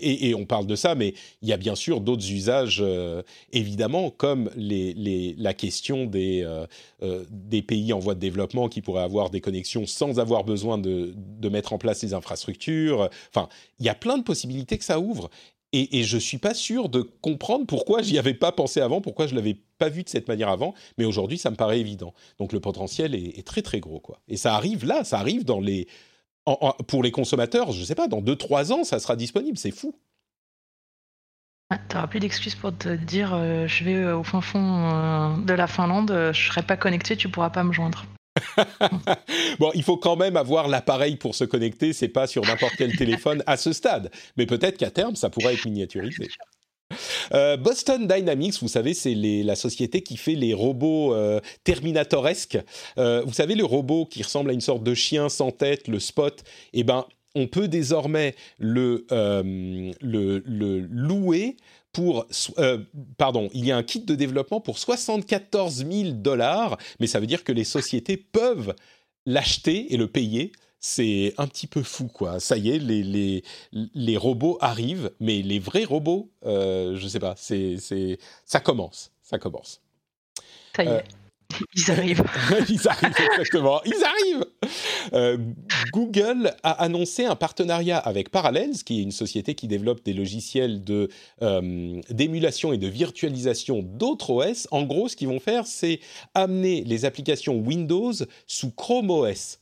et, 0.00 0.34
on 0.34 0.46
parle 0.46 0.66
de 0.66 0.76
ça, 0.76 0.94
mais 0.94 1.12
il 1.42 1.48
y 1.48 1.52
a 1.52 1.58
bien 1.58 1.74
sûr 1.74 2.00
d'autres 2.00 2.32
usages, 2.32 2.80
euh, 2.82 3.22
évidemment, 3.52 4.08
comme 4.08 4.50
la 4.56 5.52
question 5.52 6.06
des, 6.06 6.42
euh, 6.42 7.24
des 7.30 7.60
pays 7.60 7.92
en 7.92 7.98
voie 7.98 8.14
de 8.14 8.20
développement 8.20 8.70
qui 8.70 8.80
pourraient 8.80 9.02
avoir 9.02 9.28
des 9.28 9.42
connexions 9.42 9.84
sans 9.84 10.18
avoir 10.18 10.44
besoin 10.44 10.78
de, 10.78 11.12
de 11.14 11.48
mettre 11.50 11.74
en 11.74 11.78
place 11.78 12.02
les 12.02 12.14
infrastructures. 12.14 13.10
Enfin, 13.28 13.50
il 13.78 13.84
y 13.84 13.90
a 13.90 13.94
plein 13.94 14.16
de 14.16 14.22
possibilités 14.24 14.78
que 14.78 14.84
ça 14.84 14.98
ouvre. 14.98 15.28
Et, 15.74 16.04
je 16.04 16.18
suis 16.18 16.36
pas 16.36 16.52
sûr 16.52 16.90
de 16.90 17.00
comprendre 17.00 17.66
pourquoi 17.66 18.02
j'y 18.02 18.18
avais 18.18 18.34
pas 18.34 18.52
pensé 18.52 18.80
avant, 18.80 19.00
pourquoi 19.00 19.26
je 19.26 19.34
l'avais 19.34 19.56
pas 19.78 19.88
vu 19.88 20.02
de 20.02 20.08
cette 20.10 20.28
manière 20.28 20.50
avant, 20.50 20.74
mais 20.98 21.06
aujourd'hui 21.06 21.38
ça 21.38 21.50
me 21.50 21.56
paraît 21.56 21.80
évident. 21.80 22.12
Donc 22.38 22.52
le 22.52 22.60
potentiel 22.60 23.14
est, 23.14 23.46
très 23.46 23.62
très 23.62 23.80
gros 23.80 23.98
quoi. 23.98 24.20
Et 24.28 24.36
ça 24.36 24.54
arrive 24.54 24.84
là, 24.84 25.02
ça 25.04 25.18
arrive 25.18 25.44
dans 25.44 25.60
les 25.60 25.88
pour 26.88 27.02
les 27.02 27.10
consommateurs, 27.10 27.72
je 27.72 27.84
sais 27.84 27.94
pas, 27.94 28.06
dans 28.06 28.20
2-3 28.20 28.72
ans 28.72 28.84
ça 28.84 28.98
sera 28.98 29.16
disponible, 29.16 29.56
c'est 29.56 29.70
fou. 29.70 29.94
Ah, 31.70 31.78
tu 31.88 31.96
n'auras 31.96 32.06
plus 32.06 32.20
d'excuses 32.20 32.54
pour 32.54 32.76
te 32.76 32.90
dire 32.90 33.32
euh, 33.32 33.66
je 33.66 33.84
vais 33.84 34.12
au 34.12 34.22
fin 34.22 34.42
fond 34.42 34.90
euh, 34.90 35.36
de 35.38 35.54
la 35.54 35.66
Finlande, 35.66 36.10
euh, 36.10 36.30
je 36.34 36.48
serai 36.48 36.62
pas 36.62 36.76
connecté, 36.76 37.16
tu 37.16 37.30
pourras 37.30 37.48
pas 37.48 37.64
me 37.64 37.72
joindre. 37.72 38.04
bon, 39.58 39.70
il 39.74 39.82
faut 39.82 39.96
quand 39.96 40.16
même 40.16 40.36
avoir 40.36 40.68
l'appareil 40.68 41.16
pour 41.16 41.34
se 41.34 41.44
connecter, 41.44 41.92
c'est 41.92 42.08
pas 42.08 42.26
sur 42.26 42.42
n'importe 42.44 42.74
quel 42.76 42.96
téléphone 42.96 43.42
à 43.46 43.56
ce 43.56 43.72
stade. 43.72 44.10
Mais 44.36 44.46
peut-être 44.46 44.76
qu'à 44.76 44.90
terme, 44.90 45.16
ça 45.16 45.30
pourrait 45.30 45.54
être 45.54 45.64
miniaturisé. 45.64 46.28
Euh, 47.32 47.56
Boston 47.56 48.06
Dynamics, 48.06 48.60
vous 48.60 48.68
savez, 48.68 48.94
c'est 48.94 49.14
la 49.14 49.56
société 49.56 50.02
qui 50.02 50.16
fait 50.16 50.34
les 50.34 50.54
robots 50.54 51.14
euh, 51.14 51.40
terminatoresques. 51.64 52.58
Euh, 52.98 53.22
vous 53.24 53.32
savez, 53.32 53.54
le 53.54 53.64
robot 53.64 54.06
qui 54.06 54.22
ressemble 54.22 54.50
à 54.50 54.52
une 54.52 54.60
sorte 54.60 54.82
de 54.82 54.94
chien 54.94 55.28
sans 55.28 55.50
tête, 55.50 55.88
le 55.88 56.00
Spot. 56.00 56.42
Eh 56.72 56.84
ben, 56.84 57.06
on 57.34 57.46
peut 57.46 57.68
désormais 57.68 58.34
le, 58.58 59.06
le, 59.10 60.42
le 60.44 60.80
louer 60.80 61.56
pour, 61.92 62.26
euh, 62.58 62.78
pardon, 63.18 63.48
il 63.52 63.66
y 63.66 63.72
a 63.72 63.76
un 63.76 63.82
kit 63.82 64.00
de 64.00 64.14
développement 64.14 64.60
pour 64.60 64.78
74 64.78 65.86
000 65.86 66.10
dollars, 66.12 66.78
mais 67.00 67.06
ça 67.06 67.20
veut 67.20 67.26
dire 67.26 67.44
que 67.44 67.52
les 67.52 67.64
sociétés 67.64 68.16
peuvent 68.16 68.74
l'acheter 69.26 69.92
et 69.92 69.96
le 69.96 70.08
payer. 70.08 70.52
C'est 70.80 71.32
un 71.38 71.46
petit 71.46 71.68
peu 71.68 71.82
fou, 71.82 72.08
quoi. 72.08 72.40
Ça 72.40 72.56
y 72.56 72.70
est, 72.70 72.78
les, 72.78 73.04
les, 73.04 73.44
les 73.72 74.16
robots 74.16 74.58
arrivent, 74.60 75.12
mais 75.20 75.42
les 75.42 75.60
vrais 75.60 75.84
robots, 75.84 76.30
euh, 76.44 76.96
je 76.96 77.06
sais 77.06 77.20
pas, 77.20 77.34
c'est, 77.36 77.76
c'est, 77.78 78.18
ça 78.44 78.58
commence, 78.58 79.12
ça 79.22 79.38
commence. 79.38 79.80
Ça 80.74 80.84
y 80.84 80.88
est. 80.88 80.90
Euh, 80.90 81.00
Ils 81.74 81.90
arrivent. 81.90 82.24
Ils 82.68 82.88
arrivent, 82.88 83.14
exactement. 83.32 83.80
Ils 83.84 84.04
arrivent 84.04 84.46
euh, 85.12 85.36
Google 85.92 86.54
a 86.62 86.70
annoncé 86.70 87.24
un 87.24 87.36
partenariat 87.36 87.98
avec 87.98 88.30
Parallels, 88.30 88.82
qui 88.84 89.00
est 89.00 89.02
une 89.02 89.12
société 89.12 89.54
qui 89.54 89.68
développe 89.68 90.04
des 90.04 90.12
logiciels 90.12 90.84
de, 90.84 91.08
euh, 91.42 92.00
d'émulation 92.10 92.72
et 92.72 92.78
de 92.78 92.86
virtualisation 92.86 93.82
d'autres 93.82 94.30
OS. 94.30 94.68
En 94.70 94.84
gros, 94.84 95.08
ce 95.08 95.16
qu'ils 95.16 95.28
vont 95.28 95.40
faire, 95.40 95.66
c'est 95.66 96.00
amener 96.34 96.84
les 96.84 97.04
applications 97.04 97.56
Windows 97.58 98.12
sous 98.46 98.70
Chrome 98.70 99.10
OS, 99.10 99.58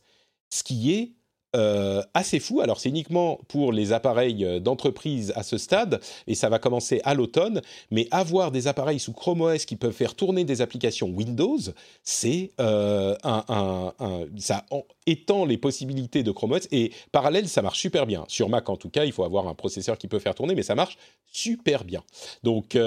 ce 0.49 0.63
qui 0.63 0.93
est 0.93 1.11
euh, 1.53 2.01
assez 2.13 2.39
fou. 2.39 2.61
Alors 2.61 2.79
c'est 2.79 2.87
uniquement 2.87 3.41
pour 3.49 3.73
les 3.73 3.91
appareils 3.91 4.45
euh, 4.45 4.61
d'entreprise 4.61 5.33
à 5.35 5.43
ce 5.43 5.57
stade, 5.57 5.99
et 6.25 6.33
ça 6.33 6.47
va 6.47 6.59
commencer 6.59 7.01
à 7.03 7.13
l'automne, 7.13 7.61
mais 7.89 8.07
avoir 8.11 8.51
des 8.51 8.67
appareils 8.67 8.99
sous 8.99 9.11
Chrome 9.11 9.41
OS 9.41 9.65
qui 9.65 9.75
peuvent 9.75 9.91
faire 9.91 10.15
tourner 10.15 10.45
des 10.45 10.61
applications 10.61 11.09
Windows, 11.09 11.59
c'est 12.03 12.51
euh, 12.61 13.17
un, 13.25 13.91
ça 14.37 14.65
étend 15.05 15.43
les 15.43 15.57
possibilités 15.57 16.23
de 16.23 16.31
Chrome 16.31 16.53
OS, 16.53 16.69
et 16.71 16.93
parallèle, 17.11 17.49
ça 17.49 17.61
marche 17.61 17.81
super 17.81 18.05
bien. 18.05 18.23
Sur 18.29 18.47
Mac 18.47 18.69
en 18.69 18.77
tout 18.77 18.89
cas, 18.89 19.03
il 19.03 19.11
faut 19.11 19.25
avoir 19.25 19.49
un 19.49 19.53
processeur 19.53 19.97
qui 19.97 20.07
peut 20.07 20.19
faire 20.19 20.35
tourner, 20.35 20.55
mais 20.55 20.63
ça 20.63 20.75
marche 20.75 20.97
super 21.33 21.83
bien. 21.83 22.01
Donc 22.43 22.77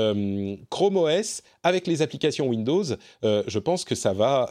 Chrome 0.70 0.96
OS 0.96 1.42
avec 1.62 1.86
les 1.86 2.00
applications 2.00 2.46
Windows, 2.46 2.84
je 3.22 3.58
pense 3.58 3.84
que 3.84 3.94
ça 3.94 4.14
va 4.14 4.48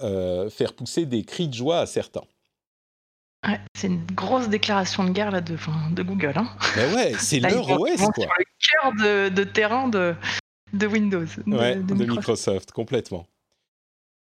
faire 0.52 0.74
pousser 0.74 1.08
des 1.08 1.24
cris 1.24 1.48
de 1.48 1.54
joie 1.56 1.80
à 1.80 1.86
certains 1.88 2.24
c'est 3.76 3.88
une 3.88 4.06
grosse 4.14 4.50
déclaration 4.50 5.04
de 5.04 5.10
guerre 5.10 5.32
là 5.32 5.42
de, 5.42 5.56
de 5.92 6.04
Google. 6.04 6.34
Hein. 6.36 6.50
Ben 6.76 6.94
ouais, 6.96 7.14
c'est 7.18 7.40
leur 7.40 7.70
OS 7.70 7.98
quoi. 7.98 8.14
Sur 8.14 8.34
le 8.38 8.46
cœur 9.00 9.30
de, 9.32 9.44
terrain 9.44 9.88
de, 9.88 10.16
de 10.74 10.88
Windows. 10.88 11.26
de, 11.46 11.94
Microsoft, 11.94 12.72
complètement. 12.72 13.26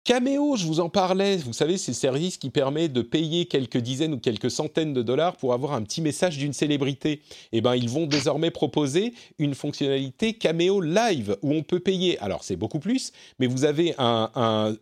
Cameo, 0.05 0.55
je 0.57 0.67
vous 0.67 0.81
en 0.81 0.91
parlais, 0.91 1.39
vous 1.39 1.55
savez, 1.55 1.79
c'est 1.79 1.93
le 1.93 1.97
service 1.97 2.37
qui 2.37 2.51
permet 2.51 2.91
de 2.91 3.01
payer 3.01 3.47
quelques 3.47 3.79
dizaines 3.79 4.13
ou 4.13 4.19
quelques 4.19 4.51
centaines 4.51 4.93
de 4.93 5.01
dollars 5.01 5.35
pour 5.39 5.55
avoir 5.55 5.73
un 5.73 5.81
petit 5.81 6.03
message 6.03 6.37
d'une 6.37 6.53
célébrité. 6.53 7.23
Eh 7.53 7.63
bien, 7.63 7.75
ils 7.75 7.89
vont 7.89 8.07
désormais 8.07 8.51
proposer 8.51 9.15
une 9.39 9.55
fonctionnalité 9.55 10.35
Cameo 10.35 10.83
Live 10.83 11.39
où 11.41 11.55
on 11.55 11.63
peut 11.63 11.81
payer. 11.81 12.19
Alors, 12.19 12.45
c'est 12.45 12.57
beaucoup 12.57 12.81
plus, 12.81 13.13
mais 13.39 13.47
vous 13.47 13.65
avez 13.65 13.95
un, 13.97 14.75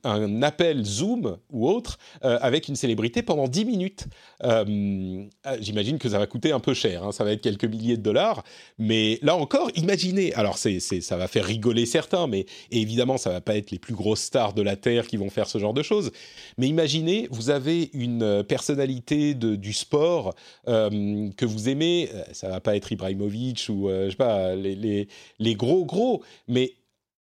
appel 0.43 0.85
Zoom 0.85 1.37
ou 1.53 1.69
autre 1.69 2.01
euh, 2.25 2.41
avec 2.43 2.67
une 2.67 2.75
célébrité 2.75 3.23
pendant 3.23 3.47
10 3.47 3.65
minutes. 3.65 4.07
Euh, 4.43 5.25
euh, 5.47 5.57
j'imagine 5.61 5.99
que 5.99 6.09
ça 6.09 6.19
va 6.19 6.27
coûter 6.27 6.51
un 6.51 6.59
peu 6.59 6.75
cher, 6.75 7.05
hein, 7.05 7.13
ça 7.13 7.23
va 7.23 7.31
être 7.31 7.43
quelques 7.43 7.67
milliers 7.67 7.97
de 7.97 8.03
dollars, 8.03 8.43
mais 8.77 9.21
là 9.23 9.37
encore, 9.37 9.71
imaginez, 9.77 10.35
alors 10.35 10.59
ça 10.59 11.17
va 11.17 11.29
faire 11.29 11.45
rigoler 11.45 11.87
certains, 11.87 12.27
mais 12.27 12.45
évidemment, 12.73 13.19
ça 13.19 13.31
va 13.31 13.41
pas 13.41 13.57
être 13.57 13.71
les 13.71 13.79
plus 13.79 13.95
grosses 13.95 14.23
stars 14.23 14.53
de 14.55 14.63
la 14.63 14.75
Terre 14.75 15.07
qui 15.13 15.19
vont 15.19 15.29
faire 15.29 15.47
ce 15.47 15.59
genre 15.59 15.75
de 15.75 15.83
choses. 15.83 16.11
Mais 16.57 16.69
imaginez, 16.69 17.29
vous 17.31 17.51
avez 17.51 17.91
une 17.93 18.23
euh, 18.23 18.43
personnalité 18.43 19.35
de, 19.35 19.57
du 19.57 19.75
sport 19.75 20.35
euh, 20.69 21.29
que 21.37 21.45
vous 21.45 21.69
aimez, 21.69 22.09
euh, 22.15 22.25
ça 22.33 22.49
va 22.49 22.61
pas 22.61 22.77
être 22.77 22.91
Ibrahimovic 22.93 23.67
ou 23.69 23.91
je 23.91 24.09
sais 24.09 24.17
pas 24.17 24.55
les, 24.55 25.09
les, 25.39 25.55
gros 25.55 25.85
gros, 25.85 26.23
mais 26.49 26.73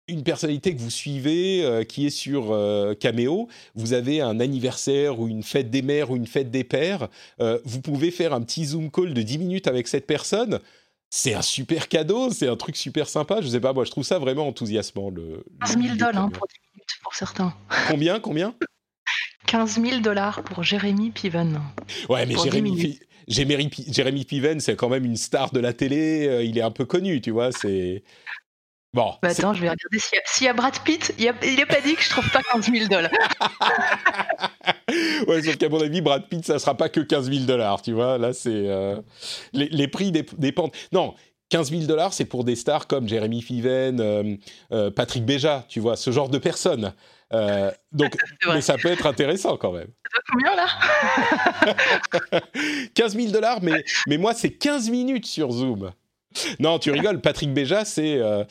une 0.07 0.21
personnalité 0.21 0.75
que 0.75 0.79
vous 0.79 0.91
suivez 0.91 1.85
qui 1.87 2.05
est 2.05 2.11
sur 2.11 2.55
Cameo, 2.99 3.47
vous 3.75 3.93
avez 3.93 4.21
un 4.21 4.39
anniversaire 4.39 5.19
ou 5.19 5.27
une 5.27 5.41
fête 5.41 5.71
des 5.71 5.81
mères 5.81 6.11
ou 6.11 6.17
une 6.17 6.27
fête 6.27 6.51
des 6.51 6.63
pères, 6.63 7.07
vous 7.39 7.81
pouvez 7.81 8.11
faire 8.11 8.33
un 8.33 8.41
petit 8.41 8.65
Zoom 8.65 8.91
call 8.91 9.13
de 9.13 9.21
10 9.21 9.37
minutes 9.37 9.67
avec 9.67 9.87
cette 9.87 10.05
personne 10.05 10.59
c'est 11.13 11.33
un 11.33 11.41
super 11.41 11.89
cadeau, 11.89 12.31
c'est 12.31 12.47
un 12.47 12.55
truc 12.55 12.77
super 12.77 13.07
sympa. 13.07 13.41
Je 13.41 13.47
sais 13.49 13.59
pas, 13.59 13.73
moi, 13.73 13.83
je 13.83 13.91
trouve 13.91 14.05
ça 14.05 14.17
vraiment 14.17 14.47
enthousiasmant. 14.47 15.09
Le, 15.09 15.43
15 15.59 15.77
000 15.77 15.95
dollars 15.95 16.31
pour 16.31 16.47
10 16.47 16.55
minutes 16.73 16.89
pour 17.03 17.13
certains. 17.13 17.53
Combien 17.89 18.19
Combien? 18.21 18.55
15 19.45 19.81
000 19.81 19.99
dollars 19.99 20.41
pour 20.43 20.63
Jérémy 20.63 21.11
Piven. 21.11 21.61
Ouais, 22.07 22.25
mais 22.25 22.35
Jérémy, 22.41 22.99
Jérémy, 23.27 24.23
Piven, 24.23 24.61
c'est 24.61 24.77
quand 24.77 24.87
même 24.87 25.03
une 25.03 25.17
star 25.17 25.51
de 25.51 25.59
la 25.59 25.73
télé. 25.73 26.27
Euh, 26.27 26.43
il 26.43 26.57
est 26.57 26.61
un 26.61 26.71
peu 26.71 26.85
connu, 26.85 27.19
tu 27.19 27.31
vois. 27.31 27.51
C'est. 27.51 28.03
Bon. 28.93 29.15
Bah 29.21 29.29
attends, 29.29 29.53
je 29.53 29.61
vais 29.61 29.69
regarder 29.69 29.99
s'il 30.25 30.45
y, 30.45 30.49
a 30.49 30.53
Brad 30.53 30.79
Pitt. 30.79 31.13
Il 31.17 31.25
n'est 31.25 31.65
pas 31.65 31.81
dit 31.81 31.95
que 31.95 32.03
je 32.03 32.09
trouve 32.09 32.29
pas 32.31 32.41
15 32.53 32.71
000 32.71 32.87
dollars. 32.87 33.11
ouais, 35.27 35.41
sauf 35.43 35.57
qu'à 35.57 35.69
mon 35.69 35.81
avis, 35.81 36.01
Brad 36.01 36.27
Pitt, 36.27 36.45
ça 36.45 36.59
sera 36.59 36.75
pas 36.75 36.89
que 36.89 36.99
15 36.99 37.31
000 37.31 37.45
dollars, 37.45 37.81
tu 37.81 37.93
vois. 37.93 38.17
Là, 38.17 38.33
c'est 38.33 38.49
euh, 38.49 38.97
les, 39.53 39.87
prix 39.87 40.11
dépendent. 40.11 40.71
Non. 40.91 41.13
15 41.49 41.69
000 41.69 41.83
dollars, 41.83 42.13
c'est 42.13 42.25
pour 42.25 42.45
des 42.45 42.55
stars 42.55 42.87
comme 42.87 43.09
Jérémy 43.09 43.41
Fiven, 43.41 43.99
euh, 43.99 44.35
euh, 44.71 44.89
Patrick 44.89 45.25
Béja, 45.25 45.65
tu 45.67 45.81
vois, 45.81 45.97
ce 45.97 46.09
genre 46.09 46.29
de 46.29 46.37
personnes. 46.37 46.93
donc, 47.91 48.15
mais 48.47 48.61
ça 48.61 48.77
peut 48.77 48.89
être 48.89 49.05
intéressant 49.05 49.57
quand 49.57 49.73
même. 49.73 49.89
Combien 50.31 50.55
là 50.55 50.67
15 52.93 53.15
000 53.15 53.31
dollars, 53.31 53.61
mais, 53.61 53.83
mais 54.07 54.17
moi, 54.17 54.33
c'est 54.33 54.51
15 54.51 54.89
minutes 54.89 55.25
sur 55.25 55.51
Zoom. 55.51 55.91
non, 56.59 56.79
tu 56.79 56.91
rigoles. 56.91 57.21
Patrick 57.21 57.53
Béja, 57.53 57.85
c'est 57.85 58.17
euh, 58.19 58.43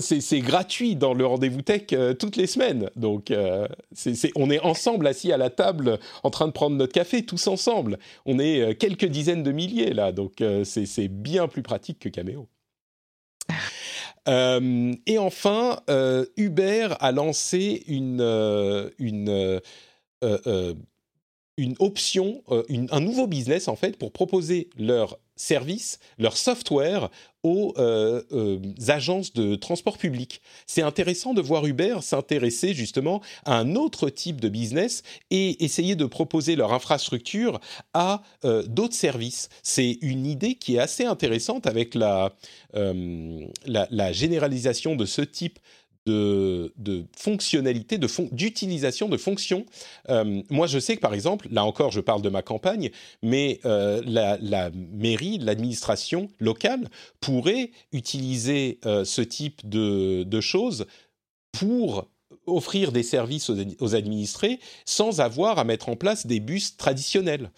c'est 0.00 0.40
gratuit 0.40 0.96
dans 0.96 1.14
le 1.14 1.26
rendez-vous 1.26 1.62
tech 1.62 1.82
euh, 1.92 2.14
toutes 2.14 2.36
les 2.36 2.46
semaines. 2.46 2.90
Donc, 2.96 3.30
euh, 3.30 3.66
on 4.36 4.50
est 4.50 4.60
ensemble 4.60 5.06
assis 5.06 5.32
à 5.32 5.36
la 5.36 5.50
table 5.50 5.98
en 6.22 6.30
train 6.30 6.46
de 6.46 6.52
prendre 6.52 6.76
notre 6.76 6.92
café, 6.92 7.24
tous 7.24 7.46
ensemble. 7.46 7.98
On 8.26 8.38
est 8.38 8.74
quelques 8.78 9.06
dizaines 9.06 9.42
de 9.42 9.52
milliers 9.52 9.92
là. 9.92 10.12
Donc, 10.12 10.42
c'est 10.64 11.08
bien 11.08 11.48
plus 11.48 11.62
pratique 11.62 11.98
que 11.98 12.08
Cameo. 12.08 12.48
et 14.26 15.18
enfin, 15.18 15.80
Uber 16.36 16.88
a 17.00 17.12
lancé 17.12 17.82
une, 17.86 18.20
une 18.98 19.60
une 21.58 21.74
option, 21.80 22.42
un 22.68 23.00
nouveau 23.00 23.26
business 23.26 23.68
en 23.68 23.76
fait 23.76 23.98
pour 23.98 24.12
proposer 24.12 24.70
leur 24.78 25.18
services, 25.42 25.98
leur 26.18 26.36
software 26.36 27.10
aux 27.42 27.74
euh, 27.76 28.22
euh, 28.32 28.60
agences 28.86 29.32
de 29.32 29.56
transport 29.56 29.98
public. 29.98 30.40
C'est 30.66 30.82
intéressant 30.82 31.34
de 31.34 31.40
voir 31.40 31.66
Uber 31.66 31.96
s'intéresser 32.00 32.72
justement 32.72 33.20
à 33.44 33.58
un 33.58 33.74
autre 33.74 34.08
type 34.08 34.40
de 34.40 34.48
business 34.48 35.02
et 35.30 35.64
essayer 35.64 35.96
de 35.96 36.04
proposer 36.04 36.54
leur 36.54 36.72
infrastructure 36.72 37.60
à 37.94 38.22
euh, 38.44 38.62
d'autres 38.68 38.94
services. 38.94 39.48
C'est 39.64 39.98
une 40.02 40.24
idée 40.24 40.54
qui 40.54 40.76
est 40.76 40.78
assez 40.78 41.04
intéressante 41.04 41.66
avec 41.66 41.94
la, 41.94 42.32
la, 42.72 43.88
la 43.90 44.12
généralisation 44.12 44.94
de 44.94 45.04
ce 45.04 45.22
type 45.22 45.58
de, 46.06 46.72
de 46.76 47.04
fonctionnalités, 47.16 47.98
d'utilisation 47.98 49.08
de, 49.08 49.16
fonctions. 49.16 49.64
Euh, 50.08 50.42
moi, 50.50 50.66
je 50.66 50.78
sais 50.78 50.96
que 50.96 51.00
par 51.00 51.14
exemple, 51.14 51.48
là 51.50 51.64
encore, 51.64 51.90
je 51.90 52.00
parle 52.00 52.22
de 52.22 52.28
ma 52.28 52.42
campagne, 52.42 52.90
mais 53.22 53.60
euh, 53.64 54.02
la, 54.04 54.70
mairie, 54.92 55.38
l'administration 55.38 56.28
locale 56.40 56.88
pourrait 57.20 57.70
utiliser 57.92 58.80
euh, 58.84 59.04
ce 59.04 59.22
type 59.22 59.68
de, 59.68 60.24
de, 60.24 60.40
choses 60.40 60.86
pour 61.52 62.08
offrir 62.46 62.90
des 62.90 63.02
services 63.04 63.50
aux, 63.50 63.94
administrés 63.94 64.58
sans 64.84 65.20
avoir 65.20 65.58
à 65.58 65.64
mettre 65.64 65.88
en 65.88 65.96
place 65.96 66.26
des 66.26 66.40
bus 66.40 66.76
traditionnels. 66.76 67.52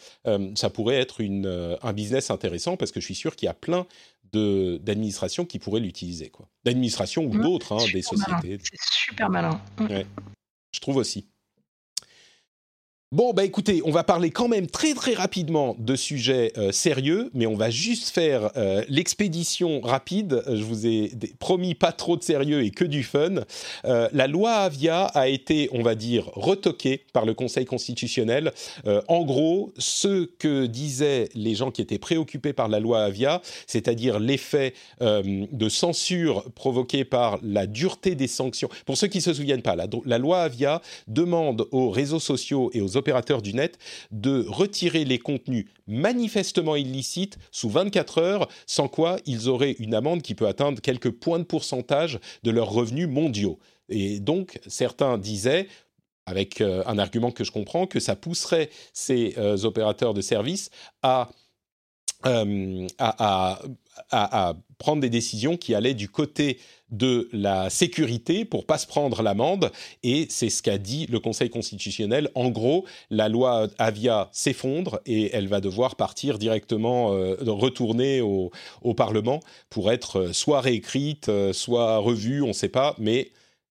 ça 0.57 0.69
pourrait 0.69 1.01
être 1.01 1.21
une, 1.21 1.79
un 1.81 1.93
business 1.93 2.31
intéressant 2.31 2.77
parce 2.77 2.93
que 2.93 3.01
je 3.01 3.07
suis 3.07 3.15
sûr 3.15 3.35
qu'il 3.37 3.47
y 3.47 3.49
a 3.49 3.55
plein 3.55 3.87
d'administration 4.35 5.45
qui 5.45 5.59
pourraient 5.59 5.81
l'utiliser. 5.81 6.31
quoi. 6.31 6.49
D'administration 6.65 7.25
ou 7.25 7.39
d'autres, 7.39 7.73
hein, 7.73 7.85
des 7.93 8.03
sociétés. 8.03 8.59
C'est 8.63 8.81
super 8.81 9.31
malin. 9.31 9.61
Mmh. 9.79 9.87
Je 10.73 10.81
trouve 10.81 10.97
aussi. 10.97 11.29
Bon, 13.15 13.33
bah 13.33 13.45
écoutez, 13.45 13.81
on 13.85 13.93
va 13.93 14.03
parler 14.03 14.33
quand 14.33 14.49
même 14.49 14.67
très 14.67 14.93
très 14.93 15.15
rapidement 15.15 15.77
de 15.79 15.95
sujets 15.95 16.53
euh, 16.59 16.73
sérieux, 16.73 17.31
mais 17.33 17.47
on 17.47 17.55
va 17.55 17.71
juste 17.71 18.09
faire 18.09 18.51
euh, 18.57 18.83
l'expédition 18.89 19.81
rapide. 19.83 20.43
Euh, 20.49 20.57
je 20.57 20.65
vous 20.65 20.85
ai 20.89 21.13
promis 21.39 21.77
pas 21.77 21.93
trop 21.93 22.17
de 22.17 22.25
sérieux 22.25 22.65
et 22.65 22.73
que 22.73 22.85
du 22.85 23.05
fun. 23.05 23.45
la 23.85 24.27
loi 24.27 24.55
Avia 24.55 25.05
a 25.05 25.29
été, 25.29 25.69
on 25.71 25.83
va 25.83 25.95
dire, 25.95 26.29
retoquée 26.35 27.05
par 27.13 27.25
le 27.25 27.35
Conseil 27.35 27.67
constitutionnel. 27.67 28.53
en 29.07 29.25
gros, 29.25 29.73
ce 29.79 30.25
que 30.25 30.67
disaient 30.67 31.29
les 31.37 31.55
gens 31.55 31.71
qui 31.71 31.83
étaient 31.83 32.01
préoccupés 32.01 32.53
par 32.53 32.67
la 32.67 32.81
loi 32.81 33.05
Avia, 33.05 33.43
c'est-à-dire 33.69 34.19
l'effet 34.19 34.75
de 35.01 35.69
censure 35.69 36.51
provoqué 36.55 37.05
par 37.05 37.39
la 37.43 37.67
dureté 37.67 38.17
des 38.17 38.27
sanctions. 38.27 38.69
Pour 38.87 38.97
ceux 38.97 39.07
qui 39.07 39.21
se 39.21 39.33
souviennent 39.33 39.63
pas, 39.63 39.77
la, 39.77 39.87
la 40.05 40.19
loi 40.19 40.41
Avia 40.41 40.83
demande 41.07 41.69
aux 41.71 41.91
réseaux 41.91 42.21
sociaux 42.21 42.71
et 42.73 42.81
aux 42.81 42.97
opérateurs 43.05 43.43
du 43.43 43.53
net 43.53 43.79
de 44.11 44.47
retirer 44.49 45.05
les 45.05 45.19
contenus 45.19 45.67
manifestement 45.87 46.75
illicites 46.75 47.37
sous 47.51 47.69
24 47.69 48.19
heures, 48.19 48.49
sans 48.67 48.89
quoi 48.89 49.19
ils 49.27 49.51
auraient 49.51 49.77
une 49.79 49.95
amende 49.95 50.23
qui 50.23 50.35
peut 50.35 50.49
atteindre 50.49 50.81
quelques 50.81 51.11
points 51.11 51.39
de 51.39 51.45
pourcentage 51.45 52.19
de 52.45 52.51
leurs 52.51 52.71
revenus 52.71 53.09
mondiaux. 53.09 53.59
Et 53.91 54.21
donc, 54.21 54.59
certains 54.67 55.19
disaient, 55.19 55.69
avec 56.25 56.63
euh, 56.63 56.83
un 56.87 56.97
argument 56.99 57.31
que 57.31 57.45
je 57.45 57.53
comprends, 57.53 57.87
que 57.87 58.01
ça 58.01 58.17
pousserait 58.17 58.71
ces 58.95 59.35
euh, 59.37 59.63
opérateurs 59.65 60.15
de 60.15 60.23
services 60.23 60.71
à, 61.03 61.29
euh, 62.27 62.87
à, 62.99 64.55
prendre 64.79 65.01
des 65.01 65.11
décisions 65.11 65.57
qui 65.57 65.75
allaient 65.75 65.95
du 65.95 66.09
côté 66.09 66.59
de 66.91 67.29
la 67.33 67.71
sécurité 67.71 68.45
pour 68.45 68.67
pas 68.67 68.77
se 68.77 68.87
prendre 68.87 69.23
l'amende 69.23 69.71
et 70.03 70.27
c'est 70.29 70.51
ce 70.51 70.63
qu'a 70.63 70.79
dit 70.79 71.07
le 71.07 71.21
Conseil 71.21 71.49
constitutionnel. 71.49 72.29
En 72.35 72.51
gros, 72.51 72.85
la 73.11 73.29
loi 73.29 73.69
Avia 73.79 74.29
s'effondre 74.33 75.01
et 75.07 75.35
elle 75.35 75.49
va 75.49 75.61
devoir 75.61 75.97
partir 75.97 76.39
directement, 76.39 77.13
euh, 77.13 77.37
retourner 77.47 78.21
au, 78.21 78.51
au, 78.83 78.95
Parlement 78.95 79.41
pour 79.71 79.91
être 79.93 80.19
euh, 80.19 80.33
soit 80.33 80.61
réécrite, 80.61 81.31
soit 81.53 81.99
revue, 81.99 82.43
on 82.43 82.49
ne 82.49 82.53
sait 82.53 82.69
pas, 82.69 82.95
mais 82.99 83.31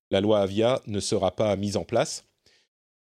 la 0.09 0.21
loi 0.21 0.39
Avia 0.39 0.81
ne 0.87 0.99
sera 0.99 1.31
pas 1.31 1.55
mise 1.55 1.77
en 1.77 1.83
place. 1.83 2.25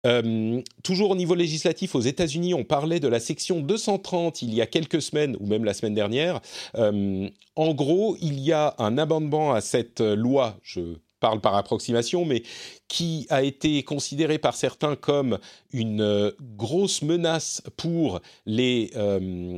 Euh, 0.05 0.61
toujours 0.83 1.11
au 1.11 1.15
niveau 1.15 1.35
législatif, 1.35 1.95
aux 1.95 2.01
États-Unis, 2.01 2.53
on 2.53 2.63
parlait 2.63 2.99
de 2.99 3.07
la 3.07 3.19
section 3.19 3.59
230 3.59 4.41
il 4.41 4.53
y 4.53 4.61
a 4.61 4.65
quelques 4.65 5.01
semaines, 5.01 5.35
ou 5.39 5.47
même 5.47 5.65
la 5.65 5.73
semaine 5.73 5.93
dernière. 5.93 6.39
Euh, 6.75 7.27
en 7.55 7.73
gros, 7.73 8.15
il 8.21 8.39
y 8.39 8.53
a 8.53 8.75
un 8.77 8.97
amendement 8.97 9.53
à 9.53 9.61
cette 9.61 9.99
loi, 9.99 10.57
je 10.63 10.95
parle 11.19 11.41
par 11.41 11.55
approximation, 11.55 12.23
mais 12.23 12.43
qui 12.87 13.27
a 13.29 13.43
été 13.43 13.83
considéré 13.83 14.37
par 14.37 14.55
certains 14.55 14.95
comme 14.95 15.37
une 15.73 15.99
euh, 15.99 16.31
grosse 16.55 17.01
menace 17.01 17.61
pour 17.75 18.21
les 18.45 18.91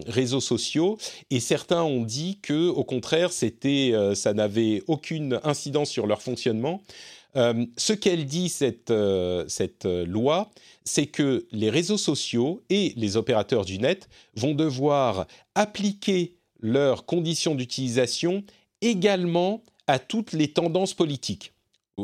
réseaux 0.08 0.42
sociaux, 0.42 0.98
et 1.30 1.40
certains 1.40 1.84
ont 1.84 2.02
dit 2.02 2.40
que, 2.42 2.68
au 2.70 2.84
contraire, 2.84 3.32
c'était, 3.32 3.94
ça 4.16 4.34
n'avait 4.34 4.82
aucune 4.88 5.40
incidence 5.44 5.92
sur 5.92 6.08
leur 6.08 6.24
fonctionnement. 6.24 6.82
Euh, 7.36 7.66
ce 7.78 7.94
qu'elle 7.94 8.26
dit, 8.26 8.50
cette, 8.50 8.92
euh, 8.92 9.46
euh, 9.86 10.06
loi, 10.06 10.52
c'est 10.84 11.08
que 11.08 11.48
les 11.52 11.70
réseaux 11.70 11.98
sociaux 11.98 12.62
et 12.70 12.94
les 12.98 13.18
opérateurs 13.18 13.66
du 13.66 13.80
net 13.80 14.10
vont 14.36 14.54
devoir 14.54 15.28
appliquer 15.56 16.36
leurs 16.60 17.06
conditions 17.06 17.56
d'utilisation 17.56 18.44
également 18.82 19.64
à 19.88 20.00
toutes 20.00 20.34
les 20.34 20.52
tendances 20.52 20.94
politiques. 20.94 21.54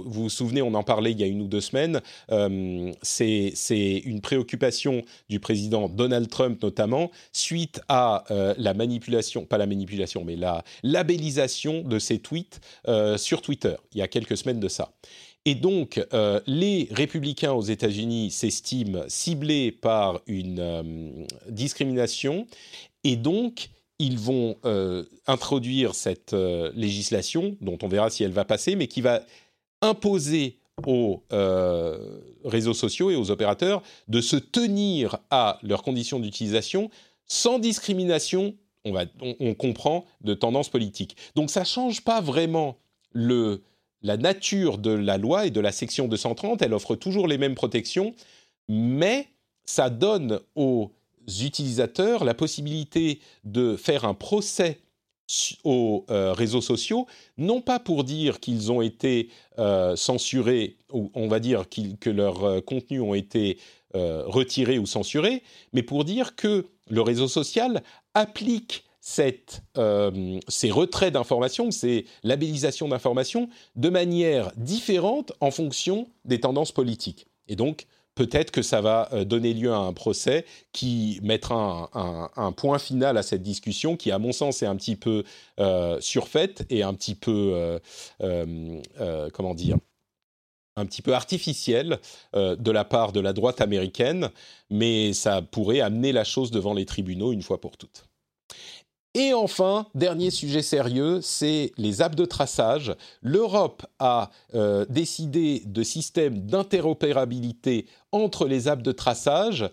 Vous 0.06 0.24
vous 0.24 0.30
souvenez, 0.30 0.62
on 0.62 0.74
en 0.74 0.84
parlait 0.84 1.12
il 1.12 1.20
y 1.20 1.24
a 1.24 1.28
une 1.28 1.42
ou 1.42 1.48
deux 1.48 1.62
semaines. 1.62 2.02
Euh, 2.32 2.92
c'est 3.02 4.02
une 4.06 4.22
préoccupation 4.22 5.04
du 5.30 5.40
président 5.40 5.90
Donald 5.90 6.30
Trump 6.30 6.62
notamment 6.62 7.12
suite 7.32 7.82
à 7.88 8.24
euh, 8.32 8.54
la 8.58 8.74
manipulation, 8.74 9.46
pas 9.46 9.58
la 9.58 9.66
manipulation, 9.66 10.24
mais 10.24 10.36
la 10.36 10.64
labellisation 10.84 11.82
de 11.82 12.00
ses 12.00 12.20
tweets 12.20 12.60
euh, 12.88 13.18
sur 13.18 13.42
Twitter. 13.42 13.76
Il 13.94 14.00
y 14.00 14.02
a 14.02 14.08
quelques 14.08 14.38
semaines 14.38 14.60
de 14.60 14.68
ça. 14.68 14.92
Et 15.46 15.56
donc, 15.56 16.06
les 16.46 16.90
républicains 16.92 17.54
aux 17.54 17.62
États-Unis 17.62 18.32
s'estiment 18.32 19.04
ciblés 19.08 19.72
par 19.72 20.20
une 20.28 21.26
discrimination, 21.48 22.48
et 23.06 23.16
donc 23.16 23.70
ils 23.98 24.20
vont 24.20 24.58
introduire 25.26 25.96
cette 25.96 26.36
législation, 26.76 27.56
dont 27.62 27.78
on 27.82 27.88
verra 27.88 28.10
si 28.10 28.26
elle 28.26 28.34
va 28.34 28.44
passer, 28.44 28.76
mais 28.76 28.88
qui 28.88 29.00
va 29.00 29.22
imposer 29.82 30.58
aux 30.86 31.24
euh, 31.34 32.20
réseaux 32.46 32.74
sociaux 32.74 33.10
et 33.10 33.16
aux 33.16 33.32
opérateurs 33.32 33.82
de 34.08 34.22
se 34.22 34.36
tenir 34.36 35.18
à 35.32 35.60
leurs 35.64 35.82
conditions 35.82 36.20
d'utilisation 36.20 36.90
sans 37.26 37.60
discrimination, 37.60 38.56
on, 38.86 38.94
va, 38.94 39.06
on, 39.22 39.54
comprend, 39.54 40.06
de 40.22 40.34
tendance 40.34 40.70
politique. 40.70 41.18
Donc 41.36 41.50
ça 41.50 41.62
ne 41.62 41.66
change 41.66 42.02
pas 42.02 42.22
vraiment 42.22 42.78
la 43.14 44.18
nature 44.18 44.78
de 44.78 44.92
la 44.92 45.18
loi 45.18 45.48
et 45.48 45.52
de 45.52 45.60
la 45.60 45.72
section 45.72 46.08
230, 46.08 46.62
elle 46.62 46.74
offre 46.74 46.96
toujours 46.96 47.28
les 47.28 47.38
mêmes 47.38 47.56
protections, 47.56 48.14
mais 48.70 49.28
ça 49.66 49.90
donne 49.90 50.40
aux 50.56 50.92
utilisateurs 51.42 52.24
la 52.24 52.34
possibilité 52.34 53.20
de 53.44 53.76
faire 53.76 54.06
un 54.06 54.14
procès 54.14 54.80
aux 55.64 56.06
euh, 56.10 56.34
réseaux 56.34 56.62
sociaux, 56.62 57.06
non 57.38 57.62
pas 57.62 57.80
pour 57.80 58.04
dire 58.04 58.40
qu'ils 58.40 58.72
ont 58.72 58.82
été 58.82 59.30
euh, 59.60 59.96
censurés, 59.96 60.78
ou 60.92 61.12
on 61.14 61.28
va 61.28 61.40
dire 61.40 61.66
que 61.70 62.10
leurs 62.10 62.44
euh, 62.44 62.62
contenus 62.62 63.02
ont 63.02 63.14
été 63.14 63.58
retirés 63.94 64.78
ou 64.78 64.86
censurés, 64.86 65.42
mais 65.74 65.82
pour 65.82 66.06
dire 66.06 66.36
que 66.36 66.68
le 66.88 67.02
réseau 67.02 67.28
social 67.28 67.82
applique 68.14 68.84
ces 69.02 70.70
retraits 70.70 71.14
d'informations, 71.14 71.72
ces 71.72 72.06
labellisations 72.22 72.90
d'informations 72.90 73.50
de 73.76 73.90
manière 73.90 74.52
différente 74.56 75.32
en 75.40 75.50
fonction 75.50 76.10
des 76.26 76.40
tendances 76.40 76.72
politiques. 76.72 77.26
Et 77.48 77.56
donc, 77.56 77.88
peut-être 78.18 78.50
que 78.50 78.64
ça 78.64 78.82
va 78.82 79.10
euh, 79.14 79.24
donner 79.24 79.54
lieu 79.54 79.72
à 79.72 79.78
un 79.78 79.94
procès 79.94 80.46
qui 80.74 81.20
mettra 81.22 81.90
un, 81.94 82.52
point 82.52 82.80
final 82.80 83.16
à 83.16 83.24
cette 83.24 83.44
discussion 83.44 83.96
qui, 83.96 84.12
à 84.12 84.18
mon 84.18 84.32
sens, 84.32 84.64
est 84.64 84.66
un 84.66 84.76
petit 84.76 84.96
peu 84.96 85.24
euh, 85.60 86.02
surfaite 86.02 86.66
et 86.72 86.82
un 86.82 86.94
petit 86.96 87.14
peu, 87.14 87.80
euh, 88.22 89.30
comment 89.34 89.54
dire, 89.54 89.78
un 90.76 90.86
petit 90.86 91.02
peu 91.02 91.14
artificielle 91.14 92.00
de 92.34 92.72
la 92.72 92.86
part 92.86 93.12
de 93.12 93.20
la 93.20 93.34
droite 93.34 93.62
américaine, 93.62 94.30
mais 94.70 95.14
ça 95.14 95.42
pourrait 95.42 95.82
amener 95.82 96.12
la 96.12 96.24
chose 96.24 96.52
devant 96.52 96.74
les 96.74 96.86
tribunaux 96.86 97.32
une 97.32 97.42
fois 97.44 97.62
pour 97.62 97.78
toutes. 97.78 98.06
Et 99.20 99.34
enfin, 99.34 99.88
dernier 99.96 100.30
sujet 100.30 100.62
sérieux, 100.62 101.22
c'est 101.24 101.72
les 101.80 102.04
apps 102.04 102.16
de 102.16 102.24
traçage. 102.24 102.96
L'Europe 103.24 103.84
a 103.98 104.30
euh, 104.54 104.86
décidé 104.90 105.64
de 105.66 105.82
systèmes 105.82 106.46
d'interopérabilité 106.46 107.88
entre 108.12 108.46
les 108.46 108.68
apps 108.68 108.84
de 108.84 108.92
traçage. 108.92 109.72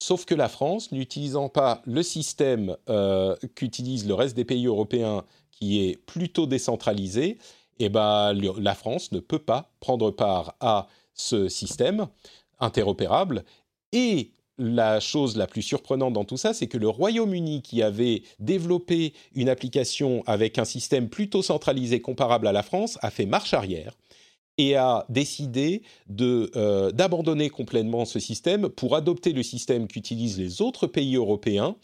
Sauf 0.00 0.26
que 0.26 0.36
la 0.36 0.48
France, 0.48 0.92
n'utilisant 0.92 1.48
pas 1.48 1.82
le 1.86 2.04
système 2.04 2.76
euh, 2.88 3.34
qu'utilisent 3.56 4.06
le 4.06 4.14
reste 4.14 4.36
des 4.36 4.44
pays 4.44 4.66
européens, 4.66 5.24
qui 5.50 5.84
est 5.84 5.96
plutôt 6.06 6.46
décentralisé, 6.46 7.38
eh 7.80 7.88
ben, 7.88 8.32
la 8.32 8.74
France 8.76 9.10
ne 9.10 9.18
peut 9.18 9.40
pas 9.40 9.72
prendre 9.80 10.12
part 10.12 10.54
à 10.60 10.86
ce 11.14 11.48
système 11.48 12.06
interopérable. 12.60 13.42
Et 13.90 14.30
la 14.58 15.00
chose 15.00 15.36
la 15.36 15.46
plus 15.46 15.62
surprenante 15.62 16.12
dans 16.12 16.24
tout 16.24 16.36
ça, 16.36 16.52
c'est 16.52 16.66
que 16.66 16.78
le 16.78 16.88
Royaume-Uni, 16.88 17.62
qui 17.62 17.82
avait 17.82 18.22
développé 18.40 19.12
une 19.34 19.48
application 19.48 20.22
avec 20.26 20.58
un 20.58 20.64
système 20.64 21.08
plutôt 21.08 21.42
centralisé 21.42 22.00
comparable 22.00 22.46
à 22.46 22.52
la 22.52 22.62
France, 22.62 22.98
a 23.02 23.10
fait 23.10 23.26
marche 23.26 23.54
arrière 23.54 23.94
et 24.58 24.74
a 24.74 25.06
décidé 25.08 25.82
euh, 26.20 26.90
d'abandonner 26.90 27.48
complètement 27.48 28.04
ce 28.04 28.18
système 28.18 28.68
pour 28.68 28.96
adopter 28.96 29.32
le 29.32 29.44
système 29.44 29.86
qu'utilisent 29.86 30.38
les 30.38 30.60
autres 30.60 30.88
pays 30.88 31.14
européens 31.14 31.76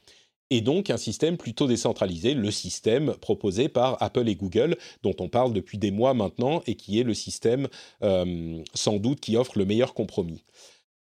et 0.51 0.61
donc 0.61 0.91
un 0.91 0.97
système 0.97 1.37
plutôt 1.37 1.67
décentralisé, 1.67 2.35
le 2.35 2.51
système 2.51 3.15
proposé 3.21 3.69
par 3.69 4.03
Apple 4.03 4.29
et 4.29 4.37
Google, 4.37 4.77
dont 5.03 5.15
on 5.19 5.29
parle 5.29 5.53
depuis 5.53 5.79
des 5.79 5.91
mois 5.91 6.15
maintenant, 6.15 6.63
et 6.67 6.75
qui 6.75 7.01
est 7.01 7.03
le 7.03 7.15
système 7.15 7.69
euh, 8.03 8.63
sans 8.75 8.99
doute 8.99 9.21
qui 9.21 9.37
offre 9.37 9.59
le 9.59 9.65
meilleur 9.65 9.95
compromis. 9.95 10.45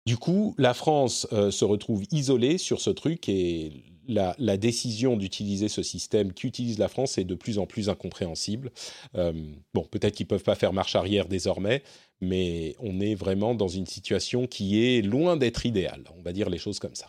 Du 0.07 0.16
coup, 0.16 0.55
la 0.59 0.74
France 0.74 1.29
euh, 1.33 1.51
se 1.51 1.65
retrouve 1.65 2.03
isolée 2.11 2.59
sur 2.59 2.81
ce 2.81 2.91
truc 2.91 3.29
et 3.29 3.85
la, 4.09 4.57
décision 4.57 5.16
d'utiliser 5.16 5.69
ce 5.69 5.83
système 5.83 6.33
qu'utilise 6.33 6.79
la 6.79 6.89
France 6.89 7.19
est 7.19 7.24
de 7.24 7.35
plus 7.35 7.59
en 7.59 7.66
plus 7.66 7.89
incompréhensible. 7.89 8.73
Euh, 9.15 9.33
bon, 9.74 9.85
peut-être 9.85 10.15
qu'ils 10.15 10.27
ne 10.27 10.29
peuvent 10.29 10.43
pas 10.43 10.57
faire 10.57 10.73
marche 10.73 10.97
arrière 10.97 11.27
désormais, 11.29 11.83
mais 12.20 12.74
on 12.81 13.01
est 13.01 13.15
vraiment 13.15 13.55
dans 13.55 13.69
une 13.69 13.87
situation 13.87 14.47
qui 14.47 14.83
est 14.85 15.03
loin 15.03 15.37
d'être 15.37 15.66
idéale. 15.66 16.05
On 16.19 16.23
va 16.23 16.33
dire 16.33 16.51
les 16.51 16.59
choses 16.59 16.79
comme 16.79 16.95
ça. 16.95 17.09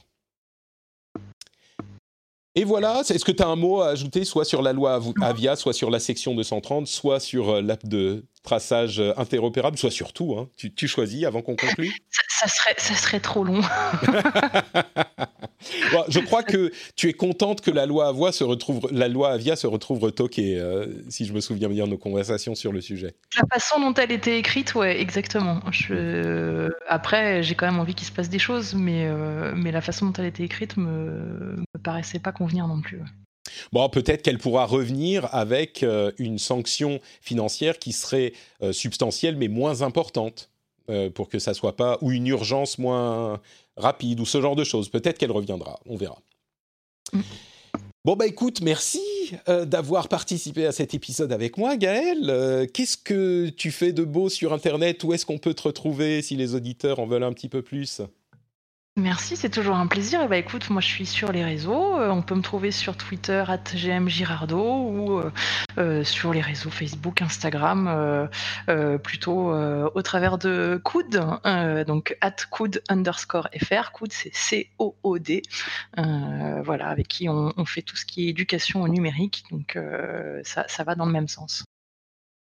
Et 2.56 2.66
voilà, 2.66 3.02
est-ce 3.02 3.26
que 3.26 3.32
tu 3.32 3.42
as 3.42 3.48
un 3.48 3.56
mot 3.56 3.82
à 3.82 3.90
ajouter, 3.90 4.26
soit 4.26 4.46
sur 4.46 4.62
la 4.62 4.74
loi 4.74 5.02
Avia, 5.22 5.56
soit 5.56 5.74
sur 5.74 5.90
la 5.90 6.00
section 6.00 6.36
230, 6.36 6.86
soit 6.86 7.20
sur 7.20 7.50
euh, 7.50 7.62
l'app 7.62 7.88
de 7.88 8.26
traçage 8.44 9.00
euh, 9.00 9.14
interopérable, 9.18 9.78
soit 9.78 9.92
sur 9.92 10.14
tout 10.14 10.36
hein. 10.38 10.50
tu, 10.58 10.88
choisis 10.88 11.24
avant 11.26 11.42
qu'on 11.42 11.56
conclue 11.56 11.92
ça, 12.30 12.48
serait, 12.48 12.76
ça 12.78 12.94
serait 12.94 13.22
trop 13.22 13.44
long. 13.44 13.62
je 16.10 16.20
crois 16.20 16.44
que 16.44 16.72
tu 16.96 17.08
es 17.08 17.14
contente 17.14 17.62
que 17.62 17.72
la 17.72 17.86
loi 17.86 18.10
Avia 18.10 18.34
se 18.34 18.44
retrouve, 18.44 18.90
la 18.92 19.08
loi 19.08 19.32
Avia 19.32 19.56
se 19.56 19.66
retrouve 19.66 20.00
retoquée, 20.00 20.60
euh, 20.60 20.88
si 21.10 21.26
je 21.26 21.34
me 21.34 21.40
souviens 21.40 21.70
bien 21.70 21.86
de 21.86 21.92
nos 21.92 21.98
conversations 21.98 22.54
sur 22.54 22.74
le 22.74 22.82
sujet. 22.82 23.16
La 23.38 23.44
façon 23.52 23.80
dont 23.80 23.94
elle 23.94 24.12
était 24.12 24.38
écrite, 24.38 24.76
ouais, 24.76 25.00
exactement. 25.00 25.62
Je... 25.72 26.70
Après, 26.88 27.44
j'ai 27.44 27.56
quand 27.56 27.66
même 27.66 27.80
envie 27.80 27.96
qu'il 27.96 28.08
se 28.08 28.12
passe 28.12 28.30
des 28.30 28.40
choses, 28.40 28.74
mais, 28.76 29.10
mais 29.56 29.72
la 29.72 29.82
façon 29.82 30.08
dont 30.08 30.14
elle 30.14 30.26
était 30.26 30.44
écrite 30.44 30.76
me, 30.76 31.56
me 31.58 31.80
paraissait 31.82 32.20
pas 32.20 32.34
convenir 32.34 32.68
non 32.68 32.82
plus. 32.82 33.00
Bon, 33.72 33.88
peut-être 33.90 34.22
qu'elle 34.22 34.38
pourra 34.38 34.66
revenir 34.66 35.28
avec 35.34 35.84
euh, 35.84 36.12
une 36.18 36.40
sanction 36.40 37.00
financière 37.22 37.80
qui 37.80 37.94
serait 37.94 38.34
euh, 38.62 38.74
substantielle 38.74 39.36
mais 39.36 39.48
moins 39.48 39.82
importante 39.82 40.50
euh, 40.90 41.10
pour 41.10 41.30
que 41.30 41.40
ça 41.40 41.54
soit 41.54 41.76
pas 41.76 41.98
ou 42.02 42.12
une 42.12 42.28
urgence 42.28 42.78
moins 42.78 43.40
rapide 43.78 44.20
ou 44.20 44.26
ce 44.26 44.42
genre 44.42 44.56
de 44.56 44.64
choses. 44.64 44.90
Peut-être 44.90 45.18
qu'elle 45.18 45.32
reviendra, 45.32 45.80
on 45.86 45.96
verra. 45.96 46.20
Mm. 47.12 47.22
Bon 48.06 48.18
bah 48.18 48.28
écoute, 48.28 48.60
merci 48.60 49.00
d'avoir 49.48 50.10
participé 50.10 50.66
à 50.66 50.74
cet 50.74 50.94
épisode 50.94 51.32
avec 51.32 51.58
moi, 51.58 51.78
Gaël. 51.78 52.68
Qu'est-ce 52.74 52.98
que 52.98 53.48
tu 53.48 53.72
fais 53.72 53.94
de 53.94 54.04
beau 54.04 54.28
sur 54.28 54.52
Internet? 54.52 55.06
Où 55.06 55.14
est-ce 55.14 55.26
qu'on 55.26 55.38
peut 55.38 55.54
te 55.54 55.62
retrouver 55.62 56.22
si 56.22 56.36
les 56.36 56.54
auditeurs 56.54 57.00
en 57.00 57.06
veulent 57.06 57.24
un 57.24 57.32
petit 57.32 57.48
peu 57.48 57.62
plus? 57.62 58.02
Merci, 58.96 59.36
c'est 59.36 59.50
toujours 59.50 59.78
un 59.78 59.88
plaisir. 59.88 60.28
Bah 60.30 60.38
écoute, 60.38 60.70
moi 60.70 60.80
je 60.80 60.86
suis 60.86 61.08
sur 61.08 61.32
les 61.32 61.44
réseaux. 61.44 62.00
Euh, 62.00 62.12
on 62.12 62.22
peut 62.22 62.36
me 62.36 62.44
trouver 62.44 62.70
sur 62.70 62.96
Twitter 62.96 63.44
@gmgirardo 63.74 64.60
ou 64.60 65.18
euh, 65.18 65.32
euh, 65.80 66.04
sur 66.04 66.32
les 66.32 66.42
réseaux 66.42 66.70
Facebook, 66.70 67.24
Instagram, 67.24 68.30
plutôt 69.02 69.52
au 69.52 70.02
travers 70.04 70.38
de 70.38 70.80
Coud, 70.84 71.26
donc 71.88 72.16
@coud 72.52 72.84
underscore 72.88 73.50
fr. 73.64 73.92
Coud 73.92 74.14
c'est 74.14 74.32
C 74.36 74.70
O 74.78 74.96
O 75.02 75.18
D. 75.18 75.42
voilà, 75.98 76.90
avec 76.90 77.08
qui 77.08 77.28
on, 77.28 77.66
fait 77.66 77.82
tout 77.82 77.96
ce 77.96 78.06
qui 78.06 78.28
est 78.28 78.30
éducation 78.30 78.84
au 78.84 78.88
numérique. 78.88 79.44
Donc 79.50 79.76
ça, 80.44 80.66
ça 80.68 80.84
va 80.84 80.94
dans 80.94 81.06
le 81.08 81.12
même 81.12 81.28
sens. 81.28 81.64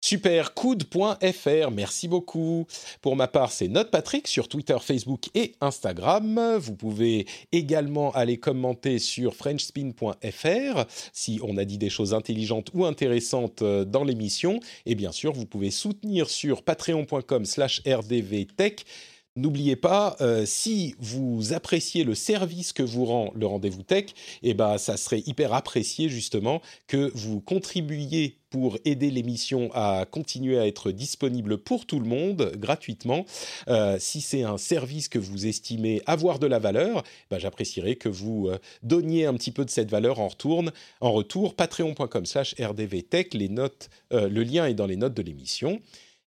Super, 0.01 0.53
coude.fr, 0.53 1.71
merci 1.71 2.07
beaucoup. 2.07 2.65
Pour 3.01 3.17
ma 3.17 3.27
part, 3.27 3.51
c'est 3.51 3.67
Note 3.67 3.91
Patrick 3.91 4.29
sur 4.29 4.47
Twitter, 4.47 4.77
Facebook 4.81 5.25
et 5.35 5.55
Instagram. 5.59 6.57
Vous 6.57 6.73
pouvez 6.73 7.27
également 7.51 8.11
aller 8.11 8.37
commenter 8.37 8.97
sur 8.97 9.35
frenchspin.fr 9.35 10.85
si 11.11 11.41
on 11.43 11.57
a 11.57 11.65
dit 11.65 11.77
des 11.77 11.89
choses 11.89 12.13
intelligentes 12.13 12.69
ou 12.73 12.85
intéressantes 12.85 13.61
euh, 13.61 13.83
dans 13.83 14.05
l'émission. 14.05 14.61
Et 14.85 14.95
bien 14.95 15.11
sûr, 15.11 15.33
vous 15.33 15.45
pouvez 15.45 15.69
soutenir 15.69 16.29
sur 16.29 16.63
patreon.com 16.63 17.43
slash 17.43 17.81
rdvtech 17.85 18.85
N'oubliez 19.35 19.75
pas, 19.75 20.17
euh, 20.21 20.43
si 20.45 20.95
vous 20.99 21.53
appréciez 21.53 22.03
le 22.03 22.15
service 22.15 22.73
que 22.73 22.81
vous 22.81 23.05
rend 23.05 23.31
le 23.35 23.45
rendez-vous 23.45 23.83
tech, 23.83 24.05
eh 24.41 24.55
ben, 24.55 24.77
ça 24.79 24.97
serait 24.97 25.21
hyper 25.25 25.53
apprécié 25.53 26.09
justement 26.09 26.61
que 26.87 27.11
vous 27.13 27.39
contribuiez 27.39 28.37
pour 28.49 28.79
aider 28.85 29.11
l'émission 29.11 29.69
à 29.75 30.05
continuer 30.09 30.57
à 30.57 30.65
être 30.65 30.91
disponible 30.91 31.59
pour 31.59 31.85
tout 31.85 31.99
le 31.99 32.07
monde 32.07 32.53
gratuitement. 32.57 33.25
Euh, 33.67 33.97
si 33.99 34.21
c'est 34.21 34.41
un 34.41 34.57
service 34.57 35.07
que 35.07 35.19
vous 35.19 35.45
estimez 35.45 36.01
avoir 36.07 36.39
de 36.39 36.47
la 36.47 36.57
valeur, 36.57 37.03
ben, 37.29 37.37
j'apprécierais 37.37 37.95
que 37.95 38.09
vous 38.09 38.47
euh, 38.49 38.57
donniez 38.81 39.27
un 39.27 39.35
petit 39.35 39.51
peu 39.51 39.63
de 39.63 39.69
cette 39.69 39.91
valeur 39.91 40.19
en 40.19 40.29
retour. 40.29 40.63
En 40.99 41.11
retour, 41.11 41.53
patreon.com/rdvtech. 41.53 43.35
Les 43.35 43.49
notes, 43.49 43.89
le 44.11 44.43
lien 44.43 44.65
est 44.65 44.73
dans 44.73 44.87
les 44.87 44.97
notes 44.97 45.13
de 45.13 45.21
l'émission. 45.21 45.79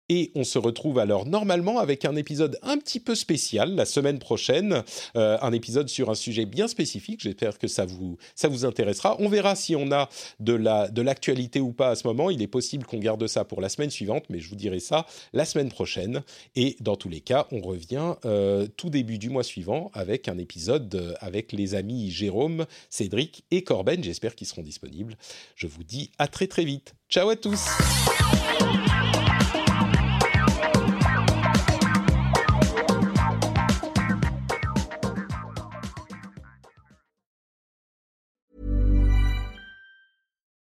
Et 0.09 0.31
on 0.35 0.43
se 0.43 0.57
retrouve 0.57 0.99
alors 0.99 1.25
normalement 1.25 1.79
avec 1.79 2.05
un 2.05 2.15
épisode 2.15 2.57
un 2.61 2.77
petit 2.77 2.99
peu 2.99 3.15
spécial 3.15 3.75
la 3.75 3.85
semaine 3.85 4.19
prochaine, 4.19 4.83
euh, 5.15 5.37
un 5.41 5.51
épisode 5.51 5.89
sur 5.89 6.09
un 6.09 6.15
sujet 6.15 6.45
bien 6.45 6.67
spécifique. 6.67 7.21
J'espère 7.21 7.57
que 7.59 7.67
ça 7.67 7.85
vous, 7.85 8.17
ça 8.35 8.47
vous 8.47 8.65
intéressera. 8.65 9.17
On 9.19 9.27
verra 9.27 9.55
si 9.55 9.75
on 9.75 9.91
a 9.91 10.09
de, 10.39 10.53
la, 10.53 10.87
de 10.87 11.01
l'actualité 11.01 11.59
ou 11.59 11.73
pas 11.73 11.89
à 11.89 11.95
ce 11.95 12.07
moment. 12.07 12.29
Il 12.29 12.41
est 12.41 12.47
possible 12.47 12.85
qu'on 12.85 12.99
garde 12.99 13.27
ça 13.27 13.43
pour 13.43 13.59
la 13.59 13.69
semaine 13.69 13.89
suivante, 13.89 14.23
mais 14.29 14.39
je 14.39 14.49
vous 14.49 14.55
dirai 14.55 14.79
ça 14.79 15.05
la 15.33 15.45
semaine 15.45 15.69
prochaine. 15.69 16.23
Et 16.55 16.77
dans 16.79 16.95
tous 16.95 17.09
les 17.09 17.21
cas, 17.21 17.47
on 17.51 17.59
revient 17.59 18.15
euh, 18.25 18.67
tout 18.77 18.89
début 18.89 19.17
du 19.17 19.29
mois 19.29 19.43
suivant 19.43 19.91
avec 19.93 20.27
un 20.29 20.37
épisode 20.37 20.93
euh, 20.95 21.13
avec 21.19 21.51
les 21.51 21.75
amis 21.75 22.11
Jérôme, 22.11 22.65
Cédric 22.89 23.43
et 23.51 23.63
Corben. 23.63 24.03
J'espère 24.03 24.35
qu'ils 24.35 24.47
seront 24.47 24.61
disponibles. 24.61 25.17
Je 25.55 25.67
vous 25.67 25.83
dis 25.83 26.11
à 26.17 26.27
très 26.27 26.47
très 26.47 26.63
vite. 26.63 26.93
Ciao 27.09 27.29
à 27.29 27.35
tous. 27.35 27.65